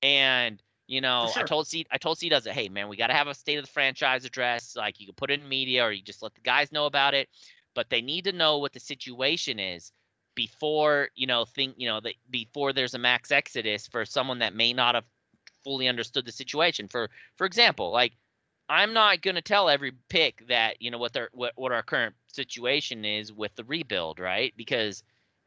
And 0.03 0.63
you 0.87 1.01
know, 1.01 1.33
I 1.37 1.43
sure. 1.43 1.45
told 1.45 1.67
C 1.69 1.87
I 1.91 1.99
told 1.99 2.19
C 2.19 2.29
does 2.29 2.47
it. 2.47 2.53
Hey 2.55 2.69
man, 2.69 2.89
we 2.89 2.97
got 2.97 3.09
to 3.09 3.15
have 3.15 3.29
a 3.29 3.35
state 3.35 3.59
of 3.59 3.65
the 3.65 3.71
franchise 3.71 4.25
address. 4.25 4.75
Like 4.77 5.01
you 5.01 5.07
can 5.07 5.15
put 5.15 5.31
it 5.31 5.41
in 5.41 5.49
media, 5.49 5.85
or 5.85 5.93
you 5.93 6.03
just 6.03 6.23
let 6.23 6.35
the 6.35 6.41
guys 6.41 6.73
know 6.73 6.87
about 6.87 7.15
it. 7.15 7.29
but 7.75 7.89
they 7.91 8.01
need 8.03 8.25
to 8.25 8.33
know 8.33 8.59
what 8.59 8.73
the 8.73 8.81
situation 8.81 9.59
is 9.59 9.93
before 10.39 11.11
you 11.17 11.27
know 11.27 11.45
think 11.45 11.75
you 11.79 11.89
know 11.89 12.01
that 12.01 12.15
before 12.31 12.73
there's 12.73 12.95
a 12.95 12.99
max 12.99 13.33
exodus 13.33 13.89
for 13.89 14.05
someone 14.07 14.39
that 14.39 14.55
may 14.55 14.73
not 14.73 14.95
have 14.95 15.05
fully 15.65 15.89
understood 15.89 16.25
the 16.25 16.33
situation. 16.33 16.89
For 16.89 17.11
for 17.37 17.45
example, 17.47 17.91
like 17.91 18.15
I'm 18.69 18.93
not 18.95 19.21
going 19.23 19.35
to 19.35 19.43
tell 19.43 19.69
every 19.69 19.93
pick 20.09 20.47
that 20.49 20.81
you 20.81 20.91
know 20.93 20.99
what 20.99 21.13
their 21.13 21.29
what, 21.33 21.55
what 21.57 21.73
our 21.73 21.83
current 21.83 22.15
situation 22.29 23.05
is 23.05 23.33
with 23.33 23.55
the 23.57 23.65
rebuild, 23.65 24.21
right? 24.21 24.55
Because 24.57 25.03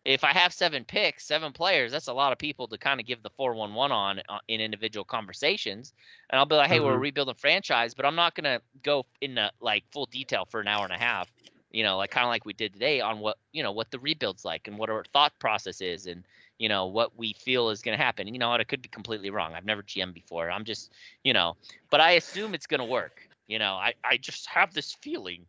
if 0.05 0.23
I 0.25 0.33
have 0.33 0.53
seven 0.53 0.83
picks, 0.85 1.25
seven 1.25 1.53
players, 1.53 1.91
that's 1.93 2.07
a 2.07 2.13
lot 2.13 2.33
of 2.33 2.39
people 2.39 2.67
to 2.67 2.77
kind 2.77 2.99
of 2.99 3.05
give 3.07 3.23
the 3.23 3.29
411 3.37 3.91
on 3.95 4.21
uh, 4.29 4.39
in 4.49 4.59
individual 4.61 5.05
conversations. 5.05 5.93
And 6.29 6.39
I'll 6.39 6.45
be 6.47 6.55
like, 6.55 6.69
hey, 6.69 6.81
we're 6.81 6.95
a 6.95 6.99
Mhm. 6.99 6.99
rebuilding 6.99 7.35
franchise, 7.35 7.93
but 7.95 8.05
I'm 8.05 8.15
not 8.15 8.35
going 8.35 8.45
to 8.45 8.61
go 8.83 9.05
into 9.21 9.51
like 9.61 9.85
full 9.91 10.07
detail 10.07 10.45
for 10.49 10.59
an 10.59 10.67
hour 10.67 10.83
and 10.85 10.93
a 10.93 10.97
half, 10.97 11.31
you 11.71 11.83
know, 11.83 11.97
like 11.97 12.11
kind 12.11 12.25
of 12.25 12.29
like 12.29 12.45
we 12.45 12.53
did 12.53 12.73
today 12.73 13.01
on 13.01 13.19
what, 13.19 13.37
you 13.51 13.63
know, 13.63 13.71
what 13.71 13.91
the 13.91 13.99
rebuild's 13.99 14.45
like 14.45 14.67
and 14.67 14.77
what 14.77 14.89
our 14.89 15.03
thought 15.13 15.37
process 15.39 15.81
is 15.81 16.05
and, 16.05 16.23
you 16.59 16.69
know, 16.69 16.85
what 16.85 17.17
we 17.17 17.33
feel 17.33 17.69
is 17.69 17.81
going 17.81 17.97
to 17.97 18.03
happen. 18.03 18.27
And 18.27 18.35
you 18.35 18.39
know 18.39 18.49
what? 18.49 18.61
I 18.61 18.65
could 18.65 18.81
be 18.81 18.89
completely 18.89 19.29
wrong. 19.29 19.53
I've 19.53 19.65
never 19.65 19.81
GM 19.81 20.13
before. 20.13 20.51
I'm 20.51 20.65
just, 20.65 20.91
you 21.23 21.33
know, 21.33 21.55
but 21.89 22.01
I 22.01 22.11
assume 22.11 22.53
it's 22.53 22.67
going 22.67 22.79
to 22.79 22.85
work. 22.85 23.27
You 23.47 23.59
know, 23.59 23.73
I, 23.73 23.93
I 24.03 24.17
just 24.17 24.47
have 24.47 24.73
this 24.73 24.93
feeling. 25.01 25.45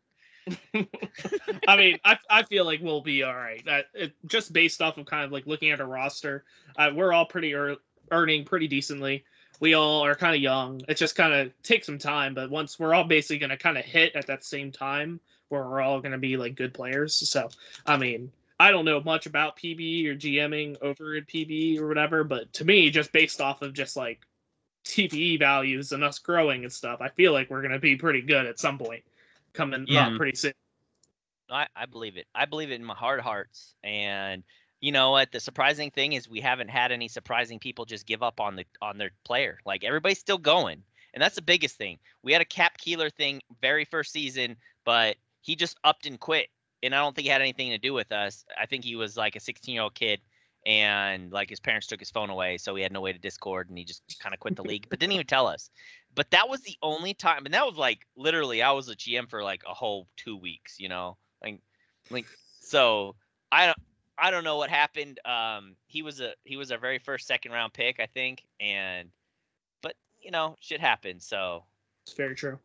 I 0.74 1.76
mean, 1.76 1.98
I, 2.04 2.18
I 2.30 2.42
feel 2.44 2.64
like 2.64 2.80
we'll 2.82 3.00
be 3.00 3.22
all 3.22 3.34
right. 3.34 3.64
That 3.64 3.86
it, 3.94 4.12
just 4.26 4.52
based 4.52 4.82
off 4.82 4.98
of 4.98 5.06
kind 5.06 5.24
of 5.24 5.32
like 5.32 5.46
looking 5.46 5.70
at 5.70 5.80
a 5.80 5.84
roster, 5.84 6.44
uh, 6.76 6.90
we're 6.94 7.12
all 7.12 7.26
pretty 7.26 7.50
ear 7.50 7.76
earning 8.10 8.44
pretty 8.44 8.68
decently. 8.68 9.24
We 9.60 9.74
all 9.74 10.04
are 10.04 10.14
kind 10.16 10.34
of 10.34 10.42
young. 10.42 10.80
It 10.88 10.96
just 10.96 11.14
kind 11.14 11.32
of 11.32 11.52
takes 11.62 11.86
some 11.86 11.98
time, 11.98 12.34
but 12.34 12.50
once 12.50 12.78
we're 12.78 12.94
all 12.94 13.04
basically 13.04 13.38
going 13.38 13.50
to 13.50 13.56
kind 13.56 13.78
of 13.78 13.84
hit 13.84 14.16
at 14.16 14.26
that 14.26 14.44
same 14.44 14.72
time, 14.72 15.20
where 15.52 15.62
we're 15.62 15.82
all 15.82 16.00
going 16.00 16.12
to 16.12 16.18
be 16.18 16.36
like 16.36 16.56
good 16.56 16.72
players. 16.74 17.14
So, 17.14 17.50
I 17.86 17.96
mean, 17.98 18.32
I 18.58 18.70
don't 18.70 18.84
know 18.86 19.00
much 19.00 19.26
about 19.26 19.56
PB 19.58 20.06
or 20.06 20.16
GMing 20.16 20.76
over 20.82 21.14
at 21.16 21.26
PB 21.26 21.78
or 21.78 21.86
whatever, 21.86 22.24
but 22.24 22.52
to 22.54 22.64
me, 22.64 22.90
just 22.90 23.12
based 23.12 23.40
off 23.40 23.60
of 23.62 23.74
just 23.74 23.96
like 23.96 24.20
TPE 24.84 25.38
values 25.38 25.92
and 25.92 26.02
us 26.02 26.18
growing 26.18 26.64
and 26.64 26.72
stuff, 26.72 27.00
I 27.00 27.08
feel 27.08 27.32
like 27.32 27.50
we're 27.50 27.60
going 27.60 27.72
to 27.72 27.78
be 27.78 27.96
pretty 27.96 28.22
good 28.22 28.46
at 28.46 28.58
some 28.58 28.78
point 28.78 29.04
coming 29.52 29.84
Yeah. 29.86 30.08
up 30.08 30.16
pretty 30.16 30.36
soon. 30.36 30.52
I, 31.50 31.66
I 31.76 31.84
believe 31.86 32.16
it. 32.16 32.26
I 32.34 32.46
believe 32.46 32.70
it 32.70 32.76
in 32.76 32.84
my 32.84 32.94
heart 32.94 33.20
hearts. 33.20 33.74
And 33.84 34.42
you 34.80 34.90
know 34.90 35.10
what? 35.10 35.32
The 35.32 35.40
surprising 35.40 35.90
thing 35.90 36.14
is 36.14 36.28
we 36.28 36.40
haven't 36.40 36.68
had 36.68 36.92
any 36.92 37.08
surprising 37.08 37.58
people 37.58 37.84
just 37.84 38.06
give 38.06 38.22
up 38.22 38.40
on 38.40 38.56
the 38.56 38.64
on 38.80 38.96
their 38.96 39.10
player. 39.24 39.58
Like 39.66 39.84
everybody's 39.84 40.18
still 40.18 40.38
going. 40.38 40.82
And 41.14 41.22
that's 41.22 41.34
the 41.34 41.42
biggest 41.42 41.76
thing. 41.76 41.98
We 42.22 42.32
had 42.32 42.40
a 42.40 42.46
Cap 42.46 42.78
Keeler 42.78 43.10
thing 43.10 43.42
very 43.60 43.84
first 43.84 44.12
season, 44.12 44.56
but 44.86 45.16
he 45.42 45.56
just 45.56 45.76
upped 45.84 46.06
and 46.06 46.18
quit. 46.18 46.48
And 46.82 46.94
I 46.94 46.98
don't 46.98 47.14
think 47.14 47.26
he 47.26 47.30
had 47.30 47.40
anything 47.40 47.70
to 47.70 47.78
do 47.78 47.92
with 47.92 48.10
us. 48.10 48.44
I 48.60 48.66
think 48.66 48.84
he 48.84 48.96
was 48.96 49.16
like 49.16 49.36
a 49.36 49.40
16 49.40 49.72
year 49.74 49.82
old 49.82 49.94
kid 49.94 50.20
and 50.64 51.32
like 51.32 51.50
his 51.50 51.60
parents 51.60 51.86
took 51.86 52.00
his 52.00 52.10
phone 52.10 52.30
away, 52.30 52.56
so 52.56 52.74
he 52.74 52.82
had 52.82 52.92
no 52.92 53.00
way 53.00 53.12
to 53.12 53.18
Discord 53.18 53.68
and 53.68 53.76
he 53.76 53.84
just 53.84 54.02
kind 54.20 54.32
of 54.32 54.40
quit 54.40 54.56
the 54.56 54.62
league, 54.62 54.86
but 54.88 54.98
didn't 54.98 55.12
even 55.12 55.26
tell 55.26 55.46
us. 55.46 55.70
But 56.14 56.30
that 56.30 56.48
was 56.48 56.60
the 56.60 56.76
only 56.82 57.14
time, 57.14 57.44
and 57.44 57.54
that 57.54 57.66
was 57.66 57.76
like 57.76 58.06
literally, 58.16 58.62
I 58.62 58.72
was 58.72 58.88
a 58.88 58.94
GM 58.94 59.28
for 59.28 59.42
like 59.42 59.62
a 59.68 59.74
whole 59.74 60.06
two 60.16 60.36
weeks, 60.36 60.78
you 60.78 60.88
know, 60.88 61.16
like, 61.42 61.60
like 62.10 62.26
so 62.60 63.16
I 63.50 63.66
don't, 63.66 63.78
I 64.18 64.30
don't 64.30 64.44
know 64.44 64.56
what 64.56 64.70
happened. 64.70 65.18
Um, 65.24 65.74
he 65.86 66.02
was 66.02 66.20
a 66.20 66.34
he 66.44 66.56
was 66.56 66.70
our 66.70 66.78
very 66.78 66.98
first 66.98 67.26
second 67.26 67.52
round 67.52 67.72
pick, 67.72 67.98
I 67.98 68.06
think, 68.06 68.44
and 68.60 69.08
but 69.80 69.94
you 70.20 70.30
know, 70.30 70.56
shit 70.60 70.80
happens. 70.80 71.26
So, 71.26 71.64
It's 72.06 72.14
very 72.14 72.36
true. 72.36 72.58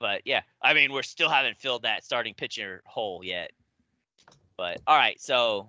But 0.00 0.22
yeah, 0.24 0.42
I 0.62 0.74
mean, 0.74 0.92
we're 0.92 1.02
still 1.02 1.28
haven't 1.28 1.58
filled 1.58 1.82
that 1.82 2.04
starting 2.04 2.34
pitcher 2.34 2.82
hole 2.86 3.22
yet. 3.24 3.52
But 4.56 4.80
all 4.86 4.96
right, 4.96 5.20
so 5.20 5.68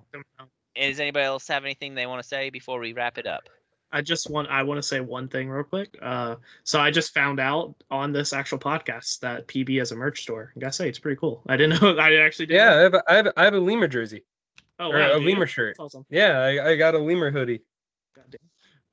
does 0.75 0.99
anybody 0.99 1.25
else 1.25 1.47
have 1.47 1.63
anything 1.63 1.93
they 1.95 2.07
want 2.07 2.21
to 2.21 2.27
say 2.27 2.49
before 2.49 2.79
we 2.79 2.93
wrap 2.93 3.17
it 3.17 3.27
up? 3.27 3.43
I 3.91 4.01
just 4.01 4.29
want 4.29 4.49
I 4.49 4.61
want 4.63 4.77
to 4.77 4.83
say 4.87 4.99
one 4.99 5.27
thing 5.27 5.49
real 5.49 5.63
quick. 5.63 5.97
Uh, 6.01 6.35
so 6.63 6.79
I 6.79 6.91
just 6.91 7.13
found 7.13 7.39
out 7.39 7.75
on 7.89 8.11
this 8.11 8.33
actual 8.33 8.59
podcast 8.59 9.19
that 9.21 9.47
PB 9.47 9.79
has 9.79 9.91
a 9.91 9.95
merch 9.95 10.21
store. 10.21 10.53
I 10.55 10.59
gotta 10.59 10.73
say 10.73 10.87
it's 10.89 10.99
pretty 10.99 11.17
cool. 11.19 11.41
I 11.47 11.57
didn't 11.57 11.81
know. 11.81 11.97
I 11.97 12.15
actually 12.17 12.45
didn't. 12.47 12.61
Yeah, 12.65 12.75
I 12.77 12.81
have 12.81 12.93
a, 12.93 13.03
I 13.07 13.15
have 13.15 13.25
a, 13.27 13.39
I 13.39 13.43
have 13.45 13.53
a 13.55 13.59
lemur 13.59 13.87
jersey 13.87 14.23
Oh, 14.79 14.89
wow, 14.89 15.11
a 15.15 15.19
dude. 15.19 15.27
lemur 15.27 15.45
shirt. 15.47 15.75
Awesome. 15.77 16.05
Yeah, 16.09 16.39
I, 16.39 16.69
I 16.69 16.75
got 16.77 16.95
a 16.95 16.99
lemur 16.99 17.31
hoodie. 17.31 17.61
Goddamn. 18.15 18.39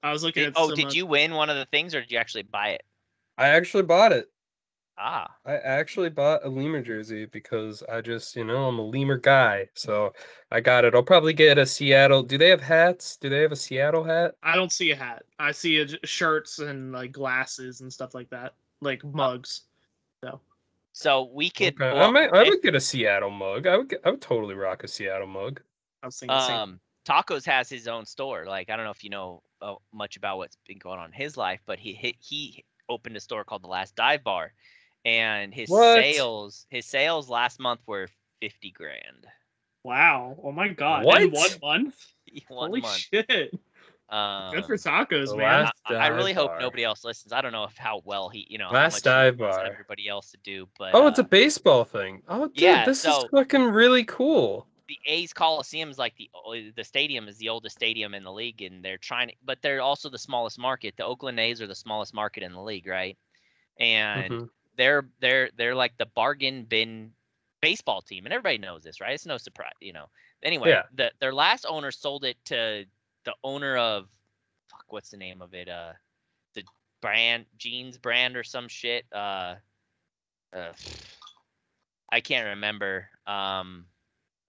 I 0.02 0.12
was 0.12 0.24
looking 0.24 0.42
Did, 0.44 0.48
at. 0.56 0.60
oh, 0.60 0.68
some, 0.68 0.74
did 0.76 0.94
you 0.94 1.06
win 1.06 1.34
one 1.34 1.48
of 1.48 1.56
the 1.56 1.66
things, 1.66 1.94
or 1.94 2.00
did 2.00 2.10
you 2.10 2.18
actually 2.18 2.42
buy 2.42 2.70
it? 2.70 2.82
I 3.38 3.48
actually 3.48 3.84
bought 3.84 4.12
it. 4.12 4.26
Ah, 4.98 5.34
I 5.44 5.56
actually 5.56 6.08
bought 6.08 6.44
a 6.44 6.48
lemur 6.48 6.80
jersey 6.80 7.26
because 7.26 7.82
I 7.82 8.00
just, 8.00 8.34
you 8.34 8.44
know, 8.44 8.66
I'm 8.66 8.78
a 8.78 8.82
lemur 8.82 9.18
guy. 9.18 9.68
So 9.74 10.14
I 10.50 10.60
got 10.60 10.86
it. 10.86 10.94
I'll 10.94 11.02
probably 11.02 11.34
get 11.34 11.58
a 11.58 11.66
Seattle. 11.66 12.22
Do 12.22 12.38
they 12.38 12.48
have 12.48 12.62
hats? 12.62 13.18
Do 13.18 13.28
they 13.28 13.40
have 13.42 13.52
a 13.52 13.56
Seattle 13.56 14.04
hat? 14.04 14.36
I 14.42 14.54
don't 14.56 14.72
see 14.72 14.90
a 14.92 14.96
hat. 14.96 15.24
I 15.38 15.52
see 15.52 15.78
a, 15.80 15.84
j- 15.84 15.98
shirts 16.04 16.60
and 16.60 16.92
like 16.92 17.12
glasses 17.12 17.82
and 17.82 17.92
stuff 17.92 18.14
like 18.14 18.30
that, 18.30 18.54
like 18.80 19.04
mugs. 19.04 19.62
so 20.24 20.40
so 20.92 21.30
we 21.34 21.50
could. 21.50 21.74
Okay. 21.74 21.90
I 21.90 21.92
well, 21.92 22.12
might. 22.12 22.32
I 22.32 22.42
if- 22.44 22.48
would 22.48 22.62
get 22.62 22.74
a 22.74 22.80
Seattle 22.80 23.30
mug. 23.30 23.66
I 23.66 23.76
would. 23.76 23.90
Get, 23.90 24.00
I 24.04 24.10
would 24.12 24.22
totally 24.22 24.54
rock 24.54 24.82
a 24.82 24.88
Seattle 24.88 25.26
mug. 25.26 25.60
I 26.02 26.06
was 26.06 26.18
thinking. 26.18 26.36
um 26.36 26.80
tacos 27.06 27.44
has 27.44 27.68
his 27.68 27.86
own 27.86 28.04
store 28.04 28.46
like 28.46 28.68
i 28.68 28.74
don't 28.74 28.84
know 28.84 28.90
if 28.90 29.04
you 29.04 29.10
know 29.10 29.40
uh, 29.62 29.76
much 29.94 30.16
about 30.16 30.38
what's 30.38 30.56
been 30.66 30.76
going 30.78 30.98
on 30.98 31.06
in 31.06 31.12
his 31.12 31.36
life 31.36 31.60
but 31.64 31.78
he 31.78 31.92
he, 31.94 32.16
he 32.18 32.64
opened 32.88 33.16
a 33.16 33.20
store 33.20 33.44
called 33.44 33.62
the 33.62 33.68
last 33.68 33.94
dive 33.94 34.24
bar 34.24 34.52
and 35.06 35.54
his 35.54 35.70
What? 35.70 35.94
sales 36.02 36.66
his 36.68 36.84
sales 36.84 37.30
last 37.30 37.58
month 37.60 37.80
were 37.86 38.08
50 38.42 38.70
grand 38.72 39.26
Wow. 39.84 40.36
Oh 40.42 40.50
my 40.50 40.66
god. 40.66 41.04
What? 41.04 41.22
In 41.22 41.30
one 41.30 41.50
month. 41.62 41.94
one 42.48 42.70
Holy 42.70 42.80
month 42.80 43.06
shit. 43.12 43.54
um, 44.08 44.52
Good 44.52 44.64
for 44.64 44.76
tacos, 44.76 45.28
the 45.28 45.36
man. 45.36 45.70
I, 45.86 45.94
I 45.94 46.06
really 46.08 46.32
dive 46.32 46.42
hope 46.42 46.60
nobody 46.60 46.82
else 46.82 47.04
listens. 47.04 47.32
I 47.32 47.40
don't 47.40 47.52
know 47.52 47.62
if 47.62 47.76
how 47.76 48.02
well 48.04 48.28
he, 48.28 48.48
you 48.50 48.58
know, 48.58 48.68
Last 48.72 49.04
dive 49.04 49.38
bar. 49.38 49.64
everybody 49.64 50.08
else 50.08 50.32
to 50.32 50.38
do, 50.42 50.66
but 50.76 50.92
Oh, 50.92 51.06
it's 51.06 51.20
uh, 51.20 51.22
a 51.22 51.24
baseball 51.24 51.84
thing. 51.84 52.22
Oh, 52.26 52.48
dude, 52.48 52.58
yeah, 52.64 52.84
this 52.84 52.98
so- 53.02 53.22
is 53.26 53.30
fucking 53.30 53.62
really 53.62 54.02
cool. 54.04 54.66
the 54.88 54.98
A's 55.06 55.32
Coliseum 55.32 55.88
is 55.88 55.98
like 55.98 56.14
the 56.16 56.28
the 56.74 56.82
stadium 56.84 57.28
is 57.28 57.36
the 57.38 57.48
oldest 57.48 57.76
stadium 57.76 58.12
in 58.12 58.24
the 58.24 58.32
league, 58.32 58.62
and 58.62 58.84
they're 58.84 58.98
trying, 58.98 59.28
to, 59.28 59.34
but 59.44 59.58
they're 59.62 59.82
also 59.82 60.08
the 60.10 60.18
smallest 60.18 60.58
market. 60.58 60.94
The 60.96 61.04
Oakland 61.04 61.38
A's 61.38 61.62
are 61.62 61.68
the 61.68 61.76
smallest 61.76 62.12
market 62.12 62.42
in 62.42 62.52
the 62.52 62.60
league, 62.62 62.88
right? 62.88 63.16
And 63.78 64.32
Mhm. 64.32 64.48
They're 64.76 65.08
they're 65.20 65.50
they're 65.56 65.74
like 65.74 65.96
the 65.98 66.06
bargain 66.06 66.64
bin 66.64 67.12
baseball 67.60 68.02
team, 68.02 68.24
and 68.26 68.32
everybody 68.32 68.58
knows 68.58 68.82
this, 68.84 69.00
right? 69.00 69.12
It's 69.14 69.26
no 69.26 69.38
surprise, 69.38 69.72
you 69.80 69.92
know. 69.92 70.06
Anyway, 70.42 70.70
Yeah. 70.70 70.82
the 70.94 71.12
their 71.20 71.34
last 71.34 71.66
owner 71.68 71.90
sold 71.90 72.24
it 72.24 72.36
to 72.46 72.84
the 73.24 73.34
owner 73.44 73.76
of 73.76 74.08
fuck, 74.70 74.84
what's 74.88 75.10
the 75.10 75.16
name 75.16 75.42
of 75.42 75.54
it? 75.54 75.68
Uh, 75.68 75.92
the 76.54 76.64
brand 77.00 77.46
jeans 77.58 77.98
brand 77.98 78.36
or 78.36 78.44
some 78.44 78.68
shit. 78.68 79.06
Uh, 79.12 79.56
uh 80.54 80.72
I 82.10 82.20
can't 82.20 82.46
remember. 82.46 83.08
Um, 83.26 83.86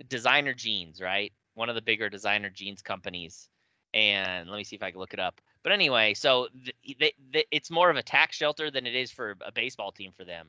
designer 0.08 0.54
jeans, 0.54 1.02
right? 1.02 1.34
One 1.56 1.70
of 1.70 1.76
the 1.76 1.82
bigger 1.82 2.10
designer 2.10 2.50
jeans 2.50 2.82
companies. 2.82 3.50
And 3.94 4.50
let 4.50 4.58
me 4.58 4.64
see 4.64 4.76
if 4.76 4.84
I 4.84 4.92
can 4.92 5.00
look 5.00 5.14
it 5.14 5.20
up. 5.20 5.42
But 5.64 5.72
anyway, 5.72 6.14
so 6.14 6.48
th- 6.64 6.98
they, 7.00 7.14
they, 7.32 7.46
it's 7.52 7.70
more 7.70 7.90
of 7.90 7.98
a 7.98 8.04
tax 8.04 8.36
shelter 8.36 8.72
than 8.72 8.86
it 8.86 8.96
is 8.96 9.12
for 9.12 9.36
a 9.46 9.52
baseball 9.52 9.92
team 9.92 10.12
for 10.16 10.24
them. 10.24 10.48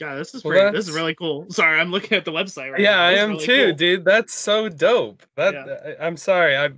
Yeah, 0.00 0.14
this 0.14 0.34
is 0.34 0.44
Well, 0.44 0.52
pretty. 0.52 0.76
This 0.76 0.88
is 0.88 0.94
really 0.94 1.14
cool. 1.14 1.46
Sorry, 1.50 1.80
I'm 1.80 1.90
looking 1.90 2.16
at 2.16 2.24
the 2.24 2.30
website 2.32 2.72
right 2.72 2.80
Yeah, 2.80 2.96
now. 2.96 3.02
I 3.04 3.12
am 3.12 3.30
really 3.30 3.46
too, 3.46 3.66
cool. 3.68 3.74
dude. 3.74 4.04
That's 4.04 4.34
so 4.34 4.68
dope. 4.68 5.22
That 5.36 5.54
Yeah. 5.54 5.94
I, 6.00 6.06
I'm 6.06 6.16
sorry. 6.16 6.56
I 6.56 6.70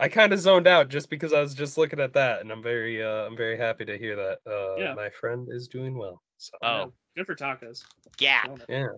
I 0.00 0.08
kind 0.08 0.32
of 0.32 0.40
zoned 0.40 0.66
out 0.66 0.88
just 0.88 1.08
because 1.08 1.32
I 1.32 1.40
was 1.40 1.54
just 1.54 1.78
looking 1.78 2.00
at 2.00 2.14
that, 2.14 2.40
and 2.40 2.50
I'm 2.50 2.62
very 2.62 3.02
uh 3.02 3.26
I'm 3.26 3.36
very 3.36 3.56
happy 3.56 3.84
to 3.84 3.96
hear 3.96 4.16
that. 4.16 4.38
Uh, 4.50 4.76
Yeah. 4.76 4.94
my 4.94 5.10
friend 5.10 5.48
is 5.50 5.68
doing 5.68 5.96
well. 5.96 6.22
So 6.38 6.52
Oh, 6.62 6.78
Yeah, 6.78 6.86
Good 7.16 7.26
for 7.26 7.34
tacos. 7.36 7.84
Gap. 8.16 8.58
Yeah. 8.68 8.88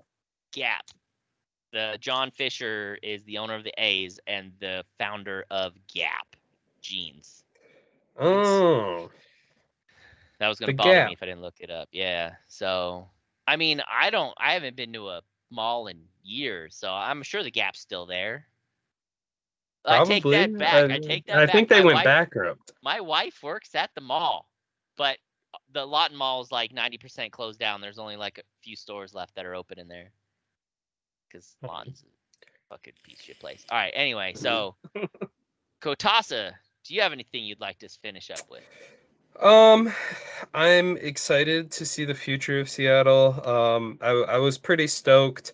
Gap. 0.52 0.84
The 1.76 1.98
John 2.00 2.30
Fisher 2.30 2.98
is 3.02 3.22
the 3.24 3.36
owner 3.36 3.54
of 3.54 3.62
the 3.62 3.74
A's 3.76 4.18
and 4.26 4.50
the 4.60 4.82
founder 4.98 5.44
of 5.50 5.74
Gap 5.92 6.34
Jeans. 6.80 7.44
Oh, 8.18 9.10
That 10.38 10.48
was 10.48 10.58
gonna 10.58 10.72
The 10.72 10.76
bother 10.76 10.90
Gap. 10.90 11.08
me 11.08 11.12
if 11.12 11.22
I 11.22 11.26
didn't 11.26 11.42
look 11.42 11.60
it 11.60 11.70
up. 11.70 11.90
Yeah. 11.92 12.36
So 12.46 13.06
I 13.46 13.56
mean, 13.56 13.82
I 13.90 14.08
don't 14.08 14.32
I 14.38 14.54
haven't 14.54 14.74
been 14.74 14.92
to 14.94 15.10
a 15.10 15.20
mall 15.50 15.88
in 15.88 15.98
years, 16.22 16.74
so 16.74 16.90
I'm 16.90 17.22
sure 17.22 17.42
the 17.42 17.50
Gap's 17.50 17.80
still 17.80 18.06
there. 18.06 18.46
I 19.84 20.02
take 20.04 20.24
that 20.24 20.56
back. 20.56 20.90
I 20.90 20.94
I- 20.94 20.98
take 20.98 21.26
that 21.26 21.32
back. 21.34 21.36
I 21.36 21.44
back. 21.46 21.52
think 21.52 21.68
they 21.68 21.80
My 21.80 21.84
went 21.84 21.94
wife- 21.96 22.04
bankrupt. 22.04 22.72
my 22.82 23.00
wife 23.00 23.42
works 23.42 23.74
at 23.74 23.94
the 23.94 24.00
mall, 24.00 24.48
but 24.96 25.18
uh, 25.52 25.58
the 25.72 25.84
Lawton 25.84 26.16
Mall 26.16 26.40
is 26.40 26.50
like 26.50 26.72
90% 26.72 27.30
closed 27.32 27.60
down. 27.60 27.82
There's 27.82 27.98
only 27.98 28.16
like 28.16 28.38
a 28.38 28.42
few 28.62 28.76
stores 28.76 29.12
left 29.14 29.34
that 29.34 29.44
are 29.44 29.54
open 29.54 29.78
in 29.78 29.88
there. 29.88 30.10
Because. 31.36 31.56
Lawton's 31.62 32.04
a 32.42 32.74
fucking 32.74 32.94
piece 33.02 33.20
of 33.20 33.24
shit 33.24 33.40
place. 33.40 33.64
All 33.70 33.78
right. 33.78 33.92
Anyway, 33.94 34.32
so 34.34 34.76
Kotasa, 35.82 36.52
do 36.84 36.94
you 36.94 37.02
have 37.02 37.12
anything 37.12 37.44
you'd 37.44 37.60
like 37.60 37.78
to 37.78 37.88
finish 37.88 38.30
up 38.30 38.50
with? 38.50 38.62
Um, 39.40 39.92
I'm 40.54 40.96
excited 40.96 41.70
to 41.72 41.84
see 41.84 42.04
the 42.04 42.14
future 42.14 42.58
of 42.60 42.70
Seattle. 42.70 43.46
Um, 43.46 43.98
I, 44.00 44.10
I 44.10 44.38
was 44.38 44.56
pretty 44.56 44.86
stoked 44.86 45.52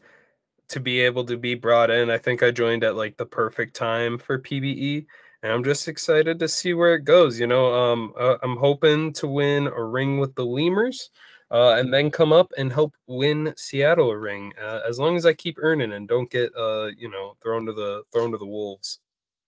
to 0.68 0.80
be 0.80 1.00
able 1.00 1.24
to 1.24 1.36
be 1.36 1.54
brought 1.54 1.90
in. 1.90 2.10
I 2.10 2.18
think 2.18 2.42
I 2.42 2.50
joined 2.50 2.84
at 2.84 2.96
like 2.96 3.16
the 3.16 3.26
perfect 3.26 3.74
time 3.74 4.18
for 4.18 4.38
PBE, 4.38 5.04
and 5.42 5.52
I'm 5.52 5.64
just 5.64 5.88
excited 5.88 6.38
to 6.38 6.48
see 6.48 6.74
where 6.74 6.94
it 6.94 7.04
goes. 7.04 7.40
You 7.40 7.46
know, 7.46 7.74
um, 7.74 8.14
uh, 8.18 8.36
I'm 8.42 8.56
hoping 8.56 9.12
to 9.14 9.26
win 9.26 9.66
a 9.66 9.82
ring 9.82 10.18
with 10.18 10.34
the 10.34 10.46
Lemurs. 10.46 11.10
Uh, 11.52 11.74
and 11.78 11.92
then 11.92 12.10
come 12.10 12.32
up 12.32 12.50
and 12.56 12.72
help 12.72 12.94
win 13.06 13.52
Seattle 13.58 14.10
a 14.10 14.16
ring. 14.16 14.54
Uh, 14.60 14.80
as 14.88 14.98
long 14.98 15.16
as 15.16 15.26
I 15.26 15.34
keep 15.34 15.58
earning 15.60 15.92
and 15.92 16.08
don't 16.08 16.30
get, 16.30 16.50
uh, 16.56 16.86
you 16.96 17.10
know, 17.10 17.36
thrown 17.42 17.66
to 17.66 17.74
the 17.74 18.02
thrown 18.10 18.32
to 18.32 18.38
the 18.38 18.46
wolves. 18.46 19.00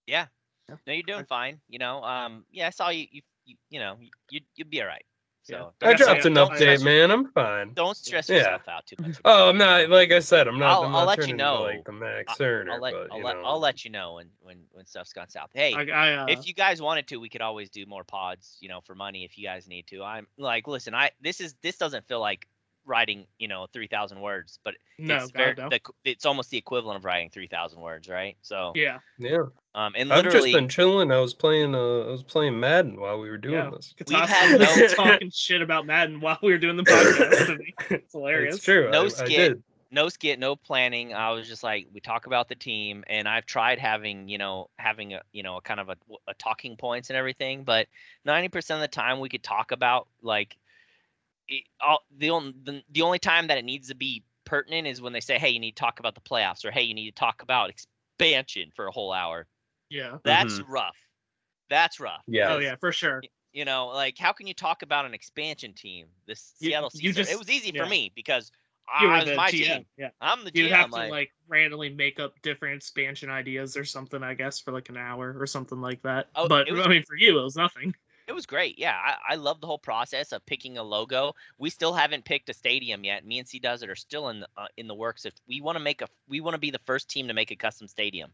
Yeah. 0.06 0.26
No, 0.68 0.76
you're 0.86 1.02
doing 1.02 1.24
fine. 1.24 1.60
You 1.68 1.78
know, 1.78 2.02
um, 2.04 2.44
yeah, 2.50 2.66
I 2.66 2.70
saw 2.70 2.90
you. 2.90 3.06
You, 3.10 3.22
you, 3.46 3.56
you 3.70 3.80
know, 3.80 3.96
you, 4.30 4.40
you'd 4.56 4.70
be 4.70 4.82
all 4.82 4.88
right. 4.88 5.04
So 5.44 5.72
Yeah. 5.82 5.88
I 5.88 5.92
dropped 5.92 6.24
an 6.24 6.34
update, 6.34 6.56
stress- 6.56 6.82
man. 6.82 7.10
I'm 7.10 7.30
fine. 7.32 7.74
don't 7.74 7.96
stress 7.96 8.28
Yeah. 8.30 8.36
yourself 8.36 8.66
out 8.66 8.86
too 8.86 8.96
much. 9.00 9.16
Oh, 9.26 9.50
I'm 9.50 9.58
not 9.58 9.90
like 9.90 10.10
I 10.10 10.18
said. 10.20 10.48
I'm 10.48 10.58
not. 10.58 10.70
I'll- 10.72 10.82
I'm 10.84 10.92
not 10.92 10.98
I'll 11.00 11.06
let 11.06 11.28
you 11.28 11.34
know. 11.34 11.62
like 11.62 11.84
the 11.84 11.92
Max 11.92 12.24
I'll- 12.28 12.36
Cerner, 12.36 12.70
I'll 12.72 12.80
let 12.80 12.94
but 12.94 13.08
I'll 13.12 13.18
you 13.18 13.24
let, 13.24 13.36
know. 13.36 13.42
I'll 13.44 13.60
let 13.60 13.84
you 13.84 13.90
know 13.90 14.14
when 14.14 14.30
when 14.40 14.58
when 14.72 14.86
stuff's 14.86 15.12
gone 15.12 15.28
south. 15.28 15.50
Hey, 15.52 15.74
I, 15.74 15.82
I 15.82 16.14
uh, 16.22 16.26
if 16.28 16.46
you 16.48 16.54
guys 16.54 16.80
wanted 16.80 17.06
to, 17.08 17.18
we 17.20 17.28
could 17.28 17.42
always 17.42 17.68
do 17.68 17.84
more 17.86 18.04
pods, 18.04 18.56
you 18.60 18.68
know, 18.70 18.80
for 18.80 18.94
money 18.94 19.24
if 19.24 19.36
you 19.36 19.44
guys 19.44 19.68
need 19.68 19.86
to. 19.88 20.02
I'm 20.02 20.26
like, 20.38 20.66
listen, 20.66 20.94
I 20.94 21.10
this 21.20 21.40
is 21.40 21.54
this 21.62 21.76
doesn't 21.76 22.08
feel 22.08 22.20
like 22.20 22.48
writing, 22.86 23.26
you 23.38 23.48
know, 23.48 23.66
three 23.72 23.86
thousand 23.86 24.20
words, 24.20 24.58
but 24.64 24.74
no, 24.98 25.16
it's 25.16 25.30
God, 25.32 25.58
no. 25.58 25.68
the, 25.68 25.80
it's 26.04 26.26
almost 26.26 26.50
the 26.50 26.58
equivalent 26.58 26.98
of 26.98 27.04
writing 27.04 27.30
three 27.30 27.48
thousand 27.48 27.80
words, 27.80 28.08
right? 28.08 28.36
So, 28.42 28.72
yeah, 28.74 28.98
Yeah, 29.18 29.44
um, 29.74 29.94
and 29.96 30.12
I've 30.12 30.24
just 30.24 30.34
literally, 30.34 30.52
been 30.52 30.68
chilling. 30.68 31.10
I 31.10 31.18
was 31.18 31.34
playing. 31.34 31.74
Uh, 31.74 32.00
I 32.00 32.10
was 32.10 32.22
playing 32.22 32.60
Madden 32.60 33.00
while 33.00 33.18
we 33.20 33.28
were 33.28 33.38
doing 33.38 33.54
yeah. 33.54 33.70
this. 33.70 33.94
We've 34.08 34.18
had 34.18 34.58
was 34.58 34.76
no- 34.76 35.04
talking 35.04 35.30
shit 35.30 35.62
about 35.62 35.86
Madden 35.86 36.20
while 36.20 36.38
we 36.42 36.50
were 36.50 36.58
doing 36.58 36.76
the 36.76 36.84
podcast. 36.84 37.58
It's 37.90 38.12
hilarious. 38.12 38.56
It's 38.56 38.64
true. 38.64 38.90
No 38.90 39.02
I, 39.02 39.04
I 39.06 39.08
skit. 39.08 39.28
did. 39.28 39.62
no 39.90 40.08
skit, 40.08 40.38
no 40.38 40.56
planning. 40.56 41.14
I 41.14 41.30
was 41.30 41.48
just 41.48 41.62
like, 41.62 41.86
we 41.92 42.00
talk 42.00 42.26
about 42.26 42.48
the 42.48 42.54
team, 42.54 43.04
and 43.08 43.28
I've 43.28 43.46
tried 43.46 43.78
having, 43.78 44.28
you 44.28 44.38
know, 44.38 44.68
having 44.78 45.14
a, 45.14 45.22
you 45.32 45.42
know, 45.42 45.56
a 45.56 45.60
kind 45.60 45.80
of 45.80 45.88
a, 45.88 45.96
a 46.28 46.34
talking 46.34 46.76
points 46.76 47.10
and 47.10 47.16
everything, 47.16 47.64
but 47.64 47.88
ninety 48.24 48.48
percent 48.48 48.78
of 48.78 48.82
the 48.82 48.88
time 48.88 49.20
we 49.20 49.28
could 49.28 49.42
talk 49.42 49.72
about 49.72 50.08
like, 50.22 50.56
it, 51.48 51.64
all, 51.84 52.00
the 52.16 52.30
only 52.30 52.54
the, 52.62 52.82
the 52.90 53.02
only 53.02 53.18
time 53.18 53.48
that 53.48 53.58
it 53.58 53.64
needs 53.64 53.88
to 53.88 53.94
be 53.94 54.24
pertinent 54.44 54.86
is 54.86 55.00
when 55.00 55.12
they 55.12 55.20
say, 55.20 55.38
hey, 55.38 55.50
you 55.50 55.60
need 55.60 55.76
to 55.76 55.80
talk 55.80 56.00
about 56.00 56.14
the 56.14 56.20
playoffs, 56.20 56.64
or 56.64 56.70
hey, 56.70 56.82
you 56.82 56.94
need 56.94 57.06
to 57.06 57.18
talk 57.18 57.42
about 57.42 57.70
expansion 57.70 58.70
for 58.74 58.86
a 58.86 58.90
whole 58.92 59.12
hour. 59.12 59.46
Yeah. 59.90 60.18
That's 60.24 60.58
mm-hmm. 60.58 60.72
rough. 60.72 60.96
That's 61.70 62.00
rough. 62.00 62.22
Yeah. 62.26 62.54
Oh 62.54 62.58
yeah, 62.58 62.76
for 62.76 62.92
sure. 62.92 63.22
You 63.52 63.64
know, 63.64 63.86
like 63.88 64.18
how 64.18 64.32
can 64.32 64.46
you 64.46 64.54
talk 64.54 64.82
about 64.82 65.06
an 65.06 65.14
expansion 65.14 65.72
team? 65.72 66.06
This 66.26 66.54
You- 66.58 66.70
Seattle 66.70 66.90
you 66.94 67.10
Seahawks. 67.10 67.16
just- 67.16 67.32
it 67.32 67.38
was 67.38 67.50
easy 67.50 67.72
yeah. 67.74 67.84
for 67.84 67.88
me 67.88 68.12
because 68.14 68.50
You 69.00 69.08
I 69.08 69.24
was 69.24 69.36
my 69.36 69.50
GM. 69.50 69.52
team. 69.52 69.86
Yeah. 69.96 70.10
I'm 70.20 70.44
the 70.44 70.50
You'd 70.52 70.70
GM. 70.70 70.76
have 70.76 70.90
to 70.90 70.92
like, 70.92 71.10
like 71.10 71.30
randomly 71.48 71.90
make 71.90 72.20
up 72.20 72.34
different 72.42 72.76
expansion 72.76 73.30
ideas 73.30 73.76
or 73.76 73.84
something, 73.84 74.22
I 74.22 74.34
guess, 74.34 74.60
for 74.60 74.72
like 74.72 74.88
an 74.88 74.96
hour 74.96 75.36
or 75.38 75.46
something 75.46 75.80
like 75.80 76.02
that. 76.02 76.28
Oh, 76.34 76.48
but 76.48 76.70
was- 76.70 76.86
I 76.86 76.88
mean, 76.88 77.04
for 77.06 77.16
you, 77.16 77.38
it 77.38 77.42
was 77.42 77.56
nothing. 77.56 77.94
It 78.26 78.32
was 78.32 78.46
great. 78.46 78.78
Yeah, 78.78 78.96
I, 78.96 79.32
I 79.32 79.34
love 79.34 79.60
the 79.60 79.66
whole 79.66 79.78
process 79.78 80.32
of 80.32 80.44
picking 80.46 80.78
a 80.78 80.82
logo. 80.82 81.34
We 81.58 81.68
still 81.68 81.92
haven't 81.92 82.24
picked 82.24 82.48
a 82.48 82.54
stadium 82.54 83.04
yet. 83.04 83.26
Me 83.26 83.38
and 83.38 83.46
C 83.46 83.58
Does 83.58 83.82
It 83.82 83.90
are 83.90 83.96
still 83.96 84.30
in 84.30 84.40
the, 84.40 84.48
uh, 84.56 84.66
in 84.76 84.86
the 84.86 84.94
works. 84.94 85.26
If 85.26 85.34
we 85.46 85.60
want 85.60 85.76
to 85.76 85.84
make 85.84 86.00
a, 86.00 86.08
we 86.28 86.40
want 86.40 86.54
to 86.54 86.58
be 86.58 86.70
the 86.70 86.80
first 86.86 87.10
team 87.10 87.28
to 87.28 87.34
make 87.34 87.50
a 87.50 87.56
custom 87.56 87.86
stadium. 87.86 88.30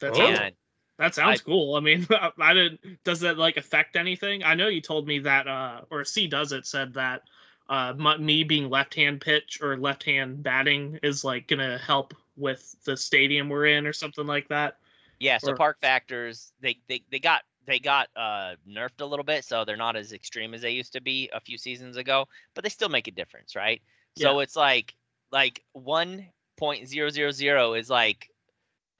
That 0.00 0.14
sounds 0.14 0.54
that 0.98 1.14
sounds 1.14 1.40
cool. 1.40 1.74
I 1.74 1.80
mean, 1.80 2.06
I 2.40 2.54
didn't. 2.54 2.80
Does 3.04 3.20
that 3.20 3.38
like 3.38 3.56
affect 3.56 3.96
anything? 3.96 4.44
I 4.44 4.54
know 4.54 4.68
you 4.68 4.80
told 4.80 5.06
me 5.06 5.18
that, 5.20 5.48
uh, 5.48 5.80
or 5.90 6.04
C 6.04 6.28
does 6.28 6.52
it 6.52 6.66
said 6.66 6.94
that, 6.94 7.22
uh, 7.68 7.94
my, 7.96 8.16
me 8.18 8.44
being 8.44 8.70
left 8.70 8.94
hand 8.94 9.20
pitch 9.20 9.58
or 9.60 9.76
left 9.76 10.04
hand 10.04 10.42
batting 10.42 11.00
is 11.02 11.24
like 11.24 11.48
gonna 11.48 11.78
help 11.78 12.14
with 12.36 12.76
the 12.84 12.96
stadium 12.96 13.48
we're 13.48 13.66
in 13.66 13.86
or 13.86 13.92
something 13.92 14.26
like 14.26 14.48
that. 14.48 14.78
yeah, 15.18 15.38
so 15.38 15.52
Or- 15.52 15.56
park 15.56 15.78
factors 15.80 16.52
they, 16.60 16.78
they 16.88 17.02
they 17.10 17.18
got 17.18 17.42
they 17.66 17.78
got 17.78 18.08
uh 18.16 18.54
nerfed 18.68 19.00
a 19.00 19.04
little 19.04 19.24
bit, 19.24 19.44
so 19.44 19.64
they're 19.64 19.76
not 19.76 19.96
as 19.96 20.12
extreme 20.12 20.54
as 20.54 20.62
they 20.62 20.70
used 20.70 20.92
to 20.94 21.00
be 21.00 21.30
a 21.32 21.40
few 21.40 21.58
seasons 21.58 21.96
ago, 21.96 22.26
but 22.54 22.64
they 22.64 22.70
still 22.70 22.88
make 22.88 23.08
a 23.08 23.12
difference, 23.12 23.56
right? 23.56 23.82
So 24.16 24.40
it's 24.40 24.56
like 24.56 24.94
like 25.32 25.64
one 25.72 26.28
point 26.56 26.88
zero 26.88 27.10
zero 27.10 27.30
zero 27.32 27.74
is 27.74 27.90
like 27.90 28.30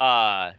uh 0.01 0.53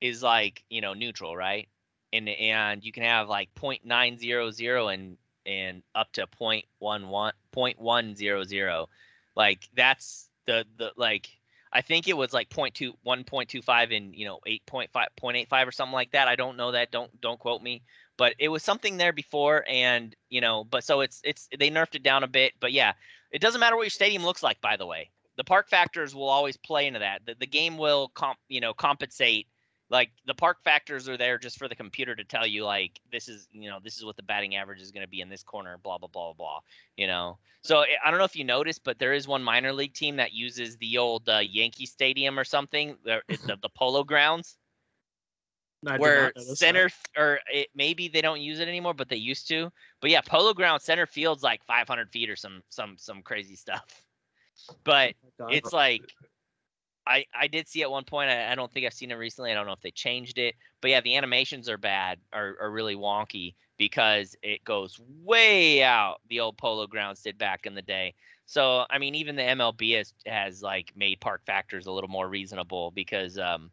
is 0.00 0.22
like 0.22 0.64
you 0.70 0.80
know 0.80 0.94
neutral, 0.94 1.36
right? 1.36 1.68
And 2.12 2.28
and 2.28 2.82
you 2.82 2.92
can 2.92 3.02
have 3.02 3.28
like 3.28 3.54
point 3.54 3.84
nine 3.84 4.18
zero 4.18 4.50
zero 4.50 4.88
and 4.88 5.18
and 5.44 5.82
up 5.94 6.12
to 6.12 6.26
point 6.26 6.64
one 6.78 7.08
one 7.08 7.32
point 7.52 7.78
one 7.78 8.14
zero 8.14 8.44
zero, 8.44 8.88
like 9.36 9.68
that's 9.74 10.28
the 10.46 10.64
the 10.76 10.92
like 10.96 11.28
I 11.72 11.80
think 11.82 12.08
it 12.08 12.16
was 12.16 12.32
like 12.32 12.48
0.2, 12.48 12.92
1.25 13.06 13.96
and 13.96 14.14
you 14.14 14.26
know 14.26 14.40
eight 14.46 14.64
point 14.66 14.90
five 14.92 15.08
point 15.16 15.36
eight 15.36 15.48
five 15.48 15.68
or 15.68 15.72
something 15.72 15.92
like 15.92 16.12
that. 16.12 16.28
I 16.28 16.36
don't 16.36 16.56
know 16.56 16.72
that. 16.72 16.90
Don't 16.90 17.10
don't 17.20 17.38
quote 17.38 17.62
me. 17.62 17.82
But 18.16 18.34
it 18.38 18.48
was 18.48 18.64
something 18.64 18.96
there 18.96 19.12
before, 19.12 19.64
and 19.68 20.14
you 20.28 20.40
know, 20.40 20.64
but 20.64 20.82
so 20.84 21.00
it's 21.00 21.20
it's 21.24 21.48
they 21.56 21.70
nerfed 21.70 21.94
it 21.94 22.02
down 22.02 22.24
a 22.24 22.28
bit. 22.28 22.52
But 22.58 22.72
yeah, 22.72 22.94
it 23.30 23.40
doesn't 23.40 23.60
matter 23.60 23.76
what 23.76 23.82
your 23.82 23.90
stadium 23.90 24.24
looks 24.24 24.42
like. 24.42 24.60
By 24.60 24.76
the 24.76 24.86
way, 24.86 25.10
the 25.36 25.44
park 25.44 25.68
factors 25.68 26.14
will 26.14 26.28
always 26.28 26.56
play 26.56 26.86
into 26.86 26.98
that. 26.98 27.22
The, 27.26 27.36
the 27.38 27.46
game 27.46 27.78
will 27.78 28.08
comp 28.08 28.38
you 28.48 28.60
know 28.60 28.74
compensate. 28.74 29.46
Like 29.90 30.10
the 30.26 30.34
park 30.34 30.58
factors 30.62 31.08
are 31.08 31.16
there 31.16 31.38
just 31.38 31.58
for 31.58 31.66
the 31.66 31.74
computer 31.74 32.14
to 32.14 32.24
tell 32.24 32.46
you 32.46 32.64
like 32.64 33.00
this 33.10 33.28
is 33.28 33.48
you 33.52 33.70
know 33.70 33.78
this 33.82 33.96
is 33.96 34.04
what 34.04 34.16
the 34.16 34.22
batting 34.22 34.56
average 34.56 34.82
is 34.82 34.92
going 34.92 35.04
to 35.04 35.10
be 35.10 35.20
in 35.20 35.28
this 35.28 35.42
corner. 35.42 35.78
Blah 35.82 35.98
blah 35.98 36.08
blah 36.08 36.34
blah. 36.34 36.60
You 36.96 37.06
know, 37.06 37.38
so 37.62 37.78
I- 37.78 38.10
don't 38.10 38.18
know 38.18 38.24
if 38.24 38.36
you 38.36 38.44
noticed, 38.44 38.84
but 38.84 38.98
there 38.98 39.12
is 39.12 39.26
one 39.26 39.42
minor 39.42 39.72
league 39.72 39.94
team 39.94 40.16
that 40.16 40.32
uses 40.32 40.76
the 40.76 40.98
old 40.98 41.28
uh, 41.28 41.38
Yankee 41.38 41.86
Stadium 41.86 42.38
or 42.38 42.44
something, 42.44 42.96
the, 43.04 43.20
the, 43.28 43.68
Polo 43.74 44.04
Grounds, 44.04 44.56
I 45.86 45.98
where 45.98 46.24
notice 46.24 46.48
that. 46.48 46.56
center 46.56 46.90
or 47.16 47.40
it, 47.52 47.68
maybe 47.74 48.08
they 48.08 48.20
don't 48.20 48.40
use 48.40 48.60
it 48.60 48.68
anymore, 48.68 48.94
but 48.94 49.08
they 49.08 49.16
used 49.16 49.48
to. 49.48 49.70
But 50.00 50.10
yeah, 50.10 50.20
Polo 50.20 50.52
Ground 50.54 50.82
center 50.82 51.06
field's 51.06 51.42
like 51.42 51.62
500 51.64 52.10
feet 52.10 52.30
or 52.30 52.36
some 52.36 52.62
some 52.68 52.96
some 52.98 53.22
crazy 53.22 53.56
stuff. 53.56 53.84
But 54.82 55.14
it's 55.50 55.72
like 55.72 56.02
I 57.08 57.24
I 57.34 57.46
did 57.48 57.66
see 57.66 57.82
at 57.82 57.90
one 57.90 58.04
point. 58.04 58.30
I, 58.30 58.52
I 58.52 58.54
don't 58.54 58.70
think 58.70 58.86
I've 58.86 58.92
seen 58.92 59.10
it 59.10 59.14
recently. 59.14 59.50
I 59.50 59.54
don't 59.54 59.66
know 59.66 59.72
if 59.72 59.80
they 59.80 59.90
changed 59.90 60.38
it, 60.38 60.54
but 60.80 60.90
yeah, 60.90 61.00
the 61.00 61.16
animations 61.16 61.68
are 61.68 61.78
bad, 61.78 62.18
are 62.32 62.56
are 62.60 62.70
really 62.70 62.94
wonky 62.96 63.54
because 63.78 64.36
it 64.42 64.64
goes 64.64 65.00
way 65.24 65.82
out. 65.82 66.20
The 66.28 66.40
old 66.40 66.58
Polo 66.58 66.86
Grounds 66.86 67.22
did 67.22 67.38
back 67.38 67.66
in 67.66 67.74
the 67.74 67.82
day. 67.82 68.14
So 68.46 68.84
I 68.90 68.98
mean, 68.98 69.14
even 69.14 69.36
the 69.36 69.42
MLB 69.42 69.96
has 69.96 70.12
has 70.26 70.62
like 70.62 70.92
made 70.96 71.20
park 71.20 71.42
factors 71.46 71.86
a 71.86 71.92
little 71.92 72.10
more 72.10 72.28
reasonable 72.28 72.90
because 72.90 73.38
um, 73.38 73.70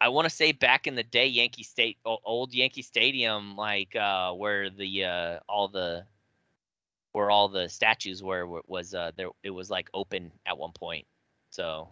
I 0.00 0.08
want 0.08 0.26
to 0.26 0.34
say 0.34 0.52
back 0.52 0.86
in 0.86 0.94
the 0.94 1.02
day, 1.02 1.26
Yankee 1.26 1.64
State, 1.64 1.98
old 2.04 2.54
Yankee 2.54 2.82
Stadium, 2.82 3.56
like 3.56 3.96
uh, 3.96 4.32
where 4.32 4.70
the 4.70 5.04
uh, 5.04 5.38
all 5.48 5.68
the 5.68 6.06
where 7.12 7.30
all 7.30 7.48
the 7.48 7.68
statues 7.68 8.22
were 8.22 8.46
was 8.66 8.94
uh, 8.94 9.10
there. 9.16 9.30
It 9.42 9.50
was 9.50 9.68
like 9.70 9.90
open 9.94 10.30
at 10.46 10.56
one 10.56 10.72
point. 10.72 11.06
So. 11.50 11.88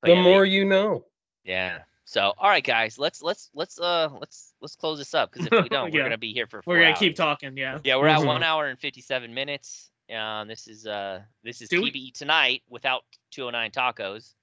But 0.00 0.08
The 0.08 0.14
yeah, 0.14 0.22
they- 0.22 0.30
more 0.30 0.44
you 0.44 0.64
know. 0.64 1.04
yeah. 1.44 1.80
So 2.04 2.32
all 2.38 2.48
right, 2.48 2.64
guys, 2.64 2.98
let's 2.98 3.20
let's 3.22 3.50
let's 3.54 3.78
uh 3.78 4.08
let's 4.18 4.54
let's 4.62 4.76
close 4.76 4.98
this 4.98 5.12
up 5.12 5.30
because 5.32 5.46
if 5.46 5.62
we 5.62 5.68
don't, 5.68 5.92
we're 5.92 6.02
gonna 6.02 6.16
be 6.16 6.32
here 6.32 6.46
for. 6.46 6.62
we're 6.66 6.80
gonna 6.80 6.96
keep 6.96 7.16
talking. 7.16 7.56
Yeah. 7.56 7.78
Yeah, 7.84 7.96
we're 7.96 8.08
at 8.08 8.20
Mhm. 8.20 8.26
one 8.26 8.42
hour 8.42 8.66
and 8.66 8.78
fifty-seven 8.78 9.34
minutes. 9.34 9.90
Um, 10.14 10.48
this 10.48 10.68
is 10.68 10.86
uh 10.86 11.20
this 11.44 11.60
is 11.60 11.68
Do 11.68 11.82
we- 11.82 11.90
PBE 11.92 12.12
tonight 12.14 12.62
without 12.68 13.04
209 13.32 13.70
tacos. 13.72 14.34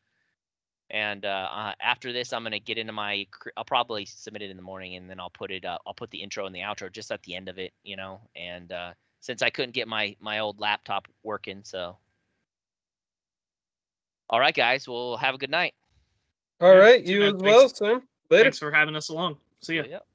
And 0.91 1.26
uh, 1.26 1.49
uh, 1.52 1.73
after 1.82 2.14
this, 2.14 2.32
I'm 2.32 2.44
gonna 2.44 2.60
get 2.60 2.77
into 2.77 2.94
my. 2.94 3.26
I'll 3.57 3.65
probably 3.65 4.06
submit 4.06 4.44
it 4.44 4.52
in 4.52 4.57
the 4.57 4.61
morning, 4.61 4.95
and 4.95 5.10
then 5.10 5.19
I'll 5.19 5.32
put 5.32 5.49
it. 5.49 5.65
Uh, 5.65 5.80
I'll 5.88 5.95
put 5.95 6.11
the 6.11 6.22
intro 6.22 6.45
and 6.45 6.53
the 6.53 6.60
outro 6.60 6.91
just 6.91 7.11
at 7.11 7.23
the 7.23 7.34
end 7.36 7.49
of 7.49 7.57
it, 7.57 7.73
you 7.84 7.95
know. 7.95 8.22
And 8.36 8.72
uh, 8.72 8.94
since 9.22 9.41
I 9.41 9.49
couldn't 9.49 9.73
get 9.73 9.88
my 9.88 10.15
my 10.19 10.38
old 10.40 10.60
laptop 10.60 11.07
working, 11.23 11.61
so. 11.64 11.98
All 14.30 14.39
right, 14.39 14.53
guys. 14.56 14.88
Well, 14.88 15.18
have 15.18 15.35
a 15.35 15.38
good 15.38 15.49
night. 15.52 15.73
All 16.61 16.73
Yeah, 16.73 16.80
right, 16.80 17.03
you 17.06 17.19
bad. 17.19 17.26
as 17.35 17.41
Thanks. 17.41 17.43
well, 17.43 17.69
Sam. 17.69 18.02
Later. 18.30 18.43
Thanks 18.45 18.60
for 18.60 18.72
having 18.72 18.95
us 18.95 19.10
along. 19.10 19.38
See 19.61 19.76
ya. 19.76 19.84
Yep. 19.89 20.06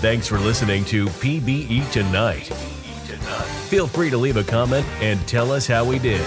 Thanks 0.00 0.28
for 0.28 0.38
listening 0.38 0.84
to 0.86 1.06
PBE 1.06 1.90
Tonight. 1.92 2.46
Feel 3.68 3.86
free 3.86 4.10
to 4.10 4.16
leave 4.16 4.36
a 4.36 4.44
comment 4.44 4.86
and 5.00 5.20
tell 5.28 5.50
us 5.50 5.66
how 5.66 5.84
we 5.84 5.98
did. 5.98 6.24